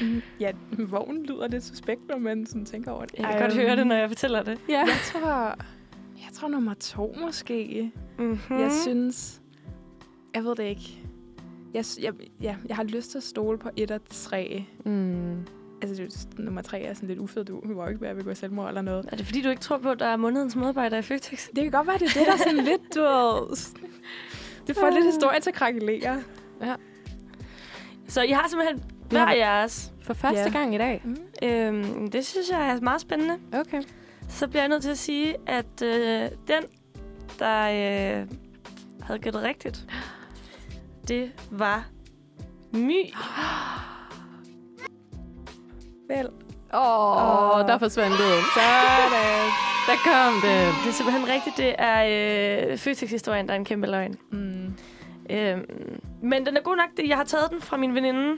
Mm. 0.00 0.22
Ja, 0.40 0.50
vognen 0.78 1.26
lyder 1.26 1.48
lidt 1.48 1.64
suspekt, 1.64 2.08
når 2.08 2.18
man 2.18 2.46
sådan 2.46 2.64
tænker 2.64 2.90
over 2.90 3.04
det. 3.04 3.18
Jeg 3.18 3.28
kan 3.30 3.40
godt 3.40 3.54
høre 3.54 3.76
det, 3.76 3.86
når 3.86 3.94
jeg 3.94 4.08
fortæller 4.08 4.42
det. 4.42 4.58
Ja. 4.68 4.78
Jeg 4.78 4.98
tror, 5.04 5.56
jeg 6.16 6.32
tror 6.32 6.48
nummer 6.48 6.74
to 6.74 7.16
måske. 7.20 7.92
Mm-hmm. 8.18 8.38
Mm. 8.50 8.58
Jeg 8.60 8.72
synes... 8.72 9.40
Jeg 10.34 10.44
ved 10.44 10.56
det 10.56 10.64
ikke. 10.64 10.98
Jeg, 11.74 11.84
jeg, 12.02 12.12
ja, 12.42 12.56
jeg 12.68 12.76
har 12.76 12.84
lyst 12.84 13.10
til 13.10 13.18
at 13.18 13.24
stole 13.24 13.58
på 13.58 13.70
et 13.76 13.90
og 13.90 14.00
tre. 14.10 14.64
Mm. 14.84 15.46
Altså, 15.82 16.02
det, 16.02 16.38
nummer 16.38 16.62
tre 16.62 16.82
er 16.82 16.94
sådan 16.94 17.08
lidt 17.08 17.18
ufed. 17.18 17.44
Du 17.44 17.60
jo 17.70 17.86
ikke 17.86 18.00
være 18.00 18.10
ved 18.10 18.18
at 18.20 18.24
begå 18.24 18.34
selvmord 18.34 18.68
eller 18.68 18.82
noget. 18.82 19.08
Er 19.12 19.16
det 19.16 19.26
fordi, 19.26 19.42
du 19.42 19.48
ikke 19.50 19.62
tror 19.62 19.78
på, 19.78 19.90
at 19.90 19.98
der 19.98 20.06
er 20.06 20.16
månedens 20.16 20.56
medarbejder 20.56 20.98
i 20.98 21.02
Føtex? 21.02 21.46
Det 21.46 21.62
kan 21.62 21.70
godt 21.70 21.86
være, 21.86 21.98
det 21.98 22.08
er 22.08 22.18
det, 22.18 22.26
der 22.26 22.32
er 22.32 22.36
sådan 22.36 22.64
lidt, 22.64 22.94
du 22.94 23.00
ved... 23.00 23.56
Det 24.66 24.76
får 24.76 24.90
lidt 24.90 25.04
historie 25.04 25.40
til 25.40 25.52
krakelerer. 25.52 26.20
Så 28.08 28.22
I 28.22 28.30
har 28.30 28.48
simpelthen 28.48 28.84
hver 29.10 29.30
jeres. 29.32 29.92
For 30.02 30.14
første 30.14 30.40
Ja. 30.40 30.48
gang 30.48 30.74
i 30.74 30.78
dag. 30.78 31.02
Mm. 31.04 31.16
Øhm, 31.42 32.10
det 32.10 32.26
synes 32.26 32.50
jeg 32.50 32.68
er 32.70 32.80
meget 32.80 33.00
spændende. 33.00 33.34
Okay. 33.52 33.82
Så 34.28 34.48
bliver 34.48 34.62
jeg 34.62 34.68
nødt 34.68 34.82
til 34.82 34.90
at 34.90 34.98
sige, 34.98 35.34
at 35.46 35.82
øh, 35.82 36.20
den, 36.48 36.62
der 37.38 37.60
øh, 37.62 38.26
havde 39.02 39.18
gættet 39.20 39.42
rigtigt, 39.42 39.86
det 41.08 41.32
var 41.50 41.86
My. 42.72 43.02
Vel. 46.08 46.28
Åh, 46.74 47.58
oh, 47.60 47.66
der 47.68 47.78
forsvandt 47.78 48.16
lyden. 48.18 48.42
Sådan. 48.54 49.48
Der 49.88 49.96
kom 50.04 50.32
det. 50.42 50.74
Det 50.84 50.88
er 50.88 50.92
simpelthen 50.92 51.28
rigtigt. 51.28 51.56
Det 51.56 51.74
er 51.78 52.70
øh, 52.72 52.78
Føtex-historien, 52.78 53.46
der 53.46 53.52
er 53.54 53.58
en 53.58 53.64
kæmpe 53.64 53.86
løgn. 53.86 54.16
Mm. 54.32 54.74
Øhm, 55.30 55.64
men 56.22 56.46
den 56.46 56.56
er 56.56 56.60
god 56.60 56.76
nok. 56.76 57.06
Jeg 57.08 57.16
har 57.16 57.24
taget 57.24 57.50
den 57.50 57.60
fra 57.60 57.76
min 57.76 57.94
veninde, 57.94 58.36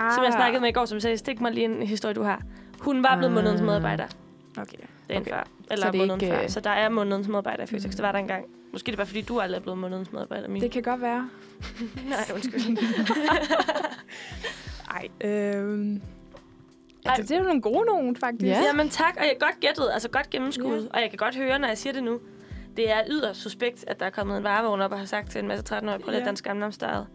ah. 0.00 0.12
som 0.14 0.24
jeg 0.24 0.32
snakkede 0.32 0.60
med 0.60 0.68
i 0.68 0.72
går, 0.72 0.84
som 0.84 1.00
sagde, 1.00 1.18
stik 1.18 1.40
mig 1.40 1.52
lige 1.52 1.64
en 1.64 1.82
historie, 1.82 2.14
du 2.14 2.22
har. 2.22 2.42
Hun 2.80 3.02
var 3.02 3.16
blevet 3.16 3.30
Ah. 3.30 3.34
månedens 3.34 3.60
medarbejder 3.60 4.04
Okay. 4.58 4.76
dagen 5.08 5.22
Okay. 5.22 5.30
før. 5.30 5.44
Så 5.44 5.66
Eller 5.70 5.90
det 5.90 5.98
er 5.98 6.02
måneden 6.02 6.20
ikke, 6.20 6.34
før. 6.34 6.42
øh, 6.42 6.48
Så 6.48 6.60
der 6.60 6.70
er 6.70 6.88
månedens 6.88 7.28
medarbejder 7.28 7.62
i 7.62 7.66
Føtex. 7.66 7.84
Mm. 7.84 7.90
Det 7.90 8.02
var 8.02 8.12
der 8.12 8.18
engang. 8.18 8.44
Måske 8.72 8.86
det 8.86 8.92
er 8.92 8.96
bare, 8.96 9.06
fordi 9.06 9.20
du 9.22 9.40
aldrig 9.40 9.58
er 9.58 9.62
blevet 9.62 9.78
månedens 9.78 10.12
medarbejder. 10.12 10.48
Min. 10.48 10.62
Det 10.62 10.70
kan 10.70 10.82
godt 10.82 11.02
være. 11.02 11.28
Nej, 12.10 12.24
undskyld. 12.34 12.76
Ej, 14.96 15.08
øhm... 15.28 16.02
Altså, 17.08 17.22
det 17.22 17.30
er 17.30 17.38
jo 17.38 17.44
nogle 17.46 17.60
gode 17.62 17.86
nogen, 17.86 18.16
faktisk. 18.16 18.44
Ja. 18.44 18.62
Jamen 18.66 18.88
tak, 18.88 19.14
og 19.18 19.22
jeg 19.22 19.34
er 19.40 19.44
godt 19.46 19.60
gættet, 19.60 19.88
altså 19.92 20.08
godt 20.08 20.30
gennemskuddet. 20.30 20.82
Ja. 20.82 20.88
Og 20.96 21.00
jeg 21.00 21.10
kan 21.10 21.16
godt 21.16 21.36
høre, 21.36 21.58
når 21.58 21.68
jeg 21.68 21.78
siger 21.78 21.92
det 21.92 22.02
nu. 22.04 22.20
Det 22.76 22.90
er 22.90 23.00
yderst 23.08 23.40
suspekt, 23.40 23.84
at 23.86 24.00
der 24.00 24.06
er 24.06 24.10
kommet 24.10 24.36
en 24.36 24.44
varevogn 24.44 24.80
op 24.80 24.92
og 24.92 24.98
har 24.98 25.06
sagt 25.06 25.30
til 25.30 25.38
en 25.42 25.48
masse 25.48 25.64
13-årige, 25.74 25.98
prøv 26.02 26.10
lige 26.10 26.20
Ja. 26.20 26.26
dansk 26.26 26.44
gamle 26.44 26.64
omstejet. 26.64 27.06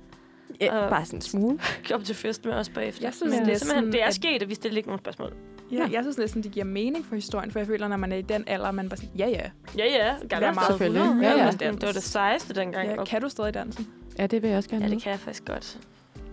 Ja, 0.62 0.78
Og- 0.84 0.90
bare 0.90 1.06
sådan 1.06 1.18
en 1.18 1.22
smule. 1.22 1.60
Kom 1.92 2.04
til 2.04 2.16
fest 2.16 2.46
med 2.46 2.54
os 2.54 2.70
bagefter. 2.70 3.06
Jeg 3.06 3.14
synes 3.14 3.30
Men 3.32 3.40
det 3.40 3.42
er 3.42 3.46
næsten, 3.48 3.68
simpelthen, 3.70 3.94
det 3.94 4.02
er 4.04 4.08
at- 4.08 4.16
sket, 4.16 4.42
at 4.42 4.50
vi 4.50 4.56
stiller 4.56 4.78
ikke 4.78 4.90
nogen 4.90 5.00
spørgsmål. 5.00 5.34
Ja, 5.72 5.88
jeg 5.92 6.04
synes 6.04 6.18
næsten, 6.18 6.44
det 6.44 6.52
giver 6.52 6.66
mening 6.66 7.06
for 7.06 7.16
historien, 7.16 7.52
for 7.52 7.60
jeg 7.60 7.68
føler, 7.68 7.88
når 7.88 7.98
man 7.98 8.12
er 8.12 8.16
i 8.16 8.22
den 8.22 8.44
alder, 8.48 8.72
man 8.72 8.90
bare 8.90 8.98
sådan, 8.98 9.12
ja, 9.18 9.28
ja. 9.30 9.50
Ja, 9.78 9.86
ja. 9.86 10.16
Det 10.22 10.24
er 10.24 10.28
Gamle 10.28 10.52
meget 10.52 10.68
selvfølgelig. 10.68 11.02
Ja, 11.22 11.30
Ja, 11.30 11.38
ja. 11.38 11.46
ja. 11.62 11.72
Det 11.72 11.82
var 11.86 11.92
det 11.92 12.04
sejeste 12.04 12.54
dengang. 12.54 12.90
ja 12.90 13.04
kan 13.06 13.22
du 13.22 13.30
stadig 13.30 13.54
dansen? 13.54 13.88
Ja, 14.20 14.28
det 14.28 14.42
vil 14.42 14.48
jeg 14.50 14.58
også 14.58 14.70
gerne 14.70 14.84
ja, 14.86 14.90
ja, 14.90 14.96
det 14.96 15.04
kan 15.04 15.12
jeg 15.12 15.20
faktisk 15.20 15.46
godt. 15.46 15.78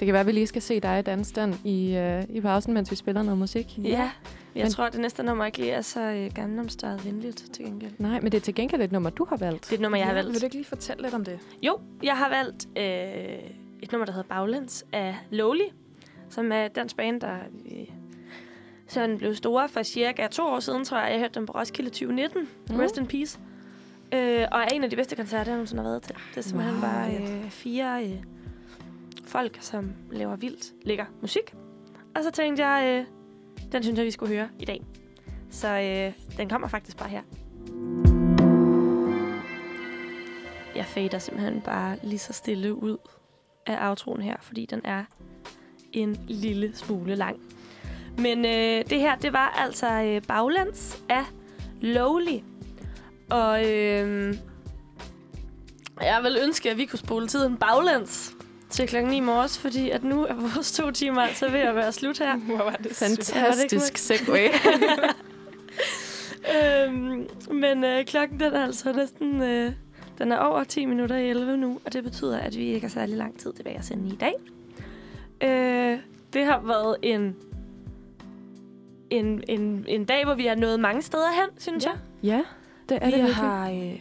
Det 0.01 0.07
kan 0.07 0.13
være, 0.13 0.21
at 0.21 0.27
vi 0.27 0.33
lige 0.33 0.47
skal 0.47 0.63
se 0.63 0.81
dig 0.81 1.07
danse 1.07 1.35
den 1.35 1.61
i, 1.65 1.97
øh, 1.97 2.25
i 2.29 2.41
pausen, 2.41 2.75
mens 2.75 2.91
vi 2.91 2.97
spiller 2.97 3.23
noget 3.23 3.39
musik. 3.39 3.79
Ja. 3.79 4.11
Jeg 4.55 4.63
Men- 4.65 4.71
tror, 4.73 4.85
at 4.85 4.93
det 4.93 5.01
næste 5.01 5.23
nummer 5.23 5.45
ikke 5.47 5.71
er 5.71 5.81
så 5.81 6.01
øh, 6.01 6.31
gamle 6.35 6.61
omstejet 6.61 7.05
venligt 7.07 7.37
til 7.55 7.65
gengæld. 7.65 7.93
Nej, 7.99 8.21
men 8.21 8.33
det 8.33 8.35
er 8.35 8.41
til 8.41 8.55
gengæld 8.55 8.83
et 8.83 8.93
nummer, 8.93 9.11
du 9.11 9.25
har 9.25 9.37
valgt. 9.37 9.65
Det 9.65 9.71
er 9.71 9.75
et 9.75 9.81
nummer, 9.81 9.99
jeg 9.99 10.07
har 10.07 10.13
ja, 10.13 10.19
valgt. 10.19 10.33
Vil 10.33 10.41
du 10.41 10.47
ikke 10.47 10.57
lige 10.57 10.67
fortælle 10.67 11.03
lidt 11.03 11.15
om 11.15 11.25
det? 11.25 11.39
Jo, 11.63 11.79
jeg 12.03 12.17
har 12.17 12.29
valgt 12.29 12.69
øh, 12.77 12.85
et 13.83 13.93
nummer, 13.93 14.07
der 14.07 14.13
hedder 14.13 14.29
Baglands 14.29 14.85
af 14.93 15.17
Lowly, 15.31 15.69
som 16.29 16.53
er 16.53 16.69
dansk 16.69 16.97
band, 16.97 17.21
der 17.21 17.35
øh, 17.73 17.87
sådan 18.87 19.19
blev 19.19 19.35
store 19.35 19.69
for 19.69 19.83
cirka 19.83 20.27
to 20.27 20.43
år 20.43 20.61
siden, 20.61 20.85
tror 20.85 20.99
jeg. 20.99 21.11
Jeg 21.11 21.19
hørte 21.19 21.35
dem 21.35 21.47
på 21.47 21.53
Roskilde 21.53 21.91
2019. 21.91 22.49
Mm. 22.71 22.77
Rest 22.77 22.99
in 22.99 23.07
peace. 23.07 23.39
Øh, 24.13 24.47
og 24.53 24.61
er 24.61 24.67
en 24.73 24.85
af 24.85 24.91
de 24.91 24.97
bedste 24.97 25.17
koncerter, 25.17 25.51
jeg 25.51 25.57
nogensinde 25.57 25.83
har 25.83 25.91
været 25.91 26.03
til. 26.03 26.15
Det 26.31 26.39
er 26.39 26.43
simpelthen 26.43 26.75
wow. 26.75 26.83
bare 26.83 27.17
øh, 27.17 27.51
fire 27.51 28.05
øh, 28.05 28.11
folk, 29.25 29.59
som 29.61 29.93
laver 30.11 30.37
vildt 30.37 30.73
lækker 30.83 31.05
musik. 31.21 31.55
Og 32.17 32.25
så 32.25 32.31
tænkte 32.31 32.67
jeg, 32.67 32.85
øh, 32.89 33.07
den 33.73 33.83
synes 33.83 33.99
jeg, 33.99 34.07
vi 34.07 34.11
skulle 34.11 34.35
høre 34.35 34.49
i 34.59 34.65
dag. 34.65 34.83
Så 35.51 35.69
øh, 35.69 36.37
den 36.37 36.49
kommer 36.49 36.69
faktisk 36.69 36.97
bare 36.99 37.09
her. 37.09 37.23
Jeg 40.75 40.85
fader 40.85 41.19
simpelthen 41.19 41.61
bare 41.61 41.97
lige 42.03 42.19
så 42.19 42.33
stille 42.33 42.75
ud 42.75 42.97
af 43.67 43.89
outroen 43.89 44.23
her, 44.23 44.37
fordi 44.41 44.67
den 44.67 44.81
er 44.85 45.05
en 45.93 46.19
lille 46.29 46.77
smule 46.77 47.15
lang. 47.15 47.41
Men 48.19 48.45
øh, 48.45 48.91
det 48.91 49.01
her, 49.01 49.17
det 49.17 49.33
var 49.33 49.49
altså 49.49 50.03
øh, 50.03 50.23
Baglands 50.29 51.03
af 51.09 51.25
Lowly. 51.81 52.39
Og 53.31 53.61
øh, 53.71 54.35
jeg 56.01 56.21
vil 56.23 56.39
ønske, 56.43 56.71
at 56.71 56.77
vi 56.77 56.85
kunne 56.85 56.99
spole 56.99 57.29
tiden 57.29 57.57
baglæns 57.57 58.35
til 58.71 58.89
klokken 58.89 59.11
9 59.11 59.17
i 59.17 59.21
morges, 59.21 59.59
fordi 59.59 59.91
at 59.91 60.05
nu 60.05 60.25
er 60.27 60.35
vores 60.35 60.73
to 60.73 60.91
timer 60.91 61.23
altså 61.23 61.49
ved 61.51 61.61
at 61.61 61.75
være 61.75 61.93
slut 61.93 62.19
her. 62.19 62.37
Hvor 62.37 62.57
var 62.57 62.77
det 62.83 62.97
Fantastisk 62.97 63.99
segway. 63.99 64.49
øhm, 66.57 67.29
men 67.51 67.85
øh, 67.85 68.05
klokken 68.05 68.41
den 68.41 68.53
er 68.55 68.65
altså 68.65 68.93
næsten... 68.93 69.43
Øh, 69.43 69.73
den 70.19 70.33
er 70.33 70.37
over 70.37 70.65
10 70.65 70.85
minutter 70.87 71.17
i 71.17 71.31
11 71.31 71.57
nu, 71.57 71.81
og 71.85 71.93
det 71.93 72.05
betyder, 72.05 72.39
at 72.39 72.57
vi 72.57 72.65
ikke 72.65 72.87
har 72.87 72.91
særlig 72.91 73.17
lang 73.17 73.39
tid 73.39 73.53
tilbage 73.53 73.79
at 73.79 73.85
sende 73.85 74.09
i 74.09 74.17
dag. 74.17 74.35
Øh, 75.41 75.99
det 76.33 76.45
har 76.45 76.61
været 76.67 76.97
en, 77.03 77.37
en, 79.11 79.43
en, 79.49 79.85
en 79.89 80.05
dag, 80.05 80.25
hvor 80.25 80.35
vi 80.35 80.47
har 80.47 80.55
nået 80.55 80.81
mange 80.81 81.03
steder 81.03 81.29
hen, 81.33 81.49
synes 81.59 81.85
Ja. 81.87 81.91
jeg. 82.23 82.37
ja, 82.37 82.43
det 82.89 82.99
er 83.03 83.07
Vi 83.07 83.11
det 83.13 83.19
virkelig. 83.19 83.35
har 83.35 83.71
øh, 83.71 84.01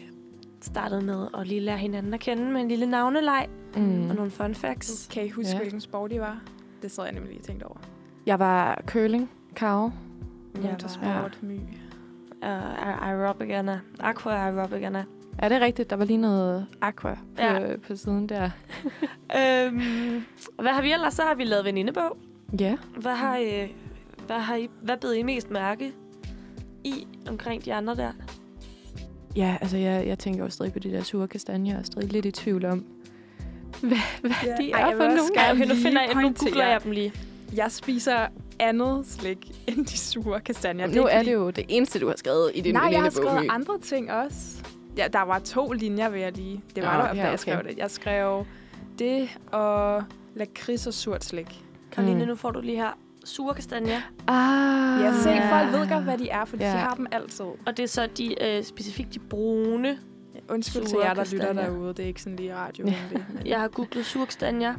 startet 0.70 1.04
med 1.04 1.28
at 1.38 1.48
lige 1.48 1.62
lære 1.62 1.78
hinanden 1.78 2.14
at 2.14 2.20
kende 2.20 2.52
med 2.52 2.62
en 2.62 2.68
lille 2.68 2.86
navneleg 2.86 3.48
Mm. 3.76 4.10
og 4.10 4.16
nogle 4.16 4.32
fun 4.32 4.56
facts. 4.56 5.08
Kan 5.14 5.26
I 5.26 5.30
huske, 5.30 5.50
Ja. 5.50 5.54
ja. 5.56 5.60
hvilken 5.60 5.82
sport 5.82 6.12
I 6.12 6.20
var? 6.20 6.42
Det 6.82 6.92
sad 6.92 7.04
jeg 7.04 7.14
nemlig 7.14 7.30
lige 7.32 7.42
og 7.42 7.46
tænkte 7.46 7.64
over. 7.64 7.78
Jeg 8.26 8.40
var 8.40 8.82
curling. 8.88 9.30
Jeg 9.62 9.92
Motorsport, 10.72 11.06
var 11.08 11.32
my. 11.42 11.56
uh, 11.56 13.08
aerobicerne. 13.08 13.82
Aqua 14.00 14.34
aerobicerne. 14.34 15.06
Er 15.38 15.50
det 15.50 15.62
rigtigt? 15.62 15.90
Der 15.90 15.96
var 15.96 16.06
lige 16.06 16.18
noget 16.18 16.66
aqua 16.82 17.14
på, 17.14 17.20
Ja. 17.42 17.54
ja. 17.60 17.78
på 17.88 17.96
siden 17.96 18.30
der. 18.30 18.50
Øhm, 19.40 19.82
hvad 20.62 20.72
har 20.74 20.82
vi 20.82 20.92
ellers? 20.94 21.14
Så 21.14 21.22
har 21.22 21.36
vi 21.36 21.44
lavet 21.44 21.66
venindebog. 21.66 22.18
Ja. 22.60 22.78
Hvad 22.98 23.16
har 23.16 23.38
I, 23.38 23.76
hvad 24.28 24.40
har 24.40 24.56
I, 24.56 24.70
hvad 24.82 24.98
bed 24.98 25.14
I 25.14 25.24
mest 25.24 25.52
mærke 25.52 25.94
i 26.84 27.08
omkring 27.30 27.66
de 27.66 27.74
andre 27.74 27.96
der? 27.96 28.12
Ja, 29.36 29.58
altså 29.62 29.78
jeg, 29.78 30.08
jeg 30.08 30.20
tænker 30.20 30.44
jo 30.44 30.50
stadig 30.50 30.74
på 30.74 30.80
de 30.80 30.92
der 30.92 31.04
sure 31.04 31.28
kastanjer, 31.28 31.74
og 31.76 31.80
er 31.80 31.84
stadig 31.84 32.12
lidt 32.12 32.26
i 32.26 32.32
tvivl 32.32 32.66
om, 32.66 32.86
hvad, 33.82 33.98
hvad 34.22 34.32
Ja. 34.46 34.56
de 34.64 34.72
Ej, 34.72 34.82
er 34.82 34.88
jeg 34.88 34.98
for 34.98 35.04
også 35.04 35.18
nogle. 35.18 35.52
Okay, 35.52 35.60
nu 35.68 35.74
lige 35.74 35.84
finder 35.88 36.02
jeg, 36.02 36.16
nu 36.16 36.34
googler 36.40 36.66
jeg 36.68 36.84
dem 36.84 36.92
lige. 36.92 37.14
Jeg 37.56 37.72
spiser 37.72 38.28
andet 38.60 39.06
slik 39.08 39.52
end 39.68 39.86
de 39.86 39.98
sure 39.98 40.40
kastanjer. 40.40 40.88
nu 40.88 40.92
ikke 40.94 41.02
er 41.10 41.18
fordi- 41.20 41.30
det 41.30 41.36
jo 41.36 41.50
det 41.50 41.66
eneste, 41.68 42.00
du 42.00 42.08
har 42.08 42.16
skrevet 42.18 42.52
i 42.56 42.62
din 42.62 42.74
Nej, 42.74 42.90
jeg 42.92 43.02
har 43.02 43.10
skrevet 43.10 43.42
My. 43.44 43.48
andre 43.50 43.80
ting 43.80 44.12
også. 44.12 44.64
Ja, 44.98 45.08
der 45.14 45.22
var 45.22 45.40
to 45.40 45.72
linjer, 45.72 46.10
vil 46.10 46.22
jeg 46.22 46.38
lige. 46.38 46.62
Det 46.76 46.84
var 46.84 46.98
Nå, 46.98 47.04
der, 47.04 47.08
ja, 47.08 47.14
da 47.16 47.20
jeg 47.22 47.28
okay. 47.30 47.38
skrev 47.38 47.64
det. 47.64 47.78
Jeg 47.78 47.92
skrev 47.92 48.46
det 49.00 49.30
og 49.52 50.04
lakrids 50.36 50.88
og 50.88 50.94
surt 50.94 51.24
slik. 51.26 51.64
Karoline, 51.92 52.20
Mm. 52.22 52.28
nu 52.28 52.36
får 52.36 52.52
du 52.52 52.60
lige 52.62 52.78
her 52.78 52.98
sure 53.30 53.54
kastanjer. 53.56 54.02
Ah. 54.28 55.02
Jeg 55.04 55.14
se, 55.24 55.30
Ja. 55.30 55.62
folk 55.62 55.74
ved 55.80 55.90
godt, 55.90 56.04
hvad 56.04 56.18
de 56.18 56.30
er, 56.30 56.46
for 56.46 56.58
Ja. 56.60 56.66
de 56.66 56.70
har 56.72 56.96
dem 56.96 57.08
altid. 57.12 57.46
Og 57.46 57.78
det 57.78 57.80
er 57.80 57.88
så 57.88 58.08
de, 58.18 58.44
øh, 58.58 58.64
specifikt 58.64 59.14
de 59.14 59.20
brune. 59.20 59.98
Undskyld 60.50 60.84
til 60.86 60.98
jer, 61.04 61.14
der 61.14 61.26
lytter 61.34 61.54
derude. 61.54 61.88
Det 61.94 62.00
er 62.00 62.08
ikke 62.08 62.22
sådan 62.22 62.36
lige 62.36 62.56
radio. 62.56 62.86
Ja. 62.88 62.96
men- 63.12 63.24
Jeg 63.48 63.60
har 63.60 63.68
googlet 63.68 64.06
sure 64.06 64.26
kastanjer. 64.26 64.74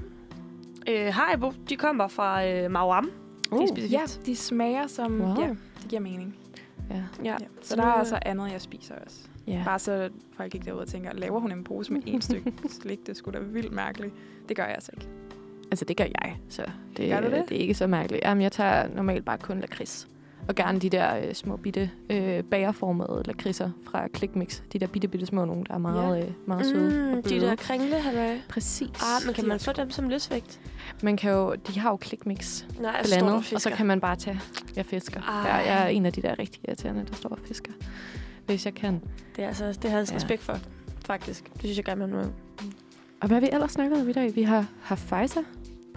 Øh, 0.89 1.07
Haribo, 1.15 1.53
de 1.69 1.77
kommer 1.77 2.09
fra 2.09 2.47
øh, 2.47 2.71
Mauam. 2.71 3.05
De 3.05 3.11
er 3.57 3.61
Uh, 3.61 3.69
specifikt. 3.69 3.93
Ja, 3.93 4.03
de 4.27 4.37
smager 4.37 4.87
som... 4.87 5.21
Wow. 5.21 5.41
Ja, 5.41 5.49
det 5.49 5.89
giver 5.89 6.01
mening. 6.03 6.37
Ja. 6.91 6.95
ja. 6.97 7.03
Ja. 7.25 7.37
Så, 7.63 7.69
Så 7.69 7.77
der 7.77 7.83
er 7.83 7.87
altså 7.93 8.19
andet, 8.23 8.53
jeg 8.53 8.61
spiser 8.61 8.95
også. 9.07 9.19
ja. 9.47 9.63
Bare 9.65 9.79
så 9.79 10.09
folk 10.37 10.55
ikke 10.55 10.65
derude 10.67 10.83
og 10.83 10.89
tænker, 10.89 11.13
laver 11.13 11.41
hun 11.41 11.53
en 11.53 11.65
pose 11.65 11.93
med 11.93 12.01
én 12.09 12.21
stykke 12.21 12.53
slik? 12.81 13.07
Det 13.07 13.17
skulle 13.17 13.39
da 13.39 13.45
vildt 13.45 13.73
mærkeligt. 13.73 14.15
Det 14.49 14.57
gør 14.57 14.63
jeg 14.65 14.75
altså 14.75 14.91
ikke. 14.95 15.09
Altså, 15.71 15.85
det 15.85 15.97
gør 15.97 16.05
jeg, 16.05 16.37
så 16.49 16.63
det, 16.97 17.11
Gør 17.11 17.21
du 17.21 17.31
det? 17.31 17.45
det 17.49 17.57
er 17.57 17.61
ikke 17.61 17.75
så 17.75 17.87
mærkeligt. 17.87 18.25
Jamen, 18.25 18.43
jeg 18.43 18.53
tager 18.53 18.89
normalt 18.95 19.25
bare 19.25 19.39
kun 19.39 19.61
lakrids. 19.61 20.09
Og 20.49 20.55
gerne 20.55 20.79
de 20.79 20.91
der 20.91 21.17
øh, 21.17 21.35
små 21.35 21.57
bitte 21.57 21.91
øh, 22.11 22.43
bagerformede 22.45 23.23
lakridser 23.27 23.71
fra 23.91 24.09
Clickmix. 24.17 24.61
De 24.73 24.79
der 24.79 24.87
bitte, 24.87 25.09
bitte 25.09 25.27
små 25.27 25.45
nogle, 25.45 25.65
der 25.65 25.75
er 25.75 25.79
meget, 25.79 26.17
ja. 26.19 26.25
øh, 26.25 26.31
meget 26.47 26.67
søde. 26.67 27.15
Mm, 27.17 27.23
de 27.23 27.41
der 27.41 27.57
kringle, 27.57 27.95
halløj. 28.01 28.39
Præcis. 28.49 28.89
Ah, 29.01 29.27
men 29.27 29.35
kan 29.35 29.47
man 29.49 29.61
få 29.61 29.73
dem 29.73 29.91
som 29.91 30.09
løsvægt? 30.09 30.61
Man 31.03 31.17
kan 31.17 31.33
jo, 31.33 31.55
de 31.55 31.81
har 31.81 31.91
jo 31.91 31.99
Clickmix 32.05 32.65
Nej, 32.81 32.91
jeg 32.91 33.01
blandet, 33.05 33.53
og 33.55 33.61
så 33.61 33.71
kan 33.71 33.87
man 33.87 34.01
bare 34.01 34.17
tage, 34.17 34.41
jeg 34.77 34.87
fisker. 34.87 35.21
Ej. 35.21 35.35
Jeg, 35.53 35.67
jeg 35.67 35.83
er 35.85 35.89
en 35.89 36.07
af 36.07 36.13
de 36.13 36.23
der 36.23 36.39
rigtig 36.39 36.61
irriterende, 36.69 37.05
der 37.11 37.15
står 37.15 37.29
og 37.29 37.39
fisker, 37.49 37.73
hvis 38.47 38.65
jeg 38.67 38.75
kan. 38.75 39.01
Det, 39.37 39.45
er 39.45 39.49
altså, 39.49 39.79
det 39.83 39.91
har 39.91 39.99
jeg 39.99 40.11
Ja. 40.11 40.17
respekt 40.17 40.43
for, 40.43 40.59
faktisk. 41.07 41.45
Det 41.53 41.61
synes 41.61 41.77
jeg 41.77 41.85
gerne, 41.85 42.07
man 42.07 42.11
må. 42.11 42.21
Og 43.21 43.27
hvad 43.29 43.37
har 43.37 43.41
vi 43.41 43.49
ellers 43.53 43.73
snakket 43.73 44.01
om 44.03 44.09
i 44.09 44.13
dag? 44.13 44.35
Vi 44.37 44.43
har 44.43 44.67
haft 44.83 45.01
Faisa 45.01 45.41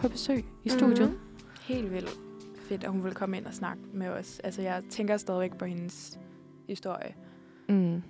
på 0.04 0.10
besøg 0.10 0.46
i 0.64 0.70
studiet. 0.70 1.10
Mhm. 1.10 1.20
Helt 1.62 1.92
vildt 1.92 2.10
fedt, 2.70 2.84
at 2.84 2.90
hun 2.90 3.04
vil 3.04 3.14
komme 3.14 3.38
ind 3.38 3.46
og 3.46 3.54
snakke 3.54 3.82
med 3.94 4.08
os. 4.08 4.40
Altså, 4.44 4.62
jeg 4.62 4.84
tænker 4.90 5.18
stadigvæk 5.18 5.58
på 5.58 5.66
hendes 5.66 6.20
historie. 6.68 7.16
Mm. 7.70 8.04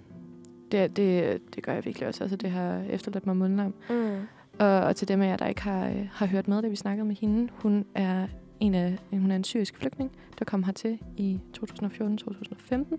Det, 0.72 0.98
det, 0.98 1.42
det 1.56 1.64
gør 1.64 1.74
jeg 1.74 1.86
virkelig 1.86 2.08
også. 2.08 2.24
Altså, 2.24 2.38
det 2.38 2.52
har 2.52 2.84
efterladt 2.90 3.26
mig 3.26 3.38
mundlam. 3.38 3.74
Mm. 3.90 4.18
Og, 4.60 4.68
og 4.68 4.96
til 4.96 5.08
dem 5.08 5.22
af 5.22 5.28
jer, 5.28 5.38
der 5.38 5.48
ikke 5.48 5.62
har, 5.62 5.88
øh, 5.88 6.08
har 6.12 6.26
hørt 6.26 6.48
med, 6.48 6.62
da 6.62 6.68
vi 6.68 6.76
snakkede 6.76 7.08
med 7.08 7.16
hende, 7.16 7.50
hun 7.54 7.86
er 7.96 8.28
en 8.60 8.74
af 8.74 8.98
hun 9.12 9.32
er 9.32 9.36
en 9.36 9.44
syrisk 9.44 9.78
flygtning, 9.78 10.12
der 10.40 10.46
kom 10.46 10.64
hertil 10.64 11.00
i 11.18 11.40
2014-2015. 11.58 12.98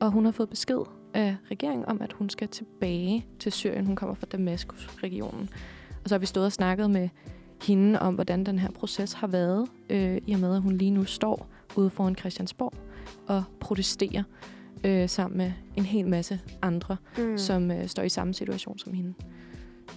og 0.00 0.10
hun 0.10 0.24
har 0.24 0.32
fået 0.32 0.48
besked 0.48 0.78
af 1.14 1.36
regeringen 1.50 1.86
om, 1.88 2.02
at 2.02 2.12
hun 2.12 2.30
skal 2.30 2.48
tilbage 2.48 3.26
til 3.38 3.52
Syrien. 3.52 3.86
Hun 3.86 3.96
kommer 3.96 4.14
fra 4.14 4.26
Damaskus-regionen. 4.32 5.48
Og 6.02 6.08
så 6.08 6.14
har 6.14 6.18
vi 6.18 6.26
stået 6.26 6.46
og 6.46 6.52
snakket 6.52 6.90
med 6.90 7.08
hende 7.62 8.00
om, 8.00 8.14
hvordan 8.14 8.46
den 8.46 8.58
her 8.58 8.70
proces 8.70 9.12
har 9.12 9.26
været, 9.26 9.68
øh, 9.90 10.20
i 10.26 10.32
og 10.32 10.40
med, 10.40 10.56
at 10.56 10.62
hun 10.62 10.72
lige 10.72 10.90
nu 10.90 11.04
står 11.04 11.46
ude 11.76 11.90
foran 11.90 12.16
Christiansborg 12.16 12.72
og 13.26 13.44
protesterer 13.60 14.22
øh, 14.84 15.08
sammen 15.08 15.38
med 15.38 15.52
en 15.76 15.84
hel 15.84 16.08
masse 16.08 16.40
andre, 16.62 16.96
mm. 17.18 17.38
som 17.38 17.70
øh, 17.70 17.86
står 17.86 18.02
i 18.02 18.08
samme 18.08 18.34
situation 18.34 18.78
som 18.78 18.92
hende. 18.92 19.14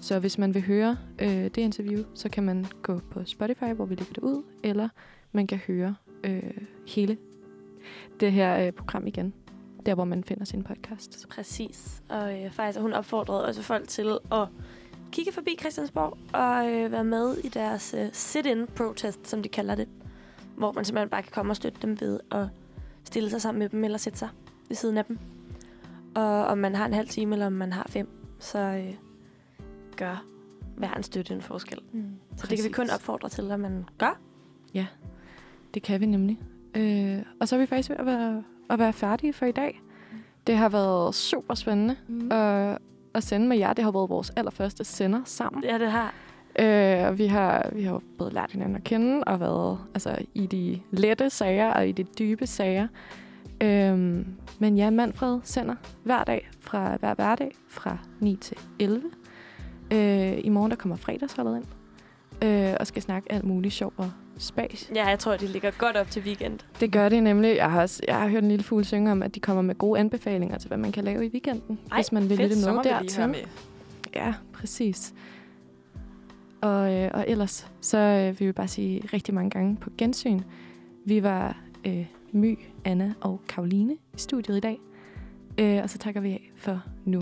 Så 0.02 0.20
hvis 0.20 0.38
man 0.38 0.54
vil 0.54 0.62
høre 0.62 0.98
øh, 1.20 1.30
det 1.30 1.58
interview, 1.58 2.04
så 2.14 2.30
kan 2.30 2.44
man 2.44 2.66
gå 2.82 3.00
på 3.12 3.26
Spotify, 3.26 3.74
hvor 3.76 3.86
vi 3.86 3.96
lægger 3.96 4.14
det 4.14 4.24
ud, 4.24 4.44
eller 4.64 4.90
man 5.32 5.48
kan 5.48 5.58
høre 5.58 5.96
øh, 6.24 6.58
hele 6.88 7.18
det 8.20 8.32
her 8.32 8.66
øh, 8.66 8.72
program 8.72 9.08
igen, 9.08 9.34
der 9.86 9.96
hvor 9.96 10.04
man 10.04 10.24
finder 10.24 10.46
sin 10.46 10.64
podcast. 10.64 11.28
Præcis. 11.30 12.04
Og 12.10 12.44
øh, 12.44 12.52
faktisk 12.52 12.80
hun 12.80 12.94
opfordrede 12.94 13.46
også 13.46 13.62
folk 13.62 13.88
til 13.88 14.18
at 14.32 14.48
kigge 15.14 15.32
forbi 15.32 15.56
Christiansborg 15.60 16.18
og 16.34 16.72
øh, 16.72 16.92
være 16.92 17.04
med 17.04 17.38
i 17.38 17.48
deres 17.48 17.96
øh, 17.98 18.10
sit-in 18.14 18.68
protest, 18.68 19.28
som 19.28 19.44
de 19.44 19.50
kalder 19.50 19.76
det. 19.76 19.88
Hvor 20.58 20.72
man 20.72 20.86
simpelthen 20.86 21.10
bare 21.10 21.22
kan 21.22 21.32
komme 21.32 21.52
og 21.52 21.56
støtte 21.56 21.80
dem 21.82 22.02
ved 22.02 22.20
at 22.32 22.48
stille 23.04 23.30
sig 23.30 23.42
sammen 23.42 23.60
med 23.60 23.70
dem 23.70 23.84
eller 23.84 23.98
sætte 23.98 24.20
sig 24.20 24.30
ved 24.68 24.76
siden 24.76 24.98
af 24.98 25.06
dem. 25.06 25.20
Og 26.16 26.46
om 26.46 26.58
man 26.58 26.76
har 26.76 26.86
en 26.86 26.94
halv 26.94 27.08
time 27.08 27.36
eller 27.36 27.46
om 27.46 27.54
man 27.54 27.74
har 27.74 27.86
fem, 27.90 28.08
så 28.40 28.60
øh, 28.60 28.94
gør 29.98 30.26
hver 30.78 30.94
en 30.94 31.04
støtte 31.04 31.34
en 31.34 31.42
forskel. 31.42 31.80
Mm, 31.92 32.04
så 32.38 32.48
det 32.48 32.58
kan 32.58 32.66
vi 32.66 32.72
kun 32.72 32.90
opfordre 32.90 33.30
til, 33.30 33.52
at 33.52 33.60
man 33.60 33.86
gør. 33.98 34.20
Ja, 34.74 34.86
det 35.74 35.84
kan 35.84 36.02
vi 36.02 36.06
nemlig. 36.06 36.40
Øh, 36.76 37.20
og 37.40 37.48
så 37.48 37.56
er 37.56 37.60
vi 37.60 37.66
faktisk 37.66 37.90
ved 37.90 37.98
at 37.98 38.06
være, 38.06 38.44
at 38.70 38.80
være 38.80 38.94
færdige 38.94 39.34
for 39.34 39.46
i 39.46 39.52
dag. 39.52 39.82
Det 40.48 40.58
har 40.58 40.70
været 40.70 41.16
super 41.16 41.54
spændende 41.54 41.96
mm. 42.08 42.32
at, 42.32 42.78
at 43.14 43.24
sende 43.24 43.48
med 43.48 43.58
jer. 43.58 43.74
Det 43.74 43.84
har 43.84 43.92
været 43.92 44.10
vores 44.10 44.30
allerførste 44.30 44.84
sender 44.84 45.22
sammen. 45.26 45.64
Ja, 45.64 45.78
det 45.78 45.92
har. 45.92 46.14
Øh, 46.60 47.08
og 47.08 47.18
vi 47.18 47.26
har, 47.26 47.70
vi 47.74 47.84
har 47.84 48.02
både 48.18 48.34
lært 48.34 48.52
hinanden 48.52 48.76
at 48.76 48.84
kende 48.84 49.24
og 49.24 49.40
været 49.40 49.80
altså, 49.94 50.18
i 50.34 50.48
de 50.48 50.80
lette 50.92 51.30
sager 51.30 51.74
og 51.74 51.88
i 51.88 51.92
de 51.92 52.04
dybe 52.04 52.48
sager. 52.48 52.88
Øh, 53.62 54.26
men 54.60 54.78
ja, 54.78 54.90
Manfred 54.90 55.40
sender 55.44 55.76
hver 56.04 56.24
dag 56.24 56.50
fra 56.60 56.98
hver 56.98 57.14
hverdag 57.14 57.56
fra 57.70 57.98
9 58.20 58.36
til 58.36 58.58
11. 58.80 59.02
Øh, 59.92 60.46
I 60.46 60.50
morgen 60.50 60.72
der 60.72 60.78
kommer 60.78 60.96
fredagsholdet 60.96 61.56
ind 61.56 61.66
øh, 62.44 62.74
og 62.80 62.88
skal 62.88 63.02
snakke 63.02 63.32
alt 63.32 63.44
muligt 63.44 63.74
sjov 63.74 63.94
og 63.98 64.12
spas. 64.38 64.92
Ja, 64.96 65.08
jeg 65.08 65.20
tror, 65.20 65.38
de 65.38 65.48
ligger 65.48 65.72
godt 65.72 65.98
op 65.98 66.12
til 66.12 66.22
weekend. 66.22 66.60
Det 66.80 66.92
gør 66.92 67.10
det 67.10 67.24
nemlig. 67.24 67.56
Jeg 67.56 67.72
har, 67.72 67.82
også, 67.82 68.04
jeg 68.08 68.16
har 68.16 68.28
hørt 68.28 68.44
en 68.44 68.50
lille 68.50 68.64
fugl 68.64 68.86
synge 68.86 69.12
om, 69.12 69.24
at 69.24 69.36
de 69.36 69.40
kommer 69.40 69.62
med 69.62 69.76
gode 69.76 70.00
anbefalinger 70.00 70.58
til, 70.58 70.68
hvad 70.68 70.78
man 70.78 70.92
kan 70.92 71.04
lave 71.04 71.26
i 71.26 71.30
weekenden. 71.30 71.80
Ej, 71.92 71.98
hvis 71.98 72.12
man 72.12 72.30
vil 72.30 72.38
fedt. 72.38 72.50
lytte 72.50 72.66
dertil. 72.66 73.18
høre 73.18 73.28
med. 73.28 73.40
Ja, 74.16 74.34
præcis. 74.54 75.14
Og, 76.62 76.94
øh, 76.94 77.12
og 77.14 77.26
ellers, 77.28 77.68
så 77.82 77.98
øh, 77.98 78.40
vil 78.40 78.48
vi 78.48 78.52
bare 78.52 78.68
sige 78.68 79.02
rigtig 79.14 79.34
mange 79.34 79.50
gange 79.50 79.76
på 79.76 79.90
gensyn. 79.98 80.40
Vi 81.06 81.24
var 81.24 81.58
øh, 81.86 82.06
My, 82.32 82.60
Anna 82.86 83.14
og 83.22 83.42
Karoline 83.50 83.94
i 83.94 84.18
studiet 84.18 84.58
i 84.58 84.60
dag. 84.60 84.80
Øh, 85.58 85.80
og 85.84 85.90
så 85.90 85.98
takker 85.98 86.22
vi 86.22 86.32
af 86.32 86.52
for 86.56 86.82
nu. 87.06 87.22